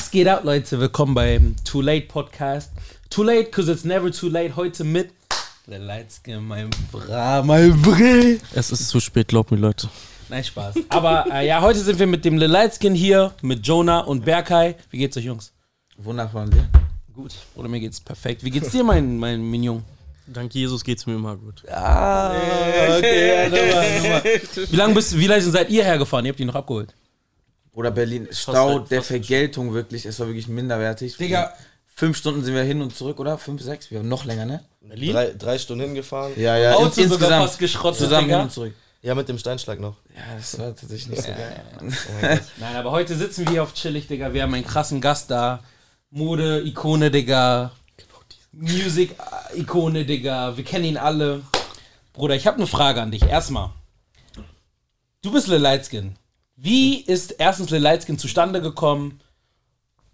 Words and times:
Was 0.00 0.10
geht 0.10 0.28
ab, 0.28 0.44
Leute? 0.44 0.80
Willkommen 0.80 1.12
beim 1.12 1.56
Too 1.62 1.82
Late 1.82 2.06
Podcast. 2.06 2.72
Too 3.10 3.22
late, 3.22 3.50
cause 3.50 3.70
it's 3.70 3.84
never 3.84 4.10
too 4.10 4.30
late. 4.30 4.56
Heute 4.56 4.82
mit 4.82 5.10
The 5.66 5.76
Lightskin, 5.76 6.42
mein 6.42 6.70
Bra, 6.90 7.42
mein 7.42 7.80
Brill. 7.82 8.40
Es 8.54 8.72
ist 8.72 8.88
zu 8.88 8.98
spät, 8.98 9.28
glaub 9.28 9.50
mir, 9.50 9.58
Leute. 9.58 9.90
Nein, 10.30 10.42
Spaß. 10.42 10.74
Aber 10.88 11.26
äh, 11.30 11.46
ja, 11.46 11.60
heute 11.60 11.80
sind 11.80 11.98
wir 11.98 12.06
mit 12.06 12.24
dem 12.24 12.38
Lil 12.38 12.50
Lightskin 12.50 12.94
hier, 12.94 13.34
mit 13.42 13.66
Jonah 13.66 14.00
und 14.00 14.24
Berkay. 14.24 14.74
Wie 14.90 14.96
geht's 14.96 15.18
euch, 15.18 15.24
Jungs? 15.24 15.52
Wundervoll 15.98 16.44
und 16.44 16.54
dir? 16.54 16.66
Gut. 17.14 17.34
Oder 17.54 17.68
mir 17.68 17.80
geht's 17.80 18.00
perfekt. 18.00 18.42
Wie 18.42 18.50
geht's 18.50 18.70
dir, 18.70 18.82
mein, 18.82 19.18
mein 19.18 19.42
Mignon? 19.42 19.84
Dank 20.26 20.54
Jesus 20.54 20.82
geht's 20.82 21.04
mir 21.04 21.16
immer 21.16 21.36
gut. 21.36 21.62
Ah, 21.70 22.30
okay, 22.96 23.28
ja, 23.28 23.48
nochmal, 23.50 24.00
nochmal. 24.00 24.40
Wie 24.70 24.76
lange 24.76 24.94
bist, 24.94 25.18
wie 25.18 25.26
lange 25.26 25.42
seid 25.42 25.68
ihr 25.68 25.84
hergefahren? 25.84 26.24
Ihr 26.24 26.30
habt 26.32 26.40
ihn 26.40 26.46
noch 26.46 26.54
abgeholt. 26.54 26.94
Oder 27.80 27.90
Berlin, 27.90 28.28
Stau 28.30 28.78
fast- 28.80 28.90
der 28.92 29.02
Vergeltung 29.02 29.72
wirklich, 29.74 30.04
es 30.06 30.20
war 30.20 30.26
wirklich 30.26 30.48
minderwertig. 30.48 31.16
Digga. 31.16 31.52
Fünf 31.86 32.16
Stunden 32.16 32.44
sind 32.44 32.54
wir 32.54 32.62
hin 32.62 32.80
und 32.80 32.94
zurück, 32.96 33.18
oder? 33.20 33.36
Fünf, 33.36 33.60
sechs? 33.62 33.90
Wir 33.90 33.98
haben 33.98 34.08
noch 34.08 34.24
länger, 34.24 34.44
ne? 34.46 34.64
Berlin? 34.80 35.12
Drei, 35.12 35.32
drei 35.36 35.58
Stunden 35.58 35.84
hingefahren. 35.84 36.32
Ja, 36.36 36.56
ja, 36.56 36.72
Auto 36.74 36.84
ins- 36.86 36.94
sogar 36.96 37.10
insgesamt. 37.12 37.42
fast 37.48 37.58
geschrottet, 37.58 37.98
Zusammen 37.98 38.24
Digga. 38.26 38.36
hin 38.36 38.44
und 38.44 38.52
zurück. 38.52 38.74
Ja, 39.02 39.14
mit 39.14 39.28
dem 39.28 39.38
Steinschlag 39.38 39.80
noch. 39.80 39.96
Ja, 40.14 40.36
das 40.36 40.58
war 40.58 40.68
tatsächlich 40.76 41.08
nicht 41.08 41.22
so 41.22 41.28
geil. 41.28 41.62
Nein, 42.58 42.76
aber 42.76 42.90
heute 42.90 43.16
sitzen 43.16 43.44
wir 43.46 43.50
hier 43.52 43.62
auf 43.62 43.72
chillig, 43.74 44.06
Digga. 44.08 44.32
Wir 44.34 44.42
haben 44.42 44.52
einen 44.54 44.64
krassen 44.66 45.00
Gast 45.00 45.30
da. 45.30 45.60
Mode-Ikone, 46.10 47.10
Digga. 47.10 47.72
Music-Ikone, 48.52 50.04
Digga. 50.04 50.56
Wir 50.56 50.64
kennen 50.64 50.84
ihn 50.84 50.96
alle. 50.96 51.42
Bruder, 52.12 52.34
ich 52.34 52.46
habe 52.46 52.56
eine 52.58 52.66
Frage 52.66 53.00
an 53.00 53.10
dich. 53.10 53.22
Erstmal. 53.22 53.70
Du 55.22 55.32
bist 55.32 55.48
Lil 55.48 55.58
Lightskin. 55.60 56.16
Wie 56.62 57.00
ist 57.00 57.32
erstens 57.38 57.70
Lil 57.70 57.80
Lightskin 57.80 58.18
zustande 58.18 58.60
gekommen? 58.60 59.20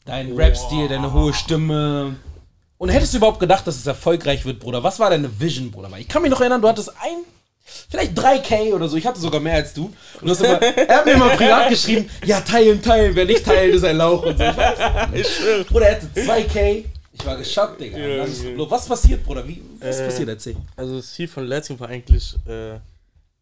Dein 0.04 0.32
Rap-Stil, 0.36 0.86
deine 0.88 1.12
hohe 1.12 1.34
Stimme. 1.34 2.16
Und 2.78 2.90
hättest 2.90 3.14
du 3.14 3.18
überhaupt 3.18 3.40
gedacht, 3.40 3.66
dass 3.66 3.74
es 3.76 3.86
erfolgreich 3.86 4.44
wird, 4.44 4.60
Bruder? 4.60 4.82
Was 4.84 5.00
war 5.00 5.10
deine 5.10 5.40
Vision, 5.40 5.72
Bruder? 5.72 5.90
Ich 5.98 6.06
kann 6.06 6.22
mich 6.22 6.30
noch 6.30 6.40
erinnern, 6.40 6.62
du 6.62 6.68
hattest 6.68 6.90
ein, 7.00 7.24
vielleicht 7.88 8.16
3K 8.16 8.74
oder 8.74 8.88
so. 8.88 8.96
Ich 8.96 9.04
hatte 9.06 9.18
sogar 9.18 9.40
mehr 9.40 9.54
als 9.54 9.74
du. 9.74 9.92
Und 10.20 10.28
du 10.28 10.44
immer, 10.44 10.62
er 10.62 10.98
hat 10.98 11.06
mir 11.06 11.16
mal 11.16 11.36
privat 11.36 11.68
geschrieben, 11.70 12.08
ja, 12.24 12.40
teilen, 12.40 12.80
teilen. 12.80 13.16
Wer 13.16 13.24
nicht 13.24 13.44
teilt, 13.44 13.74
ist 13.74 13.82
ein 13.84 13.96
Lauch 13.96 14.22
und 14.24 14.38
so. 14.38 14.44
Ich 14.44 14.56
weiß. 14.56 15.66
Bruder, 15.66 15.88
er 15.88 15.96
hatte 15.96 16.06
2K. 16.14 16.84
Ich 17.12 17.26
war 17.26 17.36
geschockt, 17.38 17.80
Digga. 17.80 17.96
Ist 18.24 18.42
so, 18.56 18.70
was 18.70 18.86
passiert, 18.86 19.24
Bruder? 19.24 19.48
Wie, 19.48 19.60
was 19.80 19.98
Äh, 19.98 20.04
passiert? 20.04 20.28
Erzähl. 20.28 20.56
Also 20.76 20.96
das 20.98 21.12
Ziel 21.12 21.26
von 21.26 21.44
Lansing 21.46 21.80
war 21.80 21.88
eigentlich, 21.88 22.36
äh, 22.46 22.76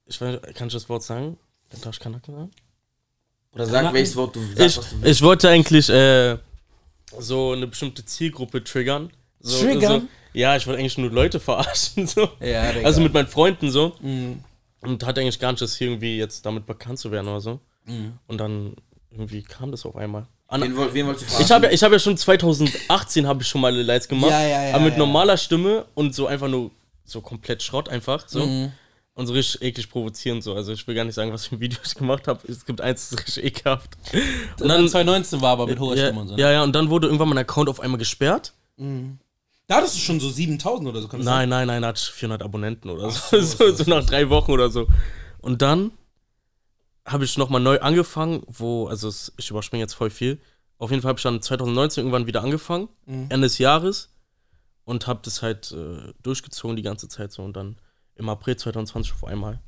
ich 0.06 0.18
weiß, 0.18 0.38
kann 0.54 0.68
ich 0.68 0.72
das 0.74 0.88
Wort 0.88 1.02
sagen? 1.02 1.36
Dann 1.68 1.80
darf 1.82 1.92
ich 1.94 2.00
Kanaken 2.00 2.34
sagen? 2.34 2.50
Oder 3.54 3.66
sag, 3.66 3.92
welches 3.92 4.16
Wort 4.16 4.34
du 4.36 4.40
sagst, 4.40 4.58
Ich, 4.60 4.76
was 4.78 4.90
du 4.90 4.96
willst. 5.02 5.10
ich 5.18 5.22
wollte 5.22 5.48
eigentlich 5.48 5.88
äh, 5.88 6.36
so 7.18 7.52
eine 7.52 7.66
bestimmte 7.66 8.04
Zielgruppe 8.04 8.62
triggern. 8.64 9.10
So, 9.40 9.64
Triggern? 9.64 10.00
So, 10.02 10.08
ja, 10.32 10.56
ich 10.56 10.66
wollte 10.66 10.80
eigentlich 10.80 10.98
nur 10.98 11.10
Leute 11.10 11.38
verarschen. 11.40 12.06
So. 12.08 12.28
Ja, 12.40 12.72
Digga. 12.72 12.86
Also 12.86 13.00
mit 13.00 13.12
meinen 13.12 13.28
Freunden 13.28 13.70
so. 13.70 13.92
Mhm. 14.00 14.42
Und 14.80 15.04
hatte 15.06 15.20
eigentlich 15.20 15.38
gar 15.38 15.50
nicht 15.52 15.62
das 15.62 15.74
Ziel, 15.74 15.88
irgendwie 15.88 16.18
jetzt 16.18 16.44
damit 16.44 16.66
bekannt 16.66 16.98
zu 16.98 17.10
werden 17.10 17.28
oder 17.28 17.40
so. 17.40 17.60
Mhm. 17.86 18.14
Und 18.26 18.38
dann 18.38 18.74
irgendwie 19.10 19.42
kam 19.42 19.70
das 19.70 19.86
auf 19.86 19.96
einmal. 19.96 20.26
An, 20.48 20.60
Wen, 20.62 20.76
wen 20.92 21.06
wolltest 21.06 21.26
du 21.26 21.30
fragen? 21.30 21.44
Ich 21.44 21.50
habe 21.52 21.66
ja, 21.66 21.72
ich 21.72 21.82
hab 21.82 21.92
ja 21.92 21.98
schon 21.98 22.16
2018 22.16 23.26
habe 23.26 23.42
ich 23.42 23.48
schon 23.48 23.60
mal 23.60 23.74
Lights 23.74 24.08
gemacht, 24.08 24.30
Ja, 24.30 24.42
ja, 24.42 24.64
ja, 24.68 24.74
aber 24.74 24.84
mit 24.84 24.92
ja. 24.94 24.98
normaler 24.98 25.36
Stimme 25.36 25.86
und 25.94 26.14
so 26.14 26.26
einfach 26.26 26.48
nur 26.48 26.70
so 27.04 27.20
komplett 27.20 27.62
Schrott 27.62 27.88
einfach 27.88 28.28
so 28.28 28.44
Mhm. 28.44 28.72
Und 29.14 29.26
so 29.26 29.32
richtig 29.32 29.62
eklig 29.62 29.88
provozierend 29.88 30.42
so. 30.42 30.54
Also 30.54 30.72
ich 30.72 30.86
will 30.86 30.94
gar 30.94 31.04
nicht 31.04 31.14
sagen, 31.14 31.32
was 31.32 31.46
für 31.46 31.56
ein 31.56 31.60
Video 31.60 31.78
ich 31.84 31.94
gemacht 31.94 32.26
habe. 32.26 32.40
Es 32.48 32.64
gibt 32.64 32.80
eins, 32.80 33.10
das 33.10 33.20
ist 33.20 33.26
richtig 33.26 33.44
ekelhaft. 33.44 33.96
Und 34.60 34.68
dann 34.68 34.88
2019 34.88 35.40
war 35.40 35.52
aber 35.52 35.66
mit 35.66 35.78
hoher 35.78 35.96
ja, 35.96 36.06
Stimme 36.06 36.20
und 36.20 36.28
so. 36.28 36.34
ne? 36.34 36.40
ja, 36.40 36.50
ja, 36.50 36.62
und 36.62 36.72
dann 36.74 36.90
wurde 36.90 37.06
irgendwann 37.06 37.28
mein 37.28 37.38
Account 37.38 37.68
auf 37.68 37.80
einmal 37.80 37.98
gesperrt. 37.98 38.52
Da 39.66 39.76
hattest 39.76 39.94
du 39.94 40.00
schon 40.00 40.20
so 40.20 40.28
7000 40.28 40.88
oder 40.88 41.00
so. 41.00 41.08
Kann? 41.08 41.20
Nein, 41.20 41.48
nein, 41.48 41.68
nein, 41.68 41.84
hat 41.84 41.98
400 41.98 42.42
Abonnenten 42.42 42.90
oder 42.90 43.10
so, 43.10 43.40
so, 43.40 43.72
so 43.72 43.84
nach 43.88 44.04
drei 44.04 44.28
Wochen 44.30 44.50
oder 44.50 44.70
so. 44.70 44.88
Und 45.40 45.62
dann 45.62 45.92
habe 47.06 47.24
ich 47.24 47.38
nochmal 47.38 47.60
neu 47.60 47.80
angefangen, 47.80 48.42
wo, 48.46 48.86
also 48.86 49.12
ich 49.36 49.50
überspringe 49.50 49.82
jetzt 49.82 49.94
voll 49.94 50.10
viel. 50.10 50.40
Auf 50.78 50.90
jeden 50.90 51.02
Fall 51.02 51.10
habe 51.10 51.18
ich 51.18 51.22
dann 51.22 51.40
2019 51.40 52.02
irgendwann 52.02 52.26
wieder 52.26 52.42
angefangen, 52.42 52.88
Ende 53.06 53.42
des 53.42 53.58
Jahres, 53.58 54.10
und 54.84 55.06
habe 55.06 55.20
das 55.22 55.40
halt 55.40 55.72
äh, 55.72 56.12
durchgezogen 56.22 56.76
die 56.76 56.82
ganze 56.82 57.08
Zeit 57.08 57.32
so. 57.32 57.42
Und 57.42 57.54
dann 57.56 57.76
im 58.16 58.28
April 58.28 58.56
2020 58.56 59.12
auf 59.12 59.24
einmal 59.24 59.60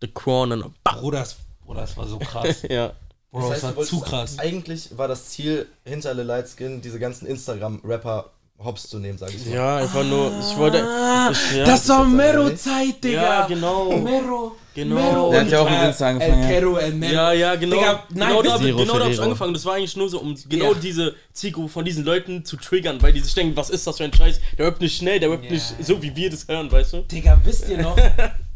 The 0.00 0.08
Crown 0.08 0.52
und 0.52 0.82
bam, 0.84 0.98
Bruder, 0.98 1.20
das, 1.20 1.36
Bruder, 1.64 1.80
das 1.82 1.96
war 1.96 2.06
so 2.06 2.18
krass. 2.18 2.62
ja. 2.68 2.92
Bro, 3.30 3.50
das, 3.50 3.60
du 3.60 3.66
war 3.66 3.76
wolltest- 3.76 3.90
zu 3.90 4.00
krass. 4.00 4.38
Eigentlich 4.38 4.96
war 4.98 5.06
das 5.08 5.28
Ziel 5.28 5.66
hinter 5.84 6.14
Le 6.14 6.22
Lightskin, 6.24 6.80
diese 6.80 6.98
ganzen 6.98 7.26
Instagram-Rapper 7.26 8.30
hops 8.62 8.88
zu 8.88 8.98
nehmen, 8.98 9.18
sag 9.18 9.30
ich 9.34 9.46
mal. 9.46 9.54
Ja, 9.54 9.76
einfach 9.78 10.04
nur, 10.04 10.32
ich 10.40 10.56
wollte. 10.56 10.78
Ich, 10.78 11.56
ja, 11.56 11.62
Ah, 11.62 11.66
das 11.66 11.88
war 11.88 12.04
Mero-Zeit, 12.04 13.02
Digga. 13.02 13.22
Ja, 13.22 13.46
genau. 13.46 13.96
Mero. 13.98 14.56
Genau. 14.74 14.94
Mero. 14.96 15.30
Der 15.32 15.40
hat 15.40 15.50
ja 15.50 15.60
auch 15.60 15.70
mit 15.70 15.82
Insta 15.82 16.08
angefangen, 16.08 16.42
El 16.42 16.42
ja. 16.42 16.48
Kero, 16.60 16.76
El 16.76 16.92
Mero. 16.94 17.12
Ja, 17.12 17.32
ja, 17.32 17.54
genau. 17.56 17.76
Digga, 17.76 18.04
nein, 18.10 18.28
genau 18.28 18.42
da, 18.42 18.56
genau 18.58 18.84
da 18.98 19.00
habe 19.04 19.12
ich 19.12 19.20
angefangen. 19.20 19.54
Das 19.54 19.64
war 19.64 19.74
eigentlich 19.74 19.96
nur 19.96 20.08
so, 20.08 20.20
um 20.20 20.36
genau 20.48 20.72
Ja. 20.72 20.78
diese 20.80 21.14
Zielgruppe 21.32 21.68
von 21.68 21.84
diesen 21.84 22.04
Leuten 22.04 22.44
zu 22.44 22.56
triggern, 22.56 23.00
weil 23.02 23.12
die 23.12 23.20
sich 23.20 23.34
denken, 23.34 23.56
was 23.56 23.70
ist 23.70 23.86
das 23.86 23.96
für 23.96 24.04
ein 24.04 24.12
Scheiß? 24.14 24.40
Der 24.58 24.66
rappt 24.66 24.80
nicht 24.80 24.96
schnell, 24.96 25.18
der 25.20 25.30
rappt 25.30 25.44
Ja. 25.46 25.50
nicht 25.52 25.74
so, 25.80 26.00
wie 26.02 26.14
wir 26.14 26.30
das 26.30 26.46
hören, 26.46 26.70
weißt 26.70 26.92
du? 26.92 26.98
Digga, 27.02 27.40
wisst 27.44 27.68
ihr 27.68 27.78
noch? 27.78 27.96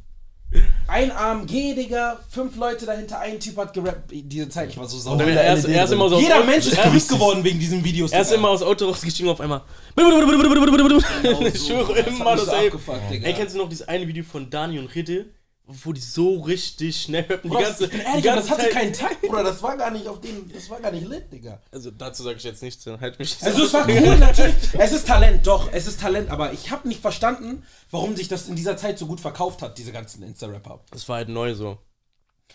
Ein 0.86 1.10
AMG, 1.10 1.74
Digga, 1.74 2.20
fünf 2.30 2.56
Leute 2.56 2.86
dahinter, 2.86 3.18
ein 3.20 3.40
Typ 3.40 3.56
hat 3.56 3.72
gerappt. 3.72 4.10
Diese 4.12 4.48
Zeit, 4.48 4.68
ich 4.70 4.76
war 4.76 4.86
so 4.86 4.98
sauer. 4.98 5.20
Er, 5.20 5.54
ist, 5.54 5.64
er 5.64 5.84
ist 5.84 5.90
immer 5.92 6.08
so 6.08 6.18
Jeder 6.20 6.36
Auto- 6.38 6.46
Mensch 6.46 6.66
ist 6.66 6.76
er, 6.76 6.84
verrückt 6.84 7.08
geworden 7.08 7.42
wegen 7.42 7.58
diesen 7.58 7.82
Videos. 7.84 8.12
er 8.12 8.20
ist 8.20 8.32
immer 8.32 8.50
aus 8.50 8.62
Auto 8.62 8.86
rausgestiegen 8.86 9.30
auf 9.30 9.40
einmal. 9.40 9.62
Genau 9.96 10.20
ich 11.46 11.58
so, 11.58 11.66
schwöre 11.66 11.94
das 11.94 12.06
hat 12.06 12.20
immer 12.20 12.36
dasselbe. 12.36 12.66
abgefuckt, 12.76 13.10
Digga. 13.10 13.26
Ey, 13.26 13.34
kennst 13.34 13.54
du 13.54 13.58
noch 13.58 13.68
dieses 13.68 13.88
eine 13.88 14.06
Video 14.06 14.22
von 14.24 14.48
Dani 14.50 14.78
und 14.78 14.94
Riddle, 14.94 15.26
wo 15.66 15.92
die 15.94 16.00
so 16.00 16.40
richtig 16.42 17.00
schnell 17.02 17.22
rappen? 17.22 17.50
Die 17.50 17.56
ganze, 17.56 17.84
ich 17.84 17.90
bin 17.90 18.00
die 18.00 18.04
ehrlich, 18.06 18.24
ganze 18.24 18.40
das 18.42 18.50
hatte 18.50 18.62
Zeit. 18.64 18.72
keinen 18.72 18.92
Takt, 18.92 19.22
Bruder. 19.22 19.44
Das 19.44 19.62
war 19.62 19.76
gar 19.76 19.90
nicht 19.90 20.06
auf 20.06 20.20
dem, 20.20 20.50
das 20.52 20.68
war 20.68 20.78
gar 20.80 20.90
nicht 20.92 21.08
lit, 21.08 21.32
Digga. 21.32 21.60
Also 21.72 21.90
dazu 21.90 22.22
sage 22.22 22.36
ich 22.36 22.44
jetzt 22.44 22.62
nichts, 22.62 22.84
dann 22.84 23.00
halt 23.00 23.18
mich. 23.18 23.36
Also 23.42 23.64
es 23.64 23.72
war 23.72 23.88
cool, 23.88 24.18
natürlich. 24.18 24.54
Es 24.76 24.92
ist 24.92 25.06
Talent, 25.06 25.46
doch, 25.46 25.72
es 25.72 25.86
ist 25.86 26.00
Talent, 26.00 26.30
aber 26.30 26.52
ich 26.52 26.70
habe 26.70 26.86
nicht 26.86 27.00
verstanden, 27.00 27.62
warum 27.90 28.14
sich 28.14 28.28
das 28.28 28.48
in 28.48 28.56
dieser 28.56 28.76
Zeit 28.76 28.98
so 28.98 29.06
gut 29.06 29.20
verkauft 29.20 29.62
hat, 29.62 29.78
diese 29.78 29.92
ganzen 29.92 30.22
Insta-Rapper. 30.22 30.80
Das 30.90 31.08
war 31.08 31.16
halt 31.16 31.30
neu 31.30 31.54
so. 31.54 31.78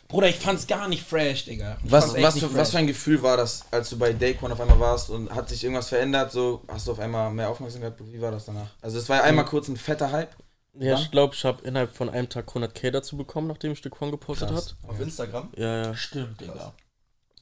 Bruder, 0.07 0.27
ich 0.27 0.37
fand's 0.37 0.67
gar 0.67 0.87
nicht 0.87 1.03
fresh, 1.03 1.45
Digga. 1.45 1.77
Ich 1.83 1.91
Was, 1.91 2.13
was, 2.19 2.37
für, 2.39 2.45
was 2.45 2.51
fresh. 2.51 2.69
für 2.69 2.77
ein 2.77 2.87
Gefühl 2.87 3.21
war 3.23 3.37
das, 3.37 3.63
als 3.71 3.89
du 3.89 3.97
bei 3.97 4.13
Dayquan 4.13 4.51
auf 4.51 4.61
einmal 4.61 4.79
warst 4.79 5.09
und 5.09 5.31
hat 5.33 5.49
sich 5.49 5.63
irgendwas 5.63 5.89
verändert? 5.89 6.31
So, 6.31 6.61
hast 6.67 6.87
du 6.87 6.91
auf 6.91 6.99
einmal 6.99 7.31
mehr 7.31 7.49
Aufmerksamkeit? 7.49 7.93
Wie 7.99 8.21
war 8.21 8.31
das 8.31 8.45
danach? 8.45 8.67
Also, 8.81 8.99
es 8.99 9.09
war 9.09 9.17
ja 9.17 9.23
einmal 9.23 9.45
kurz 9.45 9.67
ein 9.67 9.77
fetter 9.77 10.11
Hype. 10.11 10.35
Ja, 10.79 10.93
Wann? 10.93 11.01
ich 11.01 11.11
glaube, 11.11 11.35
ich 11.35 11.43
habe 11.43 11.65
innerhalb 11.65 11.93
von 11.95 12.09
einem 12.09 12.29
Tag 12.29 12.47
100k 12.47 12.91
dazu 12.91 13.17
bekommen, 13.17 13.47
nachdem 13.47 13.73
ich 13.73 13.83
The 13.83 13.89
Quan 13.89 14.11
gepostet 14.11 14.51
hat. 14.51 14.75
Auf 14.87 14.99
Instagram. 14.99 15.49
Ja, 15.57 15.83
ja. 15.83 15.95
Stimmt, 15.95 16.39
Digga. 16.39 16.73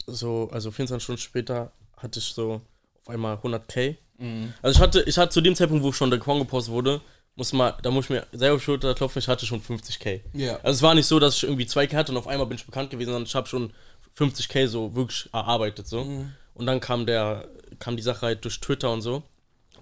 so, 0.08 0.50
also 0.52 0.72
24 0.72 1.04
Stunden 1.04 1.22
später 1.22 1.72
hatte 1.98 2.20
ich 2.20 2.26
so 2.26 2.62
auf 3.02 3.10
einmal 3.10 3.36
100k. 3.36 3.96
Mhm. 4.18 4.54
Also 4.64 4.78
ich 4.78 4.82
hatte, 4.82 5.04
ich 5.04 5.18
hatte 5.18 5.30
zu 5.30 5.42
dem 5.42 5.56
Zeitpunkt, 5.56 5.84
wo 5.84 5.92
schon 5.92 6.10
der 6.10 6.20
Kwon 6.20 6.40
gepostet 6.40 6.74
wurde, 6.74 7.02
muss 7.36 7.54
mal, 7.54 7.76
da 7.84 7.92
muss 7.92 8.06
ich 8.06 8.10
mir 8.10 8.26
selber 8.32 8.56
auf 8.56 8.62
die 8.62 8.66
Schulter 8.66 8.96
klopfen, 8.96 9.20
ich 9.20 9.28
hatte 9.28 9.46
schon 9.46 9.62
50k. 9.62 10.22
Ja. 10.34 10.56
Also 10.64 10.78
es 10.78 10.82
war 10.82 10.96
nicht 10.96 11.06
so, 11.06 11.20
dass 11.20 11.36
ich 11.36 11.44
irgendwie 11.44 11.66
2k 11.66 11.94
hatte 11.94 12.12
und 12.12 12.18
auf 12.18 12.28
einmal 12.28 12.48
bin 12.48 12.58
ich 12.58 12.66
bekannt 12.66 12.90
gewesen, 12.90 13.12
sondern 13.12 13.28
ich 13.28 13.36
habe 13.36 13.48
schon 13.48 13.72
50k 14.18 14.68
so 14.68 14.96
wirklich 14.96 15.30
erarbeitet 15.32 15.88
so. 15.88 16.04
Mhm. 16.04 16.34
Und 16.56 16.66
dann 16.66 16.80
kam 16.80 17.06
der, 17.06 17.48
kam 17.78 17.96
die 17.96 18.04
Sache 18.04 18.26
halt 18.26 18.44
durch 18.44 18.60
Twitter 18.60 18.92
und 18.92 19.02
so, 19.02 19.22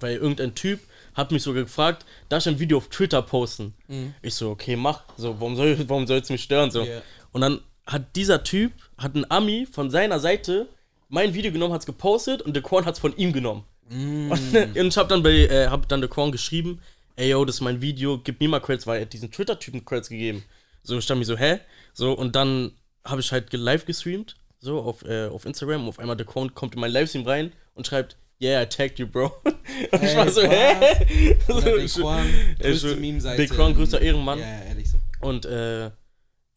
weil 0.02 0.18
irgendein 0.18 0.56
Typ 0.56 0.82
hat 1.16 1.32
mich 1.32 1.44
sogar 1.44 1.64
gefragt, 1.64 2.06
darf 2.30 2.46
ich 2.46 2.50
ein 2.50 2.60
Video 2.60 2.78
auf 2.78 2.90
Twitter 2.90 3.22
posten? 3.22 3.74
Ich 4.22 4.36
so, 4.36 4.52
okay, 4.52 4.76
mach. 4.76 5.04
So, 5.18 5.40
warum 5.40 5.56
soll, 5.56 5.78
warum 5.88 6.06
soll 6.06 6.20
es 6.20 6.30
mich 6.30 6.44
stören 6.44 6.70
so? 6.70 6.84
Mhm. 6.84 6.90
Ja. 6.90 7.02
Und 7.32 7.42
dann 7.42 7.62
hat 7.88 8.16
dieser 8.16 8.44
Typ, 8.44 8.74
hat 8.98 9.16
ein 9.16 9.30
Ami 9.30 9.68
von 9.72 9.90
seiner 9.90 10.20
Seite 10.20 10.68
mein 11.10 11.34
Video 11.34 11.52
genommen, 11.52 11.74
hat's 11.74 11.86
gepostet 11.86 12.42
und 12.42 12.54
der 12.54 12.64
Korn 12.64 12.86
hat's 12.86 13.00
von 13.00 13.16
ihm 13.16 13.32
genommen. 13.32 13.64
Mm. 13.90 14.32
Und, 14.32 14.56
und 14.78 14.88
ich 14.88 14.98
hab 14.98 15.08
dann 15.08 15.22
bei, 15.22 15.32
äh, 15.32 15.68
hab 15.68 15.88
dann 15.88 16.02
der 16.02 16.10
Korn 16.10 16.32
geschrieben, 16.32 16.82
ey 17.16 17.30
yo, 17.30 17.46
das 17.46 17.58
ist 17.58 17.62
mein 17.62 17.82
Video, 17.82 18.18
gib 18.18 18.40
mir 18.40 18.50
mal 18.50 18.60
Credits, 18.60 18.88
weil 18.88 19.00
er 19.00 19.02
hat 19.04 19.14
diesen 19.14 19.32
Twitter-Typen 19.32 19.86
Credits 19.86 20.10
gegeben. 20.10 20.44
So, 20.84 20.98
ich 20.98 21.04
stand 21.04 21.20
mir 21.20 21.26
so, 21.26 21.38
hä? 21.38 21.60
So, 21.94 22.14
und 22.14 22.36
dann 22.36 22.72
habe 23.04 23.22
ich 23.22 23.32
halt 23.32 23.54
live 23.54 23.86
gestreamt, 23.86 24.36
so 24.60 24.80
auf, 24.80 25.06
äh, 25.06 25.28
auf 25.28 25.46
Instagram 25.46 25.84
und 25.84 25.90
auf 25.90 26.00
einmal 26.00 26.18
der 26.18 26.26
Korn 26.26 26.54
kommt 26.56 26.74
in 26.74 26.82
meinen 26.82 26.92
Livestream 26.92 27.26
rein 27.26 27.52
und 27.76 27.88
schreibt, 27.88 28.18
yeah, 28.42 28.62
I 28.62 28.66
tagged 28.66 29.00
you, 29.00 29.08
bro. 29.08 29.32
Und 29.92 30.04
ich 30.04 30.16
war 30.16 30.30
so, 30.30 30.42
hä? 30.42 31.36
So, 31.48 31.62
Big 31.62 31.78
ich- 31.86 31.94
Quan, 31.96 32.28
größte 32.60 32.90
schon- 32.90 33.02
Meme-Seite. 33.02 33.38
Big 33.42 33.52
Quan, 33.52 33.74
größter 33.76 34.02
Ehrenmann. 34.02 34.40
Ja, 34.40 34.46
ja, 34.48 34.62
ehrlich 34.64 34.90
so. 34.90 34.98
Und 35.22 35.46
äh, 35.46 35.86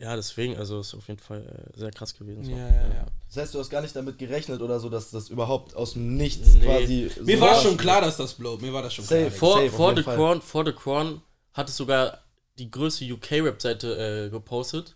ja, 0.00 0.14
deswegen, 0.14 0.56
also 0.56 0.78
ist 0.80 0.94
auf 0.94 1.08
jeden 1.08 1.18
Fall 1.20 1.70
äh, 1.74 1.78
sehr 1.78 1.90
krass 1.90 2.16
gewesen. 2.16 2.44
So. 2.44 2.50
Ja, 2.52 2.58
ja, 2.58 2.64
ja. 2.70 3.06
Das 3.26 3.36
heißt, 3.36 3.54
du 3.54 3.58
hast 3.58 3.68
gar 3.70 3.80
nicht 3.82 3.94
damit 3.96 4.16
gerechnet 4.18 4.60
oder 4.62 4.78
so, 4.80 4.88
dass 4.88 5.10
das 5.10 5.28
überhaupt 5.28 5.74
aus 5.74 5.94
dem 5.94 6.16
Nichts 6.16 6.54
Nee. 6.54 6.64
quasi. 6.64 7.10
Mir 7.22 7.36
so 7.36 7.42
war 7.42 7.60
schon 7.60 7.76
klar, 7.76 8.00
dass 8.00 8.16
das 8.16 8.34
blowt. 8.34 8.62
Mir 8.62 8.72
war 8.72 8.82
das 8.82 8.94
schon 8.94 9.04
Safe. 9.04 9.22
klar. 9.26 9.30
Vor, 9.32 9.54
Safe, 9.56 9.70
vor, 9.70 9.96
The. 9.96 10.02
Crown, 10.02 10.40
vor 10.42 10.64
The 10.64 10.72
Crown 10.72 11.22
hat 11.52 11.68
es 11.68 11.76
sogar 11.76 12.22
die 12.58 12.70
größte 12.70 13.04
UK-Rap-Seite 13.12 14.26
äh, 14.26 14.30
gepostet. 14.30 14.94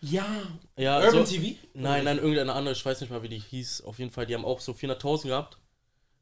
Ja. 0.00 0.26
Ja, 0.76 0.98
Urban 1.04 1.26
so, 1.26 1.32
TV? 1.34 1.56
Nein, 1.74 2.04
nein, 2.04 2.18
irgendeine 2.18 2.52
andere, 2.52 2.74
ich 2.74 2.84
weiß 2.84 3.00
nicht 3.00 3.10
mal, 3.10 3.22
wie 3.22 3.28
die 3.28 3.38
hieß. 3.38 3.82
Auf 3.84 3.98
jeden 3.98 4.10
Fall, 4.10 4.26
die 4.26 4.34
haben 4.34 4.44
auch 4.44 4.60
so 4.60 4.72
400.000 4.72 5.26
gehabt. 5.28 5.58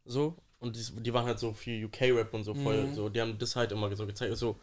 So. 0.04 0.37
Und 0.58 0.76
die, 0.76 1.02
die 1.02 1.12
waren 1.12 1.26
halt 1.26 1.38
so 1.38 1.52
viel 1.52 1.84
UK-Rap 1.84 2.32
und 2.34 2.44
so 2.44 2.54
voll. 2.54 2.84
Mhm. 2.84 2.94
So, 2.94 3.08
die 3.08 3.20
haben 3.20 3.37
das 3.38 3.56
halt 3.56 3.72
immer 3.72 3.94
so 3.96 4.06
gezeigt. 4.06 4.37
So 4.37 4.56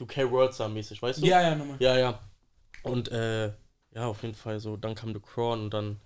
UK 0.00 0.30
Worldstar 0.30 0.68
mäßig, 0.68 1.00
weißt 1.00 1.22
du? 1.22 1.26
Ja, 1.26 1.42
ja, 1.42 1.54
nochmal. 1.54 1.76
Ja, 1.80 1.96
ja. 1.98 2.20
Und 2.82 3.10
äh, 3.12 3.52
ja, 3.94 4.06
auf 4.06 4.22
jeden 4.22 4.34
Fall 4.34 4.58
so, 4.58 4.76
dann 4.76 4.94
kam 4.94 5.12
The 5.12 5.20
Crown 5.20 5.64
und 5.64 5.70
dann, 5.74 6.00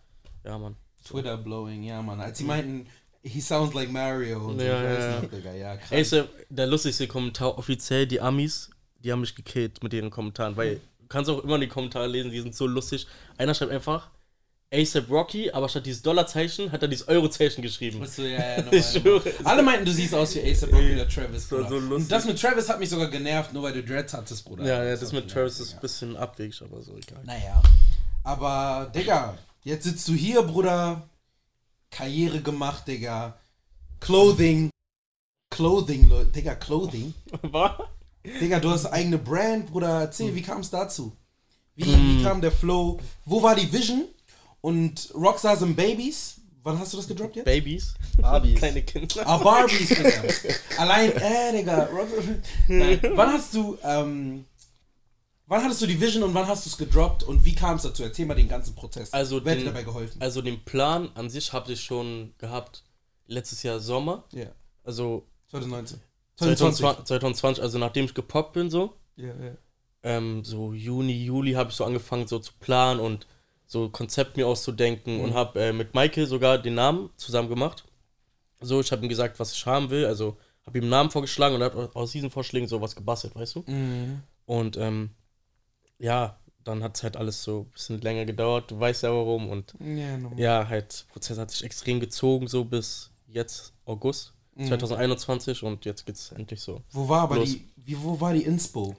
ja, 0.44 0.58
Mann. 0.58 0.76
Twitter 1.04 1.36
blowing, 1.36 1.84
ja, 1.84 2.02
Mann. 2.02 2.20
Als 2.20 2.38
sie 2.38 2.44
meinten, 2.44 2.86
he 3.22 3.40
sounds 3.40 3.74
like 3.74 3.90
Mario 3.90 4.44
und 4.44 4.58
so, 4.58 4.64
Ja, 4.64 4.80
ich 4.80 4.98
weiß 4.98 5.04
ja, 5.04 5.20
Digga, 5.28 5.52
ja, 5.54 5.76
krass. 5.76 5.92
Ey, 5.92 6.02
ist 6.02 6.12
der, 6.12 6.28
der 6.48 6.66
lustigste 6.66 7.06
Kommentar 7.06 7.56
offiziell, 7.56 8.06
die 8.06 8.20
Amis, 8.20 8.70
die 8.98 9.12
haben 9.12 9.20
mich 9.20 9.34
gekillt 9.34 9.82
mit 9.82 9.92
ihren 9.94 10.10
Kommentaren, 10.10 10.56
weil 10.56 10.80
du 10.98 11.06
kannst 11.08 11.30
auch 11.30 11.42
immer 11.44 11.58
die 11.58 11.68
Kommentare 11.68 12.08
lesen, 12.08 12.30
die 12.30 12.40
sind 12.40 12.54
so 12.54 12.66
lustig. 12.66 13.06
Einer 13.38 13.54
schreibt 13.54 13.72
einfach 13.72 14.10
ASAP 14.72 15.08
Rocky, 15.10 15.50
aber 15.52 15.68
statt 15.68 15.86
dieses 15.86 16.02
Dollarzeichen 16.02 16.72
hat 16.72 16.82
er 16.82 16.88
dieses 16.88 17.06
Eurozeichen 17.06 17.62
geschrieben. 17.62 18.00
Weißt 18.00 18.18
du, 18.18 18.22
ja, 18.30 18.38
ja, 18.38 18.56
normal, 18.62 18.74
Ich 18.74 18.86
schwöre. 18.86 19.32
Alle 19.44 19.62
meinten, 19.62 19.84
du 19.84 19.92
siehst 19.92 20.12
aus 20.14 20.34
wie 20.34 20.40
A$AP 20.40 20.72
Rocky 20.72 20.92
oder 20.94 21.08
Travis, 21.08 21.50
war 21.52 21.58
Bruder. 21.58 21.68
so 21.70 21.78
lustig. 21.78 21.96
Und 22.04 22.12
das 22.12 22.24
mit 22.24 22.40
Travis 22.40 22.68
hat 22.68 22.80
mich 22.80 22.90
sogar 22.90 23.08
genervt, 23.08 23.52
nur 23.52 23.62
weil 23.62 23.72
du 23.72 23.82
Dreads 23.84 24.12
hattest, 24.14 24.44
Bruder. 24.44 24.64
Ja, 24.66 24.82
ja, 24.84 24.90
das 24.90 25.02
hat 25.04 25.12
mit 25.12 25.30
Travis 25.30 25.60
ist 25.60 25.74
ein 25.74 25.80
bisschen 25.80 26.16
abwegig, 26.16 26.60
aber 26.62 26.82
so 26.82 26.96
egal. 26.96 27.22
Naja. 27.24 27.62
Aber, 28.24 28.90
Digga, 28.92 29.38
jetzt 29.62 29.84
sitzt 29.84 30.08
du 30.08 30.14
hier, 30.14 30.42
Bruder. 30.42 31.08
Karriere 31.90 32.40
gemacht, 32.40 32.88
Digga. 32.88 33.38
Clothing. 34.00 34.70
Clothing, 35.50 36.08
Leute. 36.08 36.30
Digga, 36.32 36.56
Clothing. 36.56 37.14
War? 37.42 37.90
Digga, 38.40 38.58
du 38.58 38.70
hast 38.70 38.86
eigene 38.86 39.18
Brand, 39.18 39.66
Bruder. 39.70 40.00
Erzähl, 40.00 40.34
wie 40.34 40.42
kam 40.42 40.60
es 40.60 40.70
dazu? 40.70 41.12
Wie, 41.76 41.84
Hm. 41.84 42.18
wie 42.18 42.22
kam 42.24 42.40
der 42.40 42.50
Flow? 42.50 42.98
Wo 43.24 43.40
war 43.42 43.54
die 43.54 43.72
Vision? 43.72 44.06
Und 44.66 45.12
Rockstars 45.14 45.62
and 45.62 45.76
Babies? 45.76 46.40
Wann 46.64 46.76
hast 46.80 46.92
du 46.92 46.96
das 46.96 47.06
gedroppt 47.06 47.36
jetzt? 47.36 47.44
Babys. 47.44 47.94
Barbies. 48.20 48.58
Kleine 48.58 48.82
Kinder. 48.82 49.24
Ah, 49.24 49.36
Barbies, 49.36 49.90
Digga. 49.90 50.24
Allein, 50.78 51.12
äh, 51.12 51.52
Digga. 51.52 51.88
Nein. 52.66 52.98
Wann 53.14 53.32
hast 53.32 53.54
du, 53.54 53.78
ähm, 53.84 54.44
wann 55.46 55.62
hattest 55.62 55.82
du 55.82 55.86
die 55.86 56.00
Vision 56.00 56.24
und 56.24 56.34
wann 56.34 56.48
hast 56.48 56.66
du 56.66 56.70
es 56.70 56.76
gedroppt 56.76 57.22
und 57.22 57.44
wie 57.44 57.54
kam 57.54 57.76
es 57.76 57.82
dazu? 57.82 58.02
Erzähl 58.02 58.26
mal 58.26 58.34
den 58.34 58.48
ganzen 58.48 58.74
Prozess. 58.74 59.12
Also 59.12 59.44
Wer 59.44 59.52
hat 59.52 59.60
dir 59.60 59.66
dabei 59.66 59.84
geholfen? 59.84 60.20
Also 60.20 60.42
den 60.42 60.58
Plan 60.64 61.10
an 61.14 61.30
sich 61.30 61.52
habe 61.52 61.70
ich 61.70 61.80
schon 61.84 62.34
gehabt 62.38 62.82
letztes 63.28 63.62
Jahr 63.62 63.78
Sommer. 63.78 64.24
Ja, 64.32 64.48
Also 64.82 65.28
2019. 65.50 66.00
2020, 66.38 67.04
2020 67.04 67.62
also 67.62 67.78
nachdem 67.78 68.06
ich 68.06 68.14
gepoppt 68.14 68.54
bin 68.54 68.68
so. 68.68 68.94
Ja, 69.14 69.28
ja. 69.28 69.56
ähm, 70.02 70.42
so 70.42 70.72
Juni, 70.72 71.24
Juli 71.24 71.52
habe 71.52 71.70
ich 71.70 71.76
so 71.76 71.84
angefangen 71.84 72.26
so 72.26 72.40
zu 72.40 72.50
planen 72.58 72.98
und 72.98 73.28
so 73.66 73.88
Konzept 73.88 74.36
mir 74.36 74.46
auszudenken 74.46 75.20
und 75.20 75.34
habe 75.34 75.60
äh, 75.60 75.72
mit 75.72 75.94
Michael 75.94 76.26
sogar 76.26 76.58
den 76.58 76.74
Namen 76.74 77.10
zusammen 77.16 77.48
gemacht. 77.48 77.84
So, 78.60 78.80
ich 78.80 78.90
habe 78.92 79.02
ihm 79.04 79.08
gesagt, 79.08 79.38
was 79.38 79.52
ich 79.52 79.66
haben 79.66 79.90
will, 79.90 80.06
also 80.06 80.36
habe 80.64 80.78
ihm 80.78 80.84
einen 80.84 80.90
Namen 80.90 81.10
vorgeschlagen 81.10 81.54
und 81.54 81.62
er 81.62 81.72
hat 81.74 81.94
aus 81.96 82.12
diesen 82.12 82.30
Vorschlägen 82.30 82.68
sowas 82.68 82.96
gebastelt, 82.96 83.34
weißt 83.34 83.56
du? 83.56 83.64
Mhm. 83.66 84.22
Und 84.46 84.76
ähm, 84.76 85.10
ja, 85.98 86.38
dann 86.64 86.82
hat 86.82 86.96
es 86.96 87.02
halt 87.02 87.16
alles 87.16 87.42
so 87.42 87.60
ein 87.60 87.70
bisschen 87.72 88.00
länger 88.00 88.24
gedauert, 88.24 88.70
du 88.70 88.78
weißt 88.80 89.02
ja 89.04 89.10
warum 89.10 89.48
und 89.48 89.74
Ja, 89.80 90.18
ja, 90.36 90.68
halt, 90.68 91.06
der 91.08 91.12
Prozess 91.12 91.38
hat 91.38 91.50
sich 91.50 91.64
extrem 91.64 92.00
gezogen, 92.00 92.48
so 92.48 92.64
bis 92.64 93.10
jetzt 93.26 93.72
August 93.84 94.32
Mhm. 94.56 94.68
2021 94.68 95.62
und 95.62 95.84
jetzt 95.84 96.06
geht's 96.06 96.32
endlich 96.32 96.60
so. 96.62 96.82
Wo 96.90 97.06
war 97.08 97.22
aber 97.22 97.36
Los. 97.36 97.50
die, 97.50 97.68
wie, 97.76 98.02
wo 98.02 98.18
war 98.18 98.32
die 98.32 98.42
Inspo? 98.42 98.96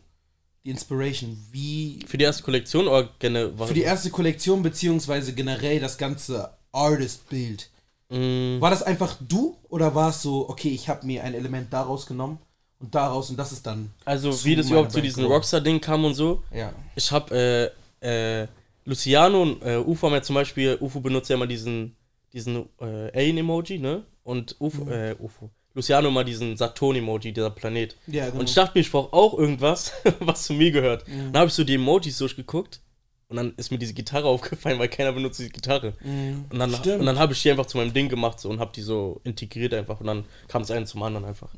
Die 0.68 0.72
Inspiration? 0.72 1.38
Wie, 1.54 2.00
Für 2.06 2.18
die 2.18 2.25
erste 2.25 2.44
Kollektion 2.44 2.90
oder 2.90 3.08
generell? 3.19 3.54
für 3.68 3.74
die 3.74 3.84
erste 3.84 4.10
Kollektion 4.10 4.62
beziehungsweise 4.62 5.31
generell 5.34 5.80
das 5.80 5.98
ganze 5.98 6.50
Artist-Bild? 6.74 7.69
Mm, 8.10 8.60
War 8.60 8.69
das 8.69 8.84
einfach 8.84 9.16
du 9.25 9.56
oder 9.69 9.96
war 9.96 10.10
es 10.10 10.22
so, 10.22 10.50
okay, 10.50 10.68
ich 10.68 10.90
habe 10.90 11.06
mir 11.06 11.24
ein 11.24 11.34
Element 11.34 11.72
daraus 11.72 12.06
genommen 12.06 12.40
und 12.81 12.94
daraus 12.94 13.30
und 13.30 13.38
das 13.40 13.54
ist 13.54 13.66
dann, 13.66 13.92
Also 14.04 14.44
wie 14.44 14.58
das 14.58 14.69
überhaupt 14.69 14.92
zu 14.92 15.00
diesem? 15.02 15.24
Rockstar-Ding 15.24 15.80
kam 15.80 16.04
und 16.04 16.16
so. 16.16 16.44
ja. 16.54 16.74
Ich 16.98 17.10
habe 17.14 17.74
äh, 18.04 18.42
äh, 18.44 18.48
Luciano 18.84 19.44
und 19.44 19.62
äh, 19.64 19.78
Ufo 19.78 20.08
haben 20.08 20.16
ja 20.16 20.22
zum 20.22 20.34
Beispiel, 20.36 20.78
Ufo 20.81 21.00
benutzt 21.00 21.30
ja 21.30 21.38
immer 21.38 21.48
diesen, 21.48 21.96
diesen 22.34 22.68
äh, 22.81 23.10
Alien-Emoji, 23.18 23.80
ne? 23.80 24.04
Und 24.24 24.58
Ufo, 24.60 24.84
Mhm. 24.84 24.92
äh, 24.92 25.16
Ufo. 25.18 25.50
Luciano 25.77 26.07
immer 26.07 26.24
diesen 26.24 26.57
Saturn-Emoji, 26.57 27.31
dieser 27.33 27.51
Planet. 27.51 27.95
Ja, 28.07 28.25
genau. 28.25 28.39
Und 28.39 28.50
ich 28.50 28.56
dachte 28.56 28.71
mir, 28.75 28.81
ich 28.81 28.91
brauche 28.91 29.13
auch 29.13 29.38
irgendwas, 29.38 29.94
was 30.19 30.44
zu 30.45 30.53
mir 30.53 30.71
gehört. 30.71 31.06
Dann 31.07 31.38
habe 31.38 31.47
ich 31.47 31.53
so 31.53 31.63
die 31.63 31.75
Emojis 31.75 32.18
durchgeguckt 32.18 32.81
und 33.29 33.38
dann 33.38 33.53
ist 33.57 33.69
mir 33.69 33.77
diese 33.77 33.94
Gitarre 33.94 34.25
aufgefallen, 34.27 34.79
weil 34.79 34.89
keiner 34.89 35.12
benutzt 35.12 35.38
diese 35.38 35.51
Gitarre. 35.51 35.94
Mhm. 36.03 36.45
Und 36.51 36.57
dann, 36.57 36.74
Stimmt. 36.74 37.01
und 37.01 37.06
dann 37.06 37.19
habe 37.19 37.33
ich 37.33 37.41
die 37.44 37.51
einfach 37.51 37.68
zu 37.68 37.77
meinem 37.77 37.94
Ding 37.94 38.09
gemacht 38.09 38.39
so, 38.39 38.50
und 38.50 38.59
habe 38.59 38.71
die 38.75 38.81
so 38.81 39.21
integriert 39.24 39.74
einfach 39.75 40.00
und 40.00 40.07
dann 40.07 40.25
kam 40.47 40.63
es 40.63 40.71
einen 40.71 40.88
zum 40.88 41.03
anderen 41.03 41.25
einfach. 41.25 41.53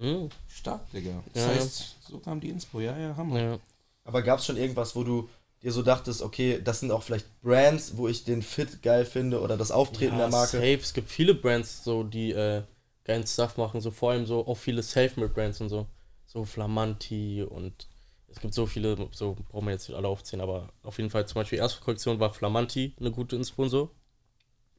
Mhm. 0.00 0.28
Stark, 0.48 0.90
Digga. 0.90 1.22
Das 1.32 1.44
Ja, 1.44 1.52
ja. 1.52 1.54
heißt, 1.56 1.96
so 2.08 2.18
kam 2.18 2.40
die 2.40 2.48
Inspo, 2.48 2.80
ja, 2.80 2.98
ja, 2.98 3.16
Hammer. 3.16 3.40
Ja. 3.40 3.58
Aber 4.02 4.22
gab 4.22 4.40
es 4.40 4.46
schon 4.46 4.56
irgendwas, 4.56 4.96
wo 4.96 5.04
du 5.04 5.28
dir 5.62 5.70
so 5.70 5.82
dachtest, 5.82 6.22
okay, 6.22 6.60
das 6.64 6.80
sind 6.80 6.90
auch 6.90 7.04
vielleicht 7.04 7.26
Brands, 7.42 7.96
wo 7.96 8.08
ich 8.08 8.24
den 8.24 8.42
Fit 8.42 8.82
geil 8.82 9.04
finde 9.04 9.40
oder 9.40 9.56
das 9.56 9.70
Auftreten 9.70 10.14
ja, 10.14 10.22
der 10.22 10.30
Marke? 10.30 10.56
Safe. 10.56 10.80
Es 10.82 10.94
gibt 10.94 11.08
viele 11.10 11.34
Brands, 11.34 11.84
so 11.84 12.02
die 12.02 12.32
äh, 12.32 12.62
geilen 13.04 13.26
Stuff 13.26 13.56
machen, 13.56 13.80
so 13.80 13.90
vor 13.90 14.12
allem 14.12 14.26
so 14.26 14.46
auch 14.46 14.56
viele 14.56 14.82
Selfmade-Brands 14.82 15.60
und 15.60 15.68
so. 15.68 15.86
So 16.26 16.44
Flamanti 16.44 17.42
und 17.42 17.88
es 18.28 18.38
gibt 18.40 18.54
so 18.54 18.66
viele, 18.66 19.08
so 19.10 19.36
brauchen 19.48 19.66
wir 19.66 19.72
jetzt 19.72 19.88
nicht 19.88 19.98
alle 19.98 20.08
aufzählen, 20.08 20.40
aber 20.40 20.68
auf 20.82 20.98
jeden 20.98 21.10
Fall 21.10 21.26
zum 21.26 21.34
Beispiel 21.34 21.58
erste 21.58 21.80
Kollektion 21.80 22.20
war 22.20 22.32
Flamanti 22.32 22.94
eine 23.00 23.10
gute 23.10 23.36
Inspo 23.36 23.62
und 23.62 23.70
so. 23.70 23.90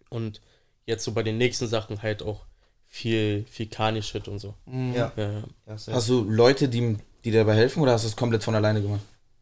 Und 0.09 0.41
jetzt 0.85 1.03
so 1.03 1.11
bei 1.11 1.23
den 1.23 1.37
nächsten 1.37 1.67
Sachen 1.67 2.01
halt 2.01 2.23
auch 2.23 2.45
viel, 2.87 3.45
viel 3.49 3.67
Kani-Shit 3.67 4.27
und 4.27 4.39
so. 4.39 4.53
Ja. 4.67 5.11
Ja, 5.15 5.31
ja. 5.31 5.43
Hast 5.67 6.09
du 6.09 6.23
Leute, 6.23 6.69
die, 6.69 6.97
die 7.23 7.31
dir 7.31 7.41
dabei 7.41 7.55
helfen 7.55 7.81
oder 7.81 7.93
hast 7.93 8.03
du 8.03 8.07
es 8.07 8.15
komplett 8.15 8.43
von 8.43 8.55
alleine 8.55 8.81
gemacht? 8.81 9.01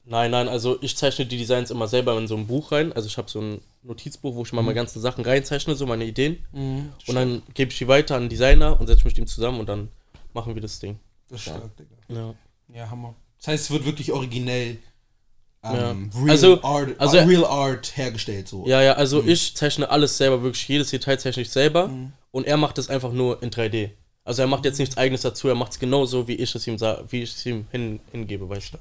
Nein, 0.09 0.31
nein, 0.31 0.47
also 0.47 0.77
ich 0.81 0.97
zeichne 0.97 1.25
die 1.27 1.37
Designs 1.37 1.69
immer 1.69 1.87
selber 1.87 2.17
in 2.17 2.27
so 2.27 2.35
ein 2.35 2.47
Buch 2.47 2.71
rein. 2.71 2.91
Also 2.93 3.07
ich 3.07 3.17
habe 3.17 3.29
so 3.29 3.39
ein 3.39 3.61
Notizbuch, 3.83 4.33
wo 4.35 4.41
ich 4.41 4.51
mal 4.53 4.63
meine 4.63 4.73
ganzen 4.73 4.99
Sachen 5.01 5.23
reinzeichne, 5.23 5.75
so 5.75 5.85
meine 5.85 6.03
Ideen. 6.05 6.43
Mhm. 6.51 6.89
Und 7.07 7.15
dann 7.15 7.43
gebe 7.53 7.71
ich 7.71 7.77
die 7.77 7.87
weiter 7.87 8.15
an 8.15 8.23
den 8.23 8.29
Designer 8.29 8.79
und 8.79 8.87
setze 8.87 9.03
mich 9.05 9.13
mit 9.13 9.19
ihm 9.19 9.27
zusammen 9.27 9.59
und 9.59 9.69
dann 9.69 9.89
machen 10.33 10.55
wir 10.55 10.61
das 10.63 10.79
Ding. 10.79 10.97
Das 11.29 11.37
ist 11.39 11.43
stark, 11.43 11.69
Digga. 11.77 11.95
Ja. 12.09 12.33
Ja, 12.75 12.89
Hammer. 12.89 13.13
Das 13.37 13.49
heißt, 13.49 13.63
es 13.65 13.71
wird 13.71 13.85
wirklich 13.85 14.11
originell 14.11 14.77
ähm, 15.61 16.09
Ja. 16.13 16.19
real, 16.21 16.29
Also- 16.31 16.63
art, 16.63 16.89
also- 16.99 17.17
äh, 17.17 17.23
real 17.23 17.45
Art 17.45 17.95
hergestellt. 17.97 18.47
So. 18.47 18.65
Ja, 18.65 18.81
ja, 18.81 18.93
also 18.93 19.23
ich 19.23 19.55
zeichne 19.55 19.89
alles 19.89 20.17
selber, 20.17 20.41
wirklich 20.41 20.67
jedes 20.67 20.89
Detail 20.89 21.17
zeichne 21.19 21.41
ich 21.43 21.49
selber 21.51 21.89
Mhm. 21.89 22.13
und 22.31 22.47
er 22.47 22.57
macht 22.57 22.77
es 22.77 22.89
einfach 22.89 23.11
nur 23.11 23.43
in 23.43 23.51
3D. 23.51 23.91
Also 24.23 24.41
er 24.41 24.47
macht 24.47 24.63
jetzt 24.65 24.79
nichts 24.79 24.97
eigenes 24.97 25.21
dazu, 25.21 25.49
er 25.49 25.55
macht 25.55 25.73
es 25.73 25.79
genauso, 25.79 26.27
wie 26.27 26.35
ich 26.35 26.55
es 26.55 26.65
ihm, 26.65 26.79
wie 26.79 27.21
ich 27.23 27.31
es 27.35 27.45
ihm 27.45 27.67
hin, 27.71 27.99
hingebe, 28.11 28.47
weißt 28.49 28.73
du. 28.73 28.77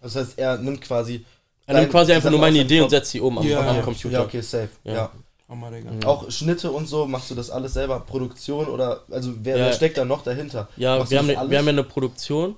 Das 0.00 0.16
heißt, 0.16 0.38
er 0.38 0.58
nimmt 0.58 0.80
quasi. 0.80 1.24
Er 1.66 1.74
nimmt 1.80 1.90
quasi 1.90 2.12
einfach 2.12 2.30
nur 2.30 2.40
meine 2.40 2.58
Idee 2.58 2.80
und 2.80 2.90
setzt 2.90 3.10
sie 3.12 3.20
oben 3.20 3.38
am, 3.38 3.46
Ja, 3.46 3.60
am 3.68 3.76
ja. 3.76 3.82
Computer. 3.82 4.18
Ja, 4.18 4.24
okay, 4.24 4.40
safe. 4.40 4.70
Ja. 4.84 4.92
Ja. 4.94 5.12
Hammer, 5.48 5.70
Digga. 5.70 6.06
Auch 6.06 6.30
Schnitte 6.30 6.70
und 6.70 6.86
so, 6.86 7.06
machst 7.06 7.30
du 7.30 7.34
das 7.34 7.50
alles 7.50 7.74
selber? 7.74 8.00
Produktion 8.00 8.66
oder, 8.68 9.02
also 9.10 9.32
wer, 9.42 9.56
Ja. 9.56 9.66
wer 9.66 9.72
steckt 9.72 9.98
da 9.98 10.04
noch 10.04 10.22
dahinter? 10.22 10.68
Ja, 10.76 10.98
Machst 10.98 11.10
wir 11.10 11.18
haben, 11.18 11.28
alles? 11.36 11.50
wir 11.50 11.58
haben 11.58 11.66
ja 11.66 11.72
eine 11.72 11.82
Produktion 11.84 12.56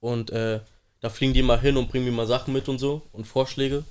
und 0.00 0.30
äh, 0.30 0.60
da 1.00 1.08
fliegen 1.10 1.32
die 1.34 1.42
mal 1.42 1.58
hin 1.58 1.76
und 1.78 1.88
bringen 1.90 2.04
mir 2.04 2.12
mal 2.12 2.26
Sachen 2.26 2.52
mit 2.52 2.68
und 2.68 2.78
so 2.78 3.02
und 3.12 3.26
Vorschläge. 3.26 3.84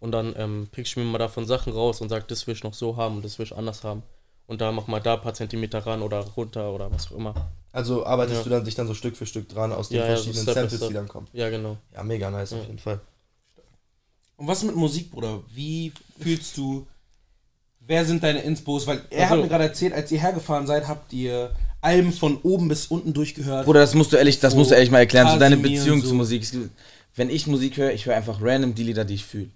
Und 0.00 0.12
dann 0.12 0.34
ähm, 0.36 0.68
pick 0.70 0.86
ich 0.86 0.96
mir 0.96 1.04
mal 1.04 1.18
davon 1.18 1.46
Sachen 1.46 1.72
raus 1.72 2.00
und 2.00 2.08
sage, 2.08 2.24
das 2.28 2.46
will 2.46 2.54
ich 2.54 2.62
noch 2.64 2.74
so 2.74 2.96
haben 2.96 3.16
und 3.16 3.24
das 3.24 3.38
will 3.38 3.46
ich 3.46 3.56
anders 3.56 3.84
haben. 3.84 4.02
Und 4.46 4.60
da 4.60 4.70
mach 4.72 4.86
mal 4.86 5.00
da 5.00 5.14
ein 5.14 5.20
paar 5.22 5.32
Zentimeter 5.34 5.86
ran 5.86 6.02
oder 6.02 6.18
runter 6.36 6.72
oder 6.72 6.92
was 6.92 7.06
auch 7.10 7.16
immer. 7.16 7.34
Also 7.74 8.06
arbeitest 8.06 8.38
Ja. 8.38 8.44
du 8.44 8.50
dann 8.50 8.64
dich 8.64 8.76
dann 8.76 8.86
so 8.86 8.94
Stück 8.94 9.16
für 9.16 9.26
Stück 9.26 9.48
dran 9.48 9.72
aus 9.72 9.88
den 9.88 9.98
Ja, 9.98 10.04
ja, 10.06 10.16
so 10.16 10.22
verschiedenen 10.22 10.42
Step 10.44 10.54
by 10.54 10.60
Samples, 10.70 10.88
die 10.88 10.94
dann 10.94 11.08
kommen. 11.08 11.26
Ja, 11.32 11.50
genau. 11.50 11.76
Ja, 11.92 12.04
mega 12.04 12.30
nice 12.30 12.52
Ja. 12.52 12.58
auf 12.58 12.66
jeden 12.66 12.78
Fall. 12.78 13.00
Und 14.36 14.46
was 14.46 14.62
mit 14.62 14.76
Musik, 14.76 15.10
Bruder? 15.10 15.40
Wie 15.52 15.92
fühlst 16.20 16.56
du, 16.56 16.86
wer 17.80 18.04
sind 18.04 18.22
deine 18.22 18.42
Inspos? 18.42 18.86
Weil 18.86 19.02
er 19.10 19.26
Ach 19.26 19.30
hat 19.30 19.36
so. 19.38 19.42
mir 19.42 19.48
gerade 19.48 19.64
erzählt, 19.64 19.92
als 19.92 20.10
ihr 20.12 20.20
hergefahren 20.20 20.66
seid, 20.68 20.86
habt 20.86 21.12
ihr 21.12 21.50
Alben 21.80 22.12
von 22.12 22.38
oben 22.42 22.68
bis 22.68 22.86
unten 22.86 23.12
durchgehört. 23.12 23.64
Bruder, 23.66 23.80
das 23.80 23.94
musst 23.94 24.12
du 24.12 24.16
ehrlich, 24.16 24.38
das 24.40 24.52
So, 24.52 24.58
musst 24.58 24.70
du 24.70 24.74
ehrlich 24.76 24.90
mal 24.92 24.98
erklären. 25.00 25.28
So 25.30 25.38
deine 25.38 25.56
Beziehung 25.56 26.00
so. 26.00 26.08
zu 26.08 26.14
Musik. 26.14 26.46
Wenn 27.16 27.28
ich 27.28 27.46
Musik 27.46 27.76
höre, 27.76 27.92
ich 27.92 28.06
höre 28.06 28.14
einfach 28.16 28.40
random 28.40 28.74
die 28.74 28.84
Lieder, 28.84 29.04
die 29.04 29.14
ich 29.14 29.24
fühle. 29.24 29.48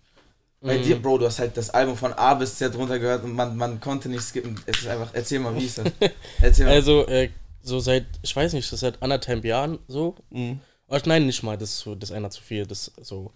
Bei 0.60 0.76
Mhm. 0.78 0.82
dir, 0.82 1.00
Bro, 1.00 1.18
du 1.18 1.26
hast 1.26 1.38
halt 1.38 1.56
das 1.56 1.70
Album 1.70 1.96
von 1.96 2.12
A 2.14 2.34
bis 2.34 2.56
Z 2.56 2.74
runtergehört 2.76 3.22
und 3.24 3.32
man, 3.32 3.56
man 3.56 3.80
konnte 3.80 4.08
nicht 4.08 4.22
skippen. 4.22 4.60
Es 4.66 4.78
ist 4.80 4.88
einfach, 4.88 5.10
erzähl 5.12 5.38
mal, 5.38 5.54
wie 5.56 5.64
ist 5.64 5.78
das? 5.78 5.86
Erzähl 6.42 6.66
mal. 6.66 6.74
Also, 6.74 7.06
äh, 7.06 7.30
so 7.62 7.80
seit, 7.80 8.06
ich 8.22 8.34
weiß 8.34 8.52
nicht, 8.52 8.70
das 8.72 8.80
seit 8.80 9.02
anderthalb 9.02 9.44
Jahren 9.44 9.78
so. 9.88 10.14
Mhm. 10.30 10.60
Aber 10.86 11.00
nein, 11.06 11.26
nicht 11.26 11.42
mal, 11.42 11.58
das 11.58 11.70
ist, 11.70 11.78
so, 11.80 11.94
das 11.94 12.10
ist 12.10 12.16
einer 12.16 12.30
zu 12.30 12.42
viel. 12.42 12.66
Das 12.66 12.88
ist 12.88 13.06
so 13.06 13.30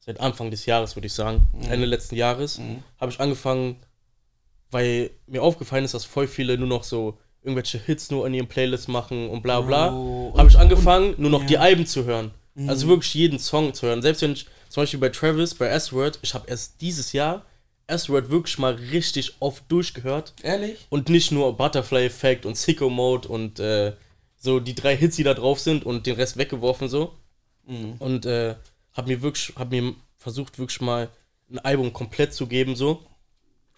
seit 0.00 0.18
Anfang 0.18 0.50
des 0.50 0.66
Jahres, 0.66 0.96
würde 0.96 1.06
ich 1.06 1.12
sagen. 1.12 1.42
Ende 1.68 1.86
letzten 1.86 2.16
Jahres 2.16 2.58
Mhm. 2.58 2.82
habe 2.98 3.12
ich 3.12 3.20
angefangen, 3.20 3.76
weil 4.70 5.10
mir 5.26 5.42
aufgefallen 5.42 5.84
ist, 5.84 5.94
dass 5.94 6.04
voll 6.04 6.26
viele 6.26 6.56
nur 6.58 6.68
noch 6.68 6.84
so 6.84 7.18
irgendwelche 7.42 7.78
Hits 7.78 8.10
nur 8.10 8.26
in 8.26 8.34
ihren 8.34 8.48
Playlists 8.48 8.88
machen 8.88 9.28
und 9.30 9.42
bla 9.42 9.60
bla. 9.60 9.90
Bro, 9.90 10.34
habe 10.36 10.48
ich 10.48 10.58
angefangen, 10.58 11.14
nur 11.18 11.30
noch 11.30 11.42
ja. 11.42 11.46
die 11.46 11.58
Alben 11.58 11.86
zu 11.86 12.04
hören. 12.04 12.32
Mhm. 12.54 12.68
Also 12.68 12.88
wirklich 12.88 13.14
jeden 13.14 13.38
Song 13.38 13.72
zu 13.72 13.86
hören. 13.86 14.02
Selbst 14.02 14.22
wenn 14.22 14.32
ich 14.32 14.46
zum 14.68 14.82
Beispiel 14.82 15.00
bei 15.00 15.08
Travis, 15.08 15.54
bei 15.54 15.66
S-Word, 15.68 16.18
ich 16.22 16.34
habe 16.34 16.48
erst 16.48 16.80
dieses 16.80 17.12
Jahr 17.12 17.44
Asteroid 17.90 18.30
wirklich 18.30 18.58
mal 18.58 18.74
richtig 18.74 19.34
oft 19.40 19.64
durchgehört. 19.68 20.32
Ehrlich? 20.42 20.78
Und 20.88 21.08
nicht 21.08 21.32
nur 21.32 21.56
Butterfly 21.56 22.06
Effect 22.06 22.46
und 22.46 22.56
Sicko 22.56 22.88
Mode 22.90 23.28
und 23.28 23.58
äh, 23.60 23.92
so 24.36 24.60
die 24.60 24.74
drei 24.74 24.96
Hits, 24.96 25.16
die 25.16 25.22
da 25.24 25.34
drauf 25.34 25.60
sind 25.60 25.84
und 25.84 26.06
den 26.06 26.16
Rest 26.16 26.36
weggeworfen 26.36 26.88
so. 26.88 27.14
Und 27.98 28.26
äh, 28.26 28.56
hab 28.94 29.06
mir 29.06 29.22
wirklich, 29.22 29.52
hab 29.56 29.70
mir 29.70 29.94
versucht 30.16 30.58
wirklich 30.58 30.80
mal 30.80 31.08
ein 31.50 31.58
Album 31.60 31.92
komplett 31.92 32.34
zu 32.34 32.46
geben 32.46 32.74
so. 32.74 33.02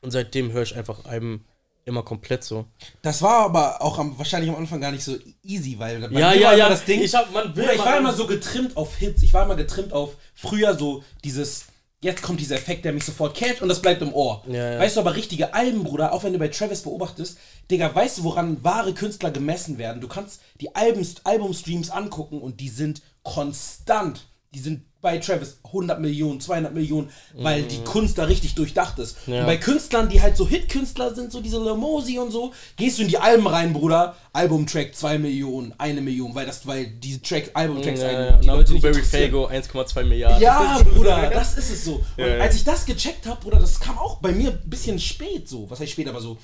Und 0.01 0.11
seitdem 0.13 0.53
höre 0.53 0.63
ich 0.63 0.75
einfach 0.77 1.05
Alben 1.05 1.45
immer 1.85 2.03
komplett 2.03 2.45
so. 2.45 2.65
Das 3.03 3.23
war 3.23 3.45
aber 3.45 3.83
auch 3.83 3.99
am, 3.99 4.17
wahrscheinlich 4.19 4.51
am 4.51 4.57
Anfang 4.57 4.81
gar 4.81 4.93
nicht 4.93 5.03
so 5.05 5.17
easy, 5.43 5.79
weil 5.79 6.01
bei 6.09 6.19
Ja, 6.21 6.33
ja, 6.33 6.55
ja, 6.55 6.69
das 6.69 6.85
Ding. 6.85 7.03
ich 7.03 7.15
hab- 7.15 7.33
man 7.33 7.55
will 7.57 7.65
Bruder, 7.65 7.75
ich 7.75 7.79
war 7.81 7.99
immer 7.99 8.13
so 8.13 8.27
getrimmt 8.27 8.77
auf 8.77 8.97
Hits. 8.97 9.23
Ich 9.23 9.33
war 9.35 9.45
immer 9.45 9.57
getrimmt 9.57 9.93
auf 9.93 10.17
früher 10.35 10.77
so 10.79 11.03
dieses. 11.25 11.67
Jetzt 12.03 12.23
kommt 12.23 12.41
dieser 12.41 12.57
Effekt, 12.57 12.85
der 12.85 12.93
mich 12.93 13.05
sofort 13.05 13.37
catcht 13.37 13.63
und 13.63 13.69
das 13.69 13.81
bleibt 13.81 14.03
im 14.03 14.13
Ohr. 14.13 14.43
Ja, 14.49 14.73
ja. 14.73 14.79
Weißt 14.81 14.97
du, 14.97 15.01
aber 15.01 15.15
richtige 15.15 15.55
Alben, 15.55 15.85
Bruder, 15.85 16.13
auch 16.13 16.25
wenn 16.25 16.33
du 16.33 16.39
bei 16.39 16.49
Travis 16.49 16.83
beobachtest, 16.83 17.39
Digga, 17.71 17.95
weißt 17.95 18.19
du, 18.19 18.25
woran 18.25 18.63
wahre 18.65 18.93
Künstler 18.93 19.31
gemessen 19.31 19.79
werden? 19.79 20.01
Du 20.01 20.09
kannst 20.09 20.41
die 20.61 20.75
Albumstreams 20.75 21.91
angucken 21.91 22.41
und 22.41 22.59
die 22.61 22.69
sind 22.69 23.03
konstant. 23.23 24.27
Die 24.53 24.59
sind 24.59 24.83
bei 25.03 25.19
Travis 25.19 25.59
100 25.65 26.01
Millionen, 26.01 26.41
200 26.41 26.73
Millionen, 26.73 27.11
weil 27.35 27.65
die 27.65 27.83
Kunst 27.83 28.19
da 28.19 28.25
richtig 28.25 28.55
durchdacht 28.55 29.01
ist. 29.01 29.27
Mhm. 29.27 29.35
Ja. 29.35 29.41
Und 29.41 29.47
bei 29.47 29.57
Künstlern, 29.57 30.09
die 30.09 30.23
halt 30.23 30.37
so 30.37 30.49
Hitkünstler 30.49 31.13
sind, 31.15 31.33
so 31.33 31.41
diese 31.41 31.59
Lamosi 31.59 32.21
und 32.21 32.31
so, 32.31 32.53
gehst 32.77 32.99
du 32.99 33.03
in 33.03 33.09
die 33.09 33.19
Alben 33.19 33.47
rein, 33.47 33.73
Bruder, 33.73 34.17
Albumtrack 34.33 34.95
2 34.95 35.19
Millionen, 35.19 35.75
1 35.77 36.01
Million, 36.01 36.35
weil 36.35 36.47
das, 36.47 36.67
weil 36.67 36.87
diese 36.87 37.21
Track, 37.21 37.51
Albumtracks 37.55 38.01
Ja, 38.01 38.09
einen, 38.09 38.19
ja, 38.19 38.37
die 38.39 38.47
dann 38.47 38.57
Leute 38.57 38.73
Blueberry. 38.75 39.03
Fago 39.03 39.47
1,2 39.49 40.05
Milliarden. 40.05 40.41
Ja, 40.41 40.81
Bruder, 40.83 41.31
das 41.35 41.59
ist 41.59 41.71
es 41.71 41.85
so. 41.85 41.97
Und 41.97 42.05
Ja, 42.17 42.27
ja. 42.29 42.43
als 42.43 42.55
ich 42.55 42.65
das 42.65 42.87
gecheckt 42.87 43.27
habe, 43.27 43.41
Bruder, 43.41 43.59
das 43.59 43.81
kam 43.81 43.99
auch 43.99 44.19
bei 44.19 44.31
mir 44.31 44.53
ein 44.53 44.71
bisschen 44.71 45.01
spät 45.01 45.49
so. 45.49 45.69
Was 45.69 45.81
heißt 45.81 45.91
spät, 45.93 46.09
aber 46.09 46.21
so. 46.21 46.39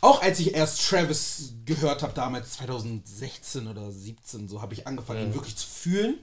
Auch 0.00 0.22
als 0.22 0.38
ich 0.38 0.54
erst 0.54 0.88
Travis 0.88 1.54
gehört 1.64 2.02
habe, 2.02 2.12
damals 2.14 2.52
2016 2.52 3.66
oder 3.66 3.90
17, 3.90 4.48
so 4.48 4.62
habe 4.62 4.74
ich 4.74 4.86
angefangen, 4.86 5.22
ihn 5.24 5.34
wirklich 5.34 5.56
zu 5.56 5.66
fühlen. 5.66 6.18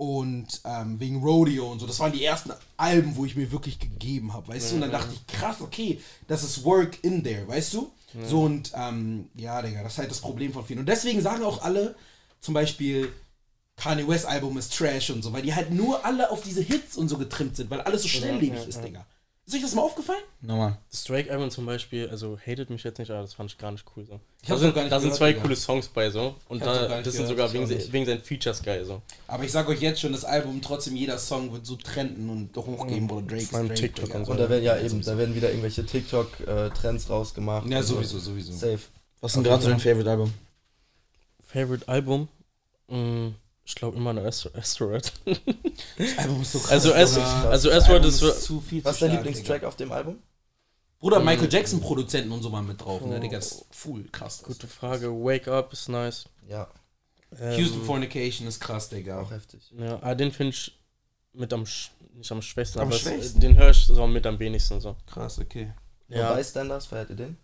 Und 0.00 0.60
ähm, 0.64 1.00
wegen 1.00 1.20
Rodeo 1.20 1.72
und 1.72 1.80
so, 1.80 1.86
das 1.86 1.98
waren 1.98 2.12
die 2.12 2.24
ersten 2.24 2.52
Alben, 2.76 3.16
wo 3.16 3.24
ich 3.24 3.34
mir 3.34 3.50
wirklich 3.50 3.80
gegeben 3.80 4.32
habe, 4.32 4.46
weißt 4.46 4.70
du? 4.70 4.74
Und 4.76 4.80
dann 4.82 4.92
dachte 4.92 5.12
ich, 5.12 5.26
krass, 5.26 5.60
okay, 5.60 6.00
das 6.28 6.44
ist 6.44 6.62
Work 6.64 7.02
in 7.02 7.24
there, 7.24 7.48
weißt 7.48 7.74
du? 7.74 7.90
So 8.24 8.42
und 8.42 8.70
ähm, 8.76 9.28
ja, 9.34 9.60
Digga, 9.60 9.82
das 9.82 9.94
ist 9.94 9.98
halt 9.98 10.10
das 10.12 10.20
Problem 10.20 10.52
von 10.52 10.64
vielen. 10.64 10.78
Und 10.78 10.86
deswegen 10.88 11.20
sagen 11.20 11.42
auch 11.42 11.62
alle, 11.62 11.96
zum 12.40 12.54
Beispiel, 12.54 13.12
Kanye 13.76 14.06
West 14.06 14.24
Album 14.26 14.56
ist 14.56 14.72
Trash 14.76 15.10
und 15.10 15.22
so, 15.22 15.32
weil 15.32 15.42
die 15.42 15.54
halt 15.54 15.72
nur 15.72 16.04
alle 16.04 16.30
auf 16.30 16.42
diese 16.42 16.62
Hits 16.62 16.96
und 16.96 17.08
so 17.08 17.18
getrimmt 17.18 17.56
sind, 17.56 17.68
weil 17.68 17.80
alles 17.80 18.02
so 18.02 18.08
schnelllebig 18.08 18.66
ist, 18.68 18.82
Digga. 18.84 19.04
Ist 19.48 19.54
euch 19.54 19.62
das 19.62 19.74
mal 19.74 19.80
aufgefallen? 19.80 20.20
Nochmal. 20.42 20.76
Das 20.90 21.04
Drake-Album 21.04 21.50
zum 21.50 21.64
Beispiel, 21.64 22.06
also 22.10 22.38
hatet 22.38 22.68
mich 22.68 22.84
jetzt 22.84 22.98
nicht, 22.98 23.10
aber 23.10 23.22
das 23.22 23.32
fand 23.32 23.50
ich 23.50 23.56
gar 23.56 23.72
nicht 23.72 23.82
cool 23.96 24.04
so. 24.04 24.20
Ich 24.42 24.48
Da 24.50 24.58
sind, 24.58 24.68
noch 24.68 24.74
gar 24.74 24.82
nicht 24.82 24.92
da 24.92 25.00
sind 25.00 25.14
zwei 25.14 25.32
Digga. 25.32 25.42
coole 25.42 25.56
Songs 25.56 25.88
bei 25.88 26.10
so. 26.10 26.34
Und 26.50 26.60
da, 26.60 27.00
das 27.00 27.14
sind 27.14 27.28
gehört, 27.28 27.28
sogar 27.28 27.46
ich 27.46 27.54
wegen, 27.54 27.92
wegen 27.94 28.04
seinen 28.04 28.20
Features 28.20 28.62
geil 28.62 28.84
so. 28.84 29.00
Aber 29.26 29.44
ich 29.44 29.50
sag 29.50 29.66
euch 29.70 29.80
jetzt 29.80 30.02
schon, 30.02 30.12
das 30.12 30.26
Album, 30.26 30.60
trotzdem 30.60 30.96
jeder 30.96 31.16
Song 31.16 31.50
wird 31.50 31.64
so 31.64 31.76
trenden 31.76 32.28
und 32.28 32.54
hochgehen. 32.54 33.08
Drake 33.08 33.36
ist 33.36 33.48
Vor 33.48 33.60
allem 33.60 33.68
Drake, 33.68 33.80
TikTok 33.80 34.14
und 34.14 34.26
so. 34.26 34.32
Und 34.32 34.38
da 34.38 34.50
werden 34.50 34.64
ja 34.64 34.78
eben, 34.78 35.00
da 35.00 35.16
werden 35.16 35.34
wieder 35.34 35.48
irgendwelche 35.48 35.86
TikTok-Trends 35.86 37.08
rausgemacht. 37.08 37.66
Ja, 37.70 37.78
und 37.78 37.84
so. 37.84 37.94
sowieso, 37.94 38.18
sowieso. 38.18 38.52
Safe. 38.52 38.80
Was 39.22 39.30
ist 39.30 39.36
denn 39.36 39.44
gerade 39.44 39.62
so 39.62 39.70
dein 39.70 39.80
Favorite-Album? 39.80 40.34
Favorite 41.46 41.88
Album? 41.88 42.28
Mm, 42.88 43.28
ich 43.68 43.74
glaube 43.74 43.96
immer 43.98 44.14
noch 44.14 44.24
Astro 44.24 44.50
Asteroid. 44.56 45.12
Das 45.98 46.18
Album 46.18 46.40
ist 46.40 46.52
so 46.52 46.58
krass. 46.60 46.70
Also, 46.72 46.92
also 46.94 47.20
Das 47.20 47.66
Asteroid 47.66 48.02
Album 48.04 48.08
ist, 48.08 48.42
zu 48.44 48.60
viel 48.62 48.82
Was 48.84 48.94
ist 48.96 49.02
dein 49.02 49.10
Lieblingstrack 49.12 49.58
Digga. 49.58 49.68
auf 49.68 49.76
dem 49.76 49.92
Album? 49.92 50.18
Bruder, 50.98 51.20
Michael 51.20 51.52
Jackson 51.52 51.80
Produzenten 51.80 52.32
und 52.32 52.42
so 52.42 52.48
mal 52.50 52.62
mit 52.62 52.80
drauf, 52.82 53.02
ne, 53.02 53.20
Digga, 53.20 53.36
das 53.36 53.52
ist 53.52 53.64
full 53.70 54.04
krass. 54.10 54.42
gute 54.42 54.66
Frage. 54.66 55.10
Wake 55.12 55.46
Up 55.48 55.72
ist 55.72 55.88
nice. 55.88 56.24
Ja, 56.48 56.66
Ähm, 57.38 57.58
Houston 57.58 57.84
Fornication 57.84 58.48
ist 58.48 58.58
krass, 58.58 58.88
Digga. 58.88 59.20
auch 59.20 59.30
heftig. 59.30 59.60
Ja, 59.78 59.98
ah, 60.02 60.14
den 60.14 60.32
finde 60.32 60.54
ich 60.54 60.72
mit 61.34 61.52
am, 61.52 61.64
nicht 62.14 62.32
am 62.32 62.40
schwächsten, 62.42 62.80
Am 62.80 62.88
aber 62.88 62.96
schwächsten? 62.96 63.38
den 63.38 63.56
höre 63.56 63.70
ich 63.70 63.84
so 63.86 64.06
mit 64.06 64.26
am 64.26 64.38
wenigsten 64.40 64.80
so. 64.80 64.96
Krass, 65.06 65.38
okay. 65.38 65.72
Ja, 66.08 66.18
Ja. 66.18 66.34
Bystanders, 66.34 66.86
feiert 66.86 67.10
ihr 67.10 67.16
den? 67.16 67.36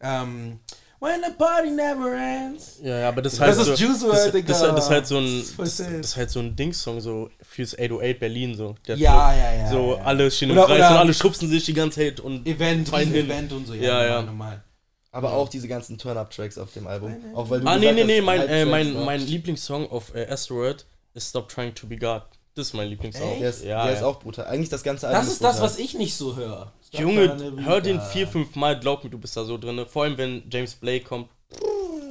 Ähm, 0.00 0.60
When 1.00 1.20
the 1.24 1.30
party 1.38 1.70
never 1.70 2.12
ends. 2.16 2.80
ja, 2.82 2.98
ja, 2.98 3.08
aber 3.08 3.22
das 3.22 3.34
ist 3.34 3.40
Das 3.40 3.56
halt 3.56 3.66
so, 3.66 3.72
ist 3.74 3.80
Juice 3.80 4.00
das, 4.00 4.32
Digga. 4.32 4.48
das, 4.48 4.60
das 4.60 4.84
ist 4.84 4.90
halt 4.90 5.06
so 5.06 5.18
ein, 5.18 5.44
Das 5.56 5.76
das, 5.76 5.80
ist 5.88 6.16
halt 6.16 6.30
so 6.30 6.40
ein 6.40 6.56
Dingssong 6.56 7.00
so 7.00 7.30
fürs 7.40 7.74
808 7.78 8.18
Berlin 8.18 8.54
so. 8.56 8.74
Der 8.86 8.96
Ja, 8.96 9.32
ja, 9.32 9.54
ja. 9.54 9.70
So 9.70 9.94
ja. 9.96 10.02
alle 10.02 10.28
stehen 10.30 10.50
im 10.50 10.56
Kreis 10.56 10.66
oder- 10.70 10.90
und 10.90 10.96
alle 10.96 11.14
schubsen 11.14 11.48
sich 11.48 11.64
die 11.64 11.72
ganze 11.74 12.00
Zeit 12.00 12.18
und 12.20 12.44
Event, 12.46 12.88
hin. 12.96 13.14
Event 13.14 13.52
und 13.52 13.66
so, 13.66 13.74
ja. 13.74 13.82
Ja, 13.82 13.92
normal, 13.92 14.08
ja. 14.08 14.22
Normal. 14.22 14.64
Aber 15.12 15.32
auch 15.32 15.48
diese 15.48 15.68
ganzen 15.68 15.98
Turn-Up-Tracks 15.98 16.58
auf 16.58 16.72
dem 16.72 16.86
Album. 16.86 17.16
Auch 17.34 17.48
weil 17.48 17.60
du 17.60 17.66
Ah, 17.66 17.76
nee, 17.78 17.92
nee, 17.92 18.04
nee, 18.04 18.20
mein, 18.20 18.40
äh, 18.48 18.64
mein, 18.64 18.92
mein 19.04 19.20
Lieblingssong 19.20 19.88
auf 19.90 20.14
äh, 20.14 20.26
Asteroid 20.28 20.84
ist 21.14 21.30
Stop 21.30 21.48
Trying 21.48 21.74
to 21.74 21.86
Be 21.86 21.96
God. 21.96 22.22
Das 22.58 22.66
ist 22.66 22.72
mein 22.72 22.88
Lieblingssong. 22.88 23.38
Der 23.38 23.50
ist, 23.50 23.62
ja, 23.62 23.84
der 23.84 23.92
ja. 23.92 23.98
ist 23.98 24.02
auch 24.02 24.18
brutal. 24.18 24.46
Eigentlich 24.46 24.68
das 24.68 24.82
ganze 24.82 25.06
Album 25.06 25.22
Das 25.22 25.32
ist 25.32 25.44
das, 25.44 25.60
was 25.60 25.78
ich 25.78 25.94
nicht 25.94 26.16
so 26.16 26.34
höre. 26.34 26.72
Junge, 26.90 27.54
hör 27.64 27.80
den 27.80 28.00
vier, 28.00 28.26
fünf 28.26 28.56
Mal, 28.56 28.80
glaub 28.80 29.04
mir, 29.04 29.10
du 29.10 29.18
bist 29.18 29.36
da 29.36 29.44
so 29.44 29.56
drin. 29.58 29.86
Vor 29.88 30.02
allem, 30.02 30.18
wenn 30.18 30.42
James 30.50 30.74
Blake 30.74 31.04
kommt. 31.04 31.28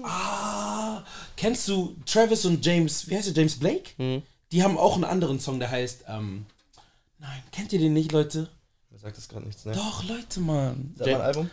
Ah, 0.04 1.04
kennst 1.36 1.68
du 1.68 1.98
Travis 2.06 2.46
und 2.46 2.66
James, 2.66 3.10
wie 3.10 3.18
heißt 3.18 3.28
der, 3.28 3.34
James 3.34 3.60
Blake? 3.60 3.90
Hm. 3.98 4.24
Die 4.54 4.64
haben 4.64 4.78
auch 4.78 4.96
einen 4.96 5.04
anderen 5.04 5.42
Song, 5.42 5.60
der 5.60 5.70
heißt, 5.70 6.06
ähm, 6.08 6.46
nein, 7.20 7.44
kennt 7.52 7.74
ihr 7.74 7.80
den 7.80 7.92
nicht, 7.92 8.14
Leute? 8.14 8.48
Mir 8.90 9.00
sagt 9.00 9.18
das 9.18 9.28
gerade 9.28 9.46
nichts, 9.46 9.66
ne? 9.66 9.74
Doch, 9.74 10.06
Leute, 10.06 10.40
Mann. 10.40 10.96
Sag 10.98 11.08
mal 11.08 11.16
ein 11.16 11.22
Album. 11.22 11.52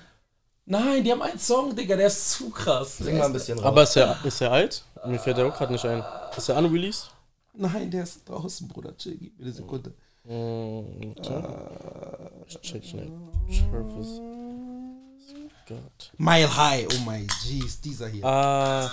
Nein, 0.66 1.02
die 1.02 1.10
haben 1.10 1.22
einen 1.22 1.40
Song, 1.40 1.74
Digga, 1.74 1.96
der 1.96 2.06
ist 2.06 2.30
zu 2.30 2.48
krass. 2.50 2.98
Sing 2.98 3.18
mal 3.18 3.26
ein 3.26 3.32
bisschen 3.32 3.58
raus. 3.58 3.66
Aber 3.66 3.82
ist 3.82 3.96
er, 3.96 4.24
ist 4.24 4.40
er 4.40 4.52
alt? 4.52 4.84
Mir 5.04 5.18
fällt 5.18 5.36
der 5.36 5.46
auch 5.46 5.56
gerade 5.56 5.72
nicht 5.72 5.84
ein. 5.84 6.04
Ist 6.36 6.48
er 6.48 6.56
unreleased? 6.56 7.10
Nein, 7.56 7.90
der 7.90 8.02
ist 8.02 8.28
draußen, 8.28 8.66
Bruder. 8.68 8.96
Chill, 8.96 9.16
gib 9.16 9.38
mir 9.38 9.44
eine 9.44 9.52
Sekunde. 9.52 9.92
Mm, 10.24 11.12
Ich 12.48 12.88
schnell. 12.88 13.10
Travis 13.70 14.20
Scott. 15.64 16.12
Mile 16.18 16.56
High, 16.56 16.86
oh 16.92 17.00
mein 17.04 17.26
Jeez, 17.44 17.80
dieser 17.80 18.08
hier. 18.08 18.24
Ah, 18.24 18.90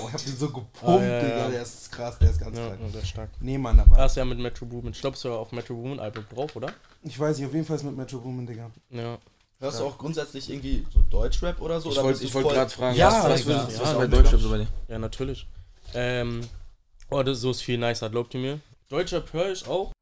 Oh, 0.00 0.06
ich 0.08 0.14
hab 0.14 0.24
den 0.24 0.36
so 0.36 0.46
gepumpt, 0.48 0.74
Ah, 0.82 1.02
ja, 1.04 1.20
Digga. 1.20 1.36
ja. 1.36 1.48
Der 1.50 1.62
ist 1.62 1.92
krass, 1.92 2.18
der 2.18 2.30
ist 2.30 2.40
ganz 2.40 2.56
ja, 2.56 2.64
stark. 2.64 2.80
ja, 2.80 2.88
der 2.88 3.02
ist 3.02 3.08
stark. 3.08 3.30
Nee, 3.40 3.58
Mann, 3.58 3.78
aber. 3.78 3.96
Da 3.98 4.06
ist 4.06 4.16
er 4.16 4.24
mit 4.24 4.38
Metro 4.38 4.64
Boomin. 4.64 4.92
Ich 4.92 5.00
glaube, 5.02 5.14
ist 5.14 5.20
sogar 5.20 5.38
auf 5.38 5.52
Metro 5.52 5.74
Boomin 5.74 6.00
Album 6.00 6.24
drauf, 6.34 6.56
oder? 6.56 6.72
Ich 7.02 7.20
weiß 7.20 7.36
nicht, 7.36 7.46
auf 7.46 7.52
jeden 7.52 7.66
Fall 7.66 7.76
ist 7.76 7.82
mit 7.82 7.94
Metro 7.94 8.18
Boomin, 8.18 8.46
Digga. 8.46 8.70
Ja. 8.88 9.18
Hörst 9.60 9.80
du 9.80 9.84
auch 9.84 9.98
grundsätzlich 9.98 10.48
irgendwie 10.50 10.86
so 10.92 11.00
Deutschrap 11.02 11.60
oder 11.60 11.80
so? 11.82 11.90
Ich 11.90 12.02
wollte 12.02 12.32
wollt 12.34 12.48
gerade 12.48 12.70
fragen, 12.70 12.96
Ja, 12.96 13.08
was, 13.24 13.46
was, 13.46 13.46
was, 13.46 13.74
Ja, 13.74 13.80
was 13.82 13.92
ja, 13.92 13.98
bei. 13.98 14.06
Deutschrap 14.06 14.40
so 14.40 14.48
bei 14.50 14.58
dir? 14.58 14.68
Ja, 14.88 14.98
natürlich. 14.98 15.46
Ähm, 15.92 16.40
oh, 17.10 17.22
das, 17.22 17.40
so 17.40 17.50
ist 17.50 17.62
viel 17.62 17.78
nicer, 17.78 18.10
glaubt 18.10 18.34
ihr 18.34 18.40
mir. 18.40 18.60
Deutschrap 18.88 19.32
höre 19.32 19.52
ich 19.52 19.66
auch, 19.66 19.92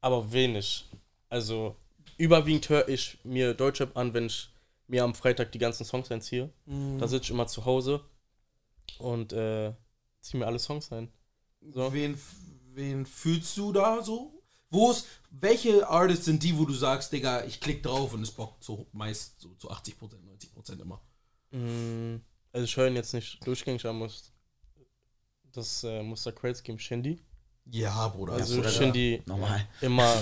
aber 0.00 0.32
wenig. 0.32 0.84
Also, 1.28 1.76
überwiegend 2.18 2.68
höre 2.68 2.88
ich 2.88 3.18
mir 3.24 3.54
Deutschrap 3.54 3.96
an, 3.96 4.12
wenn 4.14 4.26
ich 4.26 4.50
mir 4.88 5.04
am 5.04 5.14
Freitag 5.14 5.52
die 5.52 5.58
ganzen 5.58 5.84
Songs 5.84 6.10
einziehe. 6.10 6.50
Da 6.98 7.06
sitze 7.06 7.24
ich 7.24 7.30
immer 7.30 7.46
zu 7.46 7.64
Hause 7.64 8.00
und 8.98 9.32
äh, 9.32 9.72
ziehe 10.20 10.40
mir 10.40 10.46
alle 10.46 10.58
Songs 10.58 10.90
ein. 10.92 11.12
So. 11.72 11.92
Wen, 11.92 12.20
wen 12.74 13.06
fühlst 13.06 13.56
du 13.56 13.72
da 13.72 14.02
so? 14.02 14.42
Wo 14.70 14.90
ist, 14.90 15.06
welche 15.30 15.88
Artists 15.88 16.24
sind 16.24 16.42
die, 16.42 16.56
wo 16.56 16.64
du 16.64 16.72
sagst, 16.74 17.12
Digga, 17.12 17.44
ich 17.44 17.60
klick 17.60 17.82
drauf 17.82 18.12
und 18.14 18.22
es 18.22 18.30
bockt 18.30 18.62
so 18.64 18.86
meist 18.92 19.40
so 19.40 19.54
zu 19.54 19.70
80%, 19.70 19.94
90% 19.98 20.80
immer? 20.80 21.00
Mm, 21.50 22.20
Also, 22.52 22.64
ich 22.64 22.76
höre 22.76 22.88
ihn 22.88 22.96
jetzt 22.96 23.14
nicht 23.14 23.44
durchgängig, 23.46 23.84
aber 23.84 23.94
muss 23.94 24.32
das 25.52 25.84
äh, 25.84 26.02
muss 26.02 26.22
der 26.24 26.32
Credits 26.32 26.62
geben, 26.62 26.78
Shindy. 26.78 27.18
Ja, 27.66 28.08
Bruder. 28.08 28.34
Also, 28.34 28.56
Bruder, 28.56 28.70
Shindy 28.70 29.22
Normal. 29.26 29.66
immer, 29.80 30.14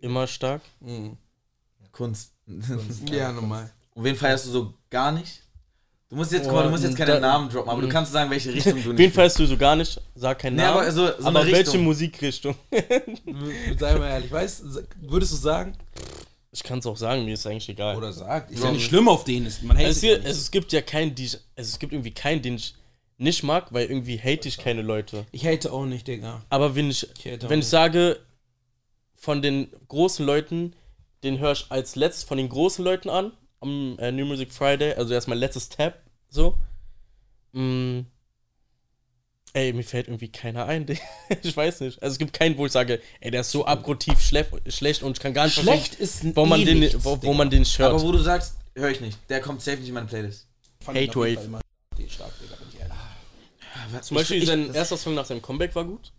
immer 0.00 0.26
stark. 0.26 0.62
Mhm. 0.80 1.16
Kunst. 1.92 2.32
Ja, 3.10 3.32
normal. 3.32 3.70
Und 3.94 4.04
wen 4.04 4.16
feierst 4.16 4.46
du 4.46 4.50
so 4.50 4.74
gar 4.90 5.12
nicht? 5.12 5.40
Du 6.10 6.16
musst 6.16 6.30
jetzt, 6.32 6.46
mal, 6.46 6.62
du 6.64 6.70
musst 6.70 6.84
jetzt 6.84 6.96
keine 6.96 7.12
Da- 7.14 7.20
Namen 7.20 7.48
droppen, 7.48 7.70
aber 7.70 7.80
du 7.82 7.88
kannst 7.88 8.12
sagen, 8.12 8.30
welche 8.30 8.52
Richtung 8.52 8.74
du 8.82 8.90
nicht. 8.90 8.98
Wen 8.98 9.12
feierst 9.12 9.38
du 9.38 9.46
so 9.46 9.56
gar 9.56 9.74
nicht? 9.74 10.00
Sag 10.14 10.38
keinen 10.40 10.56
Nee, 10.56 10.62
Namen. 10.62 10.78
aber 10.80 10.92
so, 10.92 11.06
so 11.06 11.26
aber 11.26 11.44
welche 11.46 11.58
Richtung. 11.60 11.82
Musikrichtung? 11.84 12.54
Sei 13.78 13.98
mal 13.98 14.08
ehrlich, 14.10 14.30
weißt 14.30 14.64
würdest 15.00 15.32
du 15.32 15.36
sagen? 15.36 15.76
Ich 16.52 16.62
kann 16.62 16.78
es 16.78 16.86
auch 16.86 16.96
sagen, 16.96 17.24
mir 17.24 17.34
ist 17.34 17.46
eigentlich 17.46 17.68
egal. 17.68 17.96
Oder 17.96 18.12
sagt? 18.12 18.50
Ist 18.52 18.60
Ja. 18.60 18.66
ja 18.66 18.72
nicht 18.72 18.84
schlimm 18.84 19.08
auf 19.08 19.24
den, 19.24 19.46
ist, 19.46 19.62
man 19.64 19.76
es, 19.76 20.02
ja 20.02 20.08
hier, 20.10 20.18
nicht. 20.18 20.28
es, 20.28 20.38
es 20.38 20.50
gibt 20.50 20.72
ja 20.72 20.82
keinen, 20.82 21.14
die 21.14 21.24
ich, 21.24 21.38
es, 21.56 21.68
es 21.70 21.78
gibt 21.78 21.92
irgendwie 21.92 22.12
keinen, 22.12 22.42
den 22.42 22.56
ich 22.56 22.74
nicht 23.16 23.42
mag, 23.42 23.72
weil 23.72 23.86
irgendwie 23.86 24.18
hate 24.18 24.48
ich 24.48 24.58
keine 24.58 24.82
Leute. 24.82 25.26
Ich 25.32 25.46
hate 25.46 25.72
auch 25.72 25.86
nicht, 25.86 26.06
Digga. 26.06 26.42
Aber 26.48 26.74
wenn 26.74 26.90
ich, 26.90 27.08
Ich 27.18 27.24
wenn 27.24 27.34
ich 27.34 27.50
nicht. 27.50 27.66
sage, 27.68 28.18
von 29.14 29.40
den 29.42 29.68
großen 29.88 30.24
Leuten, 30.24 30.74
den 31.22 31.38
höre 31.38 31.52
ich 31.52 31.66
als 31.70 31.96
letztes 31.96 32.24
von 32.24 32.36
den 32.38 32.48
großen 32.48 32.84
Leuten 32.84 33.08
an, 33.08 33.32
am 33.60 33.96
äh, 33.98 34.12
New 34.12 34.26
Music 34.26 34.52
Friday, 34.52 34.94
also 34.94 35.14
erstmal 35.14 35.38
letztes 35.38 35.68
Tab, 35.68 35.98
so. 36.28 36.58
Mm, 37.52 38.00
Ey, 39.56 39.72
mir 39.72 39.84
fällt 39.84 40.08
irgendwie 40.08 40.28
keiner 40.32 40.66
ein. 40.66 40.84
Ich 41.42 41.56
weiß 41.56 41.80
nicht. 41.80 42.02
Also 42.02 42.14
es 42.14 42.18
gibt 42.18 42.32
keinen, 42.32 42.58
wo 42.58 42.66
ich 42.66 42.72
sage, 42.72 43.00
ey, 43.20 43.30
der 43.30 43.42
ist 43.42 43.52
so 43.52 43.64
abgrundtief 43.64 44.20
schlecht, 44.20 45.02
und 45.04 45.16
ich 45.16 45.22
kann 45.22 45.32
gar 45.32 45.44
nicht 45.44 45.54
Schlecht 45.60 45.94
ist 45.94 46.34
wo 46.34 46.44
man, 46.44 46.60
eh 46.60 46.64
den, 46.64 46.80
nichts, 46.80 47.04
wo, 47.04 47.22
wo 47.22 47.32
man 47.32 47.50
den 47.50 47.64
hört. 47.64 47.90
Aber 47.92 48.02
wo 48.02 48.10
du 48.10 48.18
sagst, 48.18 48.56
höre 48.74 48.90
ich 48.90 49.00
nicht. 49.00 49.16
Der 49.28 49.40
kommt 49.40 49.62
safe 49.62 49.78
nicht 49.78 49.88
in 49.88 49.94
meine 49.94 50.08
Playlist. 50.08 50.48
Hate 50.88 51.14
Wave. 51.14 51.34
Fall 51.36 51.44
immer 51.44 51.60
stark, 52.08 52.32
Digga, 52.40 52.56
bin 52.56 52.66
ich 52.72 52.80
ehrlich. 52.80 52.96
Zum 54.02 54.16
Beispiel 54.16 54.42
ich, 54.42 54.48
sein 54.48 54.66
das- 54.68 54.76
erster 54.76 54.96
Song 54.96 55.14
nach 55.14 55.24
seinem 55.26 55.42
Comeback 55.42 55.74
war 55.74 55.84
gut. 55.84 56.12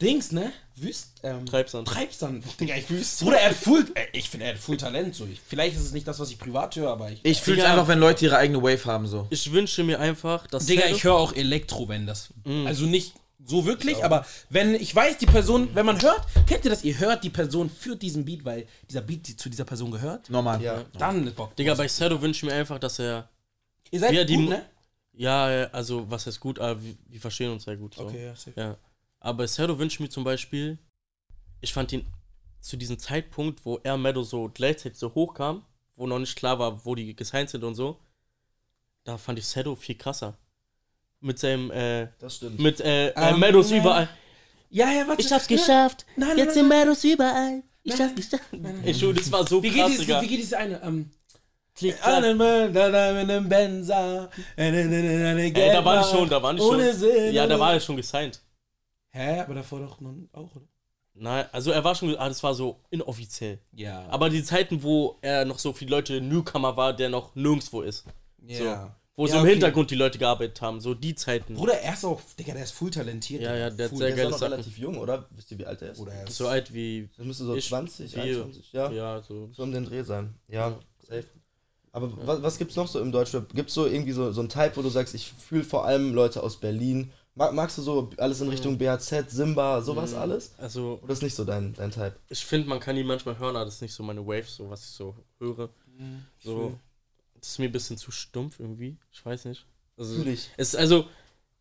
Dings, 0.00 0.32
ne? 0.32 0.50
Wüst, 0.76 1.12
ähm, 1.22 1.44
Treibsand. 1.44 1.86
Treibsand. 1.86 2.42
Digga, 2.60 2.74
ich 2.74 2.88
Wüst. 2.88 3.20
Bruder, 3.20 3.36
er 3.38 3.50
hat 3.50 3.56
full, 3.56 3.84
äh, 3.94 4.06
ich 4.14 4.30
finde, 4.30 4.46
er 4.46 4.54
hat 4.54 4.58
full 4.58 4.78
Talent, 4.78 5.14
so. 5.14 5.26
Ich, 5.26 5.38
vielleicht 5.46 5.76
ist 5.76 5.82
es 5.82 5.92
nicht 5.92 6.08
das, 6.08 6.18
was 6.18 6.30
ich 6.30 6.38
privat 6.38 6.74
höre, 6.76 6.90
aber 6.90 7.10
ich. 7.10 7.20
Ich 7.22 7.42
fühle 7.42 7.58
es 7.60 7.64
einfach, 7.64 7.86
wenn 7.86 7.98
Leute 7.98 8.24
ihre 8.24 8.38
eigene 8.38 8.62
Wave 8.62 8.82
haben, 8.86 9.06
so. 9.06 9.26
Ich 9.28 9.52
wünsche 9.52 9.84
mir 9.84 10.00
einfach, 10.00 10.46
dass 10.46 10.64
Digga, 10.64 10.86
ich 10.86 11.04
höre 11.04 11.16
auch 11.16 11.34
Elektro, 11.34 11.86
wenn 11.88 12.06
das. 12.06 12.30
Also 12.64 12.86
nicht 12.86 13.12
so 13.44 13.66
wirklich, 13.66 14.02
aber 14.04 14.24
wenn 14.48 14.74
ich 14.74 14.94
weiß, 14.94 15.18
die 15.18 15.26
Person, 15.26 15.68
wenn 15.74 15.84
man 15.84 16.00
hört, 16.00 16.22
kennt 16.46 16.64
ihr 16.64 16.70
das? 16.70 16.82
Ihr 16.84 16.98
hört 16.98 17.22
die 17.24 17.30
Person 17.30 17.68
für 17.68 17.94
diesen 17.96 18.24
Beat, 18.24 18.44
weil 18.44 18.66
dieser 18.88 19.00
Beat 19.02 19.26
die 19.28 19.36
zu 19.36 19.50
dieser 19.50 19.64
Person 19.64 19.90
gehört. 19.90 20.30
Normal. 20.30 20.62
Ja. 20.62 20.84
Dann 20.98 21.26
ist 21.26 21.36
Bock. 21.36 21.54
Digga, 21.56 21.74
bei 21.74 21.88
Shadow 21.88 22.20
wünsche 22.22 22.46
ich 22.46 22.50
mir 22.52 22.58
einfach, 22.58 22.78
dass 22.78 22.98
er. 23.00 23.28
ihr 23.90 24.00
seid 24.00 24.28
die 24.28 24.34
gut, 24.36 24.44
Mu- 24.44 24.50
ne? 24.50 24.64
Ja, 25.20 25.68
also 25.72 26.10
was 26.10 26.26
heißt 26.26 26.40
gut, 26.40 26.58
aber 26.58 26.82
wir, 26.82 26.94
wir 27.06 27.20
verstehen 27.20 27.52
uns 27.52 27.64
sehr 27.64 27.76
gut. 27.76 27.94
So. 27.94 28.06
Okay, 28.06 28.24
ja, 28.24 28.34
safe. 28.34 28.58
Ja. 28.58 28.76
Aber 29.18 29.44
wünsche 29.44 29.96
ich 29.96 30.00
mir 30.00 30.08
zum 30.08 30.24
Beispiel, 30.24 30.78
ich 31.60 31.74
fand 31.74 31.92
ihn 31.92 32.06
zu 32.60 32.78
diesem 32.78 32.98
Zeitpunkt, 32.98 33.66
wo 33.66 33.78
er 33.82 33.98
Meadow 33.98 34.24
so 34.24 34.50
gleichzeitig 34.52 34.98
so 34.98 35.14
hochkam, 35.14 35.62
wo 35.94 36.06
noch 36.06 36.18
nicht 36.18 36.36
klar 36.36 36.58
war, 36.58 36.86
wo 36.86 36.94
die 36.94 37.14
gesigned 37.14 37.50
sind 37.50 37.64
und 37.64 37.74
so, 37.74 38.00
da 39.04 39.18
fand 39.18 39.38
ich 39.38 39.44
Shadow 39.44 39.74
viel 39.76 39.96
krasser. 39.96 40.38
Mit 41.20 41.38
seinem, 41.38 41.70
äh, 41.70 42.08
Das 42.18 42.36
stimmt. 42.36 42.58
mit, 42.58 42.80
äh, 42.80 43.08
äh 43.08 43.12
Ähm, 43.14 43.40
Meadows 43.40 43.68
ne. 43.68 43.76
überall. 43.76 44.08
Ja, 44.70 44.90
ja, 44.90 45.06
warte. 45.06 45.20
Ich 45.20 45.30
hab's 45.30 45.46
geschafft. 45.46 46.06
Nein, 46.16 46.28
nein, 46.28 46.38
Jetzt 46.38 46.46
nein, 46.46 46.54
sind 46.54 46.68
Meadows 46.68 47.04
überall. 47.04 47.62
Ich 47.82 47.98
Nein, 47.98 48.08
hab's 48.08 48.14
geschafft. 48.14 48.44
Ich 48.86 48.98
schwöre, 48.98 49.12
das 49.12 49.30
war 49.30 49.46
so 49.46 49.62
Wie 49.62 49.70
krass, 49.70 49.90
geht, 49.90 50.00
dieses, 50.00 50.22
wie 50.22 50.28
geht 50.28 50.40
diese 50.40 50.56
eine? 50.56 50.82
Ähm, 50.82 51.10
Klick, 51.80 52.00
klack. 52.00 52.24
Ey, 52.24 53.40
Benza. 53.40 54.28
Ey, 54.56 55.52
da 55.52 55.84
waren 55.84 56.02
die 56.04 56.08
schon, 56.16 56.28
da 56.28 56.42
waren 56.42 56.56
die 56.56 56.62
schon. 56.62 56.74
Ohne 56.76 56.92
Sinn. 56.94 57.32
Ja, 57.34 57.46
da 57.46 57.58
war 57.58 57.72
er 57.74 57.80
schon 57.80 57.96
gesigned. 57.96 58.40
Hä, 59.12 59.40
aber 59.40 59.54
davor 59.54 59.80
doch 59.80 60.00
noch 60.00 60.14
auch, 60.32 60.54
oder? 60.54 60.66
Nein, 61.14 61.44
also 61.52 61.70
er 61.72 61.82
war 61.82 61.94
schon, 61.94 62.14
ah, 62.16 62.28
das 62.28 62.42
war 62.42 62.54
so 62.54 62.80
inoffiziell. 62.90 63.58
Ja. 63.72 64.06
Aber 64.08 64.30
die 64.30 64.42
Zeiten, 64.44 64.82
wo 64.82 65.16
er 65.20 65.44
noch 65.44 65.58
so 65.58 65.72
viele 65.72 65.90
Leute 65.90 66.20
Newcomer 66.20 66.76
war, 66.76 66.92
der 66.94 67.08
noch 67.08 67.34
nirgendwo 67.34 67.82
ist. 67.82 68.04
ja. 68.46 68.94
Wo 69.16 69.26
Ja, 69.26 69.32
so 69.32 69.38
im 69.38 69.42
okay. 69.42 69.50
Hintergrund 69.52 69.90
die 69.90 69.96
Leute 69.96 70.18
gearbeitet 70.18 70.62
haben, 70.62 70.80
so 70.80 70.94
die 70.94 71.14
Zeiten. 71.14 71.54
Bruder, 71.54 71.74
er 71.78 71.92
ist 71.92 72.04
auch, 72.06 72.20
Digga, 72.38 72.54
der 72.54 72.62
ist 72.62 72.70
full 72.72 72.90
talentiert. 72.90 73.42
Ja, 73.42 73.54
ja, 73.54 73.68
der 73.68 73.88
Full. 73.90 73.98
Der 73.98 74.08
ist 74.14 74.24
auch 74.26 74.30
noch 74.30 74.38
Sachen. 74.38 74.52
relativ 74.52 74.78
jung, 74.78 74.96
oder? 74.96 75.26
Wisst 75.32 75.50
ihr, 75.50 75.58
wie 75.58 75.66
alt 75.66 75.82
er 75.82 75.90
ist? 75.90 75.98
Bruder, 75.98 76.12
er 76.12 76.24
ist 76.26 76.36
So 76.36 76.46
alt 76.48 76.72
wie. 76.72 77.06
Das 77.18 77.26
müsste 77.26 77.44
so 77.44 77.54
Ich- 77.56 77.68
20, 77.68 78.14
wir. 78.16 78.22
21, 78.22 78.72
ja. 78.72 78.90
Ja, 78.90 79.20
so. 79.20 79.50
So 79.52 79.64
um 79.64 79.72
den 79.72 79.84
Dreh 79.84 80.02
sein. 80.04 80.32
Ja, 80.48 80.78
safe. 81.06 81.26
Aber 81.92 82.10
was, 82.26 82.42
was 82.42 82.58
gibt's 82.58 82.76
noch 82.76 82.86
so 82.88 83.00
im 83.00 83.10
Deutschrap? 83.12 83.52
Gibt's 83.54 83.74
so 83.74 83.86
irgendwie 83.86 84.12
so, 84.12 84.30
so 84.32 84.40
einen 84.40 84.48
Type, 84.48 84.72
wo 84.76 84.82
du 84.82 84.88
sagst, 84.88 85.14
ich 85.14 85.32
fühle 85.32 85.64
vor 85.64 85.84
allem 85.84 86.14
Leute 86.14 86.42
aus 86.42 86.56
Berlin? 86.56 87.10
Mag, 87.34 87.52
magst 87.52 87.78
du 87.78 87.82
so 87.82 88.10
alles 88.16 88.40
in 88.40 88.48
Richtung 88.48 88.76
BHZ, 88.78 89.30
Simba, 89.30 89.82
sowas 89.82 90.14
alles? 90.14 90.52
Also, 90.58 90.98
Oder 91.02 91.12
ist 91.12 91.22
nicht 91.22 91.34
so 91.34 91.44
dein, 91.44 91.74
dein 91.74 91.90
Type? 91.90 92.14
ich 92.28 92.44
finde, 92.44 92.68
man 92.68 92.80
kann 92.80 92.96
die 92.96 93.04
manchmal 93.04 93.38
hören, 93.38 93.56
aber 93.56 93.64
das 93.64 93.74
ist 93.76 93.82
nicht 93.82 93.94
so 93.94 94.02
meine 94.02 94.24
Wave, 94.26 94.44
so 94.46 94.68
was 94.70 94.82
ich 94.84 94.90
so 94.90 95.14
höre. 95.38 95.68
So. 96.42 96.78
Das 97.40 97.50
ist 97.50 97.58
mir 97.58 97.66
ein 97.66 97.72
bisschen 97.72 97.96
zu 97.96 98.10
stumpf 98.10 98.60
irgendwie. 98.60 98.96
Ich 99.12 99.24
weiß 99.24 99.46
nicht. 99.46 99.64
Also, 99.96 100.14
Fühl 100.16 100.28
ich. 100.28 100.48
Es 100.56 100.74
also, 100.74 101.06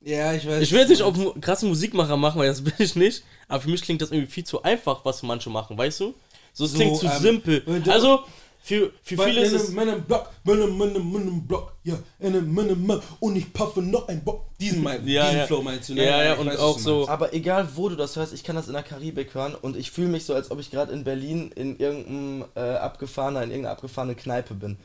Ja, 0.02 0.34
ich 0.34 0.46
weiß. 0.48 0.62
ich 0.62 0.72
will 0.72 0.80
jetzt 0.80 0.90
nicht 0.90 1.02
auf 1.04 1.16
krasse 1.42 1.66
Musikmacher 1.66 2.18
machen, 2.18 2.40
weil 2.40 2.50
das 2.50 2.62
bin 2.64 2.74
ich 2.80 2.96
nicht. 2.96 3.24
Aber 3.48 3.62
für 3.62 3.70
mich 3.70 3.82
klingt 3.82 4.02
das 4.02 4.12
irgendwie 4.12 4.32
viel 4.32 4.44
zu 4.46 4.62
einfach, 4.64 5.04
was 5.06 5.24
manche 5.24 5.50
machen, 5.50 5.78
weißt 5.78 6.02
du? 6.02 6.14
So, 6.54 6.66
es 6.66 6.72
So, 6.72 6.78
klingt 6.78 6.98
zu 6.98 7.06
ähm, 7.06 7.22
simpel. 7.22 7.84
Also, 7.90 8.24
für, 8.62 8.92
für 9.02 9.18
Weil 9.18 9.30
viele 9.30 9.42
ist 9.46 9.52
in 9.52 9.56
es. 9.58 9.66
einem- 9.68 9.76
meinem 9.76 10.04
Block, 10.04 10.30
meinem, 10.44 10.78
meinem, 10.78 11.12
meinem 11.12 11.48
Block, 11.48 11.74
ja, 11.84 11.98
in 12.20 12.36
einem, 12.36 13.02
und 13.20 13.36
ich 13.36 13.52
puffe 13.54 13.82
noch 13.82 14.08
ein 14.08 14.24
Bock. 14.24 14.46
Diesen, 14.60 14.84
mein, 14.84 15.08
Ja, 15.08 15.24
diesen 15.26 15.40
ja. 15.40 15.48
Flow 15.48 15.62
meinst 15.62 15.90
du, 15.90 15.94
ne? 15.96 16.06
Ja, 16.06 16.24
ja, 16.24 16.34
ich 16.34 16.40
und 16.40 16.48
weiß, 16.48 16.60
auch 16.60 16.78
so-. 16.78 17.08
Aber 17.08 17.34
egal 17.34 17.70
wo 17.76 17.88
du 17.90 17.96
das 17.96 18.16
hörst, 18.18 18.34
ich 18.34 18.44
kann 18.44 18.56
das 18.58 18.68
in 18.68 18.74
der 18.74 18.84
Karibik 18.84 19.34
hören 19.34 19.56
und 19.56 19.78
ich 19.78 19.90
fühle 19.92 20.10
mich 20.10 20.26
so, 20.26 20.34
als 20.34 20.52
ob 20.52 20.60
ich 20.60 20.70
gerade 20.70 20.92
in 20.92 21.04
Berlin 21.06 21.52
in 21.56 21.78
irgendeinem 21.78 22.46
äh, 22.56 22.60
abgefahrener, 22.60 23.44
in 23.44 23.50
irgendeiner 23.52 23.74
abgefahrenen 23.74 24.18
Kneipe 24.18 24.54
bin. 24.54 24.78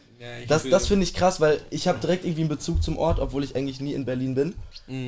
Das, 0.48 0.68
das 0.68 0.86
finde 0.88 1.04
ich 1.04 1.14
krass, 1.14 1.40
weil 1.40 1.60
ich 1.70 1.88
habe 1.88 1.98
direkt 1.98 2.24
irgendwie 2.24 2.42
einen 2.42 2.48
Bezug 2.48 2.82
zum 2.82 2.98
Ort, 2.98 3.18
obwohl 3.20 3.42
ich 3.44 3.56
eigentlich 3.56 3.80
nie 3.80 3.92
in 3.94 4.04
Berlin 4.04 4.34
bin. 4.34 4.54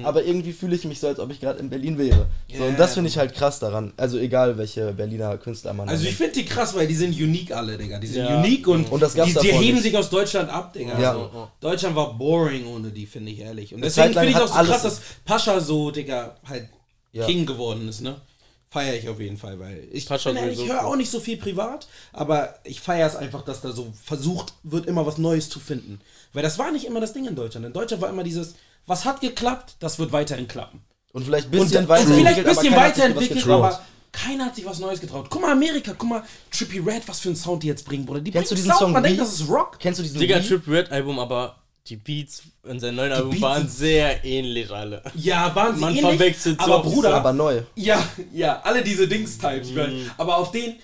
Aber 0.04 0.24
irgendwie 0.24 0.52
fühle 0.52 0.74
ich 0.76 0.84
mich 0.84 1.00
so, 1.00 1.06
als 1.08 1.18
ob 1.18 1.30
ich 1.30 1.40
gerade 1.40 1.58
in 1.58 1.68
Berlin 1.68 1.98
wäre. 1.98 2.26
So, 2.50 2.62
Ja. 2.62 2.68
und 2.70 2.78
das 2.78 2.94
finde 2.94 3.08
ich 3.10 3.18
halt 3.18 3.34
krass 3.34 3.58
daran. 3.58 3.92
Also 3.96 4.18
egal, 4.18 4.56
welche 4.56 4.92
Berliner 4.92 5.36
Künstler 5.38 5.74
man 5.74 5.88
Also 5.88 6.04
da 6.04 6.08
ich 6.10 6.16
finde 6.16 6.32
die 6.32 6.44
krass, 6.44 6.74
weil 6.74 6.86
die 6.86 6.94
sind 6.94 7.14
unique 7.14 7.52
alle, 7.52 7.76
Digga. 7.76 7.98
Die 7.98 8.06
sind 8.06 8.24
Ja. 8.24 8.38
unique 8.38 8.66
und, 8.68 8.90
Und 8.90 9.00
das 9.02 9.14
gab's 9.14 9.34
die, 9.34 9.38
die 9.40 9.52
heben 9.52 9.74
nicht. 9.74 9.82
sich 9.82 9.96
aus 9.96 10.08
Deutschland 10.08 10.48
ab, 10.50 10.72
Digga. 10.72 10.98
Ja. 10.98 11.10
Also, 11.12 11.48
Deutschland 11.60 11.94
war 11.96 12.14
boring 12.16 12.66
ohne 12.66 12.88
die, 12.90 13.04
finde 13.06 13.32
ich 13.32 13.40
ehrlich. 13.40 13.74
Und 13.74 13.82
deswegen 13.82 14.12
finde 14.14 14.28
ich 14.28 14.34
hat 14.34 14.42
auch 14.44 14.48
so 14.48 14.64
krass, 14.72 14.82
dass 14.82 15.00
Pascha 15.24 15.60
so, 15.60 15.90
Digga, 15.90 16.36
halt 16.48 16.68
Ja. 17.12 17.26
King 17.26 17.44
geworden 17.46 17.88
ist, 17.88 18.00
ne? 18.00 18.16
Feiere 18.68 18.96
ich 18.96 19.08
auf 19.08 19.20
jeden 19.20 19.38
Fall, 19.38 19.60
weil 19.60 19.88
ich, 19.92 20.10
ehrlich, 20.10 20.60
ich 20.60 20.68
höre 20.68 20.84
auch 20.84 20.96
nicht 20.96 21.10
so 21.10 21.20
viel 21.20 21.36
privat, 21.36 21.86
aber 22.12 22.58
ich 22.64 22.80
feiere 22.80 23.06
es 23.06 23.14
einfach, 23.14 23.42
dass 23.42 23.60
da 23.60 23.70
so 23.70 23.92
versucht 24.04 24.54
wird, 24.64 24.86
immer 24.86 25.06
was 25.06 25.18
Neues 25.18 25.48
zu 25.48 25.60
finden. 25.60 26.00
Weil 26.32 26.42
das 26.42 26.58
war 26.58 26.72
nicht 26.72 26.84
immer 26.84 27.00
das 27.00 27.12
Ding 27.12 27.26
in 27.26 27.36
Deutschland. 27.36 27.64
In 27.64 27.72
Deutschland 27.72 28.02
war 28.02 28.10
immer 28.10 28.24
dieses, 28.24 28.54
was 28.86 29.04
hat 29.04 29.20
geklappt, 29.20 29.76
das 29.78 29.98
wird 29.98 30.12
weiterhin 30.12 30.48
klappen. 30.48 30.82
Und 31.12 31.24
vielleicht 31.24 31.48
ein 31.52 31.58
Und, 31.58 31.64
bisschen 31.64 31.84
und 31.84 31.88
weiterentwickelt, 31.88 32.34
vielleicht 32.34 32.38
ein 32.40 32.44
aber 32.46 32.54
bisschen 32.54 32.72
keiner 32.72 32.84
hat 32.84 32.94
sich 32.96 33.04
was 33.04 33.06
weiterentwickelt, 33.06 33.48
aber 33.48 33.82
keiner 34.12 34.44
hat 34.46 34.56
sich 34.56 34.64
was 34.64 34.78
Neues 34.80 35.00
getraut. 35.00 35.26
Guck 35.30 35.42
mal, 35.42 35.52
Amerika, 35.52 35.94
guck 35.96 36.08
mal, 36.08 36.22
Trippy 36.50 36.80
Red, 36.80 37.06
was 37.06 37.20
für 37.20 37.28
einen 37.28 37.36
Sound 37.36 37.62
die 37.62 37.68
jetzt 37.68 37.84
bringen, 37.84 38.04
Bruder. 38.04 38.20
Die 38.20 38.30
Kennst 38.30 38.50
du 38.50 38.54
diesen 38.54 38.68
Sound, 38.70 38.80
Song 38.80 38.92
man 38.92 39.02
denkt, 39.02 39.18
Wie? 39.18 39.24
das 39.24 39.40
ist 39.40 39.48
Rock. 39.48 39.78
Kennst 39.78 40.00
du 40.00 40.02
diesen 40.02 40.18
Digga, 40.18 40.42
Wie? 40.42 40.46
Trip 40.46 40.66
Red 40.66 40.90
Album, 40.90 41.18
aber 41.18 41.56
die 41.88 41.96
Beats 41.96 42.42
in 42.64 42.80
seinem 42.80 42.96
neuen 42.96 43.12
Album 43.12 43.30
Beats 43.30 43.42
waren 43.42 43.68
sehr 43.68 44.24
ähnlich 44.24 44.70
alle. 44.70 45.02
Ja, 45.14 45.54
waren 45.54 45.74
sie 45.74 45.80
Man 45.80 45.90
ähnlich, 45.96 46.04
verwechselt 46.16 46.58
so 46.58 46.64
aber 46.64 46.84
oft. 46.84 46.94
Bruder, 46.94 47.14
aber 47.14 47.32
neu. 47.32 47.62
ja, 47.74 48.02
ja, 48.32 48.60
alle 48.62 48.82
diese 48.82 49.06
Dings-Types. 49.08 49.70
Mhm. 49.70 50.10
Aber 50.18 50.36
auf 50.38 50.50
den, 50.50 50.76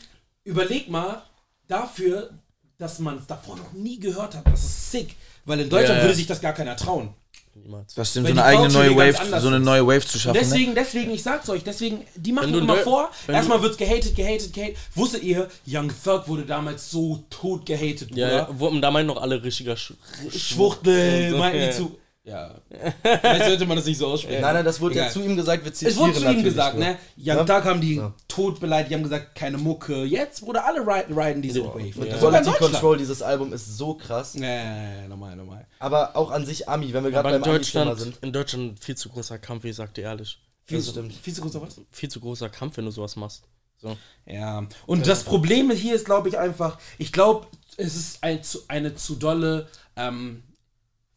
überleg 0.45 0.89
mal, 0.89 1.23
dafür, 1.69 2.31
dass 2.79 2.99
man 2.99 3.19
es 3.19 3.27
davor 3.27 3.57
noch 3.57 3.73
nie 3.73 3.99
gehört 3.99 4.35
hat, 4.35 4.47
das 4.47 4.65
ist 4.65 4.91
sick. 4.91 5.17
Weil 5.45 5.61
in 5.61 5.69
Deutschland 5.71 5.91
Ja, 5.91 5.97
ja. 5.99 6.03
würde 6.05 6.15
sich 6.15 6.27
das 6.27 6.41
gar 6.41 6.53
keiner 6.53 6.77
trauen. 6.77 7.15
Niemals. 7.55 7.95
Das 7.95 8.17
Weil 8.17 8.25
so 8.25 8.31
eine 8.31 8.45
eigene 8.45 8.69
neue 8.71 8.97
Wave, 8.97 9.41
so 9.41 9.49
eine 9.49 9.61
neue 9.61 9.87
Wave 9.87 10.07
zu 10.07 10.19
schaffen. 10.19 10.37
ne? 10.39 10.41
Deswegen, 10.43 10.75
deswegen, 10.75 11.11
ich 11.11 11.23
sag's 11.23 11.49
euch, 11.51 11.63
deswegen, 11.63 12.03
die 12.17 12.33
machen 12.33 12.55
immer 12.55 12.77
vor, 12.79 13.11
erstmal 13.29 13.61
wird's 13.61 13.77
gehatet, 13.77 14.17
gehatet, 14.17 14.53
gehatet. 14.55 14.77
Wusstet 14.95 15.23
ihr, 15.23 15.49
Young 15.67 15.89
Thug 16.03 16.29
wurde 16.29 16.45
damals 16.47 16.91
so 16.91 17.23
tot 17.29 17.67
gehatet, 17.67 18.09
Ja, 18.15 18.27
Bruder? 18.29 18.33
ja, 18.33 18.49
wo, 18.59 18.71
da 18.81 18.91
meinen 18.91 19.07
noch 19.07 19.21
alle 19.21 19.43
richtiger 19.43 19.77
Sch 19.77 19.93
Schwuchtel, 20.35 21.33
meinten 21.37 21.61
die 21.61 21.71
zu. 21.77 21.99
Ja. 22.25 22.55
Vielleicht 23.03 23.45
sollte 23.47 23.67
man 23.67 23.77
das 23.77 23.87
nicht 23.87 23.99
so 23.99 24.07
aussprechen. 24.07 24.43
Nein, 24.43 24.55
nein, 24.55 24.65
das 24.65 24.81
wurde 24.81 24.95
ja 24.95 25.09
zu 25.09 25.21
ihm 25.23 25.35
gesagt, 25.35 25.65
wir 25.65 25.73
zitieren 25.75 25.93
Es 25.93 25.99
wurde 25.99 26.13
zu 26.25 26.33
ihm 26.33 26.45
gesagt, 26.45 26.77
nur. 26.77 26.85
ne? 26.85 26.93
Young 27.17 27.25
Ja? 27.39 27.45
Thug 27.45 27.65
haben 27.65 27.81
die 27.81 27.97
Ja. 27.97 28.15
tot 28.29 28.61
beleidigt, 28.61 28.91
die 28.91 28.95
haben 28.95 29.03
gesagt, 29.03 29.35
keine 29.35 29.59
Mucke. 29.59 30.05
Jetzt, 30.05 30.43
Bruder, 30.45 30.65
alle 30.65 30.81
riden, 30.87 31.19
riden 31.19 31.43
diese 31.43 31.65
Wave. 31.65 31.79
Und 31.79 32.07
Ja. 32.07 32.17
Quality 32.19 32.45
Deutschland. 32.45 32.59
Control, 32.59 32.99
dieses 32.99 33.23
Album 33.23 33.53
ist 33.53 33.77
so 33.77 33.95
krass. 33.95 34.35
Ja, 34.35 34.45
ja, 34.47 35.01
ja, 35.03 35.09
normal, 35.09 35.35
normal. 35.35 35.67
Aber 35.81 36.15
auch 36.17 36.31
an 36.31 36.47
sich 36.47 36.69
Ami, 36.69 36.93
wenn 36.93 37.03
wir 37.03 37.11
gerade 37.11 37.25
beim 37.29 37.43
Ami-Thema 37.43 37.55
Deutschland, 37.59 37.99
sind. 37.99 38.19
in 38.23 38.33
Deutschland 38.33 38.79
viel 38.79 38.97
zu 38.97 39.09
großer 39.09 39.39
Kampf, 39.39 39.65
wie 39.65 39.71
ich 39.71 39.77
sagte 39.77 40.01
ehrlich. 40.03 40.39
Viel, 40.65 40.79
Das 40.79 40.91
stimmt. 40.91 41.13
Viel 41.15 41.35
zu 41.35 41.43
großer 41.43 41.61
was? 41.61 41.81
Viel 41.91 42.09
zu 42.09 42.21
großer 42.21 42.49
Kampf, 42.49 42.77
wenn 42.77 42.85
du 42.85 42.93
sowas 42.93 43.17
machst. 43.17 43.43
So. 43.79 43.97
Ja. 44.27 44.65
Und 44.87 45.09
das 45.09 45.25
Problem 45.25 45.73
hier 45.73 45.97
ist, 45.97 46.05
glaube 46.05 46.29
ich, 46.29 46.39
einfach, 46.39 46.79
ich 46.99 47.11
glaube, 47.11 47.49
es 47.77 47.97
ist 47.97 48.23
ein, 48.23 48.39
eine 48.69 48.95
zu 48.95 49.17
dolle, 49.17 49.67
ähm, 49.97 50.45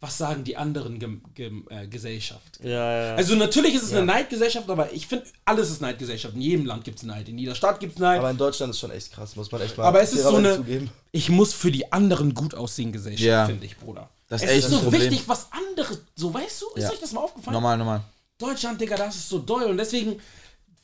was 0.02 0.18
sagen 0.18 0.44
die 0.44 0.56
anderen 0.58 1.00
Gem 1.00 1.22
Gem 1.34 1.66
äh, 1.70 1.88
Gesellschaft. 1.88 2.60
Ja, 2.64 2.70
ja, 2.70 3.06
ja. 3.08 3.16
Also 3.16 3.36
natürlich 3.36 3.74
ist 3.76 3.84
es 3.84 3.92
eine 3.94 4.06
Neidgesellschaft, 4.06 4.70
aber 4.70 4.92
ich 4.94 5.08
finde, 5.08 5.26
alles 5.46 5.70
ist 5.72 5.82
Neidgesellschaft. 5.82 6.36
In 6.36 6.42
jedem 6.42 6.66
Land 6.66 6.84
gibt 6.84 6.98
es 7.00 7.04
Neid, 7.04 7.28
in 7.30 7.38
jeder 7.38 7.56
Stadt 7.56 7.80
gibt 7.80 7.94
es 7.94 8.00
Neid. 8.00 8.20
Aber 8.20 8.30
in 8.30 8.38
Deutschland 8.38 8.72
ist 8.72 8.80
schon 8.80 8.92
echt 8.92 9.12
krass, 9.14 9.36
muss 9.36 9.52
man 9.52 9.62
echt 9.62 9.78
mal 9.78 9.86
Aber 9.86 10.02
es 10.02 10.14
ist 10.14 10.24
so 10.24 10.36
eine, 10.36 10.58
zugeben. 10.58 10.90
ich 11.12 11.30
muss 11.30 11.54
für 11.54 11.72
die 11.72 11.92
anderen 11.92 12.34
gut 12.34 12.54
aussehen 12.54 12.92
Gesellschaft, 12.92 13.26
Ja. 13.26 13.46
finde 13.48 13.66
ich, 13.66 13.78
Bruder. 13.78 14.10
Das 14.28 14.42
ist 14.42 14.50
es 14.50 14.56
echt 14.56 14.66
ist 14.66 14.72
so 14.72 14.80
Problem. 14.82 15.02
wichtig, 15.02 15.24
was 15.28 15.48
andere, 15.52 15.98
so 16.16 16.34
weißt 16.34 16.62
du, 16.62 16.66
ist 16.76 16.84
Ja. 16.84 16.92
euch 16.92 17.00
das 17.00 17.12
mal 17.14 17.22
aufgefallen? 17.22 17.54
Normal, 17.54 17.78
normal. 17.78 18.02
Deutschland, 18.38 18.80
Digga, 18.82 18.98
das 18.98 19.16
ist 19.16 19.30
so 19.30 19.40
doll 19.40 19.64
und 19.64 19.78
deswegen 19.78 20.20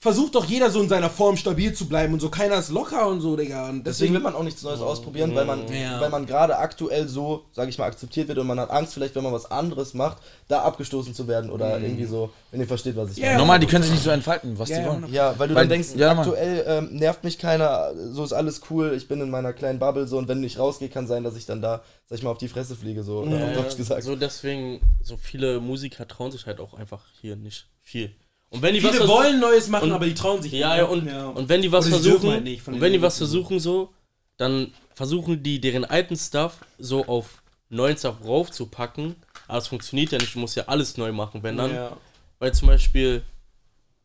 versucht 0.04 0.34
doch 0.34 0.46
jeder 0.46 0.72
so 0.72 0.82
in 0.82 0.90
seiner 0.90 1.12
Form 1.12 1.38
stabil 1.38 1.74
zu 1.74 1.88
bleiben 1.88 2.12
und 2.14 2.20
so 2.20 2.30
keiner 2.30 2.58
ist 2.58 2.70
locker 2.72 3.08
und 3.08 3.22
so, 3.22 3.36
Digga. 3.36 3.70
Und 3.70 3.84
Deswegen 3.84 3.84
deswegen, 3.86 4.14
will 4.16 4.22
man 4.22 4.34
auch 4.34 4.42
nichts 4.42 4.64
Neues 4.64 4.82
ausprobieren, 4.82 5.36
weil 5.36 5.46
man, 5.46 5.72
Ja. 5.72 6.02
weil 6.02 6.10
man 6.10 6.26
gerade 6.26 6.58
aktuell 6.58 7.08
so, 7.08 7.46
sage 7.52 7.70
ich 7.70 7.78
mal, 7.78 7.86
akzeptiert 7.86 8.28
wird 8.28 8.40
und 8.40 8.48
man 8.48 8.60
hat 8.60 8.72
Angst, 8.72 8.96
vielleicht, 8.96 9.14
wenn 9.16 9.22
man 9.24 9.32
was 9.32 9.52
anderes 9.52 9.94
macht, 9.94 10.18
da 10.48 10.64
abgestoßen 10.64 11.14
zu 11.14 11.28
werden 11.28 11.52
oder 11.52 11.80
irgendwie 11.80 12.06
so, 12.06 12.32
wenn 12.50 12.60
ihr 12.60 12.68
versteht, 12.68 12.96
was 12.96 13.12
ich 13.12 13.18
Ja. 13.18 13.28
meine. 13.28 13.38
Normal, 13.38 13.60
die 13.60 13.68
können 13.68 13.84
sich 13.84 13.92
nicht 13.94 14.04
so 14.04 14.10
entfalten, 14.10 14.58
was 14.58 14.70
Ja, 14.70 14.80
die 14.80 14.86
wollen. 14.88 15.14
Ja, 15.14 15.38
weil 15.38 15.48
du 15.50 15.54
Weil- 15.54 15.62
dann 15.66 15.70
denkst, 15.70 15.90
ja, 15.96 16.12
aktuell 16.18 16.64
ähm, 16.68 16.96
nervt 16.96 17.24
mich 17.24 17.38
keiner, 17.38 17.92
so 18.12 18.24
ist 18.24 18.34
alles 18.34 18.62
cool, 18.72 18.94
ich 18.98 19.08
bin 19.08 19.22
in 19.22 19.30
meiner 19.30 19.54
kleinen 19.54 19.78
Bubble 19.78 20.08
so 20.08 20.18
und 20.18 20.28
wenn 20.28 20.44
ich 20.44 20.58
rausgehe, 20.58 20.90
kann 20.90 21.06
sein, 21.06 21.24
dass 21.24 21.36
ich 21.36 21.46
dann 21.46 21.62
da, 21.62 21.84
sag 22.08 22.18
ich 22.18 22.24
mal, 22.24 22.32
auf 22.32 22.40
die 22.40 22.48
Fresse 22.48 22.76
fliege, 22.76 23.04
so 23.04 23.24
Ja, 23.24 23.36
auf 23.50 23.54
Deutsch 23.54 23.78
gesagt. 23.78 24.02
So 24.02 24.16
deswegen, 24.16 24.82
so 25.04 25.16
viele 25.16 25.60
Musiker 25.60 26.08
trauen 26.08 26.32
sich 26.32 26.48
halt 26.48 26.60
auch 26.60 26.74
einfach 26.74 27.02
hier 27.22 27.36
nicht 27.36 27.68
viel. 27.84 28.16
Und 28.52 28.62
wenn 28.62 28.74
die 28.76 28.84
was 28.84 28.92
Viele 28.92 29.06
versuchen- 29.06 29.18
wollen 29.24 29.40
Neues 29.40 29.68
machen, 29.70 29.86
und- 29.90 29.92
aber 29.96 30.06
die 30.06 30.14
trauen 30.14 30.42
sich 30.42 30.52
Ja, 30.52 30.70
nicht. 30.70 30.78
ja, 30.80 30.86
und, 30.86 31.08
Ja. 31.08 31.28
und 31.30 31.50
wenn 31.50 31.62
die 31.62 31.72
was 31.72 31.88
Oder 31.88 31.96
versuchen, 32.00 32.30
halt 32.32 32.44
nicht 32.44 32.68
und 32.68 32.74
den 32.76 32.82
wenn 32.82 32.94
die 32.94 33.02
was 33.02 33.18
versuchen 33.18 33.60
so, 33.60 33.94
dann 34.38 34.74
versuchen 34.94 35.42
die 35.42 35.60
deren 35.60 35.86
alten 35.86 36.16
Stuff 36.18 36.58
so 36.78 37.06
auf 37.06 37.42
neuen 37.70 37.98
Stuff 37.98 38.16
raufzupacken. 38.24 39.16
Aber 39.48 39.58
es 39.58 39.68
funktioniert 39.68 40.12
ja 40.12 40.18
nicht, 40.18 40.36
du 40.36 40.40
musst 40.40 40.56
ja 40.56 40.64
alles 40.68 40.98
neu 40.98 41.12
machen, 41.12 41.42
wenn 41.44 41.58
dann. 41.58 41.74
Ja. 41.74 41.98
Weil 42.40 42.54
zum 42.54 42.68
Beispiel, 42.68 43.24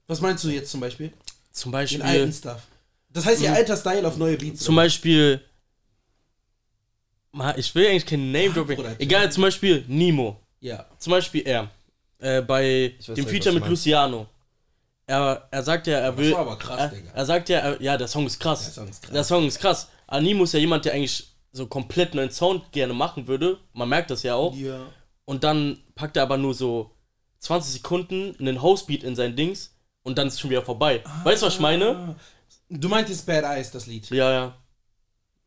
Was 0.07 0.21
meinst 0.21 0.45
du 0.45 0.49
jetzt 0.49 0.71
zum 0.71 0.81
Beispiel? 0.81 1.13
zum 1.53 1.73
Den 1.73 1.79
Beispiel, 1.79 2.03
alten 2.03 2.33
Stuff. 2.33 2.63
Das 3.11 3.25
heißt, 3.27 3.43
ihr 3.43 3.53
alter 3.53 3.77
Style 3.77 4.07
auf 4.07 4.17
neue 4.17 4.37
Beats. 4.37 4.63
zum 4.63 4.77
Beispiel, 4.77 5.41
Ma- 7.33 7.55
ich 7.57 7.75
will 7.75 7.87
eigentlich 7.89 8.07
keinen 8.07 8.31
Name 8.33 8.51
dropping. 8.51 8.77
Bruder, 8.77 8.95
Egal, 9.01 9.31
zum 9.33 9.43
Beispiel 9.43 9.85
Nemo. 9.89 10.41
Ja. 10.61 10.87
Zum 10.99 11.11
Beispiel 11.11 11.43
er. 11.47 11.71
Äh, 12.19 12.41
bei 12.43 12.95
weiß 12.99 13.15
dem 13.15 13.27
Feature 13.27 13.49
was 13.49 13.55
mit 13.55 13.61
meinst. 13.65 13.71
Luciano. 13.85 14.27
Er, 15.07 15.47
er 15.51 15.63
sagt 15.63 15.87
ja, 15.87 15.99
er 15.99 16.17
will. 16.17 16.33
war 16.33 16.41
aber 16.41 16.59
krass, 16.59 16.81
er, 16.81 16.89
Digga. 16.89 17.11
er 17.15 17.27
sagt 17.27 17.49
ja, 17.49 17.59
er, 17.59 17.83
ja, 17.83 17.97
der 17.97 18.09
Song 18.09 18.27
ist 18.27 18.41
krass. 18.41 18.65
Der 18.65 18.73
Song 18.73 18.89
ist 18.89 19.03
krass. 19.03 19.13
Der 19.13 19.25
Song 19.25 19.47
ist 19.47 19.59
krass. 19.61 19.89
Aber 20.07 20.21
Nemo 20.21 20.45
ist 20.45 20.53
ja 20.53 20.59
jemand, 20.59 20.85
der 20.85 20.95
eigentlich 20.95 21.33
so 21.53 21.67
komplett 21.67 22.15
neuen 22.15 22.31
Sound 22.31 22.73
gerne 22.73 22.93
machen 22.93 23.29
würde. 23.29 23.59
Man 23.73 23.89
merkt 23.89 24.11
das 24.11 24.23
ja 24.25 24.35
auch. 24.35 24.55
Ja. 24.55 24.81
Und 25.25 25.45
dann 25.45 25.79
packt 25.95 26.17
er 26.17 26.25
aber 26.25 26.37
nur 26.37 26.55
so 26.55 26.91
20 27.39 27.73
Sekunden 27.73 28.37
einen 28.39 28.63
Housebeat 28.63 29.05
in 29.05 29.15
sein 29.15 29.37
Dings 29.37 29.75
und 30.03 30.19
dann 30.19 30.29
ist 30.29 30.35
es 30.35 30.41
schon 30.41 30.51
wieder 30.51 30.63
vorbei. 30.63 31.03
Weißt 31.25 31.43
du, 31.43 31.47
was 31.47 31.55
ich 31.55 31.61
meine? 31.61 32.17
Du 32.69 32.89
meintest 32.89 33.27
Bad 33.27 33.45
Eyes, 33.45 33.71
das 33.71 33.87
Lied. 33.87 34.11
Ja, 34.11 34.33
ja. 34.33 34.55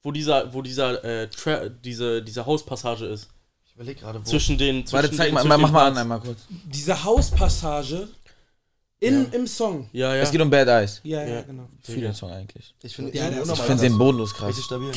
Wo 0.02 0.12
dieser, 0.12 0.54
wo 0.54 0.62
dieser, 0.62 1.04
äh, 1.04 1.30
Tra 1.30 1.68
diese, 1.68 2.22
diese 2.22 2.46
Hauspassage 2.46 3.06
ist. 3.06 3.30
Ich 3.66 3.76
überlege 3.76 4.00
gerade, 4.00 4.20
wo. 4.20 4.24
Zwischen 4.24 4.58
den. 4.58 4.86
Zwischen 4.86 5.04
Warte, 5.04 5.12
zeig 5.16 5.28
den, 5.28 5.34
mal, 5.34 5.42
zwischen 5.42 5.62
mach 5.62 5.68
den 5.70 5.74
mal 5.74 5.88
an 5.88 5.98
einmal 5.98 6.20
kurz. 6.22 6.40
Diese 6.50 7.04
Hauspassage 7.04 8.08
in, 9.00 9.32
im 9.32 9.48
Song. 9.48 9.90
Ja, 9.94 10.16
ja. 10.16 10.24
Es 10.24 10.32
geht 10.32 10.42
um 10.42 10.50
Bad 10.50 10.68
Eyes. 10.68 11.00
Ja, 11.04 11.24
ja, 11.24 11.42
genau. 11.42 11.70
Ich 11.80 11.86
fühle 11.86 12.02
den 12.02 12.14
Song 12.14 12.32
eigentlich. 12.32 12.74
ich 12.84 12.96
finde 12.96 13.16
Ja, 13.18 13.30
Ich 13.30 13.62
finde 13.62 13.82
den 13.82 13.98
bodenlos 13.98 14.34
krass. 14.34 14.50
Richtig 14.50 14.66
stabil. 14.66 14.92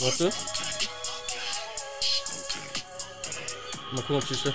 Warte. 0.00 0.30
Mal 3.92 4.02
gucken, 4.02 4.16
ob 4.16 4.28
die 4.28 4.34
steht. 4.34 4.54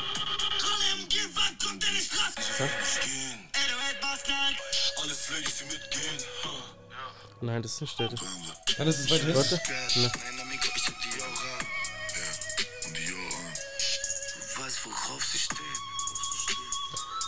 Nein, 7.42 7.62
das 7.62 7.74
ist 7.74 7.82
nicht 7.82 8.00
der. 8.00 8.10
Dann 8.78 8.88
ist 8.88 9.00
es 9.00 9.12
weiter 9.12 9.26
hinten. 9.26 9.36
Warte. 9.36 9.60
Ne. 10.00 10.12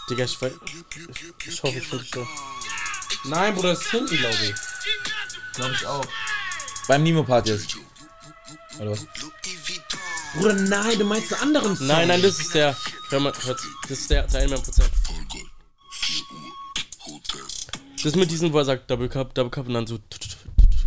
Digga, 0.10 0.26
ich 0.26 0.41
weiß. 0.41 0.52
Ich, 0.65 1.48
ich 1.48 1.63
hoffe, 1.63 1.78
ich 1.78 1.88
finde 1.88 2.06
schon. 2.06 2.28
Nein, 3.26 3.56
Bruder, 3.56 3.70
das 3.70 3.82
ist 3.82 3.91
hinten, 3.91 4.18
glaube 4.18 4.36
ich. 4.36 4.54
Glaube 5.56 5.74
ich 5.74 5.86
auch. 5.86 6.06
Beim 6.88 7.04
Nemo-Part 7.04 7.48
jetzt. 7.48 7.78
Was? 8.78 9.08
Bruder, 10.36 10.54
nein, 10.54 11.00
du 11.00 11.06
meinst 11.06 11.34
einen 11.34 11.44
anderen 11.44 11.76
Song. 11.76 11.88
Nein, 11.88 12.08
nein, 12.08 12.22
das 12.22 12.39
ist 12.39 12.54
der. 12.54 12.76
Hör 13.10 13.20
mal, 13.20 13.34
hört, 13.44 13.60
das 13.84 14.00
ist 14.00 14.10
der 14.10 14.28
zu 14.28 14.38
1 14.38 14.52
Prozent. 14.62 14.91
Das 17.96 18.06
ist 18.06 18.15
mit 18.15 18.30
diesem, 18.30 18.54
wo 18.54 18.60
er 18.60 18.65
sagt 18.65 18.89
Double 18.91 19.10
Cup, 19.10 19.34
Double 19.34 19.50
Cup 19.50 19.68
und 19.68 19.74
dann 19.74 19.88
so 19.88 19.98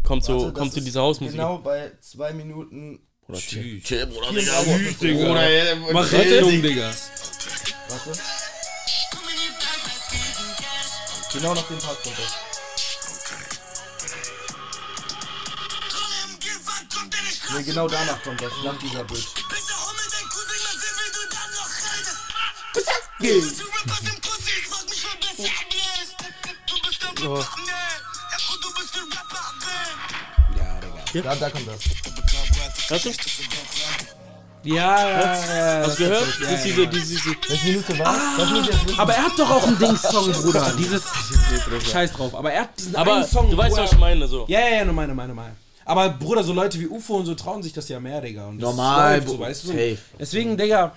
kommt 0.04 0.24
so, 0.24 0.42
Warte, 0.42 0.52
kommt 0.52 0.72
so 0.72 0.78
ist 0.78 0.87
diese 0.87 1.00
Hausmusik. 1.00 1.37
Genau 1.37 1.59
bei 1.59 1.90
2 2.00 2.33
Minuten. 2.35 3.00
Bruder, 3.26 3.40
chill. 3.40 3.83
Chill, 3.83 4.07
Bruder, 4.07 4.33
Bruder, 4.33 5.92
Mach 5.92 6.12
Richtung, 6.12 6.62
Digga. 6.62 6.94
Warte. 7.88 8.38
Genau 11.32 11.54
nach 11.54 11.62
dem 11.68 11.78
kommt 11.78 12.18
das. 12.18 12.32
Nee, 17.54 17.62
genau 17.62 17.88
danach 17.88 18.22
kommt 18.22 18.40
das, 18.40 18.52
nach 18.64 18.78
dieser 18.78 19.04
Bridge. 19.04 19.26
Oh. 27.20 27.44
Ja, 30.56 30.80
Digga. 30.80 31.22
Da, 31.22 31.34
da 31.34 31.50
kommt 31.50 31.68
das. 31.68 31.80
Hörst 32.88 33.04
du? 33.04 33.10
Ja, 34.64 35.08
ja, 35.08 35.34
ja. 35.34 35.86
Hast 35.86 35.98
du 35.98 36.04
gehört? 36.04 36.26
Das 36.40 36.50
ist 36.52 36.64
diese, 36.64 36.86
diese, 36.88 37.14
diese. 37.14 37.36
Welche 37.48 37.66
Minute 37.68 37.98
war 37.98 38.14
das? 38.38 38.52
wissen. 38.52 38.98
Aber 38.98 39.12
er 39.14 39.24
hat 39.24 39.38
doch 39.38 39.50
auch 39.50 39.66
einen 39.66 39.78
Dings-Song, 39.80 40.32
Bruder. 40.32 40.72
Dieses. 40.78 41.02
Scheiß 41.90 42.12
drauf. 42.12 42.34
Aber 42.34 42.52
er 42.52 42.62
hat 42.62 42.70
diesen 42.78 42.96
Aber 42.96 43.14
einen 43.16 43.24
Song. 43.26 43.50
du 43.50 43.56
weißt, 43.56 43.76
er- 43.78 43.84
was 43.84 43.92
ich 43.92 43.98
meine, 43.98 44.26
so. 44.28 44.44
Ja, 44.48 44.60
ja, 44.60 44.76
ja, 44.76 44.84
nur 44.84 44.94
meine, 44.94 45.14
meine, 45.14 45.34
meine. 45.34 45.56
Aber 45.84 46.10
Bruder, 46.10 46.42
so 46.42 46.52
Leute 46.52 46.78
wie 46.80 46.86
UFO 46.86 47.16
und 47.16 47.26
so 47.26 47.34
trauen 47.34 47.62
sich 47.62 47.72
das 47.72 47.88
ja 47.88 47.98
mehr, 47.98 48.20
Digga. 48.20 48.46
Und 48.46 48.58
das 48.60 48.68
Normal, 48.70 49.16
läuft 49.16 49.28
so, 49.30 49.38
weißt 49.38 49.64
du? 49.64 49.68
Safe. 49.68 49.98
Deswegen, 50.18 50.56
Digga. 50.56 50.94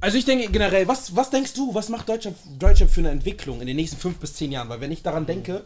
Also 0.00 0.16
ich 0.18 0.24
denke 0.26 0.48
generell, 0.52 0.86
was, 0.86 1.16
was 1.16 1.30
denkst 1.30 1.54
du, 1.54 1.74
was 1.74 1.88
macht 1.88 2.08
Deutschland, 2.08 2.36
Deutschland 2.58 2.92
für 2.92 3.00
eine 3.00 3.10
Entwicklung 3.10 3.60
in 3.60 3.66
den 3.66 3.74
nächsten 3.76 3.96
fünf 3.96 4.18
bis 4.18 4.34
zehn 4.34 4.52
Jahren? 4.52 4.68
Weil 4.68 4.80
wenn 4.80 4.92
ich 4.92 5.02
daran 5.02 5.26
denke, 5.26 5.64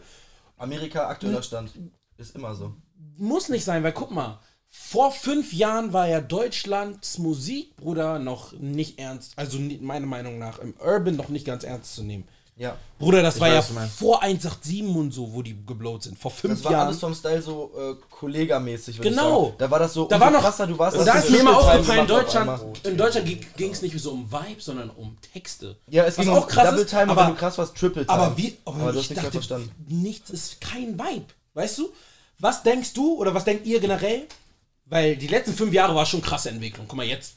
Amerika, 0.57 1.07
aktueller 1.07 1.43
Stand. 1.43 1.71
Ist 2.17 2.35
immer 2.35 2.55
so. 2.55 2.73
muss 3.17 3.49
nicht 3.49 3.63
sein, 3.65 3.83
weil 3.83 3.91
guck 3.91 4.11
mal, 4.11 4.39
vor 4.75 5.11
fünf 5.11 5.53
Jahren 5.53 5.93
war 5.93 6.07
ja 6.07 6.19
Deutschlands 6.19 7.19
Musik, 7.19 7.75
Bruder, 7.75 8.17
noch 8.17 8.53
nicht 8.53 8.97
ernst, 8.99 9.33
also 9.35 9.59
meiner 9.59 10.07
Meinung 10.07 10.39
nach 10.39 10.57
im 10.57 10.73
Urban 10.83 11.15
noch 11.15 11.29
nicht 11.29 11.45
ganz 11.45 11.63
ernst 11.63 11.93
zu 11.93 12.01
nehmen. 12.03 12.27
Ja. 12.57 12.75
Bruder, 12.97 13.21
das 13.21 13.39
war 13.39 13.49
weiß, 13.51 13.69
ja 13.69 13.75
was 13.75 13.91
vor 13.93 14.23
187 14.23 14.83
und 14.83 15.11
so, 15.11 15.31
wo 15.31 15.43
die 15.43 15.55
geblowt 15.65 16.03
sind. 16.03 16.17
Vor 16.17 16.31
fünf 16.31 16.55
Das 16.55 16.63
war 16.65 16.71
Jahren. 16.71 16.87
alles 16.87 16.99
vom 16.99 17.13
Style 17.13 17.41
so 17.41 17.71
äh, 17.77 17.95
kollegamäßig. 18.09 18.95
ich 18.95 19.01
Genau. 19.01 19.53
Da 19.59 19.69
war 19.69 19.77
das 19.77 19.93
so 19.93 20.07
Da 20.07 20.19
war 20.19 20.31
noch, 20.31 20.41
krasser, 20.41 20.65
du 20.65 20.77
warst 20.77 20.97
und 20.97 21.05
das 21.05 21.13
da 21.15 21.19
ist 21.21 21.29
mir 21.29 21.39
immer 21.39 21.57
aufgefallen, 21.57 22.07
Deutschland, 22.07 22.61
in 22.87 22.97
Deutschland 22.97 23.27
ging 23.57 23.71
es 23.71 23.81
nicht 23.83 23.99
so 23.99 24.11
um 24.11 24.31
Vibe, 24.31 24.59
sondern 24.61 24.89
um 24.89 25.17
Texte. 25.33 25.77
Ja, 25.87 26.03
es 26.05 26.17
Was 26.17 26.25
ging 26.25 26.33
auch 26.33 26.47
krass 26.47 26.69
Double 26.71 26.85
Time, 26.85 27.11
aber- 27.11 27.21
aber 27.23 27.31
du 27.33 27.37
krass 27.37 27.57
warst, 27.59 27.75
Triple 27.75 28.05
Time. 28.07 28.19
Aber 28.19 28.37
wie, 28.37 28.57
aber, 28.65 28.81
aber 28.81 28.93
ich 28.99 29.09
nicht 29.09 29.23
dachte, 29.23 29.69
nichts 29.87 30.29
ist 30.31 30.61
kein 30.61 30.97
Vibe. 30.97 31.25
Weißt 31.53 31.77
du? 31.77 31.89
Was 32.39 32.61
denkst 32.63 32.93
du 32.93 33.15
oder 33.15 33.33
was 33.33 33.45
denkt 33.45 33.65
ihr 33.65 33.79
generell? 33.79 34.27
Weil 34.93 35.15
die 35.17 35.27
letzten 35.27 35.53
fünf 35.53 35.73
Jahre 35.73 35.95
war 35.95 36.05
schon 36.05 36.21
krasse 36.21 36.49
Entwicklung. 36.49 36.85
Guck 36.87 36.97
mal, 36.97 37.05
jetzt, 37.05 37.35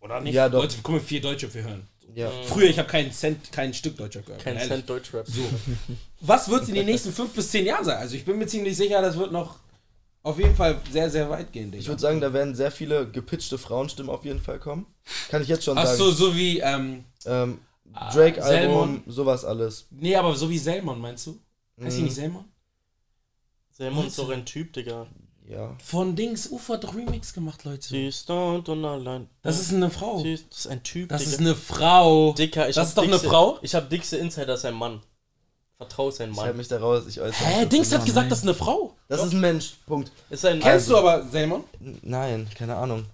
oder 0.00 0.20
nicht? 0.20 0.34
Ja, 0.34 0.48
doch. 0.48 0.60
Leute, 0.62 0.76
guck 0.82 0.94
mal, 0.96 1.00
vier 1.00 1.20
Deutsche 1.20 1.52
wir 1.54 1.62
hören. 1.62 1.86
Ja. 2.14 2.30
Früher, 2.46 2.68
ich 2.68 2.78
habe 2.78 2.88
keinen 2.88 3.12
Cent, 3.12 3.52
kein 3.52 3.72
Stück 3.74 3.96
Deutscher 3.96 4.22
gehört. 4.22 4.42
Kein 4.42 4.54
ehrlich. 4.56 4.68
Cent 4.68 4.88
Deutschrap. 4.90 5.26
So. 5.28 5.42
Was 6.20 6.48
wird 6.48 6.68
in 6.68 6.74
den 6.74 6.86
nächsten 6.86 7.12
fünf 7.12 7.32
bis 7.34 7.50
zehn 7.50 7.64
Jahren 7.66 7.84
sein? 7.84 7.98
Also 7.98 8.16
ich 8.16 8.24
bin 8.24 8.38
mir 8.38 8.46
ziemlich 8.46 8.76
sicher, 8.76 9.00
das 9.02 9.16
wird 9.18 9.32
noch 9.32 9.58
auf 10.22 10.38
jeden 10.38 10.56
Fall 10.56 10.80
sehr, 10.90 11.08
sehr 11.10 11.28
weit 11.30 11.52
gehen, 11.52 11.70
Digga. 11.70 11.80
Ich 11.82 11.88
würde 11.88 12.00
sagen, 12.00 12.20
da 12.20 12.32
werden 12.32 12.54
sehr 12.56 12.70
viele 12.72 13.08
gepitchte 13.08 13.58
Frauenstimmen 13.58 14.10
auf 14.10 14.24
jeden 14.24 14.40
Fall 14.40 14.58
kommen. 14.58 14.86
Kann 15.28 15.42
ich 15.42 15.48
jetzt 15.48 15.64
schon 15.64 15.78
Ach 15.78 15.84
sagen. 15.86 15.98
so, 15.98 16.10
so 16.10 16.34
wie, 16.36 16.58
ähm, 16.60 17.04
Ähm, 17.26 17.60
Drake-Album, 18.12 18.42
Selmon. 18.42 19.02
sowas 19.06 19.44
alles. 19.44 19.86
nee, 19.90 20.16
aber 20.16 20.34
so 20.34 20.50
wie 20.50 20.58
Selmon, 20.58 21.00
meinst 21.00 21.26
du? 21.28 21.38
Heißt 21.80 21.96
die 21.96 22.00
Mhm. 22.00 22.06
nicht 22.06 22.14
Selmon? 22.16 22.44
Selmon 23.70 24.06
ist 24.06 24.18
doch 24.18 24.30
ein 24.30 24.44
Typ, 24.44 24.72
Digga. 24.72 25.06
Ja. 25.48 25.76
Von 25.84 26.16
Dings, 26.16 26.50
Ufer 26.50 26.74
hat 26.74 26.84
doch 26.84 26.94
Remix 26.94 27.32
gemacht, 27.32 27.64
Leute. 27.64 27.86
Sie 27.88 28.08
ist 28.08 28.28
da 28.28 28.52
und 28.54 28.68
allein. 28.68 29.28
Das 29.42 29.60
ist 29.60 29.72
eine 29.72 29.90
Frau. 29.90 30.18
Sie 30.20 30.32
ist, 30.34 30.46
das 30.50 30.58
ist 30.60 30.66
ein 30.66 30.82
Typ, 30.82 31.08
Das 31.08 31.20
Digga. 31.22 31.32
ist 31.32 31.40
eine 31.40 31.54
Frau. 31.54 32.32
Dicker, 32.32 32.68
ich 32.68 32.74
Das 32.74 32.88
ist 32.88 32.98
doch 32.98 33.04
eine 33.04 33.12
dickste- 33.12 33.28
Frau? 33.28 33.58
Ich 33.62 33.74
hab 33.74 33.88
dickste 33.88 34.16
Insider, 34.16 34.46
das 34.46 34.60
ist 34.60 34.64
ein 34.66 34.74
Mann. 34.74 35.00
Vertrau 35.76 36.08
ist 36.08 36.20
ein 36.20 36.32
Ich 36.32 36.36
halte 36.38 36.50
Mann. 36.50 36.56
mich 36.56 36.68
da 36.68 36.78
raus. 36.78 37.04
Ich 37.06 37.20
äußere 37.20 37.44
Hä, 37.48 37.60
mich 37.60 37.68
Dings 37.68 37.92
hat 37.94 38.04
gesagt, 38.04 38.30
das 38.32 38.38
ist 38.38 38.44
eine 38.44 38.54
Frau. 38.54 38.96
Das 39.08 39.22
ist 39.24 39.32
ein 39.34 39.40
Mensch. 39.40 39.74
Punkt. 39.86 40.10
Ist 40.30 40.44
ein 40.46 40.54
Kennst 40.58 40.66
Also- 40.90 40.92
du 40.94 40.98
aber 40.98 41.28
Selmon? 41.28 41.62
N- 41.80 41.98
Nein, 42.02 42.48
keine 42.54 42.74
Ahnung. 42.74 43.04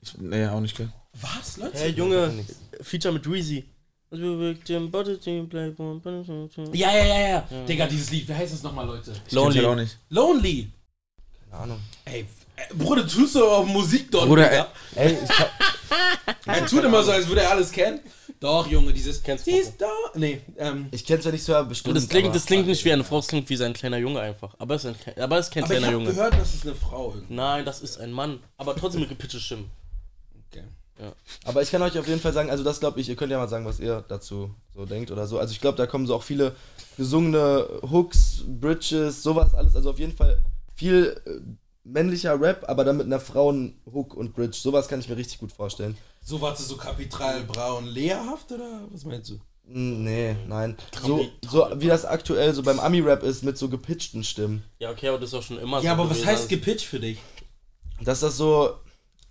Ich, 0.00 0.16
nee, 0.16 0.46
auch 0.46 0.60
nicht 0.60 0.76
gehört. 0.76 0.94
Was, 1.20 1.56
Leute? 1.56 1.76
Hey 1.78 1.90
Junge. 1.90 2.32
Feature 2.80 3.12
mit 3.12 3.26
Reezy. 3.28 3.64
Ja, 4.10 4.18
ja, 6.72 7.04
ja, 7.04 7.28
ja. 7.28 7.44
Digga, 7.68 7.86
dieses 7.86 8.10
Lied, 8.10 8.28
wie 8.28 8.32
heißt 8.34 8.52
das 8.54 8.62
nochmal, 8.62 8.86
Leute? 8.86 9.10
Ich 9.12 9.34
kenn's 9.34 9.42
halt 9.44 9.56
auch 9.58 9.62
Lonely. 9.62 9.82
nicht. 9.82 9.98
Lonely. 10.08 10.72
Keine 11.50 11.62
Ahnung. 11.62 11.80
Ey, 12.04 12.26
Bruder, 12.74 13.06
tust 13.06 13.34
du 13.34 13.44
auf 13.46 13.66
Musik 13.66 14.10
dort, 14.10 14.26
Bruder, 14.26 14.48
Digga? 14.48 14.68
Ey, 14.96 15.16
ich 15.22 15.30
hab, 15.38 15.50
Er 16.46 16.66
tut 16.66 16.84
immer 16.84 17.02
so, 17.02 17.12
als 17.12 17.26
würde 17.28 17.42
er 17.42 17.50
alles 17.50 17.70
kennen. 17.70 18.00
Doch, 18.40 18.66
Junge, 18.68 18.92
dieses. 18.92 19.22
Kennst 19.22 19.44
Sie 19.46 19.52
du? 19.52 19.56
ist 19.58 19.80
da. 19.80 19.90
Nee, 20.14 20.40
ähm. 20.58 20.86
ich 20.92 21.04
kenn's 21.04 21.24
ja 21.24 21.32
nicht 21.32 21.42
so, 21.42 21.54
aber 21.54 21.68
bestimmt. 21.70 21.96
Das 21.96 22.08
klingt, 22.08 22.26
aber- 22.26 22.34
das 22.34 22.46
klingt 22.46 22.66
nicht 22.66 22.84
wie 22.84 22.92
eine 22.92 23.02
Frau, 23.04 23.18
es 23.18 23.26
klingt 23.26 23.48
wie 23.50 23.56
sein 23.56 23.72
kleiner 23.72 23.96
Junge 23.98 24.20
einfach. 24.20 24.54
Aber 24.58 24.74
es 24.76 24.84
ist, 24.84 24.96
ein, 25.06 25.22
aber 25.22 25.38
es 25.38 25.46
ist 25.48 25.54
kein 25.54 25.64
Aber 25.64 25.72
ich 25.72 25.78
kleiner 25.78 25.86
hab 25.96 26.00
Junge. 26.00 26.14
gehört, 26.14 26.34
das 26.34 26.54
ist 26.54 26.64
eine 26.64 26.74
Frau 26.74 27.14
irgendwie. 27.14 27.34
Nein, 27.34 27.64
das 27.64 27.80
ist 27.80 27.98
ein 27.98 28.12
Mann. 28.12 28.40
Aber 28.56 28.76
trotzdem 28.76 29.00
mit 29.00 29.08
gepitchte 29.08 29.40
Stimmen. 29.40 29.70
Okay. 30.52 30.62
Aber 31.44 31.62
ich 31.62 31.70
kann 31.70 31.82
euch 31.82 31.98
auf 31.98 32.06
jeden 32.08 32.20
Fall 32.20 32.32
sagen, 32.32 32.50
also 32.50 32.62
das 32.64 32.78
glaube 32.80 33.00
ich, 33.00 33.08
ihr 33.08 33.16
könnt 33.16 33.32
ja 33.32 33.38
mal 33.38 33.48
sagen, 33.48 33.64
was 33.64 33.80
ihr 33.80 34.04
dazu 34.08 34.50
so 34.74 34.84
denkt 34.84 35.10
oder 35.10 35.26
so. 35.26 35.38
Also 35.38 35.52
ich 35.52 35.60
glaube, 35.60 35.76
da 35.76 35.86
kommen 35.86 36.06
so 36.06 36.14
auch 36.14 36.22
viele 36.24 36.54
gesungene 36.96 37.66
Hooks, 37.90 38.44
Bridges, 38.46 39.22
sowas 39.22 39.54
alles. 39.54 39.74
Also 39.76 39.90
auf 39.90 39.98
jeden 39.98 40.16
Fall 40.16 40.38
viel 40.78 41.20
äh, 41.26 41.40
männlicher 41.84 42.40
Rap, 42.40 42.64
aber 42.68 42.84
dann 42.84 42.96
mit 42.96 43.06
einer 43.06 43.20
Frauen 43.20 43.80
Hook 43.92 44.14
und 44.14 44.32
Bridge. 44.34 44.56
Sowas 44.60 44.88
kann 44.88 45.00
ich 45.00 45.08
mir 45.08 45.16
richtig 45.16 45.38
gut 45.38 45.52
vorstellen. 45.52 45.96
So 46.22 46.40
warte 46.40 46.62
so 46.62 46.76
kapital 46.76 47.42
braun 47.44 47.86
lehrhaft 47.86 48.52
oder 48.52 48.82
was 48.90 49.04
meinst 49.04 49.30
du? 49.30 49.34
Mm, 49.64 50.04
Nee, 50.04 50.36
nein. 50.46 50.76
So, 51.02 51.26
so 51.48 51.68
wie 51.76 51.86
das 51.88 52.04
aktuell 52.04 52.54
so 52.54 52.62
beim 52.62 52.78
Ami-Rap 52.80 53.22
ist 53.22 53.42
mit 53.42 53.58
so 53.58 53.68
gepitchten 53.68 54.22
Stimmen. 54.24 54.62
Ja, 54.78 54.90
okay, 54.90 55.08
aber 55.08 55.18
das 55.18 55.30
ist 55.30 55.34
auch 55.34 55.42
schon 55.42 55.58
immer 55.58 55.80
so. 55.80 55.86
Ja, 55.86 55.92
aber 55.92 56.08
was 56.08 56.24
heißt 56.24 56.48
gepitcht 56.48 56.86
für 56.86 57.00
dich? 57.00 57.18
Dass 58.00 58.20
das 58.20 58.36
so 58.36 58.74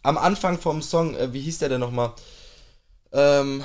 am 0.03 0.17
Anfang 0.17 0.59
vom 0.59 0.81
Song, 0.81 1.15
äh, 1.15 1.31
wie 1.33 1.41
hieß 1.41 1.59
der 1.59 1.69
denn 1.69 1.79
nochmal? 1.79 2.13
Ähm, 3.11 3.63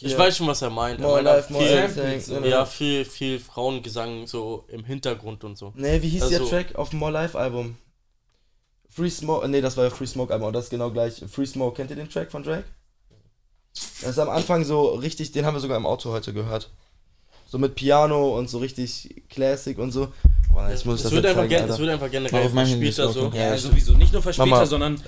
Ich 0.00 0.16
weiß 0.16 0.36
schon, 0.36 0.46
was 0.46 0.62
er 0.62 0.70
meint. 0.70 1.00
Er 1.00 1.06
More 1.06 1.22
meint 1.22 1.36
Life, 1.36 1.52
More 1.52 1.88
viel, 1.88 2.20
so. 2.20 2.38
Ja, 2.44 2.64
viel, 2.66 3.04
viel 3.04 3.38
Frauengesang 3.38 4.26
so 4.26 4.64
im 4.68 4.84
Hintergrund 4.84 5.44
und 5.44 5.56
so. 5.56 5.72
Nee, 5.76 6.00
wie 6.02 6.08
hieß 6.08 6.22
Also- 6.22 6.38
der 6.38 6.48
Track 6.48 6.74
auf 6.76 6.90
dem 6.90 6.98
More 6.98 7.12
Life 7.12 7.38
Album? 7.38 7.76
Free 8.88 9.10
Smoke, 9.10 9.46
nee, 9.48 9.60
das 9.60 9.76
war 9.76 9.84
ja 9.84 9.90
Free 9.90 10.06
Smoke 10.06 10.32
Album, 10.32 10.48
aber 10.48 10.52
das 10.52 10.64
ist 10.64 10.70
genau 10.70 10.90
gleich. 10.90 11.22
Free 11.30 11.44
Smoke, 11.46 11.76
kennt 11.76 11.90
ihr 11.90 11.96
den 11.96 12.08
Track 12.08 12.30
von 12.30 12.42
Drake? 12.42 12.64
Das 13.74 14.10
ist 14.10 14.18
am 14.18 14.30
Anfang 14.30 14.64
so 14.64 14.86
richtig, 14.94 15.32
den 15.32 15.44
haben 15.44 15.54
wir 15.54 15.60
sogar 15.60 15.76
im 15.76 15.84
Auto 15.86 16.10
heute 16.10 16.32
gehört. 16.32 16.70
So 17.46 17.58
mit 17.58 17.74
Piano 17.74 18.36
und 18.36 18.48
so 18.48 18.58
richtig 18.58 19.24
Classic 19.28 19.78
und 19.78 19.92
so. 19.92 20.08
Boah, 20.56 20.70
jetzt 20.70 20.86
muss 20.86 21.00
ich 21.00 21.04
Es 21.04 21.10
das 21.10 21.12
wird, 21.12 21.26
einfach 21.26 21.42
zeigen, 21.48 21.70
es 21.70 21.78
wird 21.78 21.90
einfach 21.90 22.10
generell 22.10 22.46
auf 22.46 23.12
so. 23.12 23.26
okay. 23.26 23.36
Ja, 23.38 23.48
Ja, 23.50 23.58
sowieso. 23.58 23.92
Nicht 23.92 24.12
nur 24.14 24.22
für 24.22 24.32
später, 24.32 24.46
Mama. 24.48 24.64
sondern. 24.64 25.02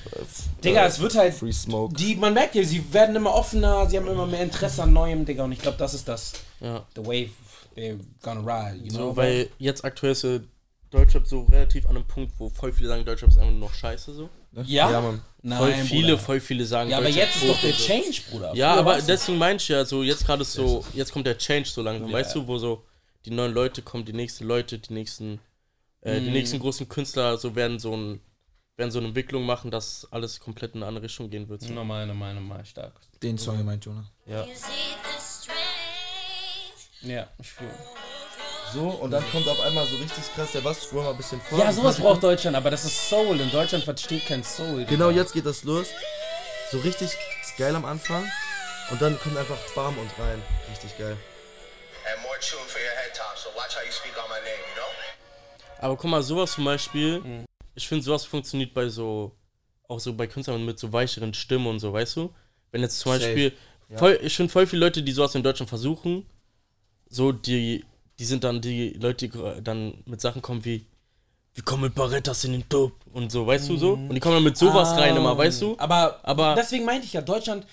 Digga, 0.62 0.84
es 0.86 0.98
wird 1.00 1.14
halt. 1.14 1.32
Free 1.32 1.52
Smoke. 1.52 1.94
Die, 1.94 2.16
man 2.16 2.34
merkt 2.34 2.54
ja, 2.54 2.62
sie 2.64 2.84
werden 2.92 3.16
immer 3.16 3.34
offener, 3.34 3.88
sie 3.88 3.96
haben 3.96 4.06
immer 4.08 4.26
mehr 4.26 4.42
Interesse 4.42 4.82
an 4.82 4.92
Neuem, 4.92 5.24
Digga. 5.24 5.44
Und 5.44 5.52
ich 5.52 5.60
glaube, 5.60 5.78
das 5.78 5.94
ist 5.94 6.06
das. 6.06 6.32
Ja. 6.60 6.84
The 6.94 7.00
wave 7.06 7.30
they're 7.74 7.96
gonna 8.22 8.40
ride, 8.40 8.76
you 8.84 8.90
know? 8.90 9.10
So, 9.10 9.16
weil 9.16 9.48
jetzt 9.58 9.84
aktuell 9.84 10.12
ist 10.12 10.24
äh, 10.24 10.40
Deutschrap 10.90 11.26
so 11.26 11.42
relativ 11.44 11.86
an 11.86 11.96
einem 11.96 12.06
Punkt, 12.06 12.32
wo 12.38 12.50
voll 12.50 12.72
viele 12.72 12.88
sagen, 12.88 13.04
Deutschrap 13.06 13.30
ist 13.30 13.38
einfach 13.38 13.50
nur 13.50 13.60
noch 13.68 13.74
scheiße 13.74 14.12
so. 14.12 14.28
ja? 14.64 14.90
Ja, 14.90 15.00
Mann. 15.00 15.22
Nein, 15.40 15.58
Voll 15.58 15.72
viele, 15.86 16.02
Bruder. 16.08 16.18
voll 16.18 16.40
viele 16.40 16.66
sagen 16.66 16.90
Ja, 16.90 16.98
aber 16.98 17.08
jetzt 17.08 17.36
ist 17.36 17.48
doch 17.48 17.60
der. 17.60 17.72
Change, 17.72 18.20
Bruder. 18.30 18.52
Ja, 18.54 18.72
Früher 18.72 18.80
aber 18.80 18.98
deswegen 19.00 19.38
meine 19.38 19.56
ich 19.56 19.68
ja 19.68 19.84
so, 19.84 20.02
jetzt 20.02 20.26
gerade 20.26 20.42
ist 20.42 20.52
so, 20.52 20.84
jetzt 20.92 21.12
kommt 21.12 21.26
der 21.26 21.38
Change 21.38 21.68
so 21.68 21.80
langsam, 21.80 22.08
Ja. 22.10 22.14
weißt 22.18 22.34
du, 22.34 22.46
wo 22.46 22.58
so 22.58 22.82
die 23.24 23.30
neuen 23.30 23.52
Leute 23.52 23.82
kommen, 23.82 24.04
die 24.04 24.12
nächsten 24.12 24.44
Leute, 24.44 24.78
die 24.78 24.92
nächsten, 24.92 25.40
äh, 26.00 26.20
die 26.20 26.26
Mhm. 26.26 26.32
nächsten 26.32 26.58
großen 26.58 26.88
Künstler 26.88 27.36
so 27.38 27.54
werden 27.54 27.78
so 27.78 27.96
ein, 27.96 28.20
werden 28.76 28.90
so 28.90 28.98
eine 28.98 29.08
Entwicklung 29.08 29.44
machen, 29.44 29.70
dass 29.70 30.06
alles 30.12 30.38
komplett 30.40 30.74
in 30.74 30.82
eine 30.82 30.86
andere 30.88 31.04
Richtung 31.04 31.28
gehen 31.30 31.48
wird. 31.48 31.62
So. 31.62 31.72
Normal, 31.72 32.06
normal, 32.06 32.34
normal, 32.34 32.64
stark. 32.64 32.94
Den 33.22 33.36
Song 33.36 33.58
Jonah. 33.80 34.08
Ja. 34.26 34.42
It 34.44 34.48
the 34.56 35.42
strength? 35.42 37.02
Ja, 37.02 37.28
ich 37.40 37.50
fühle. 37.50 37.74
So, 38.72 38.82
und 38.90 39.10
dann 39.10 39.24
kommt 39.30 39.48
auf 39.48 39.60
einmal 39.60 39.86
so 39.86 39.96
richtig 39.96 40.24
krass 40.34 40.52
der 40.52 40.60
Bass, 40.60 40.92
mal 40.92 41.10
ein 41.10 41.16
bisschen 41.16 41.40
vor. 41.40 41.58
Ja, 41.58 41.72
sowas 41.72 41.98
braucht 41.98 42.22
Deutschland, 42.22 42.54
aber 42.54 42.70
das 42.70 42.84
ist 42.84 43.08
Soul. 43.08 43.40
In 43.40 43.50
Deutschland 43.50 43.82
versteht 43.82 44.26
kein 44.26 44.44
Soul. 44.44 44.84
Genau, 44.84 45.10
jetzt 45.10 45.32
geht 45.32 45.46
das 45.46 45.64
los. 45.64 45.88
So 46.70 46.78
richtig 46.80 47.10
geil 47.56 47.74
am 47.74 47.86
Anfang. 47.86 48.30
Und 48.90 49.00
dann 49.00 49.18
kommt 49.20 49.36
einfach 49.38 49.56
Bam 49.74 49.96
und 49.98 50.10
rein. 50.18 50.40
Richtig 50.70 50.96
geil. 50.98 51.16
Aber 55.80 55.96
guck 55.96 56.10
mal, 56.10 56.22
sowas 56.22 56.52
zum 56.52 56.64
Beispiel, 56.64 57.20
Mhm. 57.20 57.44
ich 57.74 57.86
finde, 57.86 58.04
sowas 58.04 58.24
funktioniert 58.24 58.74
bei 58.74 58.88
so, 58.88 59.32
auch 59.88 60.00
so 60.00 60.12
bei 60.12 60.26
Künstlern 60.26 60.64
mit 60.64 60.78
so 60.78 60.92
weicheren 60.92 61.32
Stimmen 61.34 61.66
und 61.66 61.78
so, 61.78 61.92
weißt 61.92 62.16
du? 62.16 62.34
Wenn 62.72 62.82
jetzt 62.82 62.98
zum 62.98 63.12
Safe. 63.12 63.24
Beispiel, 63.24 63.52
voll, 63.96 64.18
ich 64.22 64.36
finde 64.36 64.52
voll 64.52 64.66
viele 64.66 64.84
Leute, 64.86 65.02
die 65.02 65.12
sowas 65.12 65.34
in 65.34 65.42
Deutschland 65.42 65.68
versuchen, 65.68 66.26
so, 67.08 67.32
die, 67.32 67.84
die 68.18 68.24
sind 68.24 68.44
dann 68.44 68.60
die 68.60 68.90
Leute, 68.90 69.28
die 69.28 69.62
dann 69.62 70.02
mit 70.04 70.20
Sachen 70.20 70.42
kommen 70.42 70.64
wie, 70.64 70.84
wir 71.54 71.64
kommen 71.64 71.84
mit 71.84 71.94
Barettas 71.94 72.44
in 72.44 72.52
den 72.52 72.68
Top 72.68 72.92
und 73.12 73.32
so, 73.32 73.46
weißt 73.46 73.68
du 73.70 73.76
so? 73.78 73.92
Und 73.94 74.14
die 74.14 74.20
kommen 74.20 74.34
dann 74.34 74.44
mit 74.44 74.56
sowas 74.58 74.90
rein 74.96 75.16
immer, 75.16 75.36
weißt 75.38 75.62
du? 75.62 75.68
Mhm. 75.70 75.78
Aber, 75.80 76.20
Aber- 76.22 76.54
deswegen 76.56 76.84
meinte 76.84 77.06
ich 77.06 77.12
ja, 77.14 77.20
Deutschland, 77.22 77.66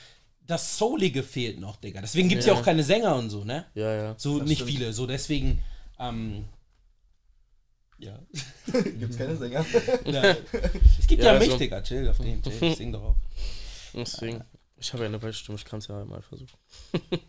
das 0.47 0.77
Soulige 0.77 1.23
fehlt 1.23 1.60
noch, 1.60 1.77
Digga. 1.77 2.01
Deswegen 2.01 2.29
gibt 2.29 2.41
es 2.41 2.45
Ja. 2.47 2.53
ja. 2.53 2.60
auch 2.60 2.63
keine 2.63 2.84
Sänger 2.84 3.15
und 3.15 3.29
so, 3.29 3.43
ne? 3.43 3.65
Ja, 3.73 3.93
ja. 3.93 4.15
So 4.17 4.39
nicht 4.41 4.60
stimmt. 4.62 4.69
viele. 4.71 4.93
So 4.93 5.08
deswegen, 5.08 5.62
ähm. 5.99 6.45
Ja. 7.97 8.19
Gibt's 8.99 9.17
keine 9.17 9.36
Sänger? 9.38 9.65
ja. 10.05 10.36
Es 10.99 11.08
gibt 11.08 11.23
ja, 11.23 11.34
Ja, 11.34 11.39
mich, 11.39 11.47
also- 11.47 11.58
Digga. 11.58 11.81
Chill 11.81 12.08
auf 12.10 12.17
den. 12.17 12.41
Chill. 12.43 12.53
Ich 12.63 12.77
sing 12.77 12.91
doch 12.91 13.03
auch. 13.03 13.15
Deswegen, 13.93 14.43
ich 14.77 14.91
habe 14.91 15.03
ja 15.03 15.10
eine 15.10 15.21
Weichstimme, 15.21 15.58
ich 15.58 15.63
kann 15.65 15.79
es 15.79 15.88
ja 15.88 16.03
mal 16.03 16.21
versuchen. 16.21 16.58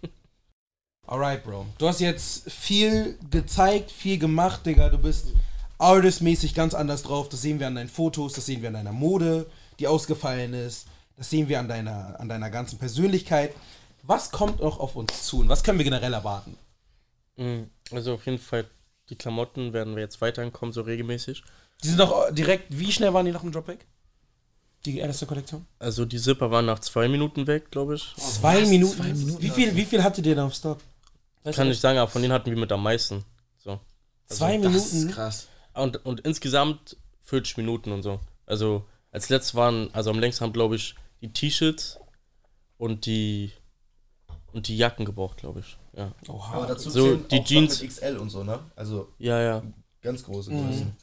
Alright, 1.07 1.45
Bro. 1.45 1.67
Du 1.79 1.87
hast 1.87 2.01
jetzt 2.01 2.51
viel 2.51 3.17
gezeigt, 3.31 3.93
viel 3.93 4.19
gemacht, 4.19 4.67
Digga. 4.67 4.89
Du 4.89 4.99
bist 4.99 5.29
artistmäßig 5.79 6.55
ganz 6.55 6.75
anders 6.75 7.05
drauf. 7.05 7.29
Das 7.29 7.43
sehen 7.43 7.61
wir 7.61 7.69
an 7.69 7.77
deinen 7.77 7.89
Fotos, 7.89 8.33
das 8.33 8.47
sehen 8.47 8.61
wir 8.63 8.69
an 8.69 8.75
deiner 8.75 8.93
Mode, 8.93 9.47
die 9.79 9.87
ausgefallen 9.87 10.53
ist. 10.55 10.89
Das 11.17 11.31
sehen 11.31 11.49
wir 11.49 11.59
an 11.59 11.69
deiner, 11.69 12.19
an 12.21 12.29
deiner 12.29 12.51
ganzen 12.51 12.79
Persönlichkeit. 12.79 13.55
Was 14.03 14.31
kommt 14.31 14.61
noch 14.61 14.79
auf 14.79 14.97
uns 14.97 15.25
zu 15.27 15.41
und 15.41 15.49
was 15.49 15.65
können 15.65 15.79
wir 15.79 15.85
generell 15.85 16.13
erwarten? 16.13 16.57
Mhm. 17.37 17.71
Also 17.91 18.15
auf 18.15 18.27
jeden 18.27 18.39
Fall, 18.39 18.67
die 19.09 19.17
Klamotten 19.17 19.73
werden 19.73 19.97
wir 19.97 20.03
jetzt 20.03 20.21
weiterhin 20.21 20.53
kommen, 20.53 20.73
so 20.73 20.83
regelmäßig. 20.83 21.43
Die 21.83 21.89
sind 21.89 22.01
doch 22.01 22.31
direkt, 22.33 22.67
wie 22.69 22.93
schnell 22.93 23.13
waren 23.15 23.27
die 23.27 23.33
nach 23.33 23.41
dem 23.43 23.53
Drop 23.53 23.69
weg? 23.69 23.87
Die 24.85 24.99
erste 24.99 25.27
Kollektion? 25.27 25.67
Also 25.79 26.05
die 26.05 26.19
Zipper 26.19 26.51
waren 26.51 26.67
nach 26.67 26.79
zwei 26.79 27.09
Minuten 27.09 27.47
weg, 27.47 27.71
glaube 27.71 27.97
ich. 27.97 28.15
Zwei, 28.17 28.65
Minuten. 28.67 29.41
Wie 29.41 29.51
viel, 29.51 29.75
wie 29.75 29.85
viel 29.85 30.03
hattet 30.03 30.27
ihr 30.27 30.37
da 30.37 30.47
auf 30.47 30.55
Stock? 30.55 30.79
Weißt 31.43 31.57
Kann 31.57 31.71
ich 31.71 31.81
sagen, 31.81 31.99
aber 31.99 32.11
von 32.11 32.23
denen 32.23 32.33
hatten 32.33 32.51
wir 32.51 32.57
mit 32.59 32.71
am 32.71 32.83
meisten. 32.83 33.25
So. 33.59 33.81
das? 34.29 34.39
Zwei 34.39 34.59
Das 34.59 34.73
Minuten? 34.73 35.09
ist 35.09 35.15
krass. 35.15 35.49
Und, 35.75 36.05
und 36.07 36.21
insgesamt 36.21 36.97
40 37.23 37.57
Minuten 37.57 37.91
und 37.93 38.03
so. 38.03 38.21
Also 38.47 38.85
als 39.11 39.29
letztes 39.29 39.55
waren, 39.55 39.93
also 39.93 40.11
am 40.11 40.19
längsten 40.21 40.45
haben, 40.45 40.53
glaube 40.53 40.77
ich, 40.77 40.95
die 41.21 41.33
T-Shirts 41.33 41.99
und 42.79 43.07
die 43.07 43.53
und 44.53 44.69
die 44.69 44.77
Jacken 44.77 45.05
gebraucht, 45.05 45.39
glaube 45.39 45.61
ich. 45.61 45.77
Ja. 45.95 46.13
Oha. 46.29 46.55
Aber 46.55 46.67
dazu 46.67 46.89
So, 46.91 47.17
die 47.17 47.41
auch 47.41 47.45
Jeans- 47.45 47.81
mit 47.83 47.91
XL 47.91 48.17
und 48.17 48.31
so, 48.31 48.43
ne? 48.43 48.59
Also 48.75 49.09
Ja, 49.19 49.41
ja. 49.41 49.63
ganz 50.01 50.23
große 50.25 50.51
Mhm. 50.51 50.67
Größen. 50.67 50.97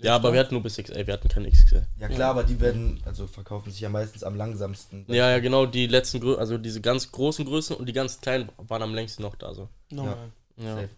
Ja, 0.00 0.14
aber 0.14 0.32
wir 0.32 0.38
hatten 0.40 0.54
nur 0.54 0.62
bis 0.62 0.76
XL, 0.76 1.06
wir 1.06 1.12
hatten 1.14 1.28
keine 1.28 1.50
XL. 1.50 1.84
Ja 1.98 2.08
klar, 2.08 2.30
aber 2.30 2.44
die 2.44 2.60
werden, 2.60 3.02
also 3.04 3.26
verkaufen 3.26 3.72
sich 3.72 3.80
ja 3.80 3.88
meistens 3.88 4.22
am 4.22 4.36
langsamsten. 4.36 5.04
Ja, 5.08 5.28
ja, 5.30 5.38
genau, 5.40 5.66
die 5.66 5.86
letzten 5.88 6.20
Größen, 6.20 6.38
also 6.38 6.56
diese 6.56 6.80
ganz 6.80 7.10
großen 7.10 7.44
Größen 7.44 7.74
und 7.74 7.86
die 7.86 7.92
ganz 7.92 8.20
kleinen 8.20 8.48
waren 8.58 8.82
am 8.82 8.94
längsten 8.94 9.22
noch 9.22 9.34
da 9.34 9.54
so. 9.54 9.68
Normal. 9.90 10.30
Ja. 10.56 10.74
Safe. 10.76 10.88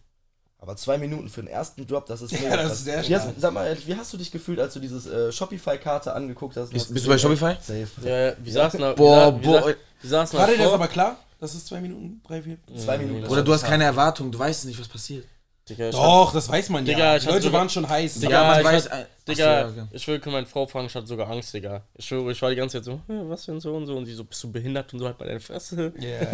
Aber 0.63 0.77
zwei 0.77 0.99
Minuten 0.99 1.29
für 1.31 1.41
den 1.41 1.49
ersten 1.49 1.87
Drop, 1.87 2.05
das 2.07 2.21
ist 2.21 2.33
Ja, 2.33 2.39
mega 2.41 2.57
das 2.57 2.67
krass. 2.67 2.73
ist 2.79 2.85
sehr 2.85 3.09
wie 3.09 3.17
hast. 3.17 3.41
Sag 3.41 3.53
mal, 3.55 3.67
ehrlich, 3.67 3.87
wie 3.87 3.97
hast 3.97 4.13
du 4.13 4.19
dich 4.19 4.31
gefühlt, 4.31 4.61
als 4.61 4.75
du 4.75 4.81
dieses 4.81 5.07
äh, 5.07 5.33
Shopify-Karte 5.33 6.13
angeguckt 6.13 6.57
hast? 6.57 6.71
Bist- 6.71 6.87
hast 6.87 6.93
bist 6.95 7.07
du 7.07 7.11
bei 7.11 7.17
Shopify? 7.19 7.55
Safe. 7.63 7.87
Ja, 8.05 8.27
ja, 8.29 8.33
wir 8.39 8.53
saßen 8.53 8.79
da. 8.81 8.93
Boah, 8.93 9.33
boah. 9.33 9.75
War 10.03 10.47
dir 10.47 10.59
das 10.59 10.73
aber 10.73 10.89
klar? 10.89 11.17
Das 11.41 11.55
ist 11.55 11.67
zwei 11.67 11.81
Minuten, 11.81 12.21
drei, 12.27 12.43
vier? 12.43 12.59
Zwei 12.77 12.99
Minuten. 12.99 13.27
Oder 13.27 13.43
du 13.43 13.53
hast 13.55 13.65
keine 13.65 13.85
Erwartung, 13.85 14.31
du 14.31 14.39
weißt 14.39 14.67
nicht, 14.67 14.79
was 14.79 14.89
passiert. 14.89 15.25
Digga, 15.69 15.91
Doch, 15.91 16.33
das 16.35 16.49
weiß 16.49 16.69
man 16.71 16.85
ja. 16.85 16.93
Digga, 16.95 17.19
Die 17.19 17.27
hab 17.27 17.33
Leute 17.33 17.45
sogar- 17.45 17.61
waren 17.61 17.71
schon 17.71 17.89
heiß. 17.89 18.15
Digga, 18.15 18.31
Ja, 18.31 18.45
man 18.49 18.59
ich 18.61 18.65
weiß. 18.67 18.89
Digga, 19.31 19.61
Achso, 19.63 19.77
ja, 19.77 19.83
okay. 19.85 19.91
ich 19.93 20.09
will 20.09 20.21
meine 20.27 20.47
Frau 20.47 20.67
fragen, 20.67 20.87
ich 20.87 20.95
hatte 20.95 21.07
sogar 21.07 21.31
Angst, 21.31 21.53
Digga. 21.55 21.83
Ich 21.97 22.05
schwöre, 22.07 22.33
ich 22.33 22.41
war 22.43 22.51
die 22.51 22.57
ganze 22.57 22.79
Zeit 22.79 22.85
so, 22.85 23.01
"Hä, 23.07 23.21
was 23.29 23.47
denn 23.47 23.61
so 23.61 23.75
und 23.75 23.87
so. 23.87 23.97
Und 23.97 24.07
sie 24.07 24.15
so, 24.15 24.25
bist 24.25 24.43
du 24.45 24.51
behindert 24.53 24.93
und 24.93 24.99
so, 25.01 25.07
halt 25.07 25.19
mal 25.19 25.27
deine 25.27 25.41
Fresse. 25.41 25.93
Yeah. 26.01 26.27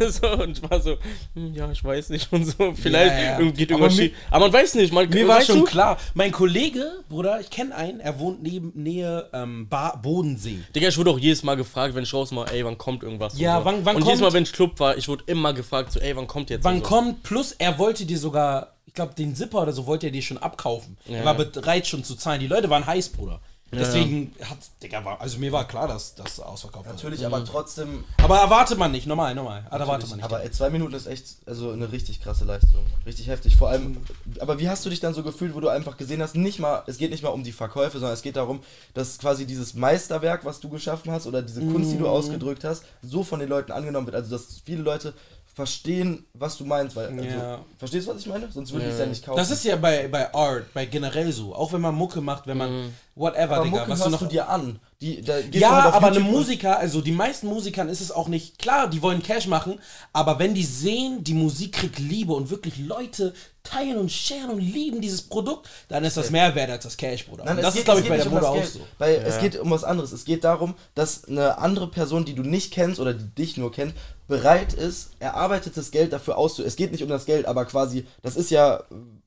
so, 0.10 0.28
und 0.42 0.58
ich 0.58 0.70
war 0.70 0.80
so, 0.80 0.96
hm, 1.34 1.54
ja, 1.54 1.70
ich 1.70 1.82
weiß 1.82 2.10
nicht 2.10 2.32
und 2.32 2.44
so. 2.44 2.72
Vielleicht 2.74 3.14
ja. 3.14 3.38
irgendwie 3.38 3.58
geht 3.58 3.70
irgendwas 3.70 3.96
schief. 3.96 4.12
Aber 4.30 4.46
man 4.46 4.52
weiß 4.52 4.74
nicht, 4.76 4.92
man 4.92 5.08
Mir 5.08 5.28
war 5.28 5.40
schon 5.42 5.58
du? 5.60 5.64
klar. 5.64 5.98
Mein 6.14 6.32
Kollege, 6.32 6.90
Bruder, 7.08 7.40
ich 7.40 7.50
kenne 7.50 7.74
einen, 7.74 8.00
er 8.00 8.18
wohnt 8.18 8.42
neben 8.42 8.72
Nähe 8.74 9.28
ähm, 9.32 9.68
Bodensee. 10.02 10.58
Digga, 10.74 10.88
ich 10.88 10.98
wurde 10.98 11.10
auch 11.10 11.18
jedes 11.18 11.42
Mal 11.42 11.56
gefragt, 11.56 11.94
wenn 11.94 12.02
ich 12.04 12.12
raus 12.14 12.30
mal, 12.30 12.46
ey, 12.50 12.64
wann 12.64 12.78
kommt 12.78 13.02
irgendwas? 13.02 13.38
Ja, 13.38 13.58
und 13.58 13.62
so. 13.62 13.64
wann- 13.66 13.84
wann 13.84 13.96
Und 13.96 14.02
jedes 14.02 14.20
kommt- 14.20 14.32
Mal, 14.32 14.36
wenn 14.36 14.42
ich 14.44 14.52
Club 14.52 14.78
war, 14.80 14.96
ich 14.96 15.08
wurde 15.08 15.24
immer 15.26 15.52
gefragt, 15.52 15.92
so, 15.92 16.00
ey, 16.00 16.16
wann 16.16 16.26
kommt 16.26 16.50
jetzt? 16.50 16.64
Wann 16.64 16.76
und 16.76 16.82
so. 16.84 16.88
kommt, 16.88 17.22
plus 17.22 17.52
er 17.52 17.78
wollte 17.78 18.04
dir 18.06 18.18
sogar, 18.18 18.74
ich 18.86 18.94
glaube, 18.94 19.14
den 19.14 19.34
Zipper 19.36 19.62
oder 19.62 19.72
so 19.72 19.86
wollte 19.86 20.06
er 20.06 20.12
dir 20.12 20.22
schon 20.22 20.38
abkaufen. 20.38 20.96
Er 21.08 21.24
war 21.24 21.34
bereit 21.34 21.86
schon 21.86 22.02
zu 22.04 22.16
zahlen. 22.16 22.40
Die 22.40 22.46
Leute 22.48 22.70
waren 22.70 22.86
heiß, 22.86 23.10
Bruder. 23.10 23.40
Deswegen 23.72 24.34
hat, 24.42 24.58
Digga, 24.82 25.04
war, 25.04 25.20
also 25.20 25.38
mir 25.38 25.52
war 25.52 25.64
klar, 25.68 25.86
dass 25.86 26.16
das 26.16 26.40
ausverkauft 26.40 26.86
wird. 26.86 26.96
Natürlich, 26.96 27.24
aber 27.24 27.44
trotzdem. 27.44 28.02
Aber 28.20 28.38
erwartet 28.38 28.78
man 28.78 28.90
nicht, 28.90 29.06
normal, 29.06 29.32
normal. 29.36 29.64
Aber 29.70 29.78
erwartet 29.84 30.10
man 30.10 30.16
nicht. 30.16 30.24
Aber 30.24 30.42
ey, 30.42 30.50
zwei 30.50 30.70
Minuten 30.70 30.92
ist 30.92 31.06
echt 31.06 31.36
also 31.46 31.70
eine 31.70 31.92
richtig 31.92 32.20
krasse 32.20 32.44
Leistung. 32.44 32.84
Richtig 33.06 33.28
heftig. 33.28 33.56
Vor 33.56 33.68
allem, 33.68 33.98
aber 34.40 34.58
wie 34.58 34.68
hast 34.68 34.84
du 34.84 34.90
dich 34.90 34.98
dann 34.98 35.14
so 35.14 35.22
gefühlt, 35.22 35.54
wo 35.54 35.60
du 35.60 35.68
einfach 35.68 35.96
gesehen 35.96 36.20
hast, 36.20 36.34
nicht 36.34 36.58
mal, 36.58 36.82
es 36.88 36.98
geht 36.98 37.12
nicht 37.12 37.22
mal 37.22 37.28
um 37.28 37.44
die 37.44 37.52
Verkäufe, 37.52 38.00
sondern 38.00 38.14
es 38.14 38.22
geht 38.22 38.34
darum, 38.34 38.60
dass 38.94 39.18
quasi 39.18 39.46
dieses 39.46 39.74
Meisterwerk, 39.74 40.44
was 40.44 40.58
du 40.58 40.68
geschaffen 40.68 41.12
hast, 41.12 41.28
oder 41.28 41.40
diese 41.40 41.60
Kunst, 41.60 41.92
die 41.92 41.94
Mhm. 41.94 42.00
du 42.00 42.08
ausgedrückt 42.08 42.64
hast, 42.64 42.82
so 43.02 43.22
von 43.22 43.38
den 43.38 43.48
Leuten 43.48 43.70
angenommen 43.70 44.06
wird. 44.08 44.16
Also 44.16 44.30
dass 44.36 44.62
viele 44.64 44.82
Leute 44.82 45.14
verstehen, 45.54 46.24
was 46.34 46.56
du 46.56 46.64
meinst, 46.64 46.96
weil 46.96 47.08
also, 47.08 47.22
Ja. 47.22 47.60
verstehst 47.78 48.06
du, 48.06 48.12
was 48.14 48.20
ich 48.20 48.26
meine? 48.28 48.50
Sonst 48.50 48.72
würde 48.72 48.86
ich 48.86 48.92
es 48.92 48.98
ja 48.98 49.06
nicht 49.06 49.24
kaufen. 49.24 49.36
das 49.38 49.50
ist 49.50 49.64
ja 49.64 49.76
bei, 49.76 50.08
bei 50.08 50.32
Art, 50.32 50.72
bei 50.72 50.86
generell 50.86 51.32
so. 51.32 51.54
Auch 51.54 51.72
wenn 51.72 51.80
man 51.80 51.94
Mucke 51.94 52.20
macht, 52.20 52.46
wenn 52.46 52.56
man 52.58 52.94
whatever, 53.14 53.56
aber 53.56 53.64
Digga. 53.64 53.78
Mucke 53.78 53.90
Was 53.90 53.98
hörst 53.98 54.06
du 54.06 54.10
noch 54.12 54.18
du 54.20 54.26
dir 54.26 54.48
an. 54.48 54.78
Die, 55.00 55.20
Ja, 55.52 55.82
halt 55.84 55.94
aber 55.94 56.08
eine 56.08 56.16
YouTube 56.18 56.30
Musiker, 56.32 56.78
also 56.78 57.00
die 57.00 57.12
meisten 57.12 57.46
Musikern 57.46 57.88
ist 57.88 58.00
es 58.02 58.12
auch 58.12 58.28
nicht, 58.28 58.58
klar, 58.58 58.88
die 58.88 59.00
wollen 59.02 59.22
Cash 59.22 59.46
machen, 59.46 59.78
aber 60.12 60.38
wenn 60.38 60.52
die 60.54 60.64
sehen, 60.64 61.24
die 61.24 61.32
Musik 61.34 61.72
kriegt 61.72 61.98
Liebe 61.98 62.32
und 62.34 62.50
wirklich 62.50 62.78
Leute 62.78 63.32
teilen 63.62 63.96
und 63.98 64.12
sharen 64.12 64.50
und 64.50 64.60
lieben 64.60 65.00
dieses 65.00 65.22
Produkt, 65.22 65.68
dann 65.88 66.04
ist 66.04 66.16
das 66.18 66.30
mehr 66.30 66.54
wert 66.54 66.70
als 66.70 66.84
das 66.84 66.96
Cash, 66.96 67.26
Bruder. 67.26 67.44
Nein, 67.44 67.56
das 67.62 67.72
geht- 67.74 67.80
ist, 67.80 67.84
glaube 67.86 68.00
ich, 68.00 68.08
bei 68.08 68.16
der 68.16 68.24
nicht 68.26 68.32
um 68.34 68.40
Mode 68.40 68.48
auch 68.48 68.64
so. 68.64 68.80
Weil 68.98 69.14
es 69.26 69.38
geht 69.38 69.58
um 69.58 69.70
was 69.70 69.84
anderes. 69.84 70.12
Es 70.12 70.24
geht 70.24 70.44
darum, 70.44 70.74
dass 70.94 71.24
eine 71.24 71.58
andere 71.58 71.88
Person, 71.90 72.24
die 72.26 72.34
du 72.34 72.42
nicht 72.42 72.70
kennst 72.72 73.00
oder 73.00 73.12
die 73.14 73.24
dich 73.34 73.56
nur 73.56 73.72
kennt, 73.72 73.94
bereit 74.30 74.72
ist, 74.72 75.10
erarbeitetes 75.18 75.90
Geld 75.90 76.14
dafür 76.14 76.38
auszu. 76.38 76.64
Es 76.64 76.76
geht 76.76 76.92
nicht 76.92 77.02
um 77.02 77.10
das 77.10 77.26
Geld, 77.26 77.44
aber 77.46 77.66
quasi, 77.66 78.06
das 78.22 78.36
ist 78.36 78.50
ja, 78.50 78.84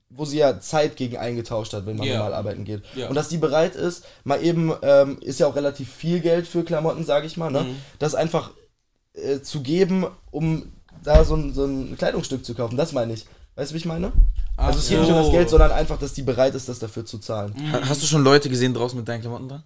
wo 0.09 0.25
sie 0.25 0.37
ja 0.37 0.59
Zeit 0.59 0.95
gegen 0.95 1.17
eingetauscht 1.17 1.73
hat, 1.73 1.85
wenn 1.85 1.97
man 1.97 2.07
Ja. 2.07 2.15
normal 2.17 2.33
arbeiten 2.33 2.63
geht. 2.63 2.81
Ja. 2.95 3.09
Und 3.09 3.15
dass 3.15 3.29
die 3.29 3.37
bereit 3.37 3.75
ist, 3.75 4.05
mal 4.23 4.43
eben, 4.43 4.73
ähm, 4.81 5.19
ist 5.21 5.39
ja 5.39 5.45
auch 5.47 5.55
relativ 5.55 5.91
viel 5.93 6.19
Geld 6.21 6.47
für 6.47 6.63
Klamotten, 6.63 7.05
sage 7.05 7.27
ich 7.27 7.37
mal, 7.37 7.51
ne? 7.51 7.61
Mhm. 7.61 7.75
Das 7.99 8.15
einfach 8.15 8.51
äh, 9.13 9.41
zu 9.41 9.61
geben, 9.61 10.07
um 10.31 10.71
da 11.03 11.23
so 11.23 11.35
ein, 11.35 11.53
so 11.53 11.65
ein 11.65 11.97
Kleidungsstück 11.97 12.43
zu 12.45 12.55
kaufen. 12.55 12.77
Das 12.77 12.93
meine 12.93 13.13
ich. 13.13 13.25
Weißt 13.55 13.69
du, 13.71 13.73
wie 13.75 13.79
ich 13.79 13.85
meine? 13.85 14.11
also 14.57 14.79
es 14.79 14.87
geht 14.89 14.99
nicht 14.99 15.09
um 15.09 15.15
das 15.15 15.25
so. 15.27 15.31
Geld, 15.31 15.49
sondern 15.49 15.71
einfach, 15.71 15.99
dass 15.99 16.13
die 16.13 16.21
bereit 16.23 16.55
ist, 16.55 16.69
das 16.69 16.79
dafür 16.79 17.05
zu 17.05 17.19
zahlen. 17.19 17.53
Ha- 17.71 17.81
Hast 17.89 18.01
du 18.01 18.07
schon 18.07 18.23
Leute 18.23 18.49
gesehen 18.49 18.73
draußen 18.73 18.97
mit 18.97 19.07
deinen 19.07 19.21
Klamotten 19.21 19.49
dran? 19.49 19.63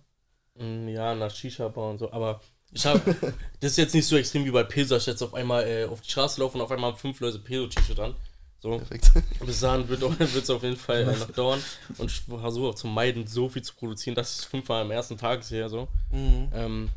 Mm, 0.58 0.88
Ja, 0.90 1.14
nach 1.16 1.30
Shisha-Bar 1.34 1.92
und 1.92 2.00
so, 2.00 2.12
aber 2.12 2.42
ich 2.72 2.86
habe, 2.86 3.16
das 3.60 3.72
ist 3.72 3.78
jetzt 3.78 3.96
nicht 3.96 4.06
so 4.06 4.18
extrem 4.18 4.46
wie 4.46 4.52
bei 4.52 4.68
ich 4.70 5.06
jetzt 5.06 5.22
auf 5.22 5.34
einmal 5.34 5.68
äh, 5.68 5.86
auf 5.86 6.02
die 6.02 6.12
Straße 6.12 6.40
laufen 6.40 6.58
und 6.58 6.64
auf 6.64 6.72
einmal 6.72 6.92
haben 6.92 6.98
fünf 6.98 7.20
Leute 7.20 7.40
Pilso-T-Shirt 7.40 8.00
an. 8.00 8.16
So, 8.60 8.82
bis 9.46 9.60
dahin 9.60 9.88
wird 9.88 10.02
es 10.02 10.50
auf 10.50 10.64
jeden 10.64 10.78
Fall 10.78 11.04
äh, 11.04 11.18
noch 11.18 11.32
dauern 11.32 11.62
und 12.00 12.12
ich 12.12 12.22
versuche 12.22 12.70
auch 12.70 12.76
zu 12.76 12.88
meiden, 12.88 13.28
so 13.28 13.50
viel 13.50 13.62
zu 13.62 13.76
produzieren, 13.76 14.16
dass 14.16 14.34
ich 14.34 14.40
es 14.40 14.46
fünfmal 14.46 14.82
am 14.82 14.92
ersten 14.92 15.18
Tag 15.18 15.44
sehe, 15.44 15.70
so. 15.70 15.88
Ähm, 16.12 16.90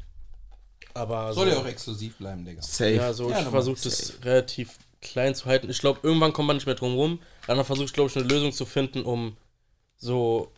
aber 0.95 1.33
Soll 1.33 1.49
so, 1.49 1.55
ja 1.55 1.61
auch 1.61 1.67
exklusiv 1.67 2.17
bleiben, 2.17 2.45
Digga. 2.45 2.63
Safe. 2.63 2.91
ja, 2.91 3.13
so 3.13 3.31
Ja, 3.31 3.41
ich 3.41 3.49
versuche 3.49 3.81
das 3.83 4.15
relativ 4.25 4.79
klein 5.01 5.35
zu 5.35 5.47
halten. 5.47 5.71
Ich 5.71 5.79
glaube, 5.79 6.01
irgendwann 6.03 6.33
kommt 6.33 6.49
man 6.49 6.57
nicht 6.57 6.67
mehr 6.67 6.75
drum 6.75 6.95
rum. 6.95 7.21
Dann 7.47 7.65
versuche 7.65 7.87
ich, 7.87 7.93
glaube 7.93 8.11
ich, 8.11 8.17
eine 8.17 8.27
Lösung 8.27 8.53
zu 8.53 8.67
finden, 8.67 9.03
um 9.03 9.37
so 9.97 10.51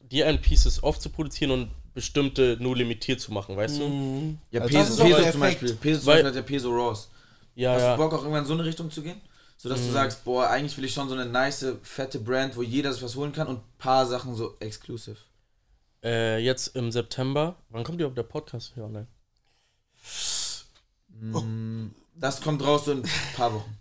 die 0.00 0.24
ein 0.24 0.40
Pieces 0.40 0.82
off 0.82 0.98
zu 0.98 1.10
produzieren 1.10 1.50
und 1.50 1.70
bestimmte 1.94 2.56
nur 2.60 2.76
limitiert 2.76 3.20
zu 3.20 3.32
machen, 3.32 3.56
weißt 3.56 3.78
du? 3.80 4.36
Ja, 4.50 4.62
Also 4.62 4.76
Peso, 4.78 5.04
Peso 5.04 5.30
zum. 5.30 5.40
Beispiel. 5.40 5.74
Peso 5.74 6.00
zum 6.00 6.06
Beispiel 6.06 6.26
hat 6.26 6.34
ja 6.34 6.42
Peso 6.42 6.70
Raws. 6.70 7.10
Ja, 7.54 7.72
Hast 7.74 7.82
ja. 7.82 7.96
du 7.96 8.02
Bock 8.02 8.12
auch 8.14 8.18
irgendwann 8.18 8.42
in 8.42 8.48
so 8.48 8.54
eine 8.54 8.64
Richtung 8.64 8.90
zu 8.90 9.02
gehen? 9.02 9.20
Sodass 9.58 9.80
du 9.80 9.92
sagst, 9.92 10.24
boah, 10.24 10.48
eigentlich 10.48 10.76
will 10.76 10.84
ich 10.84 10.92
schon 10.92 11.08
so 11.08 11.14
eine 11.14 11.26
nice, 11.26 11.64
fette 11.82 12.18
Brand, 12.18 12.56
wo 12.56 12.62
jeder 12.62 12.92
sich 12.92 13.02
was 13.02 13.14
holen 13.14 13.32
kann 13.32 13.46
und 13.46 13.58
ein 13.58 13.78
paar 13.78 14.06
Sachen 14.06 14.34
so 14.34 14.56
exclusive. 14.58 15.18
Äh, 16.02 16.38
jetzt 16.38 16.74
im 16.74 16.90
September. 16.90 17.54
Wann 17.68 17.84
kommt 17.84 18.00
überhaupt 18.00 18.18
der 18.18 18.24
Podcast 18.24 18.72
hier 18.74 18.84
online? 18.84 19.06
Das 22.16 22.40
kommt 22.40 22.64
raus 22.64 22.86
so 22.86 22.92
in 22.92 23.02
ein 23.04 23.10
paar 23.36 23.54
Wochen. 23.54 23.78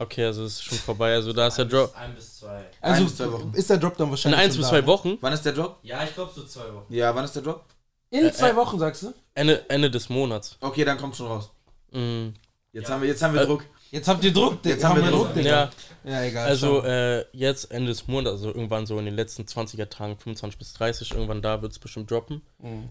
Okay, 0.00 0.24
also 0.26 0.44
es 0.44 0.54
ist 0.54 0.64
schon 0.64 0.78
vorbei. 0.78 1.14
Also 1.14 1.32
da 1.32 1.48
ist 1.48 1.56
der 1.58 1.64
Drop. 1.64 1.92
Ein 1.96 2.14
bis 2.14 2.38
zwei. 2.38 2.64
Also 2.80 3.00
Ein 3.00 3.04
bis 3.06 3.16
zwei 3.16 3.32
Wochen. 3.32 3.52
ist 3.54 3.70
der 3.70 3.76
Drop 3.78 3.96
dann 3.96 4.06
In 4.06 4.10
wahrscheinlich 4.12 4.40
eins 4.40 4.54
schon 4.54 4.60
bis 4.62 4.68
zwei? 4.70 4.86
Wochen. 4.86 5.18
Wann 5.20 5.32
ist 5.32 5.42
der 5.44 5.52
Drop? 5.52 5.78
Ja, 5.82 6.04
ich 6.04 6.14
glaube 6.14 6.32
so 6.34 6.44
zwei 6.44 6.72
Wochen. 6.72 6.92
Ja, 6.94 7.14
wann 7.14 7.24
ist 7.24 7.34
der 7.34 7.42
Drop? 7.42 7.64
In 8.10 8.32
zwei 8.32 8.54
Wochen, 8.56 8.78
sagst 8.78 9.02
du? 9.02 9.14
Ende, 9.34 9.68
Ende 9.68 9.90
des 9.90 10.08
Monats. 10.08 10.56
Okay, 10.60 10.84
dann 10.84 10.96
kommt 10.98 11.14
schon 11.16 11.26
raus. 11.26 11.50
Mm, 11.90 12.28
Jetzt 12.72 12.90
haben 12.90 13.02
wir, 13.02 13.08
jetzt 13.08 13.22
haben 13.22 13.34
wir 13.34 13.42
Äh, 13.42 13.46
Druck. 13.46 13.64
Jetzt 13.90 14.06
habt 14.08 14.22
ihr 14.22 14.32
Druck, 14.32 14.62
Digga. 14.62 14.74
Jetzt 14.74 14.84
haben 14.84 15.02
wir 15.02 15.10
Druck. 15.10 15.34
Digga. 15.34 15.70
ja, 16.04 16.10
Ja, 16.12 16.22
egal. 16.22 16.46
also 16.48 16.82
äh, 16.84 17.24
jetzt 17.32 17.70
Ende 17.70 17.88
des 17.90 18.06
Monats, 18.06 18.32
also 18.36 18.48
irgendwann 18.48 18.86
so 18.86 18.98
in 18.98 19.06
den 19.06 19.14
letzten 19.14 19.42
20er 19.42 19.88
Tagen, 19.88 20.16
25 20.18 20.58
bis 20.58 20.72
30, 20.74 21.12
irgendwann 21.12 21.42
da 21.42 21.60
wird 21.62 21.72
es 21.72 21.78
bestimmt 21.78 22.10
droppen. 22.10 22.42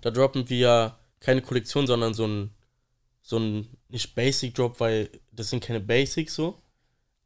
Da 0.01 0.09
droppen 0.11 0.49
wir 0.49 0.95
keine 1.19 1.41
Kollektion, 1.41 1.85
sondern 1.87 2.13
so 2.13 2.25
ein, 2.25 2.51
so 3.21 3.37
ein, 3.37 3.67
nicht 3.89 4.13
Basic 4.15 4.53
Drop, 4.55 4.79
weil 4.79 5.09
das 5.31 5.49
sind 5.51 5.63
keine 5.63 5.79
Basics 5.79 6.33
so, 6.35 6.59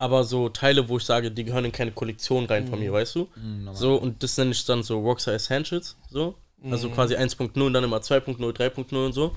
aber 0.01 0.23
so 0.23 0.49
Teile, 0.49 0.89
wo 0.89 0.97
ich 0.97 1.03
sage, 1.03 1.29
die 1.29 1.43
gehören 1.43 1.65
in 1.65 1.71
keine 1.71 1.91
Kollektion 1.91 2.45
rein 2.45 2.67
von 2.67 2.79
mir, 2.79 2.91
weißt 2.91 3.15
du? 3.15 3.27
So, 3.73 3.95
und 3.95 4.23
das 4.23 4.35
nenne 4.37 4.51
ich 4.51 4.65
dann 4.65 4.81
so 4.81 4.99
Rockstar 4.99 5.35
Essentials, 5.35 5.95
so. 6.09 6.35
Also 6.69 6.89
quasi 6.89 7.15
1.0 7.15 7.59
und 7.61 7.73
dann 7.73 7.83
immer 7.83 7.97
2.0, 7.97 8.37
3.0 8.37 9.05
und 9.05 9.13
so. 9.13 9.35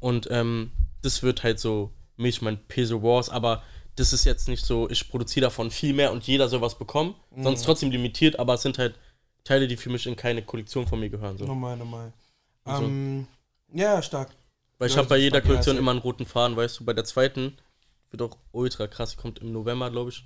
Und 0.00 0.28
ähm, 0.30 0.72
das 1.02 1.22
wird 1.22 1.44
halt 1.44 1.60
so 1.60 1.92
mich 2.16 2.42
mein 2.42 2.58
Peso 2.66 3.02
Wars, 3.02 3.30
aber 3.30 3.62
das 3.94 4.12
ist 4.12 4.24
jetzt 4.24 4.48
nicht 4.48 4.64
so, 4.64 4.90
ich 4.90 5.08
produziere 5.08 5.46
davon 5.46 5.70
viel 5.70 5.92
mehr 5.92 6.10
und 6.12 6.24
jeder 6.24 6.48
soll 6.48 6.60
was 6.60 6.76
bekommen. 6.76 7.14
Sonst 7.40 7.62
trotzdem 7.62 7.90
limitiert, 7.92 8.38
aber 8.40 8.54
es 8.54 8.62
sind 8.62 8.78
halt 8.78 8.98
Teile, 9.44 9.68
die 9.68 9.76
für 9.76 9.90
mich 9.90 10.06
in 10.06 10.16
keine 10.16 10.42
Kollektion 10.42 10.88
von 10.88 10.98
mir 10.98 11.10
gehören. 11.10 11.38
So. 11.38 11.46
Normal, 11.46 11.76
normal. 11.76 12.12
Also. 12.64 12.84
Ähm, 12.84 13.28
ja, 13.72 14.02
stark. 14.02 14.30
Weil 14.78 14.88
ich 14.88 14.96
habe 14.96 15.08
bei 15.08 15.16
jeder 15.16 15.40
Kollektion 15.40 15.78
immer 15.78 15.92
einen 15.92 16.00
roten 16.00 16.26
Faden, 16.26 16.56
weißt 16.56 16.80
du. 16.80 16.84
Bei 16.84 16.92
der 16.92 17.04
zweiten 17.04 17.56
wird 18.18 18.32
auch 18.32 18.36
ultra 18.52 18.86
krass, 18.86 19.10
die 19.10 19.16
kommt 19.16 19.38
im 19.40 19.52
November, 19.52 19.90
glaube 19.90 20.10
ich. 20.10 20.24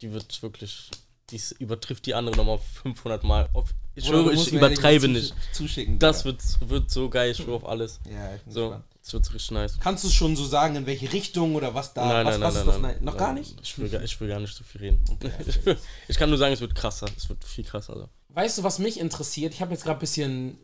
Die 0.00 0.12
wird 0.12 0.42
wirklich, 0.42 0.90
die 1.30 1.40
übertrifft 1.58 2.06
die 2.06 2.14
andere 2.14 2.36
nochmal 2.36 2.58
500 2.58 3.22
Mal. 3.24 3.48
Ich 3.94 4.06
schwöre, 4.06 4.32
ich 4.32 4.52
übertreibe 4.52 5.06
nicht. 5.08 5.34
Zuschicken. 5.52 5.98
Das 5.98 6.24
wird, 6.24 6.40
wird 6.68 6.90
so 6.90 7.08
geil, 7.10 7.30
ich 7.32 7.36
schwöre 7.36 7.56
auf 7.56 7.66
alles. 7.68 8.00
Ja, 8.10 8.34
ich 8.34 8.42
bin 8.42 8.52
So, 8.52 8.60
gespannt. 8.70 8.84
das 9.02 9.12
wird 9.12 9.34
richtig 9.34 9.50
nice. 9.52 9.78
Kannst 9.80 10.04
du 10.04 10.08
schon 10.08 10.34
so 10.34 10.44
sagen, 10.44 10.76
in 10.76 10.86
welche 10.86 11.12
Richtung 11.12 11.54
oder 11.54 11.74
was 11.74 11.92
da? 11.94 12.06
nein, 12.22 12.26
was, 12.26 12.38
nein, 12.38 12.42
was 12.42 12.54
nein, 12.54 12.60
ist 12.62 12.66
nein, 12.66 12.82
das? 12.82 12.94
nein, 12.96 13.04
noch 13.04 13.16
gar 13.16 13.32
nicht? 13.34 13.54
Ich 13.62 13.78
will, 13.78 13.88
gar- 13.90 14.02
ich 14.02 14.18
will 14.20 14.28
gar 14.28 14.40
nicht 14.40 14.54
so 14.56 14.64
viel 14.64 14.80
reden. 14.80 15.04
ich, 15.46 15.58
ich 16.08 16.16
kann 16.16 16.28
nur 16.30 16.38
sagen, 16.38 16.54
es 16.54 16.60
wird 16.60 16.74
krasser. 16.74 17.06
Es 17.16 17.28
wird 17.28 17.44
viel 17.44 17.64
krasser. 17.64 17.92
Also. 17.92 18.08
Weißt 18.30 18.58
du, 18.58 18.62
was 18.62 18.78
mich 18.78 18.98
interessiert? 18.98 19.52
Ich 19.54 19.60
habe 19.60 19.72
jetzt 19.72 19.84
gerade 19.84 19.98
ein 19.98 20.00
bisschen 20.00 20.58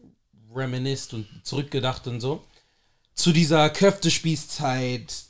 reminisced 0.54 1.12
und 1.14 1.26
zurückgedacht 1.44 2.07
und 2.09 2.20
so. 2.20 2.42
Zu 3.14 3.33
dieser 3.33 3.68
Köftespießzeit. 3.70 5.28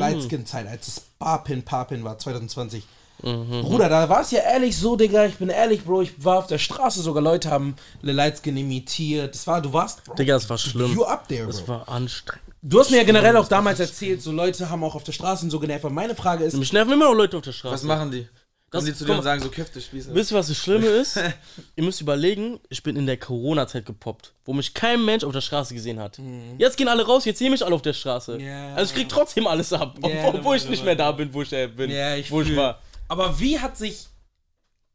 Lightskin-Zeit, 0.00 0.66
als 0.66 0.88
es 0.88 1.00
Barpin 1.18 1.62
Papin 1.62 2.04
war, 2.04 2.18
2020. 2.18 2.84
Mhm. 3.22 3.62
Bruder, 3.62 3.88
da 3.88 4.08
war 4.08 4.22
es 4.22 4.30
ja 4.30 4.40
ehrlich 4.40 4.76
so, 4.76 4.96
Digga. 4.96 5.26
Ich 5.26 5.36
bin 5.36 5.50
ehrlich, 5.50 5.84
Bro. 5.84 6.02
Ich 6.02 6.24
war 6.24 6.38
auf 6.38 6.46
der 6.46 6.58
Straße, 6.58 7.02
sogar 7.02 7.22
Leute 7.22 7.50
haben 7.50 7.76
Le 8.00 8.12
Lightskin 8.12 8.56
imitiert. 8.56 9.34
Das 9.34 9.46
war, 9.46 9.60
du 9.60 9.72
warst, 9.72 10.04
Bro, 10.04 10.14
Digga, 10.14 10.36
es 10.36 10.48
war 10.48 10.56
schlimm. 10.58 10.94
you 10.94 11.04
up 11.04 11.28
there, 11.28 11.46
Bro. 11.46 11.68
war 11.68 11.88
anstrengend. 11.88 12.42
Du 12.62 12.78
hast 12.78 12.90
mir 12.90 12.98
ja 12.98 13.04
generell 13.04 13.36
auch 13.38 13.48
damals 13.48 13.80
erzählt, 13.80 14.20
so 14.22 14.32
Leute 14.32 14.68
haben 14.68 14.84
auch 14.84 14.94
auf 14.94 15.04
der 15.04 15.12
Straße 15.12 15.44
und 15.44 15.50
so 15.50 15.58
genervt. 15.60 15.84
Aber 15.84 15.94
meine 15.94 16.14
Frage 16.14 16.44
ist, 16.44 16.54
Mich 16.56 16.72
nerven 16.74 16.92
immer 16.92 17.06
noch 17.06 17.14
Leute 17.14 17.38
auf 17.38 17.42
der 17.42 17.52
Straße. 17.52 17.74
Was 17.74 17.82
machen 17.84 18.10
die? 18.10 18.26
Das- 18.70 18.84
Kommen 18.84 18.92
die 18.92 18.98
zu 18.98 19.04
dir 19.04 19.14
und 19.14 19.22
sagen 19.24 19.42
so 19.42 19.50
Köfte, 19.50 19.80
Spieße? 19.80 20.14
Wisst 20.14 20.30
ihr, 20.30 20.36
was 20.38 20.46
das 20.46 20.56
Schlimme 20.56 20.86
ist? 21.02 21.16
ihr 21.74 21.82
müsst 21.82 22.00
überlegen, 22.00 22.60
ich 22.68 22.82
bin 22.84 22.94
in 22.94 23.04
der 23.04 23.16
Corona-Zeit 23.16 23.84
gepoppt, 23.84 24.32
wo 24.44 24.52
mich 24.52 24.74
kein 24.74 25.04
Mensch 25.04 25.24
auf 25.24 25.32
der 25.32 25.40
Straße 25.40 25.74
gesehen 25.74 25.98
hat. 25.98 26.20
Jetzt 26.56 26.76
gehen 26.76 26.86
alle 26.86 27.04
raus, 27.04 27.24
jetzt 27.24 27.38
sehen 27.40 27.50
mich 27.50 27.64
alle 27.64 27.74
auf 27.74 27.82
der 27.82 27.94
Straße. 27.94 28.34
Mhm. 28.38 28.40
Ja. 28.40 28.74
Also 28.74 28.90
ich 28.92 28.96
krieg 29.00 29.08
trotzdem 29.08 29.46
alles 29.48 29.72
ab, 29.72 29.98
Ja, 30.02 30.28
obwohl, 30.28 30.56
ich 30.56 30.68
nicht 30.68 30.84
mehr 30.84 30.94
da 30.94 31.10
bin, 31.10 31.34
wo 31.34 31.42
ich 31.42 31.52
äh, 31.52 31.66
bin, 31.66 31.90
Ja, 31.90 32.14
ich 32.14 32.30
wo 32.30 32.42
ich 32.42 32.54
war. 32.54 32.80
Aber 33.08 33.40
wie 33.40 33.58
hat 33.58 33.76
sich 33.76 34.06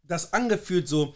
das 0.04 0.32
angefühlt 0.32 0.88
so 0.88 1.14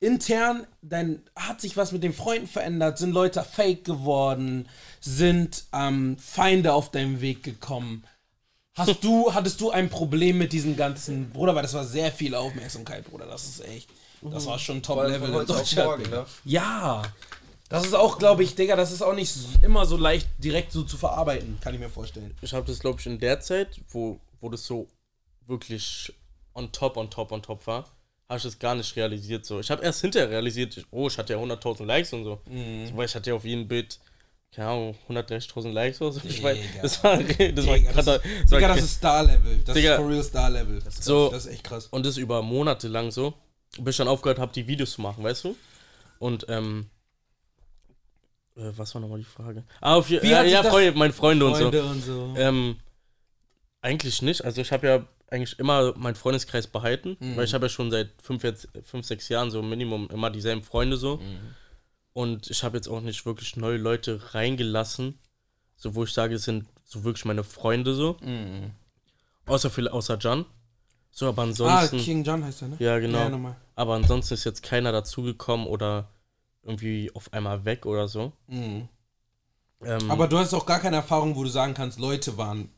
intern? 0.00 0.66
Dein, 0.80 1.20
hat 1.36 1.60
sich 1.60 1.76
was 1.76 1.92
mit 1.92 2.02
den 2.02 2.14
Freunden 2.14 2.46
verändert? 2.46 2.96
Sind 2.96 3.12
Leute 3.12 3.42
fake 3.44 3.84
geworden? 3.84 4.66
Sind 5.00 5.64
ähm, 5.74 6.16
Feinde 6.18 6.72
auf 6.72 6.90
deinem 6.90 7.20
Weg 7.20 7.42
gekommen? 7.42 8.04
Hast 8.78 9.04
du, 9.04 9.34
hattest 9.34 9.60
du 9.60 9.70
ein 9.70 9.90
Problem 9.90 10.38
mit 10.38 10.52
diesen 10.52 10.76
ganzen, 10.76 11.30
Bruder, 11.30 11.54
weil 11.54 11.62
das 11.62 11.74
war 11.74 11.84
sehr 11.84 12.12
viel 12.12 12.34
Aufmerksamkeit, 12.34 13.04
Bruder. 13.04 13.26
Das 13.26 13.44
ist 13.44 13.64
echt, 13.64 13.88
das 14.22 14.46
war 14.46 14.58
schon 14.58 14.82
Top-Level 14.82 15.40
in 15.40 15.46
Deutschland. 15.46 15.88
morgen, 15.88 16.10
ne? 16.10 16.26
Ja. 16.44 17.02
Das 17.68 17.84
ist 17.84 17.94
auch, 17.94 18.18
glaube 18.18 18.42
ich, 18.44 18.54
Digga, 18.54 18.76
das 18.76 18.92
ist 18.92 19.02
auch 19.02 19.14
nicht 19.14 19.34
immer 19.62 19.84
so 19.84 19.98
leicht 19.98 20.26
direkt 20.38 20.72
so 20.72 20.84
zu 20.84 20.96
verarbeiten, 20.96 21.58
kann 21.60 21.74
ich 21.74 21.80
mir 21.80 21.90
vorstellen. 21.90 22.34
Ich 22.40 22.54
habe 22.54 22.66
das, 22.66 22.78
glaube 22.78 22.98
ich, 22.98 23.06
in 23.06 23.18
der 23.18 23.40
Zeit, 23.40 23.80
wo, 23.90 24.18
wo 24.40 24.48
das 24.48 24.64
so 24.64 24.88
wirklich 25.46 26.12
on 26.54 26.72
top, 26.72 26.96
on 26.96 27.10
top, 27.10 27.30
on 27.30 27.42
top 27.42 27.66
war, 27.66 27.84
habe 28.28 28.38
ich 28.38 28.42
das 28.42 28.58
gar 28.58 28.74
nicht 28.74 28.94
realisiert. 28.96 29.44
So. 29.44 29.60
Ich 29.60 29.70
habe 29.70 29.82
erst 29.82 30.00
hinterher 30.00 30.30
realisiert, 30.30 30.84
oh, 30.90 31.08
ich 31.08 31.18
hatte 31.18 31.34
ja 31.34 31.38
100.000 31.38 31.84
Likes 31.84 32.12
und 32.12 32.24
so. 32.24 32.40
Mhm. 32.46 32.86
so. 32.86 32.96
Weil 32.96 33.06
ich 33.06 33.14
hatte 33.14 33.30
ja 33.30 33.36
auf 33.36 33.44
jedem 33.44 33.68
Bild, 33.68 33.98
keine 34.52 34.68
Ahnung, 34.68 34.96
130.000 35.08 35.72
Likes 35.72 36.00
oder 36.00 36.12
so. 36.12 36.20
Ich 36.24 36.42
weiß, 36.42 36.58
das 36.82 37.04
war, 37.04 37.16
das 37.18 37.36
war, 37.66 37.76
Digga, 37.76 37.92
das, 37.92 38.04
grad- 38.06 38.20
das 38.42 38.50
Digga, 38.50 38.68
das 38.68 38.78
ist 38.82 38.94
Star-Level. 38.94 39.58
Das 39.64 39.74
Digga. 39.74 39.92
ist 39.94 40.00
for 40.00 40.08
real 40.08 40.22
Star-Level. 40.24 40.80
Das, 40.80 40.94
ist- 40.94 41.04
So. 41.04 41.30
das 41.30 41.46
ist 41.46 41.52
echt 41.52 41.64
krass. 41.64 41.86
Und 41.90 42.06
das 42.06 42.16
über 42.16 42.42
Monate 42.42 42.88
lang 42.88 43.10
so, 43.10 43.34
bis 43.78 43.94
ich 43.94 43.98
dann 43.98 44.08
aufgehört 44.08 44.38
habe, 44.38 44.52
die 44.52 44.66
Videos 44.66 44.92
zu 44.92 45.00
machen, 45.02 45.22
weißt 45.22 45.44
du? 45.44 45.56
Und, 46.18 46.46
ähm, 46.48 46.86
äh, 48.56 48.72
was 48.76 48.94
war 48.94 49.00
nochmal 49.02 49.18
die 49.18 49.24
Frage? 49.24 49.64
Ah, 49.80 49.94
auf, 49.96 50.08
Wie 50.10 50.16
äh, 50.16 50.50
ja, 50.50 50.62
Freunde, 50.62 50.98
meine 50.98 51.12
Freunde, 51.12 51.44
und 51.46 51.56
Freunde 51.56 51.82
so. 51.82 51.88
und 51.88 52.02
so. 52.02 52.34
Ähm, 52.36 52.76
eigentlich 53.80 54.22
nicht. 54.22 54.44
Also 54.44 54.60
ich 54.60 54.72
habe 54.72 54.86
ja 54.86 55.06
eigentlich 55.30 55.58
immer 55.58 55.96
meinen 55.96 56.14
Freundeskreis 56.16 56.66
behalten, 56.66 57.16
Mhm. 57.20 57.36
weil 57.36 57.44
ich 57.44 57.54
habe 57.54 57.66
ja 57.66 57.70
schon 57.70 57.90
seit 57.90 58.10
fünf, 58.20 58.42
fünf, 58.84 59.06
sechs 59.06 59.28
Jahren 59.28 59.50
so 59.50 59.62
Minimum 59.62 60.08
immer 60.10 60.30
dieselben 60.30 60.62
Freunde 60.62 60.96
so. 60.96 61.18
Mhm. 61.18 61.54
Und 62.18 62.50
ich 62.50 62.64
habe 62.64 62.76
jetzt 62.76 62.88
auch 62.88 63.00
nicht 63.00 63.24
wirklich 63.26 63.54
neue 63.54 63.76
Leute 63.76 64.34
reingelassen, 64.34 65.20
so 65.76 65.94
wo 65.94 66.02
ich 66.02 66.12
sage, 66.12 66.34
es 66.34 66.42
sind 66.42 66.66
so 66.84 67.04
wirklich 67.04 67.24
meine 67.24 67.44
Freunde 67.44 67.94
so. 67.94 68.16
Mhm. 68.20 68.72
Außer, 69.46 69.70
viel, 69.70 69.86
außer 69.86 70.16
John. 70.16 70.44
So, 71.12 71.28
aber 71.28 71.42
Ah, 71.42 71.44
ansonsten. 71.44 71.98
King 71.98 72.24
John 72.24 72.42
heißt 72.42 72.62
er, 72.62 72.68
ne? 72.70 72.76
Ja, 72.80 72.98
genau. 72.98 73.18
Ja, 73.18 73.28
nochmal. 73.28 73.54
Aber 73.76 73.94
ansonsten 73.94 74.34
ist 74.34 74.42
jetzt 74.42 74.64
keiner 74.64 74.90
dazugekommen 74.90 75.68
oder 75.68 76.08
irgendwie 76.64 77.08
auf 77.14 77.32
einmal 77.32 77.64
weg 77.64 77.86
oder 77.86 78.08
so. 78.08 78.32
Mhm. 78.48 78.88
Ähm, 79.84 80.10
Aber 80.10 80.26
du 80.26 80.38
hast 80.38 80.52
auch 80.54 80.66
gar 80.66 80.80
keine 80.80 80.96
Erfahrung, 80.96 81.36
wo 81.36 81.44
du 81.44 81.50
sagen 81.50 81.74
kannst, 81.74 82.00
Leute 82.00 82.36
waren 82.36 82.68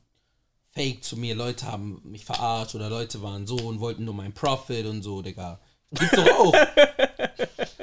fake 0.68 1.02
zu 1.02 1.16
mir, 1.16 1.34
Leute 1.34 1.64
haben 1.64 2.02
mich 2.04 2.26
verarscht 2.26 2.74
oder 2.74 2.90
Leute 2.90 3.22
waren 3.22 3.46
so 3.46 3.56
und 3.56 3.80
wollten 3.80 4.04
nur 4.04 4.12
meinen 4.12 4.34
Profit 4.34 4.84
und 4.84 5.00
so, 5.00 5.22
Digga. 5.22 5.58
Gibt's 5.92 6.14
doch 6.14 6.28
auch. 6.38 6.54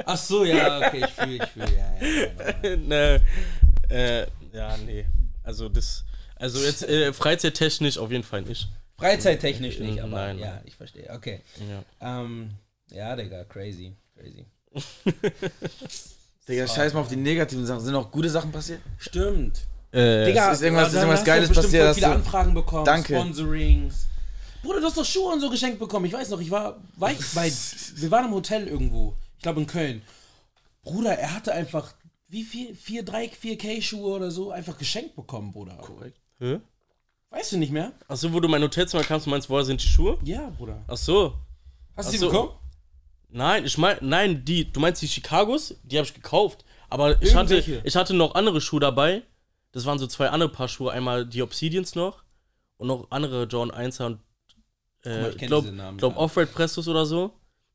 Ach 0.09 0.17
so, 0.17 0.45
ja, 0.45 0.77
okay, 0.87 1.03
ich 1.05 1.13
fühle, 1.13 1.35
ich 1.43 1.49
fühle, 1.51 1.67
ja, 1.75 2.07
ja, 2.07 2.69
ja. 2.69 2.75
ne, 2.77 3.21
äh, 3.89 4.21
ja, 4.55 4.77
nee. 4.77 5.05
Also 5.43 5.67
das, 5.69 6.05
also 6.37 6.59
jetzt 6.63 6.83
äh, 6.83 7.11
freizeittechnisch 7.11 7.97
auf 7.97 8.09
jeden 8.11 8.23
Fall 8.23 8.41
nicht. 8.43 8.69
Freizeittechnisch 8.97 9.79
nicht, 9.79 9.99
aber 10.01 10.09
Nein, 10.15 10.39
ja, 10.39 10.61
ich 10.65 10.75
verstehe. 10.75 11.09
Okay. 11.13 11.41
Ja. 11.99 12.21
Ähm, 12.21 12.51
ja, 12.89 13.15
Digga, 13.15 13.43
crazy, 13.43 13.95
crazy. 14.17 14.45
Digga, 16.47 16.67
scheiß 16.67 16.93
mal 16.93 17.01
auf 17.01 17.09
die 17.09 17.15
negativen 17.17 17.65
Sachen. 17.65 17.81
Sind 17.83 17.95
auch 17.95 18.09
gute 18.09 18.29
Sachen 18.29 18.51
passiert? 18.51 18.79
Stimmt. 18.97 19.59
Äh, 19.91 20.25
Digga, 20.25 20.51
ist 20.51 20.61
irgendwas- 20.61 20.89
ist 20.89 20.95
irgendwas 20.95 21.23
Geiles 21.25 21.49
passiert, 21.49 21.71
voll 21.71 21.81
dass 21.87 21.95
viele 21.97 22.07
du- 22.07 22.13
Anfragen 22.15 22.53
bekommen, 22.53 22.85
Danke. 22.85 23.13
Sponsorings. 23.15 24.07
Bruder, 24.63 24.79
du 24.79 24.85
hast 24.87 24.97
doch 24.97 25.05
Schuhe 25.05 25.33
und 25.33 25.41
so 25.41 25.49
geschenkt 25.49 25.79
bekommen. 25.79 26.05
Ich 26.05 26.13
weiß 26.13 26.29
noch, 26.29 26.39
ich 26.39 26.49
war, 26.49 26.77
war 26.95 27.11
ich 27.11 27.19
bei, 27.33 27.51
wir 27.95 28.11
waren 28.11 28.25
im 28.25 28.31
Hotel 28.33 28.67
irgendwo. 28.67 29.13
Ich 29.47 29.53
glaube 29.53 29.61
in 29.61 29.67
Köln. 29.67 30.01
Bruder, 30.81 31.17
er 31.17 31.33
hatte 31.33 31.53
einfach, 31.53 31.93
wie 32.27 32.43
viel, 32.43 32.75
vier, 32.75 33.05
drei, 33.05 33.27
4K 33.27 33.81
Schuhe 33.81 34.15
oder 34.15 34.29
so, 34.29 34.51
einfach 34.51 34.77
geschenkt 34.77 35.15
bekommen, 35.15 35.53
Bruder. 35.53 35.77
Korrekt. 35.77 36.19
Hä? 36.39 36.59
Weißt 37.29 37.53
du 37.53 37.57
nicht 37.57 37.71
mehr? 37.71 37.93
Achso, 38.09 38.33
wo 38.33 38.41
du 38.41 38.47
in 38.47 38.51
mein 38.51 38.61
Hotelzimmer 38.61 39.05
kamst, 39.05 39.25
du 39.25 39.29
meinst, 39.29 39.49
woher 39.49 39.63
sind 39.63 39.81
die 39.81 39.87
Schuhe? 39.87 40.17
Ja, 40.25 40.49
Bruder. 40.49 40.83
Ach 40.89 40.97
so. 40.97 41.33
Hast 41.95 42.09
du 42.09 42.11
die 42.11 42.17
so. 42.17 42.27
bekommen? 42.27 42.51
Nein, 43.29 43.63
ich 43.63 43.77
meine, 43.77 43.99
nein, 44.01 44.43
die, 44.43 44.69
du 44.69 44.81
meinst 44.81 45.01
die 45.01 45.07
Chicagos? 45.07 45.75
Die 45.83 45.97
habe 45.97 46.05
ich 46.05 46.13
gekauft. 46.13 46.65
Aber 46.89 47.21
ich 47.21 47.33
hatte, 47.33 47.55
Irgendwelche. 47.55 47.81
ich 47.85 47.95
hatte 47.95 48.13
noch 48.13 48.35
andere 48.35 48.59
Schuhe 48.59 48.81
dabei. 48.81 49.23
Das 49.71 49.85
waren 49.85 49.97
so 49.97 50.07
zwei 50.07 50.27
andere 50.27 50.49
Paar 50.49 50.67
Schuhe. 50.67 50.91
Einmal 50.91 51.25
die 51.25 51.41
Obsidians 51.41 51.95
noch 51.95 52.21
und 52.75 52.87
noch 52.87 53.11
andere 53.11 53.45
John 53.45 53.71
1er 53.71 54.07
und 54.07 54.19
mal, 55.05 55.11
äh, 55.11 55.21
ich 55.21 55.35
ich 55.35 55.37
kenn 55.37 55.47
glaube, 55.47 55.71
Namen, 55.71 55.97
glaub 55.97 56.15
ja. 56.15 56.19
Off-Red 56.19 56.53
Prestos 56.53 56.89
oder 56.89 57.05
so. 57.05 57.31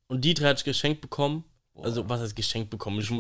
Und 0.09 0.23
die 0.23 0.35
drei 0.35 0.49
hatte 0.49 0.59
ich 0.59 0.65
geschenkt 0.65 1.01
bekommen. 1.01 1.45
Also, 1.75 2.09
was 2.09 2.21
heißt 2.21 2.37
geschenkt 2.37 2.71
bekommen? 2.71 3.01
Ich, 3.01 3.11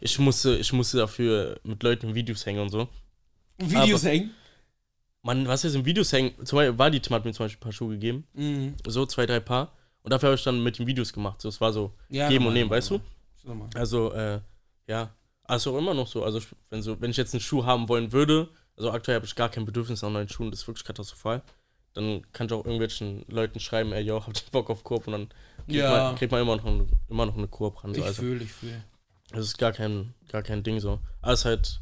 ich, 0.00 0.18
musste, 0.18 0.56
ich 0.56 0.72
musste 0.72 0.98
dafür 0.98 1.60
mit 1.62 1.82
Leuten 1.82 2.14
Videos 2.14 2.44
hängen 2.44 2.60
und 2.60 2.70
so. 2.70 2.88
Videos 3.58 4.02
Aber- 4.04 4.10
hängen? 4.12 4.30
Man, 5.22 5.46
was 5.46 5.64
ist 5.64 5.74
in 5.74 5.84
Videos 5.84 6.12
hängen? 6.12 6.32
Zum 6.46 6.56
Beispiel, 6.56 6.78
war 6.78 6.90
die 6.90 6.98
Tim 6.98 7.14
hat 7.14 7.24
mir 7.26 7.32
zum 7.32 7.44
Beispiel 7.44 7.58
ein 7.58 7.60
paar 7.64 7.72
Schuhe 7.72 7.90
gegeben. 7.92 8.26
Mhm. 8.32 8.74
So, 8.86 9.04
zwei, 9.04 9.26
drei 9.26 9.38
Paar. 9.40 9.72
Und 10.02 10.10
dafür 10.12 10.28
habe 10.30 10.36
ich 10.36 10.42
dann 10.44 10.62
mit 10.62 10.78
den 10.78 10.86
Videos 10.86 11.12
gemacht. 11.12 11.42
So, 11.42 11.48
es 11.50 11.60
war 11.60 11.72
so 11.74 11.92
Ja, 12.08 12.28
geben 12.28 12.44
normal, 12.44 12.48
und 12.48 12.54
nehmen, 12.54 12.70
weißt 12.70 12.90
du? 12.90 13.00
Also, 13.74 14.12
äh, 14.12 14.40
ja. 14.86 15.10
Also 15.44 15.74
auch 15.74 15.78
immer 15.78 15.92
noch 15.92 16.06
so. 16.06 16.24
Also, 16.24 16.40
wenn, 16.70 16.80
so, 16.82 16.98
wenn 17.02 17.10
ich 17.10 17.18
jetzt 17.18 17.34
einen 17.34 17.40
Schuh 17.42 17.64
haben 17.64 17.88
wollen 17.90 18.10
würde, 18.12 18.48
also 18.76 18.90
aktuell 18.90 19.16
habe 19.16 19.26
ich 19.26 19.34
gar 19.34 19.50
kein 19.50 19.66
Bedürfnis 19.66 20.02
an 20.02 20.14
neuen 20.14 20.28
Schuhen, 20.28 20.50
das 20.50 20.60
ist 20.62 20.68
wirklich 20.68 20.84
katastrophal. 20.84 21.42
Dann 21.94 22.24
kann 22.32 22.46
ich 22.46 22.52
auch 22.52 22.64
irgendwelchen 22.64 23.24
Leuten 23.28 23.58
schreiben, 23.60 23.92
ey, 23.92 24.02
yo, 24.02 24.24
habt 24.24 24.44
ihr 24.46 24.50
Bock 24.52 24.70
auf 24.70 24.84
Koop? 24.84 25.06
Und 25.08 25.12
dann 25.12 25.28
kriegt, 25.66 25.70
Ja. 25.80 25.90
man, 25.90 26.16
kriegt 26.16 26.30
man 26.32 26.40
immer 26.42 26.56
noch, 26.56 26.64
eine- 26.64 26.86
immer 27.08 27.26
noch 27.26 27.36
eine 27.36 27.48
Koop 27.48 27.82
ran. 27.82 27.92
So. 27.94 28.00
Ich 28.00 28.06
Also, 28.06 28.22
fühle, 28.22 28.44
ich 28.44 28.52
fühle. 28.52 28.84
das 29.32 29.46
ist 29.46 29.58
gar 29.58 29.72
kein, 29.72 30.14
gar 30.28 30.42
kein 30.42 30.62
Ding 30.62 30.78
so. 30.80 31.00
Aber 31.20 31.32
es 31.32 31.40
ist 31.40 31.44
halt, 31.46 31.80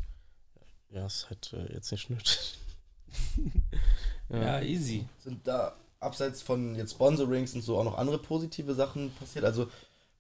ja, 0.91 1.05
es 1.07 1.15
ist 1.17 1.31
halt 1.31 1.53
äh, 1.53 1.75
jetzt 1.75 1.93
nicht 1.93 2.09
nötig. 2.11 2.39
Ja, 4.31 4.61
easy. 4.61 5.07
Sind 5.19 5.47
da 5.47 5.75
abseits 6.01 6.43
von 6.43 6.75
jetzt 6.77 6.93
Sponsorings 6.93 7.55
und 7.55 7.63
so 7.63 7.79
auch 7.79 7.85
noch 7.85 7.97
andere 7.99 8.19
positive 8.19 8.75
Sachen 8.75 9.11
passiert? 9.13 9.45
Also 9.45 9.69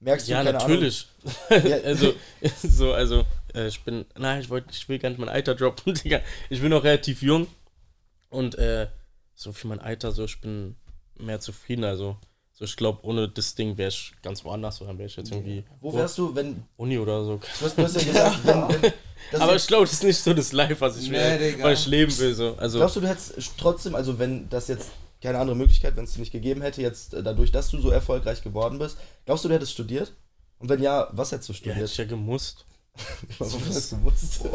merkst 0.00 0.28
du 0.28 0.32
Ja, 0.32 0.38
keine 0.44 0.52
natürlich. 0.58 1.06
Ja. 1.50 1.76
also, 1.84 2.14
so, 2.62 2.92
also, 2.92 3.24
äh, 3.54 3.68
ich 3.68 3.82
bin, 3.84 4.06
nein, 4.16 4.40
ich 4.40 4.48
wollte, 4.50 4.68
ich 4.72 4.88
will 4.88 4.98
gar 4.98 5.08
nicht 5.10 5.18
mein 5.18 5.28
Alter 5.28 5.54
droppen, 5.54 5.94
Digga. 6.04 6.20
Ich 6.50 6.60
bin 6.60 6.70
noch 6.70 6.84
relativ 6.84 7.22
jung 7.22 7.46
und 8.30 8.54
äh, 8.56 8.88
so 9.38 9.52
für 9.52 9.68
mein 9.68 9.78
Alter, 9.78 10.10
so, 10.10 10.24
ich 10.24 10.40
bin 10.40 10.74
mehr 11.16 11.38
zufrieden, 11.38 11.84
also, 11.84 12.16
so, 12.52 12.64
ich 12.64 12.74
glaube, 12.74 13.04
ohne 13.04 13.28
das 13.28 13.54
Ding 13.54 13.78
wäre 13.78 13.88
ich 13.88 14.12
ganz 14.20 14.44
woanders, 14.44 14.80
dann 14.80 14.98
wäre 14.98 15.06
ich 15.06 15.14
jetzt 15.14 15.30
irgendwie 15.30 15.62
wo 15.80 15.94
wärst 15.94 16.18
du, 16.18 16.34
wenn 16.34 16.64
Uni 16.76 16.98
oder 16.98 17.24
so. 17.24 17.36
du 17.36 17.64
hast, 17.64 17.78
du 17.78 17.82
hast 17.84 17.96
ja 17.96 18.02
gesagt, 18.02 18.38
wenn, 18.44 18.82
wenn 18.82 18.92
das 19.30 19.40
Aber 19.40 19.54
ich 19.54 19.66
glaube, 19.68 19.84
das 19.84 19.92
ist 19.92 20.02
nicht 20.02 20.18
so 20.18 20.34
das 20.34 20.50
Life, 20.52 20.80
was 20.80 20.98
ich 20.98 21.08
Nee, 21.08 21.38
will, 21.38 21.62
weil 21.62 21.74
ich 21.74 21.86
leben 21.86 22.18
will, 22.18 22.34
so. 22.34 22.56
Also, 22.56 22.78
Glaubst 22.78 22.96
du, 22.96 23.00
du 23.00 23.08
hättest 23.08 23.34
trotzdem, 23.56 23.94
also 23.94 24.18
wenn 24.18 24.48
das 24.48 24.66
jetzt 24.66 24.90
keine 25.22 25.38
andere 25.38 25.56
Möglichkeit, 25.56 25.96
wenn 25.96 26.04
es 26.04 26.14
dir 26.14 26.20
nicht 26.20 26.32
gegeben 26.32 26.62
hätte, 26.62 26.82
jetzt 26.82 27.14
äh, 27.14 27.22
dadurch, 27.22 27.52
dass 27.52 27.70
du 27.70 27.80
so 27.80 27.90
erfolgreich 27.90 28.42
geworden 28.42 28.80
bist, 28.80 28.98
glaubst 29.24 29.44
du, 29.44 29.48
du 29.48 29.54
hättest 29.54 29.72
studiert? 29.72 30.12
Und 30.58 30.68
wenn 30.68 30.82
ja, 30.82 31.08
was 31.12 31.30
hättest 31.30 31.48
du 31.48 31.52
ja, 31.52 31.58
hätte 31.74 31.86
studiert? 31.86 31.90
ich 31.90 31.96
ja 31.96 32.04
gemusst. 32.06 32.66
Warum 33.38 33.62
hättest 33.62 33.92
du 33.92 33.98
gewusst? 33.98 34.48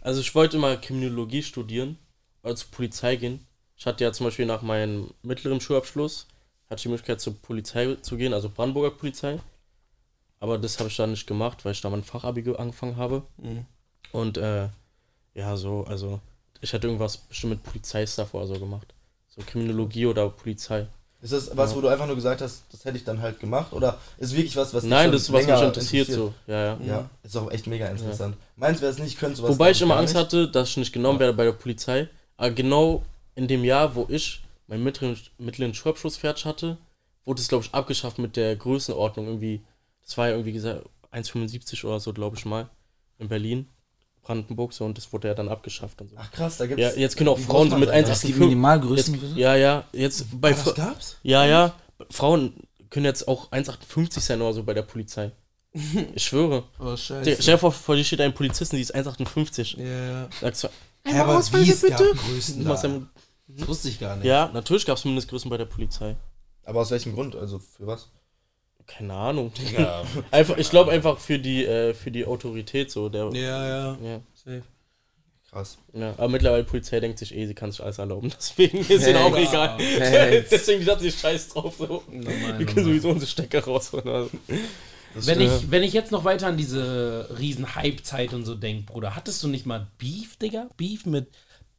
Also 0.00 0.20
ich 0.20 0.32
wollte 0.36 0.56
immer 0.56 0.76
Kriminologie 0.76 1.42
studieren, 1.42 1.98
oder 2.44 2.54
zur 2.54 2.70
Polizei 2.70 3.16
gehen. 3.16 3.44
Ich 3.82 3.86
hatte 3.86 4.04
ja 4.04 4.12
zum 4.12 4.26
Beispiel 4.26 4.46
nach 4.46 4.62
meinem 4.62 5.10
mittleren 5.24 5.60
Schulabschluss, 5.60 6.28
hatte 6.70 6.76
ich 6.76 6.82
die 6.82 6.88
Möglichkeit 6.88 7.20
zur 7.20 7.34
Polizei 7.34 7.96
zu 8.00 8.16
gehen, 8.16 8.32
also 8.32 8.48
Brandenburger 8.48 8.92
Polizei. 8.96 9.40
Aber 10.38 10.56
das 10.56 10.78
habe 10.78 10.88
ich 10.88 10.96
dann 10.96 11.10
nicht 11.10 11.26
gemacht, 11.26 11.64
weil 11.64 11.72
ich 11.72 11.80
da 11.80 11.90
mein 11.90 12.04
Fachabi 12.04 12.42
ge- 12.42 12.56
angefangen 12.56 12.96
habe. 12.96 13.24
Und 14.12 14.38
äh, 14.38 14.68
ja, 15.34 15.56
so, 15.56 15.82
also 15.88 16.20
ich 16.60 16.72
hätte 16.72 16.86
irgendwas 16.86 17.16
bestimmt 17.16 17.54
mit 17.54 17.64
Polizeistuff 17.64 18.32
oder 18.34 18.46
so 18.46 18.54
gemacht. 18.54 18.86
So 19.28 19.42
Kriminologie 19.44 20.06
oder 20.06 20.28
Polizei. 20.28 20.86
Ist 21.20 21.32
das 21.32 21.56
was, 21.56 21.74
wo 21.74 21.80
du 21.80 21.88
einfach 21.88 22.06
nur 22.06 22.14
gesagt 22.14 22.40
hast, 22.40 22.62
das 22.70 22.84
hätte 22.84 22.98
ich 22.98 23.04
dann 23.04 23.20
halt 23.20 23.40
gemacht? 23.40 23.72
Oder 23.72 23.98
ist 24.18 24.36
wirklich 24.36 24.54
was, 24.54 24.72
was 24.74 24.84
dich 24.84 24.90
Nein, 24.92 25.10
das 25.10 25.22
ist 25.22 25.32
was 25.32 25.40
mich 25.40 25.48
länger 25.48 25.66
interessiert, 25.66 26.06
so. 26.06 26.32
Ja, 26.46 26.76
ja. 26.76 26.78
Ja, 26.86 27.10
ist 27.24 27.36
auch 27.36 27.50
echt 27.50 27.66
mega 27.66 27.88
interessant. 27.88 28.36
Meins 28.54 28.80
wäre 28.80 28.92
es 28.92 28.98
nicht, 28.98 29.18
könntest 29.18 29.40
du 29.40 29.48
was 29.48 29.50
Wobei 29.56 29.72
ich 29.72 29.82
immer 29.82 29.96
Angst 29.96 30.14
nicht? 30.14 30.22
hatte, 30.22 30.48
dass 30.48 30.68
ich 30.68 30.76
nicht 30.76 30.92
genommen 30.92 31.18
werde 31.18 31.32
bei 31.32 31.46
der 31.46 31.52
Polizei. 31.52 32.08
Aber 32.36 32.52
genau 32.52 33.02
in 33.34 33.48
dem 33.48 33.64
Jahr, 33.64 33.94
wo 33.94 34.06
ich 34.08 34.42
meinen 34.66 34.84
mittleren, 34.84 35.16
mittleren 35.38 35.74
Schulabschluss 35.74 36.16
fertig 36.16 36.44
hatte, 36.44 36.78
wurde 37.24 37.40
es, 37.40 37.48
glaube 37.48 37.64
ich, 37.64 37.72
abgeschafft 37.74 38.18
mit 38.18 38.36
der 38.36 38.56
Größenordnung. 38.56 39.26
Irgendwie, 39.26 39.62
das 40.04 40.16
war 40.18 40.26
ja 40.28 40.32
irgendwie 40.34 40.52
gesagt 40.52 40.84
1,75 41.12 41.84
oder 41.84 42.00
so, 42.00 42.12
glaube 42.12 42.36
ich 42.36 42.44
mal, 42.44 42.68
in 43.18 43.28
Berlin, 43.28 43.68
Brandenburg, 44.22 44.72
so, 44.72 44.84
und 44.84 44.96
das 44.96 45.12
wurde 45.12 45.28
ja 45.28 45.34
dann 45.34 45.48
abgeschafft 45.48 46.00
und 46.00 46.10
so. 46.10 46.16
Ach 46.18 46.30
krass, 46.32 46.56
da 46.58 46.66
gibt's. 46.66 46.80
Ja, 46.82 46.90
jetzt 46.92 47.16
können 47.16 47.28
auch 47.28 47.38
Frauen 47.38 47.70
so 47.70 47.76
mit 47.76 47.88
sein 47.88 48.04
darf. 48.04 48.18
1,85. 48.22 48.26
Die 48.26 48.32
Minimalgrößen. 48.34 49.14
Jetzt, 49.20 49.36
ja, 49.36 49.56
ja, 49.56 49.84
jetzt 49.92 50.26
bei 50.40 50.54
Fra- 50.54 50.72
gab's? 50.72 51.18
ja, 51.22 51.44
ja, 51.44 51.74
Frauen 52.10 52.54
können 52.90 53.04
jetzt 53.06 53.26
auch 53.28 53.50
1,58 53.52 54.20
sein 54.20 54.40
oder 54.40 54.52
so 54.52 54.62
bei 54.64 54.74
der 54.74 54.82
Polizei. 54.82 55.32
Ich 56.14 56.24
schwöre. 56.24 56.64
Oh, 56.78 56.96
Stell 56.96 57.24
scheiße. 57.24 57.42
dir 57.50 57.58
vor, 57.58 57.72
vor 57.72 57.96
dir 57.96 58.04
steht 58.04 58.20
ein 58.20 58.34
Polizisten, 58.34 58.76
die 58.76 58.82
ist 58.82 58.94
1,58. 58.94 59.78
Ja. 59.82 60.28
Sagst 60.40 60.64
du, 60.64 60.68
Hä, 61.04 61.18
aber 61.18 61.38
es 61.38 61.50
gab 61.50 61.60
Größen 61.60 62.64
da. 62.64 62.74
ja- 62.74 63.00
Das 63.48 63.68
wusste 63.68 63.88
ich 63.88 63.98
gar 64.00 64.16
nicht. 64.16 64.24
Ja, 64.26 64.50
natürlich 64.52 64.86
gab 64.86 64.96
es 64.98 65.04
Mindestgrößen 65.04 65.50
bei 65.50 65.56
der 65.58 65.64
Polizei. 65.66 66.16
Aber 66.64 66.80
aus 66.80 66.90
welchem 66.90 67.14
Grund? 67.14 67.34
Also 67.36 67.58
für 67.58 67.86
was? 67.86 68.08
Keine 68.86 69.14
Ahnung. 69.14 69.52
Ja, 69.76 70.02
Einfach, 70.30 70.56
ich 70.58 70.70
glaube 70.70 70.90
einfach 70.92 71.18
für 71.18 71.38
die, 71.38 71.64
äh, 71.64 71.94
für 71.94 72.10
die 72.10 72.24
Autorität 72.26 72.90
so. 72.90 73.08
Der, 73.08 73.30
ja. 73.32 73.68
ja. 73.68 73.98
Ja, 74.02 74.20
Safe. 74.34 74.62
Krass. 75.50 75.76
Aber 76.16 76.28
mittlerweile 76.28 76.64
die 76.64 76.70
Polizei 76.70 76.98
denkt 76.98 77.18
sich, 77.18 77.34
eh, 77.34 77.46
sie 77.46 77.54
kann 77.54 77.70
sich 77.70 77.82
alles 77.82 77.98
erlauben. 77.98 78.32
Deswegen 78.36 78.78
ist 78.78 79.06
ihnen 79.06 79.16
auch 79.18 79.36
Hey. 79.36 79.44
egal. 79.46 79.78
Hey. 79.78 80.44
Deswegen 80.50 80.86
hat 80.86 81.00
sie 81.00 81.12
scheiß 81.12 81.48
drauf. 81.50 81.74
So. 81.78 82.02
Normal, 82.10 82.58
Wir 82.58 82.66
können 82.66 82.86
sowieso 82.86 83.10
unsere 83.10 83.30
Stecker 83.30 83.62
rausholen. 83.64 84.08
Also. 84.08 84.30
Wenn 85.14 85.40
ich, 85.40 85.70
wenn 85.70 85.82
ich 85.82 85.92
jetzt 85.92 86.12
noch 86.12 86.24
weiter 86.24 86.46
an 86.46 86.56
diese 86.56 87.28
riesen 87.38 87.74
Hype-Zeit 87.74 88.32
und 88.32 88.44
so 88.44 88.54
denke, 88.54 88.84
Bruder, 88.90 89.14
hattest 89.14 89.42
du 89.42 89.48
nicht 89.48 89.66
mal 89.66 89.88
Beef, 89.98 90.36
Digga? 90.36 90.68
Beef 90.76 91.06
mit 91.06 91.28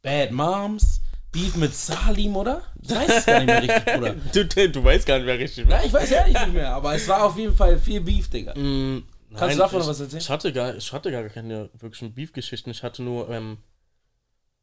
Bad 0.02 0.30
Moms? 0.32 1.00
Beef 1.32 1.56
mit 1.56 1.74
Salim, 1.74 2.36
oder? 2.36 2.62
Ich 2.80 2.90
weiß 2.90 3.18
es 3.18 3.26
gar 3.26 3.38
nicht 3.40 3.46
mehr 3.46 3.62
richtig, 3.62 3.84
Bruder. 3.84 4.14
Du, 4.32 4.68
du 4.70 4.84
weißt 4.84 5.06
gar 5.06 5.16
nicht 5.16 5.26
mehr 5.26 5.38
richtig. 5.38 5.68
Ja, 5.68 5.82
ich 5.84 5.92
weiß 5.92 6.10
ehrlich 6.12 6.38
nicht 6.38 6.54
mehr, 6.54 6.70
aber 6.72 6.94
es 6.94 7.08
war 7.08 7.24
auf 7.24 7.36
jeden 7.36 7.56
Fall 7.56 7.78
viel 7.78 8.00
Beef, 8.00 8.28
Digga. 8.28 8.54
Mm, 8.56 9.02
Kannst 9.34 9.56
du 9.56 9.58
davon 9.58 9.80
ich, 9.80 9.86
noch 9.86 9.90
was 9.90 10.00
erzählen? 10.00 10.22
Ich 10.22 10.30
hatte 10.30 10.52
gar, 10.52 10.76
ich 10.76 10.92
hatte 10.92 11.10
gar 11.10 11.24
keine 11.24 11.70
wirklichen 11.78 12.14
Beef-Geschichten. 12.14 12.70
Ich 12.70 12.82
hatte 12.84 13.02
nur, 13.02 13.28
ähm, 13.30 13.58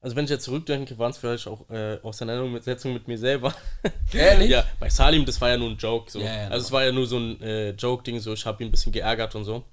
also 0.02 0.16
wenn 0.16 0.26
ich 0.26 0.32
jetzt 0.32 0.44
zurückdenke, 0.46 0.98
waren 0.98 1.12
es 1.12 1.18
vielleicht 1.18 1.48
auch 1.48 1.70
äh, 1.70 2.00
Auseinandersetzungen 2.02 2.94
mit 2.96 3.08
mir 3.08 3.18
selber. 3.18 3.54
Ehrlich? 4.14 4.50
Ja, 4.50 4.66
bei 4.80 4.90
Salim, 4.90 5.26
das 5.26 5.40
war 5.40 5.50
ja 5.50 5.58
nur 5.58 5.70
ein 5.70 5.78
Joke. 5.78 6.12
So. 6.12 6.20
Ja, 6.20 6.26
ja, 6.44 6.48
also 6.50 6.66
es 6.66 6.72
war 6.72 6.84
ja 6.84 6.92
nur 6.92 7.06
so 7.06 7.18
ein 7.18 7.40
äh, 7.42 7.70
Joke-Ding, 7.72 8.20
so 8.20 8.34
ich 8.34 8.46
habe 8.46 8.64
ihn 8.64 8.70
ein 8.70 8.72
bisschen 8.72 8.92
geärgert 8.92 9.34
und 9.36 9.44
so. 9.46 9.64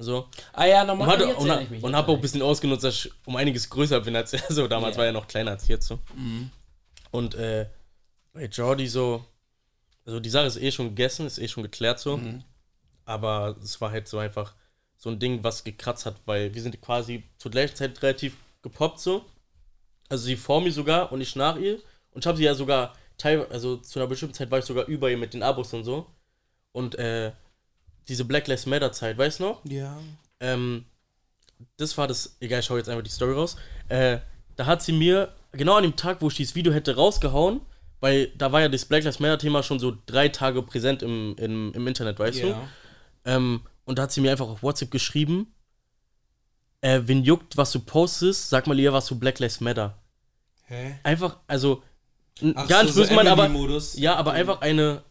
So. 0.00 0.28
Ah 0.52 0.64
ja, 0.64 0.82
Und, 0.82 0.86
normal. 0.86 1.22
und, 1.22 1.28
mich, 1.70 1.82
und 1.82 1.90
jetzt 1.90 1.96
habe 1.96 2.12
auch 2.12 2.14
ein 2.14 2.20
bisschen 2.20 2.42
ausgenutzt, 2.42 2.84
dass 2.84 3.06
ich 3.06 3.12
um 3.26 3.34
einiges 3.34 3.68
größer 3.68 4.00
bin 4.00 4.14
als 4.14 4.32
er. 4.32 4.40
So, 4.48 4.68
damals 4.68 4.94
Ja. 4.94 5.00
war 5.00 5.06
er 5.06 5.12
noch 5.12 5.26
kleiner 5.26 5.50
als 5.52 5.66
jetzt 5.66 5.86
so. 5.88 5.98
Und 7.10 7.34
äh, 7.34 7.66
bei 8.32 8.44
Jordi 8.44 8.86
so, 8.86 9.24
also 10.06 10.20
die 10.20 10.30
Sache 10.30 10.46
ist 10.46 10.56
eh 10.62 10.70
schon 10.70 10.90
gegessen, 10.90 11.26
ist 11.26 11.38
eh 11.38 11.48
schon 11.48 11.64
geklärt 11.64 11.98
so. 11.98 12.20
Aber 13.06 13.56
es 13.62 13.80
war 13.80 13.90
halt 13.90 14.06
so 14.06 14.18
einfach 14.18 14.54
so 14.96 15.10
ein 15.10 15.18
Ding, 15.18 15.42
was 15.42 15.64
gekratzt 15.64 16.06
hat, 16.06 16.16
weil 16.26 16.54
wir 16.54 16.62
sind 16.62 16.80
quasi 16.80 17.24
zur 17.38 17.50
gleichen 17.50 17.74
Zeit 17.74 18.00
relativ 18.02 18.36
gepoppt 18.62 19.00
so. 19.00 19.24
Also 20.08 20.24
sie 20.24 20.36
vor 20.36 20.60
mir 20.60 20.72
sogar 20.72 21.12
und 21.12 21.20
ich 21.20 21.36
nach 21.36 21.56
ihr. 21.56 21.78
Und 22.12 22.24
ich 22.24 22.26
habe 22.26 22.38
sie 22.38 22.44
ja 22.44 22.54
sogar 22.54 22.94
teilweise, 23.16 23.50
also 23.50 23.76
zu 23.76 23.98
einer 23.98 24.08
bestimmten 24.08 24.34
Zeit 24.34 24.50
war 24.50 24.58
ich 24.58 24.64
sogar 24.64 24.86
über 24.86 25.10
ihr 25.10 25.18
mit 25.18 25.34
den 25.34 25.42
Abos 25.42 25.72
und 25.74 25.84
so. 25.84 26.06
Und 26.72 26.94
äh, 26.96 27.32
diese 28.08 28.24
Black 28.24 28.46
Lives 28.46 28.66
Matter 28.66 28.92
Zeit, 28.92 29.18
weißt 29.18 29.40
du 29.40 29.44
noch? 29.44 29.64
Ja. 29.64 29.98
Ähm, 30.40 30.84
das 31.76 31.98
war 31.98 32.06
das, 32.06 32.36
egal, 32.40 32.60
ich 32.60 32.66
schau 32.66 32.76
jetzt 32.76 32.88
einfach 32.88 33.02
die 33.02 33.10
Story 33.10 33.32
raus. 33.32 33.56
Äh, 33.88 34.18
da 34.56 34.66
hat 34.66 34.82
sie 34.82 34.92
mir 34.92 35.34
genau 35.52 35.76
an 35.76 35.82
dem 35.82 35.96
Tag, 35.96 36.22
wo 36.22 36.28
ich 36.28 36.34
dieses 36.34 36.54
Video 36.54 36.72
hätte 36.72 36.96
rausgehauen, 36.96 37.60
weil 38.00 38.28
da 38.36 38.52
war 38.52 38.60
ja 38.60 38.68
das 38.68 38.84
Black 38.84 39.04
Lives 39.04 39.20
Matter 39.20 39.38
Thema 39.38 39.62
schon 39.62 39.78
so 39.78 39.96
drei 40.06 40.28
Tage 40.28 40.62
präsent 40.62 41.02
im, 41.02 41.34
im, 41.36 41.72
im 41.74 41.86
Internet, 41.86 42.18
weißt 42.18 42.42
du? 42.42 42.48
Ja. 42.48 42.68
Ähm, 43.24 43.62
und 43.84 43.98
da 43.98 44.02
hat 44.02 44.12
sie 44.12 44.20
mir 44.20 44.30
einfach 44.30 44.48
auf 44.48 44.62
WhatsApp 44.62 44.90
geschrieben, 44.90 45.52
äh, 46.80 47.00
wen 47.04 47.24
juckt, 47.24 47.56
was 47.56 47.72
du 47.72 47.80
postest, 47.80 48.50
sag 48.50 48.66
mal 48.66 48.74
lieber 48.74 48.92
was 48.92 49.06
zu 49.06 49.18
Black 49.18 49.38
Lives 49.38 49.60
Matter. 49.60 49.96
Hä? 50.66 50.98
Einfach, 51.02 51.38
also, 51.46 51.82
Ach 52.54 52.68
gar 52.68 52.80
so, 52.80 52.84
nicht 52.84 52.94
so 52.94 53.00
böse 53.00 53.10
gemeint, 53.10 53.28
aber, 53.28 53.48
ja, 53.94 54.16
aber 54.16 54.32
einfach 54.32 54.60
eine, 54.60 55.02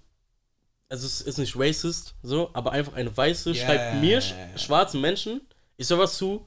also 0.90 1.06
es 1.06 1.22
ist 1.22 1.38
nicht 1.38 1.56
racist, 1.58 2.16
so, 2.24 2.50
aber 2.54 2.72
einfach 2.72 2.94
eine 2.94 3.16
weiße, 3.16 3.52
Ja, 3.52 3.66
schreibt 3.66 3.96
ja, 3.96 4.00
mir, 4.00 4.20
ja. 4.20 4.58
schwarzen 4.58 5.02
Menschen, 5.02 5.42
ich 5.76 5.88
soll 5.88 6.00
was 6.00 6.18
zu 6.18 6.46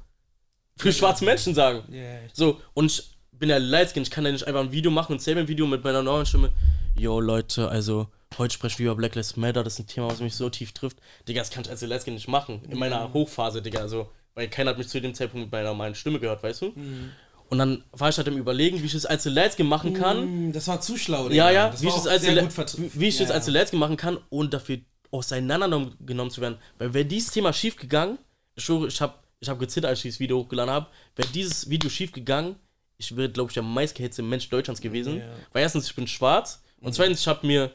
für 0.76 0.92
schwarze 0.92 1.24
Menschen 1.24 1.54
sagen. 1.54 1.84
So, 2.32 2.60
und 2.72 2.90
ich 2.90 3.10
bin 3.32 3.50
ja 3.50 3.58
Lightskin, 3.58 4.02
ich 4.02 4.10
kann 4.10 4.24
ja 4.24 4.32
nicht 4.32 4.46
einfach 4.46 4.60
ein 4.60 4.72
Video 4.72 4.90
machen 4.90 5.12
und 5.12 5.22
selber 5.22 5.40
ein 5.40 5.48
Video 5.48 5.66
mit 5.66 5.84
meiner 5.84 6.02
neuen 6.02 6.24
Stimme. 6.24 6.50
Yo, 6.96 7.20
Leute, 7.20 7.68
also, 7.68 8.08
heute 8.38 8.54
sprechen 8.54 8.78
wir 8.78 8.86
über 8.86 8.96
Black 8.96 9.14
Lives 9.14 9.36
Matter, 9.36 9.62
das 9.62 9.74
ist 9.74 9.80
ein 9.80 9.86
Thema, 9.86 10.08
was 10.10 10.20
mich 10.20 10.34
so 10.34 10.48
tief 10.48 10.72
trifft. 10.72 10.96
Digga, 11.28 11.40
das 11.40 11.50
kann 11.50 11.64
ich 11.64 11.70
als 11.70 11.82
Lightskin 11.82 12.14
nicht 12.14 12.28
machen. 12.28 12.62
In 12.68 12.78
meiner 12.78 13.12
Hochphase, 13.12 13.60
Digga, 13.60 13.80
also, 13.80 14.10
weil 14.40 14.48
keiner 14.48 14.70
hat 14.70 14.78
mich 14.78 14.88
zu 14.88 14.98
dem 15.02 15.12
Zeitpunkt 15.14 15.44
mit 15.46 15.52
meiner 15.52 15.68
normalen 15.68 15.94
Stimme 15.94 16.18
gehört, 16.18 16.42
weißt 16.42 16.62
du? 16.62 16.72
Und 17.50 17.58
dann 17.58 17.84
war 17.92 18.08
ich 18.08 18.16
halt 18.16 18.26
im 18.26 18.38
Überlegen, 18.38 18.80
wie 18.80 18.86
ich 18.86 18.92
das 18.92 19.04
als 19.04 19.26
Lightskin 19.26 19.66
machen 19.66 19.92
kann. 19.92 20.16
Hm, 20.22 20.52
Das 20.52 20.66
war 20.66 20.80
zu 20.80 20.96
schlau, 20.96 21.28
Digga. 21.28 21.50
Ja, 21.50 21.50
ja, 21.50 21.68
Das 21.68 21.82
wie 21.82 21.88
ich 21.88 21.92
das 21.94 22.54
vertreten. 22.54 22.90
wie 22.94 23.08
ich 23.08 23.18
das 23.18 23.30
als 23.30 23.48
Let's 23.48 23.72
machen 23.74 23.98
kann, 23.98 24.16
ohne 24.30 24.48
dafür 24.48 24.78
auseinandergenommen 25.10 26.30
zu 26.30 26.40
werden. 26.40 26.56
Weil 26.78 26.94
wäre 26.94 27.04
dieses 27.04 27.32
Thema 27.32 27.52
schief 27.52 27.76
gegangen, 27.76 28.16
ich 28.54 28.64
schwöre, 28.64 28.86
ich 28.88 28.98
habe 29.02 29.12
ich 29.40 29.48
hab 29.50 29.58
gezittert, 29.58 29.90
als 29.90 29.98
ich 29.98 30.02
dieses 30.04 30.20
Video 30.20 30.38
hochgeladen 30.38 30.72
habe, 30.72 30.86
wäre 31.16 31.28
dieses 31.28 31.68
Video 31.68 31.90
schief 31.90 32.12
gegangen, 32.12 32.56
ich 32.96 33.14
wäre, 33.14 33.28
glaube 33.28 33.50
ich, 33.50 33.54
der 33.54 33.62
meistgehetzte 33.62 34.22
Mensch 34.22 34.48
Deutschlands 34.48 34.80
gewesen. 34.80 35.18
Ja. 35.18 35.24
Weil 35.52 35.62
erstens, 35.62 35.86
ich 35.86 35.94
bin 35.94 36.06
schwarz 36.06 36.62
und 36.80 36.94
zweitens, 36.94 37.20
ich 37.20 37.28
habe 37.28 37.46
mir 37.46 37.72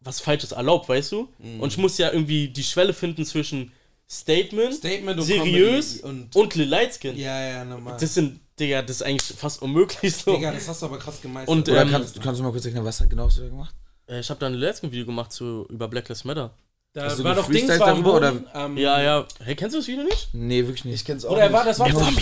was 0.00 0.20
Falsches 0.20 0.50
erlaubt, 0.52 0.88
weißt 0.88 1.12
du? 1.12 1.28
Mhm. 1.38 1.60
Und 1.60 1.68
ich 1.72 1.78
muss 1.78 1.98
ja 1.98 2.10
irgendwie 2.10 2.48
die 2.48 2.64
Schwelle 2.64 2.94
finden 2.94 3.24
zwischen 3.24 3.70
Statement, 4.10 4.74
Statement 4.74 5.18
und 5.20 5.24
seriös 5.24 6.00
und- 6.00 6.34
und, 6.34 6.54
Lil 6.56 6.68
Lightskin. 6.68 7.16
Ja, 7.16 7.40
ja, 7.48 7.64
normal. 7.64 7.96
Das 8.00 8.14
sind, 8.14 8.40
Digga, 8.58 8.82
das 8.82 8.96
ist 8.96 9.02
eigentlich 9.02 9.38
fast 9.38 9.62
unmöglich 9.62 10.16
so. 10.16 10.34
Digga, 10.34 10.50
das 10.52 10.66
hast 10.68 10.82
du 10.82 10.86
aber 10.86 10.98
krass 10.98 11.20
gemeistert. 11.22 11.48
Und, 11.56 11.68
Oder 11.68 11.82
ähm, 11.82 11.90
kannst, 11.90 12.20
kannst 12.20 12.40
du 12.40 12.44
mal 12.44 12.50
kurz 12.50 12.64
erklären, 12.64 12.84
was 12.84 12.98
genau 13.08 13.26
hast 13.26 13.38
du 13.38 13.42
da 13.42 13.48
gemacht? 13.48 13.74
Äh, 14.08 14.18
Ich 14.20 14.28
habe 14.28 14.40
da 14.40 14.46
ein 14.46 14.54
Lightskin-Video 14.54 15.06
gemacht 15.06 15.32
zu, 15.32 15.64
über 15.70 15.86
Black 15.86 16.08
Lives 16.08 16.24
Matter. 16.24 16.50
da 16.92 17.04
hast 17.04 17.20
du 17.20 17.24
war 17.24 17.36
doch 17.36 17.48
Dings 17.48 17.68
war 17.78 17.86
am 17.86 18.02
darüber, 18.02 18.20
Boden, 18.32 18.46
ähm, 18.52 18.76
Ja, 18.76 19.00
ja. 19.00 19.24
Hey, 19.44 19.54
kennst 19.54 19.76
du 19.76 19.78
das 19.78 19.86
Video 19.86 20.02
nicht? 20.02 20.30
Nee, 20.32 20.62
wirklich 20.66 20.84
nicht. 20.86 20.94
Ich 20.96 21.04
kenn's 21.04 21.24
auch 21.24 21.30
Oder 21.30 21.42
er 21.42 21.52
war, 21.52 21.64
das 21.64 21.78
war 21.78 21.86
auf, 21.86 22.12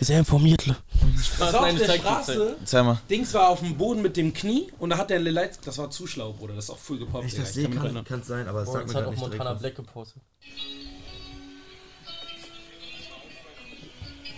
Sehr 0.00 0.18
informiert. 0.20 0.64
das 0.66 1.52
war 1.52 1.66
auf 1.68 1.76
der 1.78 1.98
Straße. 1.98 2.56
Zeig 2.64 2.82
mal. 2.86 2.98
Dings 3.10 3.34
war 3.34 3.50
auf 3.50 3.60
dem 3.60 3.76
Boden 3.76 4.00
mit 4.00 4.16
dem 4.16 4.32
Knie 4.32 4.68
und 4.78 4.88
da 4.88 4.96
hat 4.96 5.10
der 5.10 5.20
Lights, 5.20 5.60
das 5.62 5.76
war 5.76 5.90
zu 5.90 6.06
schlau, 6.06 6.32
Bruder, 6.32 6.54
das 6.54 6.64
ist 6.64 6.70
auch 6.70 6.78
früh 6.78 6.98
gepoppt. 6.98 7.26
Ich 7.26 7.34
das 7.34 7.52
sehe, 7.52 7.68
kann 7.68 8.02
kann 8.04 8.22
sein, 8.22 8.48
aber 8.48 8.62
es 8.62 8.68
Oh, 8.70 8.72
sagt 8.72 8.88
mir 8.88 8.94
hat 8.94 9.00
gar 9.02 9.08
auch 9.08 9.10
nicht 9.12 9.20
Montana 9.20 9.44
direkt. 9.54 9.60
Black 9.60 9.74
gepostet. 9.76 10.22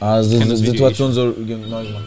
Also, 0.00 0.38
Video 0.38 0.56
Situation 0.56 1.12
so 1.12 1.32
genau 1.32 1.82
gemacht. 1.82 2.04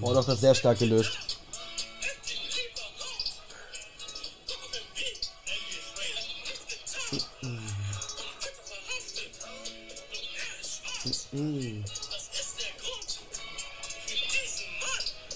Oh, 0.00 0.14
doch, 0.14 0.24
das 0.24 0.34
ist 0.36 0.40
sehr 0.40 0.54
stark 0.54 0.78
gelöst. 0.78 1.27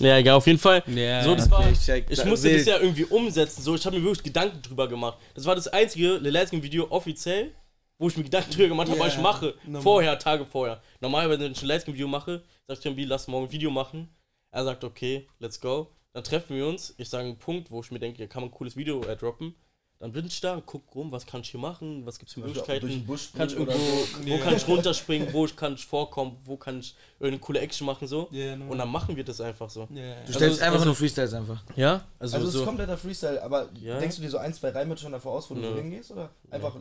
Ja, 0.03 0.19
egal, 0.19 0.35
auf 0.37 0.47
jeden 0.47 0.59
Fall. 0.59 0.83
Ja, 0.87 1.23
so, 1.23 1.35
das 1.35 1.51
war. 1.51 1.71
ich 1.71 1.79
check. 1.81 2.07
Ich 2.11 2.25
musste 2.25 2.49
wild. 2.49 2.61
das 2.61 2.67
ja 2.67 2.79
irgendwie 2.79 3.05
umsetzen. 3.05 3.63
So, 3.63 3.75
ich 3.75 3.87
habe 3.87 3.97
mir 3.97 4.03
wirklich 4.05 4.25
Gedanken 4.25 4.61
drüber 4.63 4.89
gemacht. 4.89 5.19
Das 5.35 5.45
war 5.45 5.55
das 5.55 5.69
einzige 5.69 6.17
Leleskin-Video 6.19 6.89
offiziell, 6.91 7.53
wo 7.99 8.09
ich 8.09 8.17
mir 8.17 8.25
Gedanken 8.25 8.51
drüber 8.51 8.69
gemacht 8.69 8.89
habe, 8.89 8.99
Ja, 8.99 9.05
was 9.07 9.15
ich 9.15 9.21
mache. 9.21 9.55
normal. 9.65 9.83
Vorher, 9.83 10.19
Tage 10.19 10.45
vorher. 10.45 10.83
Normalerweise, 11.01 11.45
wenn 11.45 11.53
ich 11.53 11.63
ein 11.63 11.69
Leleskin-Video 11.69 12.09
mache, 12.09 12.43
sagt 12.67 12.85
Jambi, 12.85 13.05
lass 13.05 13.29
morgen 13.29 13.47
ein 13.47 13.53
Video 13.53 13.71
machen. 13.71 14.09
Er 14.51 14.65
sagt, 14.65 14.85
okay, 14.85 15.27
let's 15.39 15.61
go. 15.61 15.89
Dann 16.13 16.25
treffen 16.25 16.57
wir 16.57 16.67
uns. 16.67 16.95
Ich 16.99 17.09
sage 17.09 17.25
einen 17.29 17.39
Punkt, 17.39 17.71
wo 17.71 17.81
ich 17.81 17.91
mir 17.91 17.99
denke, 17.99 18.19
hier 18.19 18.27
kann 18.29 18.43
man 18.43 18.51
ein 18.51 18.55
cooles 18.55 18.77
Video 18.77 19.03
äh, 19.05 19.17
droppen. 19.17 19.55
Dann 20.03 20.11
bin 20.11 20.27
ich 20.27 20.41
da 20.41 20.55
und 20.55 20.67
guck 20.67 20.83
rum, 20.97 21.13
was 21.13 21.25
kann 21.25 21.43
ich 21.43 21.51
hier 21.51 21.61
machen, 21.61 22.05
was 22.05 22.19
gibt's 22.19 22.35
für 22.35 22.41
Möglichkeiten. 22.41 22.81
durch 22.81 22.93
den 22.95 23.07
Busch 23.07 23.31
kann 23.37 23.47
ich 23.47 23.55
irgendwo, 23.55 23.73
oder 23.73 24.27
wo 24.27 24.29
Ja. 24.31 24.39
kann 24.39 24.57
ich 24.57 24.67
runterspringen, 24.67 25.33
wo 25.33 25.45
ich 25.47 25.55
kann 25.55 25.75
ich 25.75 25.87
vorkommen, 25.87 26.37
wo 26.45 26.57
kann 26.57 26.81
ich 26.81 26.97
irgendeine 27.21 27.39
coole 27.39 27.61
Action 27.61 27.87
machen 27.87 28.09
so. 28.09 28.27
Ja, 28.33 28.57
normal. 28.57 28.73
und 28.73 28.79
dann 28.79 28.89
machen 28.91 29.15
wir 29.15 29.23
das 29.23 29.41
einfach 29.41 29.71
so. 29.71 29.87
Ja, 29.95 30.03
ja. 30.03 30.15
Du 30.27 30.33
stellst 30.33 30.43
Also- 30.43 30.61
einfach 30.63 30.73
also- 30.75 30.85
nur 30.87 30.97
Freestyles 30.97 31.33
einfach. 31.35 31.63
Ja, 31.77 32.05
also, 32.19 32.35
Also 32.35 32.49
es 32.49 32.55
ist 32.55 32.59
so. 32.59 32.65
kompletter 32.65 32.99
Freestyle, 32.99 33.41
aber 33.41 33.69
Ja. 33.81 34.01
denkst 34.01 34.17
du 34.17 34.23
dir 34.23 34.31
so 34.31 34.39
ein, 34.39 34.53
zwei 34.53 34.71
Reime 34.71 34.97
schon 34.99 35.13
davor 35.13 35.35
aus, 35.35 35.49
wo 35.49 35.55
du 35.55 35.61
Nö. 35.61 35.69
so 35.69 35.77
hingehst? 35.77 36.11
Oder 36.11 36.31
einfach 36.51 36.75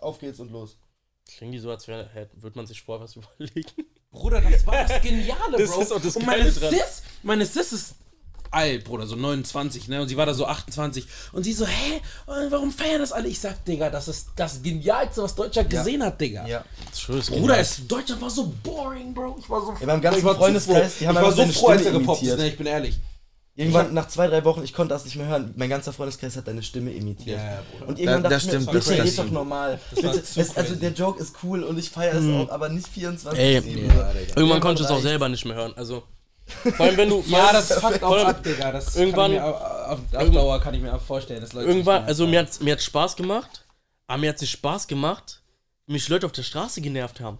auf 0.00 0.18
geht's 0.18 0.40
und 0.40 0.50
los? 0.50 0.76
Klingt 1.36 1.54
die 1.54 1.60
so, 1.60 1.70
als 1.70 1.86
wäre, 1.86 2.10
hä, 2.12 2.26
würde 2.34 2.56
man 2.58 2.66
sich 2.66 2.82
vorher 2.82 3.04
was 3.04 3.14
überlegen. 3.38 3.70
Bruder, 4.10 4.40
das 4.40 4.66
war 4.66 4.84
das 4.84 5.00
Geniale, 5.00 5.58
Das 5.58 5.70
Bro. 5.70 5.80
ist 5.80 5.92
auch 5.92 6.00
das 6.00 6.16
und 6.16 6.26
meine. 6.26 6.50
Sis, 6.50 7.02
meine 7.22 7.46
Sis 7.46 7.72
ist 7.72 7.94
alt, 8.54 8.84
Bruder, 8.84 9.06
so 9.06 9.16
29, 9.16 9.88
ne? 9.88 10.00
Und 10.02 10.08
sie 10.08 10.16
war 10.16 10.26
da 10.26 10.34
so 10.34 10.46
28. 10.46 11.04
Und 11.32 11.42
sie 11.44 11.52
so, 11.52 11.66
hä, 11.66 12.00
warum 12.50 12.70
feiern 12.72 13.00
das 13.00 13.12
alle? 13.12 13.28
Ich 13.28 13.40
sag, 13.40 13.64
Digga, 13.64 13.90
das 13.90 14.08
ist 14.08 14.28
das 14.36 14.62
Genialste, 14.62 15.22
was 15.22 15.34
Deutschland 15.34 15.68
gesehen 15.70 16.02
hat, 16.02 16.20
Digga. 16.20 16.46
Ja. 16.46 16.64
Bruder, 17.28 17.58
es, 17.58 17.86
Deutschland 17.86 18.22
war 18.22 18.30
so 18.30 18.52
boring, 18.62 19.12
Bro. 19.12 19.36
Ich 19.40 19.50
war 19.50 19.60
so 19.60 19.74
Ja, 19.80 19.86
beim 19.86 20.00
ganzen 20.00 20.18
ich 20.20 20.24
war 20.24 20.36
Freundeskreis, 20.36 20.92
froh. 20.94 20.96
die 21.00 21.08
haben 21.08 21.16
ich 21.16 21.22
war 21.22 21.30
einfach 21.32 21.46
so 21.46 21.52
froh, 21.60 21.68
als 21.68 21.84
er 21.84 21.92
gepoppt 21.92 22.22
ist, 22.22 22.38
ne? 22.38 22.48
Ich 22.48 22.56
bin 22.56 22.66
ehrlich. 22.66 22.98
Irgendwann 23.56 23.94
nach 23.94 24.08
zwei, 24.08 24.26
drei 24.26 24.44
Wochen, 24.44 24.64
ich 24.64 24.72
konnte 24.72 24.92
das 24.94 25.04
nicht 25.04 25.14
mehr 25.14 25.28
hören. 25.28 25.54
Mein 25.56 25.68
ganzer 25.70 25.92
Freundeskreis 25.92 26.36
hat 26.36 26.48
deine 26.48 26.64
Stimme 26.64 26.90
imitiert. 26.92 27.38
Ja, 27.38 27.44
ja, 27.54 27.62
Bruder. 27.70 27.88
Und 27.88 27.98
irgendwann 28.00 28.22
Da- 28.24 28.28
dachte 28.30 28.34
das 28.34 28.42
ich 28.46 28.50
stimmt, 28.50 28.66
mir, 28.66 28.72
das 28.72 28.88
bitte, 28.88 29.02
ist 29.04 29.18
doch 29.20 29.30
normal. 29.30 29.78
war 30.02 30.12
Bitte, 30.12 30.22
es, 30.40 30.56
also 30.56 30.74
der 30.74 30.90
Joke 30.90 31.22
ist 31.22 31.36
cool 31.44 31.62
und 31.62 31.78
ich 31.78 31.88
feiere 31.88 32.16
es 32.18 32.34
auch, 32.34 32.50
aber 32.52 32.68
nicht 32.68 32.88
24 32.88 33.38
Ey. 33.38 33.54
Ja, 33.54 33.60
Digga. 33.60 34.12
Irgendwann 34.34 34.60
konnte 34.60 34.82
ich 34.82 34.88
es 34.88 34.92
auch 34.92 35.00
selber 35.00 35.28
nicht 35.28 35.44
mehr 35.44 35.54
hören. 35.54 35.72
Also, 35.76 36.02
vor 36.46 36.86
allem 36.86 36.96
wenn 36.96 37.08
du. 37.08 37.24
Ja, 37.26 37.52
das 37.52 37.72
fuckt 37.80 38.02
auch 38.02 38.16
ab, 38.24 38.42
Digga. 38.42 38.72
Das 38.72 38.96
Irgendwann- 38.96 39.32
kann 39.32 39.32
ich 39.32 39.40
mir, 39.40 39.90
auf, 39.90 40.00
auf, 40.14 40.30
Dauer 40.30 40.60
kann 40.60 40.74
ich 40.74 40.80
mir 40.80 40.94
auch 40.94 41.00
vorstellen, 41.00 41.40
dass 41.40 41.52
Leute. 41.52 41.68
Irgendwann, 41.68 42.02
nicht 42.02 42.08
also 42.08 42.26
mir 42.26 42.40
hat 42.40 42.60
mir 42.60 42.72
hat 42.72 42.82
Spaß 42.82 43.16
gemacht, 43.16 43.64
aber 44.06 44.18
mir 44.18 44.30
hat 44.30 44.40
es 44.42 44.48
Spaß 44.50 44.86
gemacht, 44.86 45.42
mich 45.86 46.08
Leute 46.08 46.26
auf 46.26 46.32
der 46.32 46.42
Straße 46.42 46.80
genervt 46.80 47.20
haben. 47.20 47.38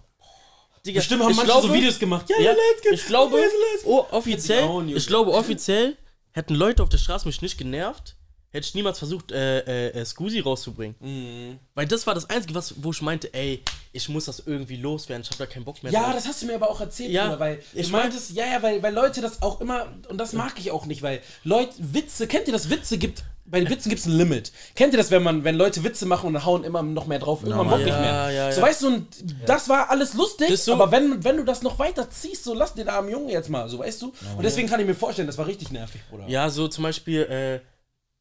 Digga, 0.85 0.99
Bestimmt 0.99 1.23
haben 1.23 1.31
ich 1.31 1.37
manche 1.37 1.51
glaube, 1.51 1.67
so 1.67 1.73
Videos 1.73 1.97
gemacht. 1.99 2.29
Ja, 2.29 2.39
Ja, 2.39 2.51
let's 2.51 2.81
get- 2.83 2.93
ich 2.93 3.05
glaube, 3.07 3.37
oh, 3.85 4.05
offiziell, 4.11 4.69
ich 4.95 5.07
glaube 5.07 5.31
offiziell 5.33 5.97
hätten 6.31 6.53
Leute 6.53 6.83
auf 6.83 6.89
der 6.89 6.97
Straße 6.99 7.27
mich 7.27 7.41
nicht 7.41 7.57
genervt, 7.57 8.14
hätte 8.55 8.67
ich 8.67 8.73
niemals 8.75 8.97
versucht, 8.99 9.31
äh, 9.31 9.59
äh, 9.59 9.89
äh, 10.01 10.05
Scusi 10.05 10.39
rauszubringen. 10.39 10.95
Mhm. 10.99 11.59
Weil 11.73 11.85
das 11.87 12.07
war 12.07 12.13
das 12.15 12.29
Einzige, 12.29 12.55
was, 12.55 12.73
wo 12.77 12.91
ich 12.91 13.01
meinte, 13.01 13.33
ey, 13.33 13.61
ich 13.91 14.09
muss 14.09 14.25
das 14.25 14.43
irgendwie 14.45 14.77
loswerden, 14.77 15.21
ich 15.23 15.29
habe 15.29 15.39
da 15.39 15.45
keinen 15.45 15.65
Bock 15.65 15.81
mehr 15.83 15.91
Ja, 15.91 16.03
drauf. 16.05 16.15
das 16.15 16.27
hast 16.27 16.41
du 16.41 16.45
mir 16.47 16.55
aber 16.55 16.69
auch 16.69 16.81
erzählt, 16.81 17.11
Ja, 17.11 17.25
Bruder, 17.25 17.39
weil 17.39 17.59
ich 17.73 17.89
meintest, 17.91 18.31
ja, 18.31 18.45
ja, 18.45 18.61
weil, 18.63 18.81
weil 18.81 18.93
Leute 18.93 19.21
das 19.21 19.41
auch 19.41 19.61
immer, 19.61 19.87
und 20.09 20.17
das 20.17 20.33
mag 20.33 20.53
ich 20.57 20.71
auch 20.71 20.85
nicht, 20.85 21.01
weil 21.01 21.21
Leute, 21.43 21.73
Witze, 21.77 22.27
kennt 22.27 22.47
ihr 22.47 22.53
das, 22.53 22.69
Witze 22.69 22.97
gibt, 22.97 23.23
bei 23.47 23.59
den 23.59 23.69
Witzen 23.69 23.89
gibt 23.89 23.99
es 23.99 24.07
ein 24.07 24.17
Limit. 24.17 24.51
Kennt 24.73 24.93
ihr 24.93 24.97
das, 24.97 25.11
wenn 25.11 25.21
man, 25.21 25.43
wenn 25.43 25.55
Leute 25.55 25.83
Witze 25.83 26.07
machen 26.07 26.27
und 26.35 26.45
hauen 26.45 26.63
immer 26.63 26.81
noch 26.81 27.05
mehr 27.05 27.19
drauf, 27.19 27.43
irgendwann 27.43 27.69
Bock 27.69 27.79
Ja, 27.81 27.85
nicht 27.85 27.99
mehr. 27.99 28.31
ja, 28.31 28.51
So 28.51 28.59
ja. 28.61 28.67
weißt 28.67 28.81
du, 28.81 28.87
und 28.87 29.07
das 29.45 29.69
war 29.69 29.91
alles 29.91 30.15
lustig, 30.15 30.57
so- 30.59 30.73
aber 30.73 30.91
wenn, 30.91 31.23
wenn 31.23 31.37
du 31.37 31.43
das 31.43 31.61
noch 31.61 31.77
weiter 31.77 32.09
ziehst, 32.09 32.43
so 32.43 32.53
lass 32.55 32.73
den 32.73 32.89
armen 32.89 33.09
Jungen 33.09 33.29
jetzt 33.29 33.49
mal, 33.49 33.69
so 33.69 33.77
weißt 33.79 34.01
du. 34.01 34.07
Und 34.37 34.43
deswegen 34.43 34.67
kann 34.67 34.79
ich 34.79 34.87
mir 34.87 34.95
vorstellen, 34.95 35.27
das 35.27 35.37
war 35.37 35.45
richtig 35.45 35.71
nervig, 35.71 36.01
Bruder. 36.09 36.27
Ja, 36.27 36.49
so 36.49 36.67
zum 36.67 36.83
Beispiel, 36.85 37.21
äh, 37.21 37.59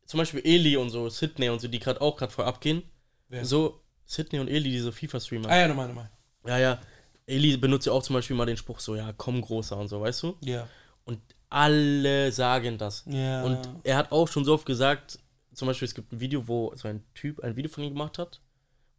zum 0.07 0.19
Beispiel 0.19 0.41
Eli 0.45 0.77
und 0.77 0.91
so, 0.91 1.09
Sydney 1.09 1.49
und 1.49 1.61
so, 1.61 1.69
die 1.69 1.79
gerade 1.79 2.01
auch 2.01 2.17
gerade 2.17 2.33
voll 2.33 2.45
abgehen. 2.45 2.83
Wer? 3.29 3.45
So, 3.45 3.81
Sydney 4.07 4.39
und 4.39 4.49
Eli, 4.49 4.71
diese 4.71 4.93
FIFA-Streamer. 4.93 5.49
Ah 5.49 5.59
ja, 5.59 5.69
nochmal, 5.69 5.89
nochmal. 5.89 6.11
Ja, 6.47 6.59
ja. 6.59 6.81
Eli 7.27 7.57
benutzt 7.57 7.87
ja 7.87 7.93
auch 7.93 8.03
zum 8.03 8.15
Beispiel 8.15 8.37
mal 8.37 8.47
den 8.47 8.57
Spruch 8.57 8.81
so, 8.81 8.97
ja, 8.97 9.13
komm 9.17 9.41
großer 9.41 9.77
und 9.77 9.89
so, 9.89 10.01
weißt 10.01 10.23
du? 10.25 10.37
Ja. 10.41 10.69
Und 11.05 11.21
alle 11.49 12.33
sagen 12.33 12.77
das. 12.77 13.05
Ja. 13.07 13.43
Und 13.45 13.59
er 13.83 13.97
hat 13.97 14.13
auch 14.13 14.29
schon 14.29 14.45
so 14.45 14.55
oft 14.55 14.67
gesagt, 14.67 15.19
zum 15.55 15.69
Beispiel, 15.69 15.87
es 15.87 15.95
gibt 15.95 16.13
ein 16.13 16.21
Video, 16.21 16.47
wo 16.47 16.75
so 16.75 16.89
ein 16.89 17.05
Typ 17.15 17.41
ein 17.41 17.57
Video 17.57 17.71
von 17.71 17.85
ihm 17.85 17.91
gemacht 17.91 18.19
hat, 18.19 18.41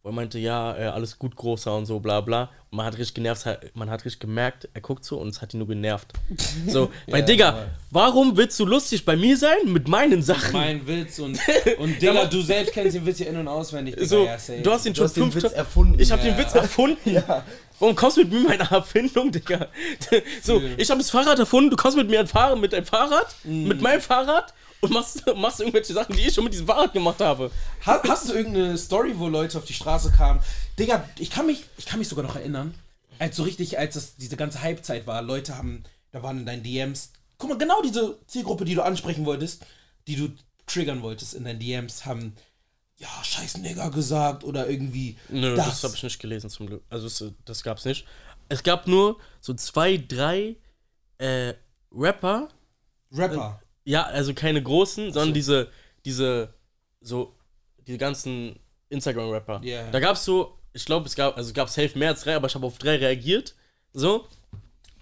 er 0.06 0.12
meinte, 0.12 0.38
ja, 0.38 0.76
äh, 0.76 0.84
alles 0.86 1.18
gut, 1.18 1.36
großer 1.36 1.76
und 1.76 1.86
so, 1.86 1.98
bla 2.00 2.20
bla. 2.20 2.50
Und 2.70 2.78
man 2.78 2.86
hat 2.86 2.94
richtig 2.98 3.14
genervt, 3.14 3.46
man 3.74 3.90
hat 3.90 4.04
richtig 4.04 4.20
gemerkt, 4.20 4.68
er 4.74 4.80
guckt 4.80 5.04
so 5.04 5.18
und 5.18 5.28
es 5.28 5.40
hat 5.42 5.54
ihn 5.54 5.58
nur 5.58 5.68
genervt. 5.68 6.12
So, 6.68 6.90
weil, 7.08 7.22
Digga, 7.24 7.66
warum 7.90 8.36
willst 8.36 8.58
du 8.58 8.66
lustig 8.66 9.04
bei 9.04 9.16
mir 9.16 9.36
sein 9.36 9.56
mit 9.66 9.86
meinen 9.88 10.22
Sachen? 10.22 10.52
Mein 10.52 10.86
Witz 10.86 11.18
und, 11.18 11.38
und 11.78 12.00
Digga, 12.02 12.24
du 12.26 12.40
selbst 12.42 12.72
kennst 12.72 12.96
den 12.96 13.06
Witz 13.06 13.18
ja 13.20 13.26
in- 13.26 13.36
und 13.36 13.48
auswendig. 13.48 13.94
Digga, 13.96 14.06
so, 14.06 14.24
ja, 14.24 14.36
du 14.62 14.70
hast 14.72 14.86
ihn 14.86 14.94
schon 14.94 15.08
fünf 15.08 15.34
Witz 15.34 15.52
erfunden. 15.52 15.98
Ich 16.00 16.10
habe 16.10 16.22
Ja. 16.26 16.32
den 16.32 16.38
Witz 16.38 16.54
erfunden. 16.54 17.22
Warum 17.78 17.94
kommst 17.94 18.16
du 18.16 18.22
mit 18.22 18.32
mir 18.32 18.38
mit 18.40 18.48
meiner 18.48 18.72
Erfindung, 18.72 19.30
Digga? 19.30 19.68
So, 20.42 20.62
ich 20.78 20.88
habe 20.90 20.98
das 21.00 21.10
Fahrrad 21.10 21.38
erfunden, 21.38 21.70
du 21.70 21.76
kommst 21.76 21.96
mit 21.96 22.08
mir 22.08 22.26
fahren 22.26 22.58
mit 22.60 22.72
deinem 22.72 22.86
Fahrrad, 22.86 23.26
Mhm. 23.44 23.68
mit 23.68 23.80
meinem 23.82 24.00
Fahrrad 24.00 24.54
und 24.80 24.90
machst, 24.92 25.24
machst 25.36 25.60
irgendwelche 25.60 25.92
Sachen, 25.92 26.16
die 26.16 26.22
ich 26.22 26.34
schon 26.34 26.44
mit 26.44 26.52
diesem 26.52 26.66
Fahrrad 26.66 26.92
gemacht 26.92 27.20
habe. 27.20 27.50
Ha- 27.84 28.02
Hast 28.08 28.28
du 28.28 28.34
irgendeine 28.34 28.76
Story, 28.78 29.12
wo 29.18 29.28
Leute 29.28 29.58
auf 29.58 29.64
die 29.64 29.72
Straße 29.74 30.10
kamen? 30.12 30.40
Digga, 30.78 31.08
ich 31.18 31.30
kann 31.30 31.46
mich, 31.46 31.64
ich 31.78 31.86
kann 31.86 31.98
mich 31.98 32.08
sogar 32.08 32.24
noch 32.24 32.36
erinnern, 32.36 32.74
als 33.18 33.36
so 33.36 33.42
richtig, 33.44 33.78
als 33.78 33.94
das 33.94 34.16
diese 34.16 34.36
ganze 34.36 34.62
Hypezeit 34.62 35.06
war, 35.06 35.22
Leute 35.22 35.56
haben, 35.56 35.84
da 36.12 36.22
waren 36.22 36.38
in 36.38 36.46
deinen 36.46 36.62
DMs, 36.62 37.12
guck 37.38 37.50
mal, 37.50 37.58
genau 37.58 37.80
diese 37.82 38.18
Zielgruppe, 38.26 38.64
die 38.64 38.74
du 38.74 38.82
ansprechen 38.82 39.24
wolltest, 39.26 39.64
die 40.06 40.16
du 40.16 40.28
triggern 40.66 41.02
wolltest 41.02 41.34
in 41.34 41.44
deinen 41.44 41.58
DMs, 41.60 42.04
haben, 42.04 42.34
ja, 42.98 43.08
scheiß 43.22 43.58
Nigger 43.58 43.90
gesagt 43.90 44.42
oder 44.44 44.68
irgendwie 44.68 45.16
Nö, 45.28 45.54
das, 45.56 45.82
habe 45.84 45.94
ich 45.94 46.02
nicht 46.02 46.18
gelesen 46.18 46.48
zum 46.50 46.66
Glück. 46.66 46.82
Also 46.90 47.06
es, 47.06 47.24
das 47.44 47.62
gab's 47.62 47.84
nicht. 47.84 48.06
Es 48.48 48.62
gab 48.62 48.86
nur 48.86 49.18
so 49.40 49.52
zwei, 49.54 49.96
drei 49.96 50.56
äh, 51.18 51.54
Rapper, 51.92 52.48
Rapper. 53.12 53.60
Ja, 53.86 54.02
also 54.02 54.34
keine 54.34 54.62
großen, 54.62 55.12
sondern 55.12 55.32
diese, 55.32 55.68
diese, 56.04 56.52
so, 57.00 57.34
diese 57.86 57.98
ganzen 57.98 58.58
Instagram-Rapper. 58.90 59.60
Ja. 59.64 59.90
Da 59.90 60.00
gab's 60.00 60.24
so, 60.24 60.58
ich 60.72 60.84
glaube, 60.84 61.06
es 61.06 61.14
gab, 61.14 61.36
also 61.36 61.48
es 61.48 61.54
gab 61.54 61.70
safe 61.70 61.96
mehr 61.98 62.10
als 62.10 62.22
drei, 62.22 62.36
aber 62.36 62.48
ich 62.48 62.54
habe 62.54 62.66
auf 62.66 62.78
drei 62.78 62.96
reagiert. 62.96 63.54
So. 63.92 64.26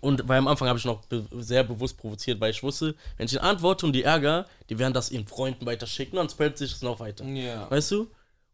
Und 0.01 0.28
weil 0.28 0.39
am 0.39 0.49
Anfang 0.49 0.68
habe 0.68 0.78
ich 0.78 0.85
noch 0.85 1.07
be 1.07 1.26
sehr 1.39 1.64
bewusst 1.64 1.97
provoziert, 1.97 2.39
weil 2.41 2.51
ich 2.51 2.62
wusste, 2.62 2.95
wenn 3.16 3.24
ich 3.24 3.32
ihnen 3.32 3.41
antworte 3.41 3.87
und 3.87 3.95
die 3.95 4.03
ärger, 4.03 4.47
die 4.68 4.78
werden 4.78 4.93
das 4.93 5.11
ihren 5.11 5.26
Freunden 5.26 5.64
weiter 5.64 5.87
schicken 5.87 6.18
und 6.18 6.24
dann 6.24 6.28
spreadet 6.28 6.59
sich 6.59 6.72
das 6.72 6.82
noch 6.82 7.01
weiter. 7.01 7.24
Ja. 7.24 7.70
Weißt 7.70 7.91
du? 7.91 8.11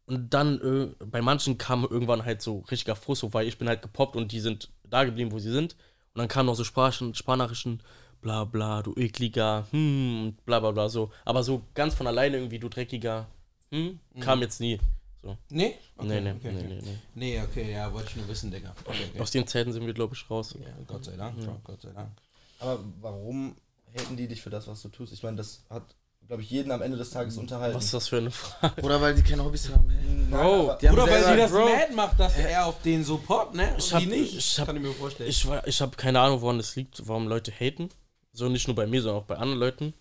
Und 0.07 0.33
dann, 0.33 0.61
äh, 0.61 1.05
bei 1.05 1.21
manchen 1.23 1.59
kam 1.59 1.85
irgendwann 1.85 2.25
halt 2.25 2.41
so 2.41 2.61
richtiger 2.71 2.95
Frust, 2.95 3.25
hoch, 3.25 3.33
weil 3.33 3.49
ich 3.49 3.59
bin 3.59 3.69
halt 3.69 3.83
gepoppt 3.83 4.15
und 4.15 4.31
die 4.31 4.41
sind 4.41 4.71
da 4.85 5.03
geblieben, 5.03 5.33
wo 5.33 5.41
sie 5.41 5.51
sind. 5.51 5.75
Und 6.15 6.19
dann 6.19 6.29
kamen 6.29 6.47
noch 6.47 6.55
so 6.55 6.65
Sprachen, 6.65 7.15
Sparnachrichten, 7.15 7.83
bla 8.21 8.45
bla, 8.45 8.83
du 8.83 8.95
ekliger, 8.97 9.67
hm, 9.71 10.23
und 10.25 10.45
bla 10.45 10.61
bla 10.61 10.71
bla, 10.71 10.89
so. 10.89 11.11
Aber 11.25 11.43
so 11.43 11.63
ganz 11.75 11.95
von 11.95 12.07
alleine 12.07 12.37
irgendwie, 12.37 12.59
du 12.59 12.69
dreckiger, 12.69 13.27
hm, 13.71 13.99
kam 14.21 14.41
jetzt 14.43 14.61
nie. 14.61 14.79
So. 15.23 15.37
Nee? 15.51 15.75
Okay, 15.97 16.09
nee, 16.09 16.21
nee, 16.21 16.31
okay, 16.33 16.53
nee, 16.53 16.59
okay. 16.59 16.69
nee, 16.69 16.81
nee. 16.83 16.99
Nee, 17.15 17.43
okay, 17.43 17.73
ja, 17.73 17.93
wollte 17.93 18.09
ich 18.11 18.17
nur 18.17 18.29
wissen, 18.29 18.51
Digga. 18.51 18.75
Okay, 18.85 19.05
okay. 19.11 19.21
Aus 19.21 19.31
den 19.31 19.47
Zeiten 19.47 19.73
sind 19.73 19.85
wir, 19.85 19.93
glaube 19.93 20.15
ich, 20.15 20.31
raus. 20.31 20.57
Ja, 20.59 20.69
Gott 20.87 21.05
sei 21.05 21.17
Dank, 21.17 21.39
Bro, 21.39 21.61
Gott 21.65 21.83
sei 21.83 21.91
Dank. 21.93 22.11
Aber 22.59 22.79
warum 23.01 23.55
haten 23.95 24.17
die 24.17 24.27
dich 24.29 24.41
für 24.41 24.51
das, 24.51 24.67
was 24.67 24.81
du 24.83 24.89
tust? 24.89 25.13
Ich 25.13 25.23
meine, 25.23 25.37
das 25.37 25.63
hat, 25.69 25.83
glaube 26.27 26.43
ich, 26.43 26.51
jeden 26.51 26.71
am 26.73 26.81
Ende 26.81 26.97
des 26.97 27.11
Tages 27.11 27.37
unterhalten. 27.37 27.77
Was 27.77 27.85
ist 27.87 27.95
das 27.95 28.09
für 28.09 28.17
eine 28.19 28.31
Frage? 28.31 28.81
Oder 28.83 29.01
weil 29.03 29.15
die 29.15 29.23
keine 29.23 29.45
Hobbys 29.45 29.69
haben. 29.71 29.87
Nein, 29.89 30.31
Bro, 30.31 30.79
Die 30.81 30.89
haben 30.89 30.95
Oder 30.95 31.11
weil 31.11 31.25
sie 31.25 31.37
das 31.37 31.51
Bro. 31.51 31.65
mad 31.69 31.93
macht, 31.95 32.19
dass 32.21 32.37
er 32.39 32.65
auf 32.67 32.81
den 32.83 33.05
so 33.05 33.19
poppt, 33.19 33.55
ne? 33.55 33.75
Ich 33.77 33.93
hab- 33.93 34.01
die 34.01 34.07
nicht. 34.07 34.37
ich 34.37 34.59
hab- 34.59 34.67
Kann 34.67 34.77
ich 34.77 34.83
mir 34.83 34.93
vorstellen. 34.93 35.29
Ich, 35.29 35.47
ich 35.67 35.81
habe 35.83 35.97
keine 35.97 36.19
Ahnung, 36.21 36.41
woran 36.41 36.57
das 36.57 36.77
liegt, 36.77 37.07
warum 37.07 37.29
Leute 37.29 37.53
haten. 37.53 37.91
So 38.33 38.49
nicht 38.49 38.67
nur 38.69 38.77
bei 38.77 38.87
mir, 38.87 39.03
sondern 39.03 39.23
auch 39.23 39.27
bei 39.27 39.37
anderen 39.37 39.59
Leuten. 39.61 39.95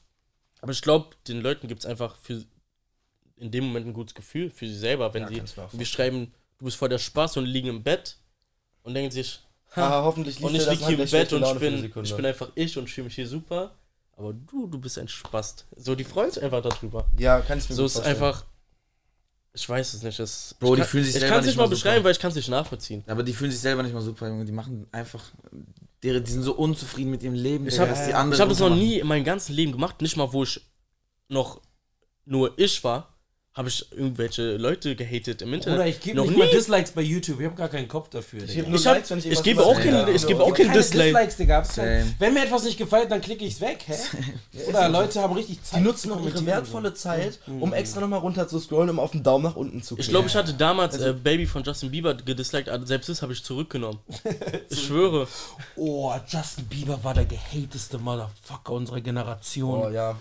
Aber 0.62 0.72
ich 0.72 0.82
glaube, 0.82 1.16
den 1.28 1.42
Leuten 1.42 1.68
gibt 1.68 1.80
es 1.82 1.86
einfach 1.86 2.16
für 2.18 2.44
in 3.38 3.52
dem 3.52 3.66
Moment 3.66 3.88
ein 3.88 3.94
gutes 3.94 4.14
Gefühl 4.14 4.50
für 4.50 4.68
sie 4.68 4.78
selber, 4.78 5.14
wenn 5.14 5.24
Ja, 5.24 5.30
sie 5.30 5.36
kannst 5.38 5.58
du 5.58 5.80
wir 5.80 5.86
schreiben, 5.86 6.34
du 6.58 6.66
bist 6.66 6.78
voll 6.78 6.90
der 6.90 6.98
Spaß 7.00 7.38
und 7.38 7.46
liegen 7.46 7.70
im 7.70 7.84
Bett 7.84 8.18
und 8.84 8.94
denken 8.94 9.12
sich, 9.12 9.40
Ah, 9.76 10.02
hoffentlich 10.04 10.42
und 10.42 10.56
ich 10.56 10.68
liege 10.68 10.86
hier 10.88 11.00
im 11.00 11.10
Bett 11.10 11.32
und 11.32 11.44
ich 11.44 11.60
bin, 11.60 12.04
ich 12.04 12.16
bin 12.16 12.26
einfach 12.26 12.50
ich 12.56 12.78
und 12.78 12.90
fühle 12.90 13.06
mich 13.06 13.16
hier 13.16 13.28
super. 13.28 13.76
Aber 14.18 14.34
du, 14.34 14.68
du 14.68 14.78
bist 14.80 14.98
ein 14.98 15.08
Spast. 15.08 15.66
So, 15.78 15.96
die 15.96 16.04
freuen 16.04 16.32
sich 16.32 16.44
einfach 16.44 16.62
darüber. 16.62 17.06
Ja, 17.18 17.40
kann 17.40 17.58
ich 17.60 17.70
mir 17.70 17.76
So 17.76 17.84
gut 17.84 17.88
ist 17.88 17.94
vorstellen. 17.94 18.16
einfach. 18.18 18.46
Ich 19.54 19.70
weiß 19.70 19.94
es 19.94 20.04
nicht. 20.04 20.20
Es, 20.20 20.56
Bro, 20.60 20.74
ich 20.74 20.76
die 20.76 20.82
kann, 20.82 20.90
fühlen 20.90 21.04
sich 21.06 21.14
Ich 21.16 21.20
selber 21.22 21.34
kann 21.36 21.40
es 21.40 21.46
nicht 21.46 21.52
nicht 21.54 21.58
mal 21.58 21.64
mal 21.66 21.70
beschreiben, 21.70 21.96
super. 21.98 22.06
weil 22.06 22.12
ich 22.12 22.20
kann 22.20 22.30
es 22.32 22.36
nicht 22.36 22.50
nachvollziehen. 22.50 23.04
Aber 23.08 23.24
die 23.24 23.34
fühlen 23.34 23.52
sich 23.52 23.60
selber 23.62 23.84
nicht 23.84 23.94
mal 23.94 24.02
super, 24.02 24.28
Junge. 24.28 24.44
Die 24.46 24.52
machen 24.52 24.88
einfach. 24.92 25.24
Die, 26.04 26.24
die 26.24 26.32
sind 26.32 26.44
so 26.44 26.54
unzufrieden 26.54 27.12
mit 27.12 27.24
ihrem 27.24 27.36
Leben. 27.36 27.68
Ich 27.68 27.80
habe 27.80 27.90
dass 27.90 28.06
die 28.06 28.14
anderen 28.14 28.34
ich 28.34 28.42
hab 28.42 28.50
das 28.50 28.60
noch 28.60 28.70
nie 28.70 29.00
in 29.00 29.08
meinem 29.08 29.26
ganzen 29.26 29.54
Leben 29.54 29.74
gemacht. 29.74 30.02
Nicht 30.02 30.16
mal, 30.16 30.32
wo 30.32 30.44
ich 30.44 30.62
noch 31.28 31.62
nur 32.26 32.58
ich 32.58 32.84
war, 32.84 33.19
habe 33.56 33.68
ich 33.68 33.92
irgendwelche 33.92 34.58
Leute 34.58 34.96
gehatet 34.96 35.42
im 35.42 35.54
Internet. 35.54 35.80
Oder 35.80 35.88
ich 35.88 36.00
gebe 36.00 36.18
noch 36.18 36.24
nicht 36.26 36.34
nie. 36.34 36.40
mal 36.40 36.50
Dislikes 36.50 36.92
bei 36.92 37.02
YouTube. 37.02 37.40
Ich 37.40 37.46
habe 37.48 37.56
gar 37.56 37.68
keinen 37.68 37.88
Kopf 37.88 38.08
dafür. 38.10 38.44
Ich, 38.44 38.56
Ich 38.58 38.86
hab- 38.86 38.96
Likes, 38.96 39.10
wenn 39.10 39.18
ich 39.18 39.26
irgendwas 39.26 39.44
gebe 39.44 39.66
auch 39.66 39.74
keinen- 39.78 40.16
ich 40.16 40.28
gebe 40.28 40.44
auch 40.44 40.54
keinen 40.54 40.68
keine 40.68 40.80
Dislike. 40.80 41.26
Dislikes, 41.26 41.36
Digga. 41.38 41.64
Wenn 42.20 42.34
mir 42.36 42.44
etwas 42.46 42.64
nicht 42.64 42.78
gefällt, 42.78 43.10
dann 43.12 43.20
klicke 43.22 43.44
ich 43.44 43.56
es 43.56 43.62
weg, 43.62 43.80
hä? 43.88 43.96
Oder 44.70 44.88
Leute 44.88 45.20
haben 45.22 45.34
richtig 45.34 45.64
Zeit. 45.64 45.80
Die 45.80 45.84
nutzen 45.84 46.10
zu 46.12 46.16
noch 46.16 46.26
ihre 46.26 46.46
wertvolle 46.46 46.94
Zeit, 46.94 47.40
um 47.48 47.74
extra 47.74 48.02
nochmal 48.02 48.20
runter 48.20 48.48
zu 48.48 48.60
scrollen, 48.60 48.92
um 48.92 49.00
auf 49.00 49.12
den 49.12 49.24
Daumen 49.24 49.44
nach 49.44 49.56
unten 49.56 49.82
zu 49.82 49.96
klicken. 49.96 50.02
Ich 50.04 50.10
glaube, 50.10 50.28
ich 50.28 50.36
hatte 50.36 50.54
damals 50.54 50.94
Also 50.94 51.10
äh, 51.10 51.14
Baby 51.14 51.46
von 51.48 51.64
Justin 51.64 51.90
Bieber 51.92 52.14
gedisliked, 52.14 52.70
aber 52.70 52.86
selbst 52.86 53.10
das 53.10 53.22
habe 53.24 53.34
ich 53.34 53.44
zurückgenommen. 53.44 54.00
ich 54.70 54.84
schwöre. 54.86 55.28
Oh, 55.76 56.14
Justin 56.28 56.66
Bieber 56.66 57.04
war 57.04 57.16
der 57.16 57.26
gehateste 57.26 57.98
Motherfucker 57.98 58.74
unserer 58.74 59.02
Generation. 59.02 59.88
Oh 59.88 59.90
ja. 59.90 60.16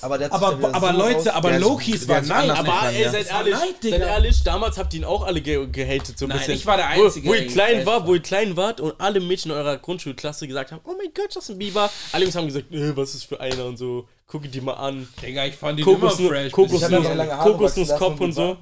Aber, 0.00 0.18
der 0.18 0.26
hat 0.30 0.34
Aber, 0.34 0.58
wieder 0.58 0.74
aber 0.74 0.92
so 0.92 0.98
Leute, 0.98 1.34
aber 1.34 1.48
der 1.48 1.56
hat- 1.58 1.62
Loki, 1.64 1.94
es 1.94 2.06
der 2.06 2.28
war 2.28 2.36
anders 2.36 2.58
Aber 2.58 2.68
nicht 2.68 2.78
Aber 2.78 2.92
ey, 2.92 3.08
seid 3.08 3.30
ehrlich, 3.30 3.54
Digga. 3.82 3.98
seid 3.98 4.06
ehrlich, 4.08 4.42
damals 4.44 4.78
habt 4.78 4.94
ihr 4.94 5.00
ihn 5.00 5.04
auch 5.04 5.24
alle 5.26 5.40
ge 5.40 5.66
gehatet, 5.66 6.18
so 6.18 6.26
ein 6.26 6.28
Nein, 6.28 6.38
bisschen. 6.38 6.54
ich 6.54 6.66
war 6.66 6.76
der 6.76 6.88
Einzige, 6.88 7.26
Wo, 7.28 7.32
wo 7.32 7.34
ihr 7.34 7.46
klein 7.48 7.84
war, 7.86 8.06
wo 8.06 8.14
ihr 8.14 8.20
klein 8.22 8.56
wart 8.56 8.80
und 8.80 8.94
alle 9.00 9.20
Mädchen 9.20 9.50
in 9.50 9.56
eurer 9.56 9.76
Grundschulklasse 9.78 10.46
gesagt 10.46 10.70
haben, 10.72 10.80
oh 10.84 10.92
mein 10.96 11.08
Gott, 11.14 11.34
Justin 11.34 11.58
Bieber. 11.58 11.90
Alle 12.12 12.24
Jungs 12.24 12.36
haben 12.36 12.46
gesagt, 12.46 12.70
äh, 12.72 12.96
was 12.96 13.14
ist 13.14 13.24
für 13.24 13.40
einer 13.40 13.64
und 13.64 13.76
so, 13.76 14.06
guck 14.26 14.44
ihn 14.44 14.50
dir 14.52 14.62
mal 14.62 14.74
an. 14.74 15.08
Digga, 15.22 15.46
ich 15.46 15.56
fand 15.56 15.78
ihn 15.80 15.84
Kokosnuss, 15.84 16.20
immer 16.20 16.28
fresh. 16.28 16.52
Kokosnuss, 16.52 16.80
Ich 16.80 16.84
hab 16.84 16.92
ja 16.92 17.00
meine 17.00 17.14
lange 17.14 17.36
Haare 17.36 17.50
Kokosnuss 17.52 17.88
wachsen 17.88 17.90
lassen 17.90 17.98
Kopf 18.04 18.20
und 18.20 18.26
und 18.26 18.32
so. 18.34 18.56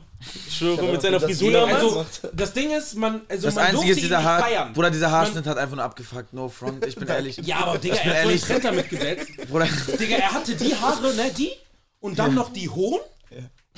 Hab 0.61 0.83
mit 0.93 1.03
seiner 1.03 1.19
das- 1.19 1.25
Frisur 1.25 1.51
Ja, 1.51 1.61
damals. 1.61 1.83
Also, 1.83 2.07
das 2.33 2.53
Ding 2.53 2.71
ist, 2.71 2.95
man, 2.97 3.21
also 3.29 3.47
Das 3.47 3.55
man 3.55 3.65
Einzige 3.67 3.93
ist 3.93 4.01
dieser 4.01 4.23
Haar. 4.25 4.41
feiern. 4.41 4.73
Bruder, 4.73 4.91
dieser 4.91 5.11
Haarschnitt 5.11 5.47
hat 5.47 5.59
einfach 5.59 5.77
nur 5.77 5.85
abgefuckt. 5.85 6.33
No 6.33 6.49
front, 6.49 6.85
ich 6.87 6.97
bin 6.97 7.07
ehrlich. 7.09 7.37
Ja, 7.39 7.59
aber 7.59 7.79
Digga, 7.79 7.95
Ich 7.97 8.03
bin 8.03 8.11
er 8.13 8.17
hat 8.17 8.23
so 8.23 8.29
einen 8.29 8.31
ehrlich. 8.31 8.43
Trend 8.45 8.65
damit 8.65 8.89
gesetzt. 8.89 9.31
Bruder, 9.51 9.69
Digga, 10.01 10.17
er 10.17 10.33
hatte 10.33 10.55
die 10.55 10.75
Haare, 10.75 11.15
ne, 11.15 11.31
die 11.37 11.51
und 12.01 12.19
dann 12.19 12.35
noch 12.35 12.53
die 12.53 12.69
hohen. 12.69 13.01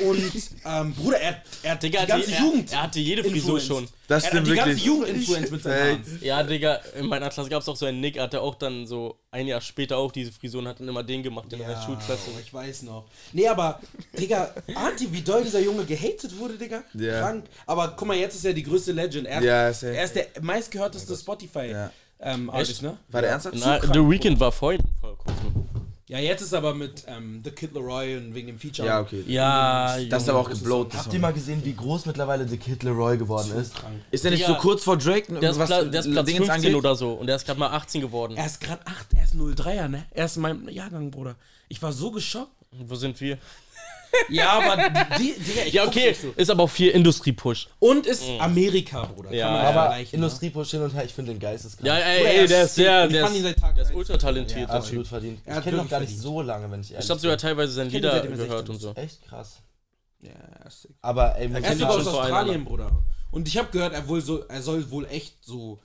Und, 0.01 0.33
ähm, 0.65 0.95
Bruder, 0.95 1.21
er, 1.21 1.43
er 1.63 1.71
hat 1.73 1.83
Digga, 1.83 2.01
die 2.03 2.07
ganze 2.07 2.27
die, 2.29 2.33
er, 2.35 2.41
Jugend. 2.41 2.73
er 2.73 2.83
hatte 2.83 3.01
jede 3.01 3.23
Frisur 3.25 3.59
influenced. 3.59 3.67
schon. 3.67 3.89
das 4.07 4.25
er 4.25 4.33
hat 4.35 4.47
die 4.47 4.51
ganze 4.55 4.69
wirklich. 4.71 4.85
Jugend 4.85 5.09
influenced 5.09 5.53
mit 5.53 5.63
seinen 5.63 5.81
Haaren. 6.05 6.19
Ja, 6.23 6.43
Digga, 6.43 6.81
in 6.99 7.07
meiner 7.07 7.29
Klasse 7.31 7.49
gab 7.51 7.63
es 7.63 7.69
auch 7.69 7.77
so 7.77 7.87
einen 7.87 8.01
Nick, 8.01 8.17
er 8.17 8.25
hatte 8.25 8.41
auch 8.41 8.55
dann 8.55 8.87
so 8.87 9.19
ein 9.31 9.47
Jahr 9.47 9.61
später 9.61 9.97
auch 9.97 10.11
diese 10.13 10.33
Frisur 10.33 10.61
und 10.61 10.69
hat 10.69 10.81
dann 10.81 10.89
immer 10.89 11.03
den 11.03 11.23
gemacht 11.23 11.53
in 11.53 11.59
der 11.59 11.81
Schulklasse. 11.83 12.31
ich 12.43 12.53
weiß 12.55 12.83
noch. 12.83 13.05
Nee, 13.33 13.49
aber, 13.49 13.81
Digga, 14.19 14.55
ahnt 14.75 15.01
ihr, 15.01 15.13
wie 15.13 15.23
doll 15.23 15.43
dieser 15.45 15.61
Junge 15.61 15.85
gehatet 15.85 16.39
wurde, 16.39 16.55
Digga? 16.57 16.83
Ja. 16.95 17.21
Krank. 17.21 17.45
Aber 17.67 17.95
guck 17.97 18.09
mal, 18.09 18.17
jetzt 18.17 18.35
ist 18.37 18.45
er 18.45 18.53
die 18.55 18.63
größte 18.63 18.93
Legend. 18.93 19.27
Er, 19.27 19.43
Ja, 19.43 19.73
safe. 19.73 19.97
er 19.97 20.05
ist 20.05 20.15
der 20.15 20.27
meistgehörteste 20.41 21.17
Spotify 21.17 21.71
Ja. 21.71 21.91
ähm, 22.21 22.49
Artist, 22.51 22.83
ne? 22.83 22.97
War 23.09 23.21
der 23.23 23.31
ernsthaft? 23.33 23.57
Na, 23.59 23.79
krank, 23.79 23.93
The 23.95 24.01
Weeknd 24.01 24.41
war 24.41 24.53
vorhin 24.53 24.81
vor 25.01 25.17
kurzem. 25.19 25.68
Ja, 26.09 26.19
jetzt 26.19 26.41
ist 26.41 26.55
aber 26.55 26.75
mit 26.75 27.05
ähm, 27.07 27.43
The 27.45 27.51
Kid 27.51 27.75
Leroy 27.75 28.17
und 28.17 28.35
wegen 28.35 28.47
dem 28.47 28.59
Feature. 28.59 28.89
Ja, 28.89 29.01
okay. 29.01 29.23
Ja, 29.27 29.99
Das 30.09 30.23
ist 30.23 30.29
aber 30.31 30.39
auch 30.39 30.49
geblowt. 30.49 30.95
Habt 30.95 31.13
ihr 31.13 31.21
mal 31.21 31.35
gesehen, 31.35 31.63
wie 31.65 31.75
groß 31.75 32.07
mittlerweile 32.07 32.49
The 32.49 32.57
Kid 32.57 32.83
Leroy 32.83 33.19
geworden 33.19 33.53
ist? 33.59 33.75
Ist 34.11 34.25
der 34.25 34.31
nicht 34.31 34.43
Digga, 34.43 34.55
so 34.55 34.59
kurz 34.61 34.83
vor 34.85 34.97
Drake? 34.97 35.31
Der 35.39 35.51
ist, 35.51 35.59
was 35.59 35.69
Pla 35.69 35.85
der 35.85 36.01
ist 36.01 36.11
Platz 36.11 36.27
Dingens 36.27 36.47
15 36.47 36.55
angeht? 36.55 36.75
oder 36.75 36.97
so 36.97 37.13
und 37.13 37.27
der 37.27 37.37
ist 37.37 37.45
gerade 37.45 37.61
mal 37.61 37.69
18 37.73 38.01
geworden. 38.01 38.37
Er 38.39 38.47
ist 38.47 38.59
gerade 38.61 38.81
8, 38.87 39.07
er 39.17 39.25
ist 39.25 39.35
03er, 39.35 39.89
ne? 39.89 40.07
Er 40.13 40.25
ist 40.25 40.37
in 40.37 40.43
meinem 40.43 40.69
Jahrgang, 40.71 41.11
Bruder. 41.11 41.37
Ich 41.69 41.83
war 41.83 41.93
so 41.93 42.11
geschockt. 42.11 42.53
Wo 42.71 42.95
sind 42.95 43.21
wir? 43.21 43.39
Ja, 44.29 44.51
aber 44.61 44.77
die, 45.19 45.33
Digga, 45.35 45.63
ich 45.67 45.73
Ja, 45.73 45.85
guck's 45.85 45.97
okay, 45.97 46.09
nicht 46.11 46.21
so. 46.23 46.33
ist 46.37 46.51
aber 46.51 46.63
auch 46.65 46.71
viel 46.71 46.91
Industrie-Push. 46.91 47.69
Und 47.79 48.07
ist 48.07 48.23
Amerika, 48.41 49.05
Bruder. 49.07 49.33
Ja, 49.33 49.47
Kann 49.47 49.53
man 49.55 49.61
aber 49.61 49.65
ja 49.65 49.71
Aber 49.81 49.87
vergleichen, 49.91 50.15
Industriepush 50.17 50.71
hin 50.71 50.83
und 50.83 50.95
her, 50.95 51.05
ich 51.05 51.13
finde 51.15 51.33
den 51.33 51.41
geisteskrank. 51.41 51.87
Ja, 51.87 51.97
ey, 51.97 52.25
ey, 52.25 52.37
er 52.43 52.47
der 52.47 52.63
ist 52.63 52.69
ist 52.71 52.75
sehr, 52.77 53.01
sick. 53.03 53.11
Ich 53.11 53.13
der 53.17 53.25
fand 53.25 53.35
ihn 53.37 53.39
ist, 53.39 53.45
seit 53.49 53.59
Tag 53.61 53.75
der 53.75 53.83
ist 53.85 53.89
eins. 53.91 53.97
ultra 53.99 54.17
talentiert. 54.17 54.69
der 54.69 54.75
Absolut 54.77 55.03
Typ. 55.05 55.09
verdient. 55.11 55.41
Er 55.45 55.55
hat 55.55 55.59
Ich 55.61 55.65
kenne 55.65 55.77
noch 55.77 55.83
wirklich 55.85 55.91
gar 55.91 56.01
nicht 56.01 56.09
verdient. 56.11 56.23
so 56.23 56.43
lange, 56.43 56.71
wenn 56.71 56.81
ich 56.81 56.91
ehrlich 56.93 57.05
Ich 57.05 57.11
habe 57.11 57.21
sogar 57.21 57.37
teilweise 57.39 57.73
seine 57.73 57.91
kenn 57.91 57.97
ihn 57.99 58.03
Lieder 58.03 58.13
seitdem 58.13 58.33
er 58.33 58.37
gehört 58.39 58.67
16 58.67 58.75
und 58.75 58.81
so. 58.81 58.95
bin. 58.95 59.05
Echt 59.05 59.25
krass. 59.29 59.57
Ja, 60.21 60.31
er 60.61 60.67
ist 60.67 60.83
sick. 60.83 60.91
Aber 61.03 61.37
ey, 61.37 61.51
Er 61.53 61.59
ist 61.59 61.65
kennt 61.65 61.79
sogar 61.79 61.95
ihn 61.95 61.99
aus 61.99 62.05
schon 62.05 62.13
vor 62.13 62.23
Australien, 62.23 62.65
Bruder. 62.65 62.91
Und 63.31 63.47
ich 63.49 63.57
habe 63.59 63.69
gehört, 63.71 63.93
er, 63.95 64.09
wohl 64.09 64.21
so, 64.21 64.45
er 64.49 64.63
soll 64.63 64.91
wohl 64.91 65.07
echt 65.07 65.45
so 65.45 65.81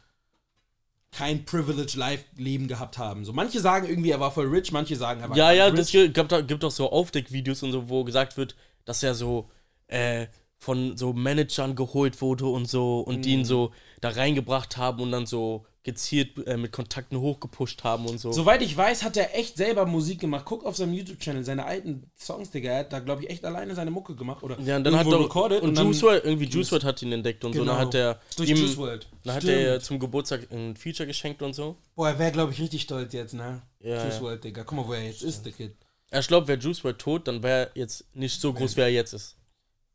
kein 1.13 1.45
Privilege 1.45 1.97
Life 1.97 2.25
Leben 2.37 2.67
gehabt 2.67 2.97
haben. 2.97 3.23
So 3.23 3.33
manche 3.33 3.59
sagen 3.59 3.87
irgendwie, 3.87 4.09
er 4.09 4.19
war 4.19 4.31
voll 4.31 4.47
rich, 4.47 4.71
manche 4.71 4.95
sagen, 4.95 5.21
er 5.21 5.29
war 5.29 5.37
Ja, 5.37 5.51
ja, 5.51 5.67
rich. 5.67 5.91
gibt, 5.91 6.47
gibt 6.47 6.63
auch 6.65 6.71
so 6.71 6.91
Aufdeckvideos 6.91 7.63
und 7.63 7.71
so, 7.71 7.89
wo 7.89 8.03
gesagt 8.03 8.35
wird, 8.37 8.55
dass 8.85 9.03
er 9.03 9.15
so 9.15 9.49
äh, 9.87 10.27
von 10.57 10.97
so 10.97 11.13
Managern 11.13 11.75
geholt 11.75 12.21
wurde 12.21 12.45
und 12.47 12.69
so 12.69 13.01
und 13.01 13.25
die 13.25 13.33
ihn 13.33 13.45
so 13.45 13.71
da 14.01 14.09
reingebracht 14.09 14.77
haben 14.77 15.01
und 15.01 15.11
dann 15.11 15.25
so 15.25 15.65
gezielt 15.83 16.47
äh, 16.47 16.55
mit 16.55 16.71
Kontakten 16.71 17.19
hochgepusht 17.19 17.83
haben 17.83 18.05
und 18.05 18.17
so. 18.17 18.31
Soweit 18.31 18.61
ich 18.61 18.75
weiß, 18.75 19.03
hat 19.03 19.17
er 19.17 19.37
echt 19.37 19.57
selber 19.57 19.85
Musik 19.85 20.21
gemacht. 20.21 20.45
Guck 20.45 20.65
auf 20.65 20.77
seinem 20.77 20.93
YouTube-Channel, 20.93 21.43
seine 21.43 21.65
alten 21.65 22.09
Songs, 22.17 22.51
Digga. 22.51 22.71
Er 22.71 22.79
hat 22.79 22.93
da, 22.93 22.99
glaube 22.99 23.23
ich, 23.23 23.29
echt 23.29 23.43
alleine 23.43 23.75
seine 23.75 23.91
Mucke 23.91 24.15
gemacht. 24.15 24.43
Oder 24.43 24.57
ja, 24.61 24.77
und 24.77 24.85
dann 24.85 24.95
hat 24.95 25.07
er 25.07 25.19
recorded 25.19 25.61
und, 25.61 25.77
dann- 25.77 25.87
Juice 25.87 26.01
WRLD, 26.01 26.23
irgendwie 26.23 26.45
Juice 26.45 26.71
WRLD 26.71 26.83
hat 26.85 27.01
ihn 27.01 27.11
entdeckt 27.11 27.43
und 27.43 27.53
so. 27.53 27.59
Genau. 27.59 27.73
Dann 27.73 27.81
hat 27.81 27.95
er 27.95 28.19
Durch 28.37 28.49
ihm, 28.49 28.57
Juice 28.57 28.77
WRLD. 28.77 29.07
dann 29.25 29.35
hat 29.35 29.43
Stimmt. 29.43 29.57
er 29.57 29.79
zum 29.81 29.99
Geburtstag 29.99 30.49
ein 30.51 30.75
Feature 30.77 31.05
geschenkt 31.05 31.41
und 31.41 31.53
so. 31.53 31.75
Boah, 31.95 32.09
er 32.09 32.19
wäre, 32.19 32.31
glaube 32.31 32.53
ich, 32.53 32.61
richtig 32.61 32.83
stolz 32.83 33.11
jetzt, 33.13 33.33
ne? 33.33 33.61
Ja, 33.81 34.05
Juice 34.05 34.15
ja. 34.15 34.21
WRLD, 34.23 34.43
Digga. 34.45 34.63
Guck 34.63 34.77
mal, 34.77 34.87
wo 34.87 34.93
er 34.93 35.03
jetzt 35.05 35.21
ist, 35.21 35.43
der 35.45 35.51
Kid. 35.51 35.75
Ich 36.17 36.27
glaube, 36.27 36.47
wäre 36.47 36.59
Juice 36.59 36.81
WRLD 36.83 36.99
tot, 36.99 37.27
dann 37.27 37.43
wäre 37.43 37.71
er 37.73 37.81
jetzt 37.81 38.05
nicht 38.15 38.39
so 38.39 38.53
groß, 38.53 38.77
wie 38.77 38.81
er 38.81 38.89
jetzt 38.89 39.11
ist. 39.13 39.35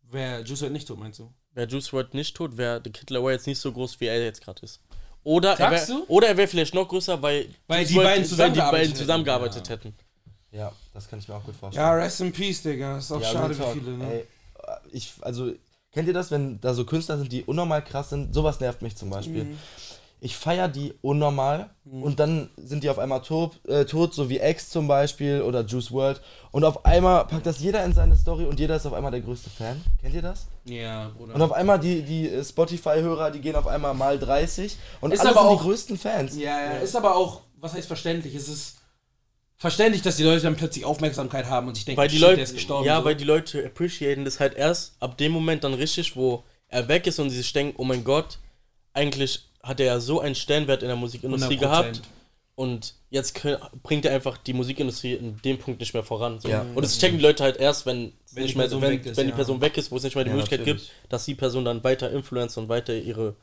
Wer 0.02 0.42
Juice 0.42 0.60
WRLD 0.62 0.72
nicht 0.72 0.88
tot, 0.88 0.98
meinst 0.98 1.18
du? 1.18 1.32
Wäre 1.54 1.66
Juice 1.68 1.92
WRLD 1.94 2.12
nicht 2.14 2.36
tot, 2.36 2.56
wäre 2.58 2.80
der 2.80 2.92
Kid 2.92 3.08
Laroi 3.10 3.32
jetzt 3.32 3.46
nicht 3.46 3.58
so 3.58 3.72
groß, 3.72 4.00
wie 4.00 4.06
er 4.06 4.22
jetzt 4.22 4.42
gerade 4.42 4.60
ist. 4.62 4.80
Oder 5.24 5.58
er 5.58 5.70
wär, 5.70 5.86
du? 5.86 6.04
oder 6.08 6.28
er 6.28 6.36
wäre 6.36 6.48
vielleicht 6.48 6.74
noch 6.74 6.88
größer, 6.88 7.20
weil, 7.20 7.48
Weil 7.66 7.84
die 7.84 7.94
beiden 7.94 8.24
zusammengearbeitet 8.24 8.96
zusammengearbeitet 8.96 9.68
Ja. 9.68 9.74
hätten. 9.74 9.94
Ja, 10.50 10.72
das 10.94 11.08
kann 11.08 11.18
ich 11.18 11.28
mir 11.28 11.34
auch 11.34 11.44
gut 11.44 11.54
vorstellen. 11.56 11.86
Ja, 11.86 11.92
rest 11.92 12.20
in 12.20 12.32
peace, 12.32 12.62
Digga. 12.62 12.98
Ist 12.98 13.12
auch 13.12 13.20
Ja, 13.20 13.28
schade 13.28 13.54
für 13.54 13.66
viele, 13.72 13.90
ne? 13.90 14.12
Ey, 14.12 14.24
ich, 14.92 15.12
also, 15.20 15.52
kennt 15.92 16.08
ihr 16.08 16.14
das, 16.14 16.30
wenn 16.30 16.60
da 16.60 16.72
so 16.72 16.84
Künstler 16.86 17.18
sind, 17.18 17.30
die 17.30 17.44
unnormal 17.44 17.84
krass 17.84 18.10
sind? 18.10 18.32
Sowas 18.34 18.58
nervt 18.60 18.80
mich 18.80 18.96
zum 18.96 19.10
Beispiel. 19.10 19.44
Mhm. 19.44 19.58
Ich 20.20 20.36
feiere 20.36 20.66
die 20.68 20.94
unnormal 21.00 21.70
und 21.84 22.18
dann 22.18 22.50
sind 22.56 22.82
die 22.82 22.90
auf 22.90 22.98
einmal 22.98 23.22
tot, 23.22 23.60
äh, 23.68 23.84
tot, 23.84 24.12
so 24.14 24.28
wie 24.28 24.38
X 24.40 24.68
zum 24.70 24.88
Beispiel 24.88 25.42
oder 25.42 25.64
Juice 25.64 25.92
World. 25.92 26.20
Und 26.50 26.64
auf 26.64 26.84
einmal 26.84 27.24
packt 27.26 27.46
das 27.46 27.60
jeder 27.60 27.84
in 27.84 27.92
seine 27.92 28.16
Story 28.16 28.44
und 28.44 28.58
jeder 28.58 28.76
ist 28.76 28.86
auf 28.86 28.94
einmal 28.94 29.12
der 29.12 29.20
größte 29.20 29.48
Fan. 29.48 29.80
Kennt 30.00 30.14
ihr 30.14 30.22
das? 30.22 30.48
Ja, 30.64 31.10
Bruder. 31.16 31.34
Und 31.36 31.42
auf 31.42 31.52
einmal 31.52 31.78
die, 31.78 32.02
die 32.02 32.28
äh, 32.28 32.44
Spotify-Hörer, 32.44 33.30
die 33.30 33.40
gehen 33.40 33.54
auf 33.54 33.68
einmal 33.68 33.94
mal 33.94 34.18
30 34.18 34.76
und 35.00 35.12
Ist 35.14 35.20
alle 35.20 35.30
aber 35.30 35.40
sind 35.42 35.48
auch- 35.50 35.58
die 35.60 35.64
größten 35.68 35.98
Fans. 35.98 36.36
Ja, 36.36 36.60
ja, 36.64 36.70
ist 36.78 36.96
aber 36.96 37.14
auch, 37.14 37.42
was 37.60 37.74
heißt 37.74 37.86
verständlich? 37.86 38.34
Es 38.34 38.48
ist 38.48 38.78
verständlich, 39.56 40.02
dass 40.02 40.16
die 40.16 40.22
Leute 40.24 40.42
dann 40.42 40.56
plötzlich 40.56 40.84
Aufmerksamkeit 40.84 41.46
haben 41.46 41.68
und 41.68 41.74
sich 41.76 41.84
denken, 41.84 42.00
Weil 42.00 42.08
die 42.08 42.16
shit, 42.16 42.22
Leute, 42.22 42.34
der 42.36 42.44
ist 42.44 42.54
gestorben. 42.54 42.86
ja, 42.86 42.98
so. 42.98 43.04
weil 43.04 43.14
die 43.16 43.24
Leute 43.24 43.64
appreciaten 43.64 44.24
das 44.24 44.40
halt 44.40 44.54
erst 44.54 44.94
ab 45.00 45.16
dem 45.18 45.32
Moment 45.32 45.64
dann 45.64 45.74
richtig, 45.74 46.16
wo 46.16 46.44
er 46.68 46.88
weg 46.88 47.06
ist 47.06 47.18
und 47.18 47.30
sie 47.30 47.36
sich 47.38 47.52
denken, 47.52 47.74
oh 47.78 47.84
mein 47.84 48.04
Gott, 48.04 48.38
eigentlich 48.92 49.47
hat 49.68 49.80
er 49.80 49.86
ja 49.86 50.00
so 50.00 50.20
einen 50.20 50.34
Stellenwert 50.34 50.82
in 50.82 50.88
der 50.88 50.96
Musikindustrie 50.96 51.56
100%. 51.56 51.60
gehabt 51.60 52.02
und 52.58 52.94
jetzt 53.10 53.40
bringt 53.84 54.04
er 54.04 54.12
einfach 54.12 54.36
die 54.36 54.52
Musikindustrie 54.52 55.14
in 55.14 55.40
dem 55.42 55.58
Punkt 55.58 55.78
nicht 55.78 55.94
mehr 55.94 56.02
voran. 56.02 56.40
So. 56.40 56.48
Ja. 56.48 56.62
Und 56.74 56.82
das 56.84 56.98
checken 56.98 57.18
die 57.18 57.22
Leute 57.22 57.44
halt 57.44 57.56
erst, 57.56 57.86
wenn, 57.86 58.12
Wenn 58.32 58.42
nicht 58.42 58.54
die 58.54 58.58
mehr, 58.58 58.66
Person 58.66 58.82
wenn, 58.82 58.90
weg 58.90 59.06
ist, 59.06 59.16
wenn 59.16 59.26
die 59.26 59.30
ja. 59.30 59.36
Person 59.36 59.60
weg 59.60 59.76
ist, 59.76 59.92
wo 59.92 59.96
es 59.96 60.02
nicht 60.02 60.16
mehr 60.16 60.24
die 60.24 60.30
Ja, 60.30 60.34
Möglichkeit 60.34 60.60
natürlich. 60.60 60.88
gibt, 60.88 61.12
dass 61.12 61.24
die 61.24 61.36
Person 61.36 61.64
dann 61.64 61.84
weiter 61.84 62.10
influenzt 62.10 62.58
und 62.58 62.68
weiter 62.68 62.94
ihre, 62.94 63.36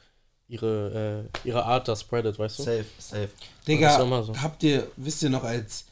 ihre, 0.49 1.29
äh, 1.43 1.47
ihre 1.47 1.63
Art 1.63 1.87
da 1.87 1.95
spreadet, 1.95 2.37
weißt 2.37 2.59
du? 2.59 2.63
Safe, 2.63 2.85
safe. 2.99 3.29
Digga, 3.65 4.23
so. 4.23 4.35
habt 4.41 4.61
ihr, 4.63 4.85
wisst 4.97 5.23
ihr 5.23 5.29
noch, 5.29 5.45
als 5.45 5.85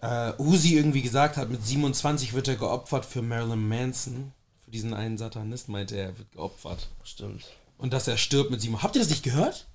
äh, 0.00 0.32
Uzi 0.38 0.76
irgendwie 0.78 1.02
gesagt 1.02 1.36
hat, 1.36 1.50
mit 1.50 1.66
27 1.66 2.32
wird 2.32 2.48
er 2.48 2.56
geopfert 2.56 3.04
für 3.04 3.20
Marilyn 3.20 3.68
Manson, 3.68 4.32
für 4.64 4.70
diesen 4.70 4.94
einen 4.94 5.18
Satanist, 5.18 5.68
meinte 5.68 5.96
er, 5.96 6.06
er 6.06 6.18
wird 6.18 6.32
geopfert. 6.32 6.88
Stimmt. 7.04 7.44
Und 7.82 7.92
dass 7.92 8.08
er 8.08 8.16
stirbt 8.16 8.50
mit 8.50 8.60
27. 8.60 8.82
Habt 8.84 8.96
ihr 8.96 9.00
das 9.02 9.10
nicht 9.10 9.22
gehört? 9.22 9.66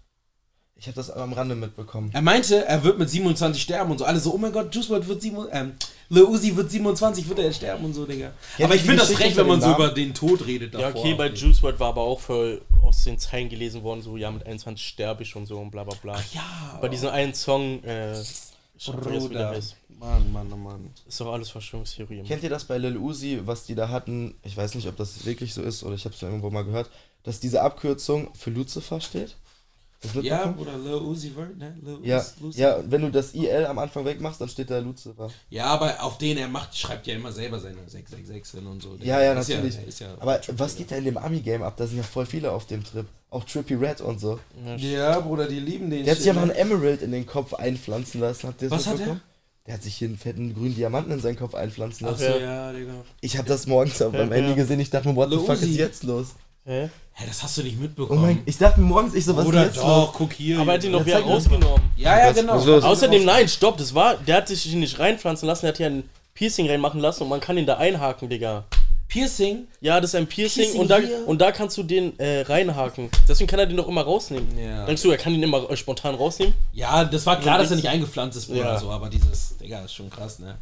Ich 0.80 0.86
habe 0.86 0.96
das 0.96 1.10
am 1.10 1.34
Rande 1.34 1.56
mitbekommen. 1.56 2.12
Er 2.14 2.22
meinte, 2.22 2.64
er 2.66 2.84
wird 2.84 3.00
mit 3.00 3.10
27 3.10 3.62
sterben 3.62 3.92
und 3.92 3.98
so. 3.98 4.06
Alle 4.06 4.20
so, 4.20 4.34
oh 4.34 4.38
mein 4.38 4.52
Gott, 4.52 4.74
Juice 4.74 4.90
WRLD 4.92 5.08
wird 5.08 5.22
7, 5.24 5.38
ähm, 5.52 5.72
Lil 6.10 6.24
Uzi 6.24 6.56
wird 6.56 6.70
27, 6.70 7.28
wird 7.28 7.40
er 7.40 7.46
jetzt 7.46 7.58
sterben 7.58 7.84
und 7.84 7.94
so, 7.94 8.06
Digga. 8.06 8.32
aber 8.62 8.76
ich 8.76 8.82
finde 8.82 8.98
das 8.98 9.12
frech, 9.12 9.36
wenn 9.36 9.48
man 9.48 9.60
so 9.60 9.72
über 9.74 9.90
den 9.90 10.14
Tod 10.14 10.46
redet 10.46 10.74
Ja, 10.74 10.82
davor. 10.82 11.02
okay, 11.02 11.16
bei 11.16 11.30
Juice 11.30 11.62
WRLD 11.64 11.80
war 11.80 11.90
aber 11.90 12.02
auch 12.04 12.20
voll 12.20 12.62
aus 12.84 13.04
den 13.04 13.18
Zeilen 13.18 13.50
gelesen 13.50 13.82
worden, 13.84 14.02
so, 14.04 14.18
ja, 14.18 14.30
mit 14.32 14.46
21 14.46 14.86
sterbe 14.88 15.24
ich 15.24 15.36
und 15.36 15.48
so 15.48 15.58
und 15.60 15.72
bla 15.72 15.84
bla 15.84 15.98
bla. 16.02 16.16
ja, 16.34 16.78
Bei 16.80 16.88
diesem 16.90 17.10
einen 17.10 17.34
Song, 17.34 17.84
äh, 17.84 18.22
ich 18.22 18.28
vergessen, 18.86 19.06
wie 19.06 19.12
der 19.12 19.20
Bruder. 19.46 19.50
heißt. 19.50 19.76
Mann, 20.00 20.32
Mann, 20.32 20.48
oh 20.54 20.58
Mann. 20.58 20.92
Ist 21.08 21.20
doch 21.20 21.34
alles 21.34 21.50
Verschwörungstheorie. 21.50 22.24
Kennt 22.24 22.44
ihr 22.44 22.50
das 22.50 22.66
bei 22.66 22.78
Lil 22.78 22.98
Uzi, 22.98 23.42
was 23.46 23.66
die 23.66 23.76
da 23.76 23.90
hatten? 23.90 24.36
Ich 24.44 24.56
weiß 24.56 24.76
nicht, 24.76 24.88
ob 24.88 24.96
das 24.98 25.26
wirklich 25.26 25.54
so 25.54 25.62
ist 25.62 25.84
oder 25.84 25.96
ich 25.96 26.06
habe 26.06 26.14
es 26.16 26.22
irgendwo 26.22 26.50
mal 26.50 26.64
gehört, 26.66 26.90
dass 27.24 27.40
diese 27.40 27.62
Abkürzung 27.62 28.30
für 28.36 28.52
Lucifer 28.52 29.02
steht. 29.02 29.36
Ja? 30.22 30.46
Bruder, 30.46 30.78
Lil 30.78 30.94
Uzi 30.94 31.36
wird, 31.36 31.58
ne? 31.58 31.76
Lil 31.82 31.98
ja, 32.04 32.20
Uzi- 32.20 32.60
ja, 32.60 32.78
wenn 32.88 33.02
du 33.02 33.10
das 33.10 33.34
IL 33.34 33.66
am 33.66 33.80
Anfang 33.80 34.06
wegmachst, 34.06 34.40
dann 34.40 34.48
steht 34.48 34.70
da 34.70 34.78
Lucifer. 34.78 35.32
Ja, 35.50 35.66
aber 35.66 36.04
auf 36.04 36.20
den 36.20 36.38
er 36.38 36.48
macht, 36.48 36.78
schreibt 36.78 37.08
ja 37.08 37.16
immer 37.16 37.32
selber 37.32 37.60
seine 37.60 37.78
666 37.88 38.60
hin 38.60 38.68
und 38.70 38.84
so. 38.84 38.96
Ja, 39.02 39.20
ja, 39.22 39.34
Ist 39.34 39.50
natürlich. 39.50 39.76
ist 39.88 40.00
ja 40.00 40.14
Aber 40.20 40.40
was 40.52 40.76
geht 40.76 40.92
da 40.92 40.98
in 40.98 41.06
dem 41.06 41.18
Ami-Game 41.18 41.64
ab? 41.64 41.76
Da 41.78 41.88
sind 41.88 41.98
ja 41.98 42.04
voll 42.04 42.28
viele 42.28 42.52
auf 42.52 42.68
dem 42.68 42.84
Trip. 42.84 43.08
Auch 43.32 43.44
Trippy 43.44 43.74
Red 43.74 44.00
und 44.02 44.20
so. 44.20 44.40
Ja, 44.78 45.20
Bruder, 45.20 45.48
die 45.48 45.60
lieben 45.60 45.90
den 45.90 46.04
Der 46.06 46.12
hat 46.12 46.18
sich 46.20 46.28
ja 46.28 46.34
noch 46.34 46.46
ne? 46.46 46.54
einen 46.54 46.72
Emerald 46.72 47.02
in 47.02 47.12
den 47.12 47.26
Kopf 47.26 47.56
einpflanzen 47.56 48.22
lassen. 48.22 48.48
Habt 48.50 48.62
ihr 48.62 48.70
das 48.70 48.80
Was 48.80 48.86
hat 48.86 48.94
mitbekommen? 48.98 49.22
Der 49.68 49.74
hat 49.74 49.84
sich 49.84 49.96
hier 49.96 50.08
einen 50.08 50.18
fetten 50.18 50.54
grünen 50.54 50.76
Diamanten 50.76 51.12
in 51.12 51.20
seinen 51.20 51.36
Kopf 51.38 51.54
einpflanzen 51.54 52.08
Ach 52.08 52.12
lassen. 52.12 52.24
ja. 52.24 52.38
Ja, 52.40 52.72
Digga. 52.74 52.94
Ich 53.22 53.38
habe 53.38 53.48
das 53.50 53.68
morgens 53.68 54.02
auf 54.02 54.14
meinem 54.14 54.32
Handy 54.32 54.56
gesehen. 54.56 54.80
Ich 54.80 54.90
dachte 54.90 55.10
mir, 55.10 55.16
what 55.16 55.30
the 55.30 55.38
fuck 55.38 55.62
ist 55.62 55.76
jetzt 55.76 56.04
los? 56.04 56.28
Hä? 56.66 56.90
Hä, 57.14 57.24
das 57.28 57.44
hast 57.44 57.58
du 57.58 57.64
nicht 57.64 57.76
Oh 57.78 57.82
mitbekommen. 57.82 58.22
mein, 58.22 58.42
ich 58.46 58.58
dachte 58.58 58.80
mir 58.80 58.86
morgens, 58.88 59.14
ich 59.14 59.26
so, 59.26 59.36
was 59.36 59.44
Bruder, 59.46 59.62
ist 59.64 59.76
jetzt 59.76 59.78
doch, 59.84 60.08
los? 60.08 60.10
guck 60.14 60.34
hier. 60.34 60.60
Aber 60.60 60.72
er 60.74 60.78
hat 60.78 60.84
ihn 60.84 60.92
doch 60.92 61.00
Ja, 61.00 61.06
wieder 61.06 61.22
rausgenommen. 61.22 61.82
Ja, 61.96 62.20
ja, 62.20 62.30
Was- 62.30 62.36
genau. 62.36 62.54
Außerdem, 62.88 63.26
nein, 63.26 63.48
stopp, 63.48 63.78
das 63.78 63.94
war, 63.96 64.16
der 64.18 64.38
hat 64.38 64.48
sich 64.48 64.66
nicht 64.74 65.00
reinpflanzen 65.00 65.48
lassen, 65.48 65.62
der 65.62 65.70
hat 65.70 65.78
hier 65.78 65.88
ein 65.88 66.04
Piercing 66.34 66.70
reinmachen 66.70 67.00
lassen 67.02 67.24
und 67.24 67.30
man 67.30 67.40
kann 67.40 67.58
ihn 67.58 67.66
da 67.66 67.78
einhaken, 67.78 68.30
Digga. 68.30 68.66
Piercing. 69.18 69.68
Ja, 69.82 70.00
das 70.00 70.12
ist 70.12 70.16
ein 70.16 70.28
Piercing, 70.28 70.64
Piercing 70.64 70.82
und, 70.82 70.90
da, 70.90 70.98
hier? 71.00 71.28
und 71.28 71.42
da 71.42 71.52
kannst 71.52 71.78
du 71.78 71.84
den 71.84 72.18
äh, 72.20 72.42
reinhaken. 72.42 73.10
Deswegen 73.28 73.48
kann 73.48 73.60
er 73.60 73.66
den 73.66 73.78
doch 73.78 73.88
immer 73.88 74.02
rausnehmen. 74.02 74.48
Ja. 74.58 74.86
Denkst 74.86 75.02
du, 75.02 75.12
er 75.12 75.18
kann 75.18 75.34
ihn 75.34 75.42
immer 75.44 75.70
äh, 75.70 75.76
spontan 75.76 76.16
rausnehmen? 76.16 76.54
Ja, 76.74 77.04
das 77.04 77.26
war 77.26 77.40
klar, 77.40 77.58
dass 77.58 77.70
er 77.72 77.78
nicht 77.78 77.88
eingepflanzt 77.88 78.38
ist, 78.38 78.50
Ja. 78.50 78.78
so, 78.80 78.90
aber 78.92 79.10
dieses, 79.10 79.58
Digga, 79.58 79.82
ist 79.86 79.94
schon 79.94 80.10
krass, 80.10 80.40
ne? 80.40 80.58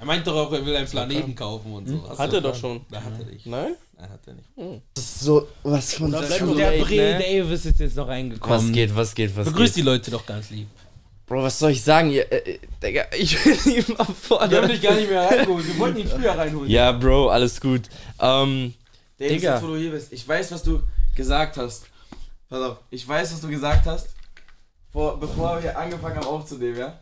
Er 0.00 0.06
meint 0.06 0.24
doch 0.26 0.36
auch, 0.36 0.52
er 0.52 0.64
will 0.64 0.76
einen 0.76 0.86
Planeten 0.86 1.34
kaufen 1.34 1.72
und 1.72 1.88
so. 1.88 2.08
Hast 2.08 2.18
Hat 2.20 2.32
er 2.32 2.40
doch 2.40 2.54
schon. 2.54 2.82
Da 2.88 3.02
hat 3.02 3.12
er 3.18 3.26
nicht. 3.26 3.44
Nein? 3.46 3.74
Nein, 3.98 4.10
hat 4.10 4.20
er 4.26 4.34
nicht. 4.34 4.48
Das 4.94 5.04
ist 5.04 5.20
so 5.20 5.48
was 5.64 5.94
von 5.94 6.12
Da 6.12 6.20
bleibt 6.20 6.40
doch 6.40 6.56
Der 6.56 6.70
Bre 6.70 6.94
ne? 6.94 7.18
Davis 7.18 7.64
ist 7.66 7.80
jetzt 7.80 7.96
noch 7.96 8.06
reingekommen. 8.06 8.68
Was 8.68 8.72
geht, 8.72 8.94
was 8.94 9.12
geht, 9.12 9.36
was 9.36 9.46
Begrüß 9.46 9.70
geht? 9.70 9.76
die 9.76 9.82
Leute 9.82 10.12
doch 10.12 10.24
ganz 10.24 10.50
lieb. 10.50 10.68
Bro, 11.28 11.42
was 11.42 11.58
soll 11.58 11.72
ich 11.72 11.84
sagen? 11.84 12.10
Ihr, 12.10 12.30
äh, 12.32 12.58
Digga, 12.82 13.04
ich 13.16 13.36
bin 13.44 13.74
ihm 13.74 13.84
Wir 13.86 14.62
haben 14.62 14.68
dich 14.68 14.80
gar 14.80 14.94
nicht 14.94 15.10
mehr 15.10 15.22
reingeholt. 15.30 15.66
Wir 15.66 15.78
wollten 15.78 15.98
ihn 15.98 16.08
früher 16.08 16.36
reinholen. 16.36 16.70
Ja, 16.70 16.90
Bro, 16.92 17.28
alles 17.28 17.60
gut. 17.60 17.82
Ähm, 18.18 18.74
Davis, 19.18 19.36
Digga. 19.36 19.54
jetzt, 19.54 19.62
wo 19.62 19.66
du 19.68 19.76
hier 19.76 19.90
bist, 19.90 20.12
ich 20.12 20.26
weiß, 20.26 20.52
was 20.52 20.62
du 20.62 20.80
gesagt 21.14 21.58
hast. 21.58 21.84
Pass 22.48 22.62
auf, 22.62 22.78
ich 22.90 23.06
weiß, 23.06 23.32
was 23.34 23.40
du 23.42 23.48
gesagt 23.48 23.84
hast, 23.84 24.08
vor, 24.90 25.20
bevor 25.20 25.62
wir 25.62 25.76
angefangen 25.76 26.16
haben 26.16 26.26
aufzunehmen, 26.26 26.78
ja? 26.78 26.98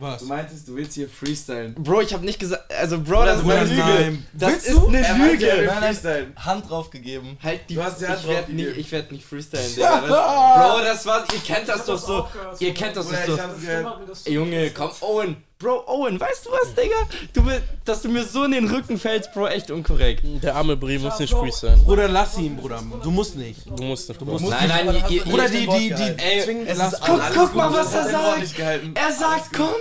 Was? 0.00 0.20
Du 0.20 0.26
meintest, 0.26 0.68
du 0.68 0.76
willst 0.76 0.94
hier 0.94 1.08
freestylen. 1.08 1.74
Bro, 1.74 2.02
ich 2.02 2.14
hab 2.14 2.22
nicht 2.22 2.38
gesagt, 2.38 2.72
also 2.72 3.00
Bro, 3.00 3.22
Oder 3.22 3.32
das 3.34 3.42
ist 3.42 3.50
eine 3.50 3.64
Lüge. 3.64 3.76
nein. 3.82 4.26
Das 4.32 4.52
Willst 4.52 4.66
ist 4.68 4.76
du? 4.76 4.86
eine 4.86 5.04
Er 5.06 5.14
meinte, 5.16 5.48
er 5.48 5.56
will 5.56 5.62
Lüge. 5.64 5.72
freestylen. 5.76 6.32
Hand 6.36 6.70
drauf 6.70 6.90
gegeben. 6.90 7.36
Halt 7.42 7.60
die 7.68 7.74
Du 7.74 7.82
hast 7.82 8.00
die 8.00 8.06
Hand 8.06 8.20
ich 8.22 8.28
werd 8.28 8.46
drauf 8.46 8.54
nicht, 8.54 8.76
ich 8.76 8.92
werd 8.92 9.10
nicht 9.12 9.24
freestylen, 9.26 9.66
Digga. 9.74 10.00
Das, 10.00 10.08
Bro, 10.08 10.80
das 10.84 11.06
war's. 11.06 11.24
Ihr 11.34 11.40
kennt 11.40 11.68
das 11.68 11.84
doch 11.84 11.98
so. 11.98 12.28
Ihr 12.60 12.74
kennt 12.74 12.96
das 12.96 13.08
doch 13.08 13.18
ich 13.18 13.26
so. 13.26 13.40
hab's 13.42 13.60
gehört. 13.60 14.26
Junge, 14.28 14.70
komm, 14.70 14.90
Owen. 15.00 15.36
Bro, 15.60 15.82
Owen, 15.88 16.20
weißt 16.20 16.46
du 16.46 16.50
was, 16.52 16.72
Digga? 16.72 16.94
Du 17.32 17.42
dass 17.84 18.02
du 18.02 18.08
mir 18.08 18.22
so 18.22 18.44
in 18.44 18.52
den 18.52 18.70
Rücken 18.70 18.96
fällst, 18.96 19.34
Bro, 19.34 19.48
echt 19.48 19.72
unkorrekt. 19.72 20.22
Der 20.40 20.54
arme 20.54 20.76
Brie 20.76 21.00
muss 21.00 21.18
nicht 21.18 21.32
free 21.32 21.50
sein. 21.50 21.82
Bruder, 21.82 22.06
lass 22.06 22.38
ihn, 22.38 22.54
Bruder. 22.56 22.80
Du 23.02 23.10
musst 23.10 23.34
nicht. 23.34 23.66
Du 23.66 23.82
musst 23.82 24.08
nicht. 24.08 24.20
Du 24.20 24.24
musst 24.24 24.44
Nein, 24.44 24.68
nein, 24.68 25.02
ihr, 25.08 25.24
Bruder, 25.24 25.48
die, 25.48 25.66
die, 25.66 25.92
die, 25.92 26.22
Ey, 26.22 26.44
zwingen, 26.44 26.64
es 26.64 26.78
lass 26.78 26.92
ist 26.92 27.00
Guck, 27.00 27.20
Alles 27.20 27.36
guck 27.36 27.46
gut, 27.48 27.56
mal, 27.56 27.72
was 27.72 27.92
er 27.92 28.08
sagt. 28.08 28.40
nicht. 28.40 28.56
Er 28.56 29.12
sagt, 29.12 29.52
komm, 29.52 29.74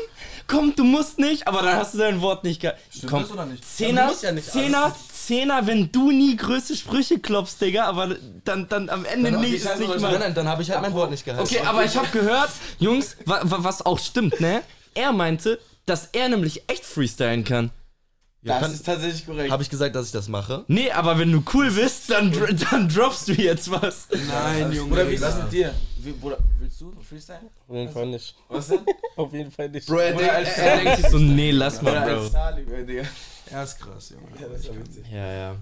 komm, 0.47 0.75
du 0.75 0.83
musst 0.83 1.19
nicht, 1.19 1.47
aber 1.47 1.61
dann 1.61 1.75
hast 1.75 1.93
du 1.93 1.99
dein 1.99 2.21
Wort 2.21 2.43
nicht 2.43 2.59
gehalten. 2.59 2.81
Komm, 3.07 3.25
oder 3.31 3.45
nicht? 3.45 3.63
Zehner, 3.63 4.01
du 4.01 4.07
musst 4.07 4.23
ja 4.23 4.31
nicht 4.31 4.51
Zehner, 4.51 4.95
Zehner, 5.13 5.67
wenn 5.67 5.91
du 5.91 6.09
nie 6.09 6.35
größte 6.37 6.75
Sprüche 6.75 7.19
klopfst, 7.19 7.57
Digga, 7.61 7.83
aber 7.85 8.15
dann, 8.45 8.67
dann 8.67 8.89
am 8.89 9.05
Ende 9.05 9.25
Dann 9.25 9.35
hab 9.35 9.41
nicht, 9.41 9.53
ich 9.53 9.61
ist 9.61 9.69
halt 9.69 9.79
nicht 9.79 9.89
nein, 9.89 10.01
mal... 10.01 10.17
nein, 10.17 10.33
dann 10.33 10.47
habe 10.47 10.63
ich 10.63 10.71
halt 10.71 10.81
mein 10.81 10.95
Wort 10.95 11.11
nicht 11.11 11.23
gehalten. 11.23 11.45
Okay, 11.45 11.63
aber 11.63 11.85
ich 11.85 11.95
habe 11.95 12.07
gehört, 12.07 12.49
Jungs, 12.79 13.15
wa, 13.25 13.41
wa, 13.43 13.57
was 13.59 13.85
auch 13.85 13.99
stimmt, 13.99 14.41
ne? 14.41 14.63
Er 14.97 15.13
meinte, 15.13 15.59
dass 15.85 16.09
er 16.11 16.27
nämlich 16.27 16.63
echt 16.67 16.83
freestylen 16.83 17.43
kann. 17.43 17.69
Ja, 18.41 18.59
Das 18.59 18.73
ist 18.73 18.85
tatsächlich 18.85 19.27
korrekt. 19.27 19.51
habe 19.51 19.61
ich 19.61 19.69
gesagt, 19.69 19.95
dass 19.95 20.07
ich 20.07 20.11
das 20.11 20.27
mache? 20.27 20.63
Nee, 20.67 20.89
aber 20.89 21.19
wenn 21.19 21.31
du 21.31 21.43
cool 21.53 21.69
bist, 21.69 22.09
dann, 22.09 22.31
dann 22.71 22.89
droppst 22.89 23.27
du 23.27 23.33
jetzt 23.33 23.69
was. 23.69 24.07
Nein, 24.27 24.71
Junge. 24.71 24.89
Bruder, 24.89 25.07
wie 25.07 25.13
ist 25.13 25.23
das 25.23 25.43
mit 25.43 25.51
dir? 25.51 25.73
Wie, 25.99 26.11
Bruder, 26.13 26.39
willst 26.57 26.81
du 26.81 26.91
freestylen? 27.07 27.49
Auf 27.67 27.75
jeden 27.75 27.91
Fall 27.91 28.07
nicht. 28.07 28.35
Was 28.49 28.67
denn? 28.69 28.79
Auf 29.15 29.33
jeden 29.33 29.51
Fall 29.51 29.69
nicht. 29.69 29.87
Bro, 29.87 29.97
er, 29.97 30.15
Oder 30.15 30.17
denkt, 30.23 30.33
als 30.33 30.57
er, 30.57 30.77
denkt 30.77 30.97
sich 30.97 31.09
so, 31.09 31.19
nee, 31.19 31.51
lass 31.51 31.79
Oder 31.81 31.91
mal, 31.91 32.15
Bro. 32.15 33.03
Er 33.51 33.63
ist 33.63 33.79
krass, 33.79 34.09
Junge. 34.09 34.41
Ja, 34.41 34.47
das 34.47 34.61
ist 34.61 34.75
witzig. 34.75 35.05
Ja, 35.11 35.33
ja. 35.33 35.55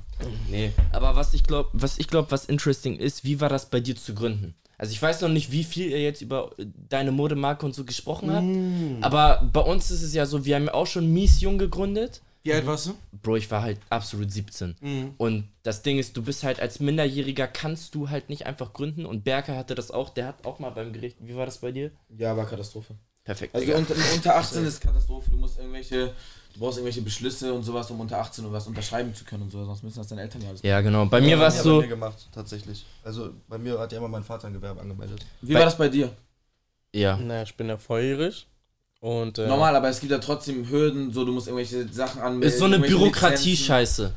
Nee. 0.50 0.72
Aber 0.94 1.16
was 1.18 1.34
ich 1.34 1.44
glaube, 1.44 1.70
was 1.74 1.98
ich 1.98 2.08
glaube, 2.08 2.32
was 2.32 2.46
interesting 2.46 2.98
ist, 2.98 3.26
wie 3.26 3.42
war 3.42 3.50
das 3.50 3.70
bei 3.70 3.82
dir 3.82 3.98
zu 3.98 4.14
gründen? 4.16 4.56
Also 4.78 4.92
ich 4.92 5.02
weiß 5.02 5.22
noch 5.22 5.30
nicht, 5.30 5.52
wie 5.52 5.64
viel 5.64 5.90
ihr 5.90 6.02
jetzt 6.02 6.22
über 6.22 6.52
äh, 6.58 6.66
deine 6.90 7.12
Modemarke 7.12 7.66
und 7.66 7.74
so 7.74 7.86
gesprochen 7.86 8.32
habt. 8.32 9.04
Aber 9.04 9.48
bei 9.52 9.62
uns 9.62 9.92
ist 9.92 10.02
es 10.02 10.14
ja 10.14 10.26
so, 10.26 10.46
wir 10.46 10.56
haben 10.56 10.66
ja 10.66 10.74
auch 10.74 10.88
schon 10.88 11.12
Mies 11.14 11.42
Jung 11.42 11.58
gegründet. 11.58 12.22
Wie 12.46 12.54
alt 12.54 12.68
warst 12.68 12.86
du? 12.86 12.96
Bro, 13.24 13.38
ich 13.38 13.50
war 13.50 13.64
halt 13.64 13.80
absolut 13.90 14.32
17. 14.32 14.76
Mhm. 14.80 15.14
Und 15.18 15.48
das 15.64 15.82
Ding 15.82 15.98
ist, 15.98 16.16
du 16.16 16.22
bist 16.22 16.44
halt 16.44 16.60
als 16.60 16.80
Minderjähriger 16.80 17.48
kannst 17.48 17.96
du 17.96 18.12
halt 18.12 18.30
nicht 18.30 18.46
einfach 18.46 18.72
gründen. 18.72 19.08
Und 19.08 19.24
Berker 19.24 19.58
hatte 19.58 19.74
das 19.74 19.90
auch, 19.90 20.12
der 20.12 20.28
hat 20.28 20.46
auch 20.46 20.60
mal 20.60 20.70
beim 20.70 20.94
Gericht. 20.94 21.18
Wie 21.20 21.36
war 21.36 21.48
das 21.48 21.58
bei 21.58 21.72
dir? 21.72 21.90
Ja, 22.16 22.38
war 22.38 22.46
Katastrophe. 22.46 22.94
Perfekt. 23.24 23.56
Also 23.56 23.74
unter, 23.74 23.96
unter 24.14 24.36
18 24.36 24.64
ist 24.68 24.80
Katastrophe. 24.80 25.32
Du 25.32 25.38
musst 25.38 25.58
irgendwelche, 25.58 26.14
du 26.56 26.60
brauchst 26.62 26.78
irgendwelche 26.78 27.02
Beschlüsse 27.02 27.54
und 27.54 27.64
sowas, 27.64 27.92
um 27.92 28.00
unter 28.00 28.18
18 28.20 28.46
und 28.46 28.54
was 28.54 28.66
unterschreiben 28.66 29.14
zu 29.14 29.24
können 29.26 29.44
und 29.44 29.52
so. 29.52 29.64
Sonst 29.64 29.84
müssen 29.84 30.00
das 30.00 30.08
deine 30.08 30.22
Eltern 30.22 30.42
ja 30.42 30.50
alles 30.50 30.62
ja, 30.64 30.82
genau. 30.82 31.06
Bei 31.06 31.22
mir 31.22 31.38
war 31.38 31.48
es 31.50 31.58
Ja, 31.58 31.64
so. 31.64 31.76
Bei 31.78 31.84
mir 31.84 31.90
gemacht, 31.90 32.28
tatsächlich. 32.34 32.86
Also 33.04 33.30
bei 33.48 33.58
mir 33.58 33.78
hat 33.80 33.92
ja 33.92 34.00
immer 34.00 34.08
mein 34.08 34.24
Vater 34.24 34.48
ein 34.48 34.54
Gewerbe 34.54 34.82
angemeldet. 34.82 35.26
Wie 35.42 35.54
Bei- 35.54 35.60
war 35.60 35.66
das 35.66 35.78
bei 35.78 35.90
dir? 35.90 36.12
Ja. 36.94 37.18
Naja, 37.18 37.44
ich 37.44 37.56
bin 37.56 37.68
ja 37.68 37.78
volljährig. 37.78 38.48
Und, 39.02 39.38
äh, 39.38 39.48
Normal, 39.48 39.76
aber 39.76 39.90
es 39.90 40.00
gibt 40.00 40.12
ja 40.12 40.18
trotzdem 40.18 40.68
Hürden, 40.70 41.12
so 41.14 41.26
du 41.26 41.32
musst 41.32 41.48
irgendwelche 41.48 41.88
Sachen 41.94 42.22
anmelden. 42.22 42.48
Ist 42.48 42.58
so 42.58 42.66
eine. 42.66 42.80
Bürokratie-Scheiße. 42.80 44.14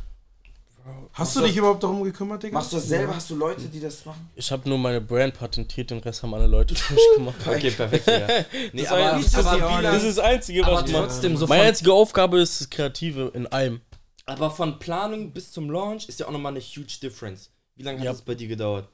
Hast 1.13 1.35
du 1.37 1.41
dich 1.41 1.57
überhaupt 1.57 1.83
darum 1.83 2.03
gekümmert, 2.05 2.43
Digga? 2.43 2.55
Machst 2.55 2.73
du 2.73 2.77
das 2.77 2.87
selber? 2.89 3.15
Hast 3.17 3.29
du 3.31 3.35
Leute, 3.37 3.63
die 3.63 3.81
das 3.81 4.05
machen? 4.05 4.31
Ich 4.37 4.51
habe 4.53 4.69
nur 4.69 4.79
meine 4.79 5.01
Brand 5.01 5.35
patentiert, 5.35 5.91
den 5.91 5.99
Rest 5.99 6.23
haben 6.23 6.33
alle 6.35 6.47
Leute 6.47 6.75
für 6.77 6.95
mich 6.95 7.03
gemacht. 7.17 7.37
Okay, 7.47 7.71
perfekt. 7.71 8.07
Ja. 8.07 8.27
Nee, 8.73 8.83
Das, 8.83 8.93
aber, 8.93 9.19
ist, 9.19 9.37
das, 9.37 9.47
aber, 9.47 9.83
das 9.83 10.03
ist 10.05 10.19
das 10.19 10.25
Einzige, 10.25 10.65
aber 10.67 10.77
was 10.77 10.85
ich 10.87 10.93
mache. 10.93 11.03
trotzdem 11.07 11.37
so 11.37 11.47
Meine 11.47 11.63
einzige 11.65 11.93
Aufgabe 11.93 12.41
ist 12.41 12.61
das 12.61 12.71
Kreative 12.71 13.31
in 13.35 13.47
allem. 13.49 13.81
aber 14.27 14.51
von 14.51 14.79
Planung 14.79 15.33
bis 15.33 15.51
zum 15.53 15.71
Launch 15.71 16.09
ist 16.09 16.21
ja 16.21 16.27
auch 16.27 16.31
nochmal 16.33 16.53
eine 16.53 16.61
huge 16.61 16.99
difference. 17.03 17.51
Wie 17.77 17.83
lange 17.83 17.99
hat 17.99 18.05
Ja. 18.05 18.13
das 18.13 18.23
bei 18.23 18.35
dir 18.35 18.49
gedauert? 18.49 18.89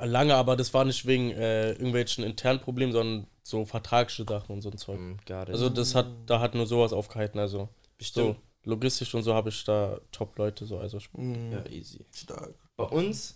Lange, 0.00 0.34
aber 0.36 0.56
das 0.56 0.72
war 0.74 0.84
nicht 0.84 1.06
wegen 1.06 1.32
äh, 1.32 1.72
irgendwelchen 1.72 2.22
internen 2.24 2.60
Problemen, 2.60 2.92
sondern 2.92 3.26
so 3.42 3.64
vertragsche 3.64 4.24
Sachen 4.28 4.52
und 4.52 4.62
so 4.62 4.70
ein 4.70 4.78
Zeug. 4.78 4.98
It. 5.28 5.32
Also 5.32 5.68
das 5.70 5.94
hat, 5.96 6.06
da 6.26 6.38
hat 6.38 6.54
nur 6.54 6.66
sowas 6.66 6.92
aufgehalten, 6.92 7.38
also 7.40 7.58
so 7.58 7.68
Bestimmt. 7.98 8.36
Logistisch 8.68 9.14
und 9.14 9.22
so 9.22 9.34
habe 9.34 9.48
ich 9.48 9.64
da 9.64 9.98
Top-Leute, 10.12 10.66
so, 10.66 10.78
also 10.78 10.98
ich- 10.98 11.08
Ja, 11.16 11.64
easy. 11.66 12.04
Stark. 12.12 12.54
Bei 12.76 12.84
uns. 12.84 13.34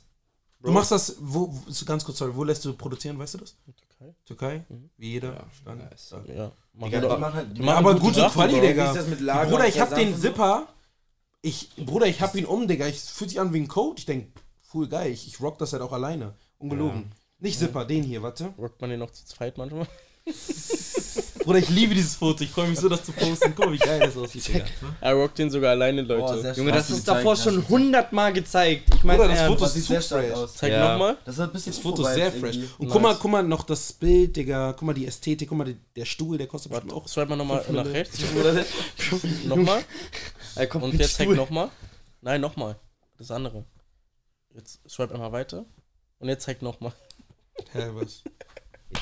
Du 0.60 0.70
machst 0.70 0.92
das, 0.92 1.16
wo, 1.18 1.48
wo- 1.52 1.84
ganz 1.84 2.04
kurz, 2.04 2.18
sorry, 2.18 2.34
wo 2.36 2.44
lässt 2.44 2.64
du 2.64 2.72
produzieren, 2.74 3.18
weißt 3.18 3.34
du 3.34 3.38
das? 3.38 3.56
Okay. 3.68 4.14
Türkei? 4.24 4.64
Wie 4.96 5.10
jeder. 5.12 5.34
Ja, 5.34 5.46
Stand. 5.60 5.90
nice. 5.90 6.06
Stark. 6.06 6.28
ja. 6.28 6.52
Mach 6.74 6.86
Digga, 6.88 7.00
die 7.00 7.20
machen 7.20 7.34
halt, 7.34 7.56
die 7.56 7.60
Ja, 7.60 7.66
Ja, 7.66 7.72
machen 7.72 7.86
aber 7.86 7.94
gute 8.00 8.20
gute 8.20 8.28
Quali, 8.32 8.52
Bro. 8.52 8.62
Wie 8.62 8.66
Digga. 8.68 8.90
ist 8.90 8.96
das 8.96 9.06
mit 9.08 9.20
Lager 9.20 9.50
Bruder, 9.50 9.66
ich 9.68 9.80
hab 9.80 9.94
den? 9.94 10.16
Zipper. 10.16 10.68
Ich, 11.42 11.70
Bruder, 11.76 12.06
ich 12.06 12.20
hab 12.22 12.34
ihn 12.36 12.44
um, 12.46 12.68
Digga. 12.68 12.86
Ich 12.86 13.00
fühlt 13.00 13.30
sich 13.30 13.40
an 13.40 13.52
wie 13.52 13.60
ein 13.60 13.66
Code. 13.68 13.98
Ich 13.98 14.06
denk, 14.06 14.28
cool, 14.72 14.86
geil. 14.88 15.10
Ich, 15.10 15.26
ich 15.26 15.40
rock 15.40 15.58
das 15.58 15.72
halt 15.72 15.82
auch 15.82 15.92
alleine. 15.92 16.34
Ungelogen. 16.58 17.10
Nicht 17.40 17.58
Zipper, 17.58 17.84
den 17.84 18.04
hier, 18.04 18.22
warte. 18.22 18.54
Rockt 18.56 18.80
man 18.80 18.90
den 18.90 19.00
noch 19.00 19.10
zu 19.10 19.24
zweit 19.26 19.58
manchmal? 19.58 19.88
Bruder, 21.44 21.58
ich 21.58 21.68
liebe 21.70 21.94
dieses 21.94 22.14
Foto. 22.16 22.44
Ich 22.44 22.50
freue 22.50 22.68
mich 22.68 22.78
so, 22.78 22.88
das 22.88 23.04
zu 23.04 23.12
posten. 23.12 23.52
Guck 23.56 23.66
mal, 23.66 23.72
wie 23.72 23.78
geil 23.78 24.00
das 24.00 24.16
aussieht, 24.16 24.46
Digga. 24.48 24.64
Er 25.00 25.14
rockt 25.14 25.38
den 25.38 25.50
sogar 25.50 25.70
alleine, 25.70 26.02
Leute. 26.02 26.42
Boah, 26.42 26.52
Junge, 26.52 26.72
das 26.72 26.90
ist 26.90 27.06
davor 27.08 27.36
schon 27.36 27.66
hundertmal 27.68 28.32
gezeigt. 28.32 28.94
Ich 28.94 29.02
meine, 29.04 29.26
das 29.28 29.42
Foto 29.42 29.66
sieht 29.66 29.84
sehr 29.84 30.00
fresh. 30.02 30.32
aus. 30.32 30.54
Zeig 30.56 30.72
Ja. 30.72 30.92
nochmal. 30.92 31.16
Das 31.24 31.38
hat 31.38 31.50
ein 31.50 31.52
bisschen 31.52 31.72
Das 31.72 31.82
Foto 31.82 32.06
ist 32.06 32.14
sehr 32.14 32.32
fresh. 32.32 32.58
Und 32.78 32.88
guck 32.88 33.02
mal, 33.02 33.16
guck 33.16 33.30
mal 33.30 33.42
noch 33.42 33.64
das 33.64 33.92
Bild, 33.92 34.36
Digga. 34.36 34.72
Guck 34.72 34.82
mal 34.82 34.94
die 34.94 35.06
Ästhetik. 35.06 35.48
Guck 35.48 35.58
mal, 35.58 35.74
der 35.96 36.04
Stuhl, 36.04 36.38
der 36.38 36.46
kostet 36.46 36.70
bestimmt 36.72 36.92
auch. 36.92 37.08
Swipe 37.08 37.28
mal 37.28 37.36
nochmal 37.36 37.64
nach 37.70 37.86
rechts. 37.86 38.18
nochmal. 39.44 39.82
Er 40.54 40.66
kommt 40.66 40.84
Und 40.84 40.94
jetzt 40.94 41.14
zeig 41.16 41.28
nochmal. 41.30 41.70
Nein, 42.20 42.40
nochmal. 42.40 42.76
Das 43.18 43.30
andere. 43.30 43.64
Jetzt 44.54 44.80
swipe 44.88 45.14
einmal 45.14 45.32
weiter. 45.32 45.64
Und 46.18 46.28
jetzt 46.28 46.44
zeig 46.44 46.62
nochmal. 46.62 46.92
Hä, 47.72 47.88
was? 47.94 48.22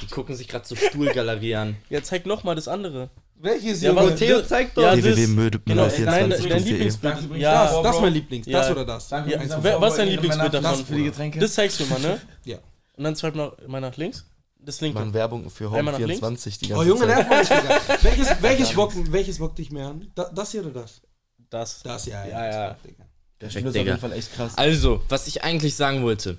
Die 0.02 0.06
gucken 0.06 0.34
sich 0.36 0.48
gerade 0.48 0.66
so 0.66 0.74
Stuhlgalerie 0.76 1.54
an. 1.56 1.76
Jetzt 1.90 2.08
zeig 2.08 2.26
nochmal 2.26 2.54
das 2.54 2.68
andere. 2.68 3.10
Welches, 3.42 3.80
Ja, 3.80 3.88
Junge? 3.90 4.00
aber 4.02 4.16
Theo, 4.16 4.42
zeig 4.42 4.74
doch. 4.74 4.82
Ja, 4.82 4.94
das- 4.94 5.04
www.müde- 5.04 5.60
Genau, 5.64 5.82
nein, 5.86 5.90
24.de. 6.32 6.48
dein 6.50 6.64
Lieblingsbild. 6.64 7.14
Das, 7.14 7.38
Ja, 7.38 7.82
das 7.82 7.96
ist 7.96 8.02
mein 8.02 8.12
Lieblings. 8.12 8.46
Das 8.46 8.66
Ja. 8.66 8.72
oder 8.72 8.84
das? 8.84 9.08
Danke, 9.08 9.30
Ja, 9.32 9.40
vor- 9.40 9.80
was 9.80 9.92
ist 9.92 9.98
dein 9.98 10.08
Lieblingsbild 10.08 10.54
davon? 10.54 10.84
Für 10.84 10.94
die 10.94 11.04
Getränke. 11.04 11.38
das 11.38 11.54
zeigst 11.54 11.80
du 11.80 11.86
mal, 11.86 12.00
ne? 12.00 12.20
Ja. 12.44 12.58
Und 12.96 13.04
dann 13.04 13.16
swipe 13.16 13.36
noch 13.38 13.56
mal 13.66 13.80
nach 13.80 13.96
links. 13.96 14.26
Das 14.62 14.82
linke. 14.82 14.98
Machen 14.98 15.14
Werbung 15.14 15.48
für 15.48 15.70
Home 15.70 15.84
nach 15.84 15.98
links. 15.98 16.18
24 16.18 16.58
die 16.58 16.66
Oh, 16.74 16.76
ganze 16.76 16.88
Junge, 16.90 17.06
Zeit. 17.06 17.28
nerv 17.30 17.48
Digga. 17.48 17.80
Welches, 18.02 18.42
welches, 18.42 18.72
bockt, 18.74 19.12
welches 19.12 19.38
bockt 19.38 19.58
dich 19.58 19.70
mehr 19.70 19.86
an? 19.88 20.10
Da, 20.14 20.30
das 20.34 20.50
hier 20.52 20.60
oder 20.66 20.82
das? 20.82 21.00
Das. 21.48 21.82
Das, 21.82 22.04
ja, 22.04 22.26
Ja, 22.26 22.44
ja. 22.50 22.68
das 22.74 22.82
Digga. 22.82 23.04
Der 23.40 23.48
Stuhl 23.48 23.62
ist 23.62 23.68
auf 23.68 23.74
jeden 23.86 23.98
Fall 23.98 24.12
echt 24.12 24.34
krass. 24.34 24.52
Also, 24.58 25.00
was 25.08 25.26
ich 25.28 25.42
eigentlich 25.42 25.74
sagen 25.74 26.02
wollte. 26.02 26.36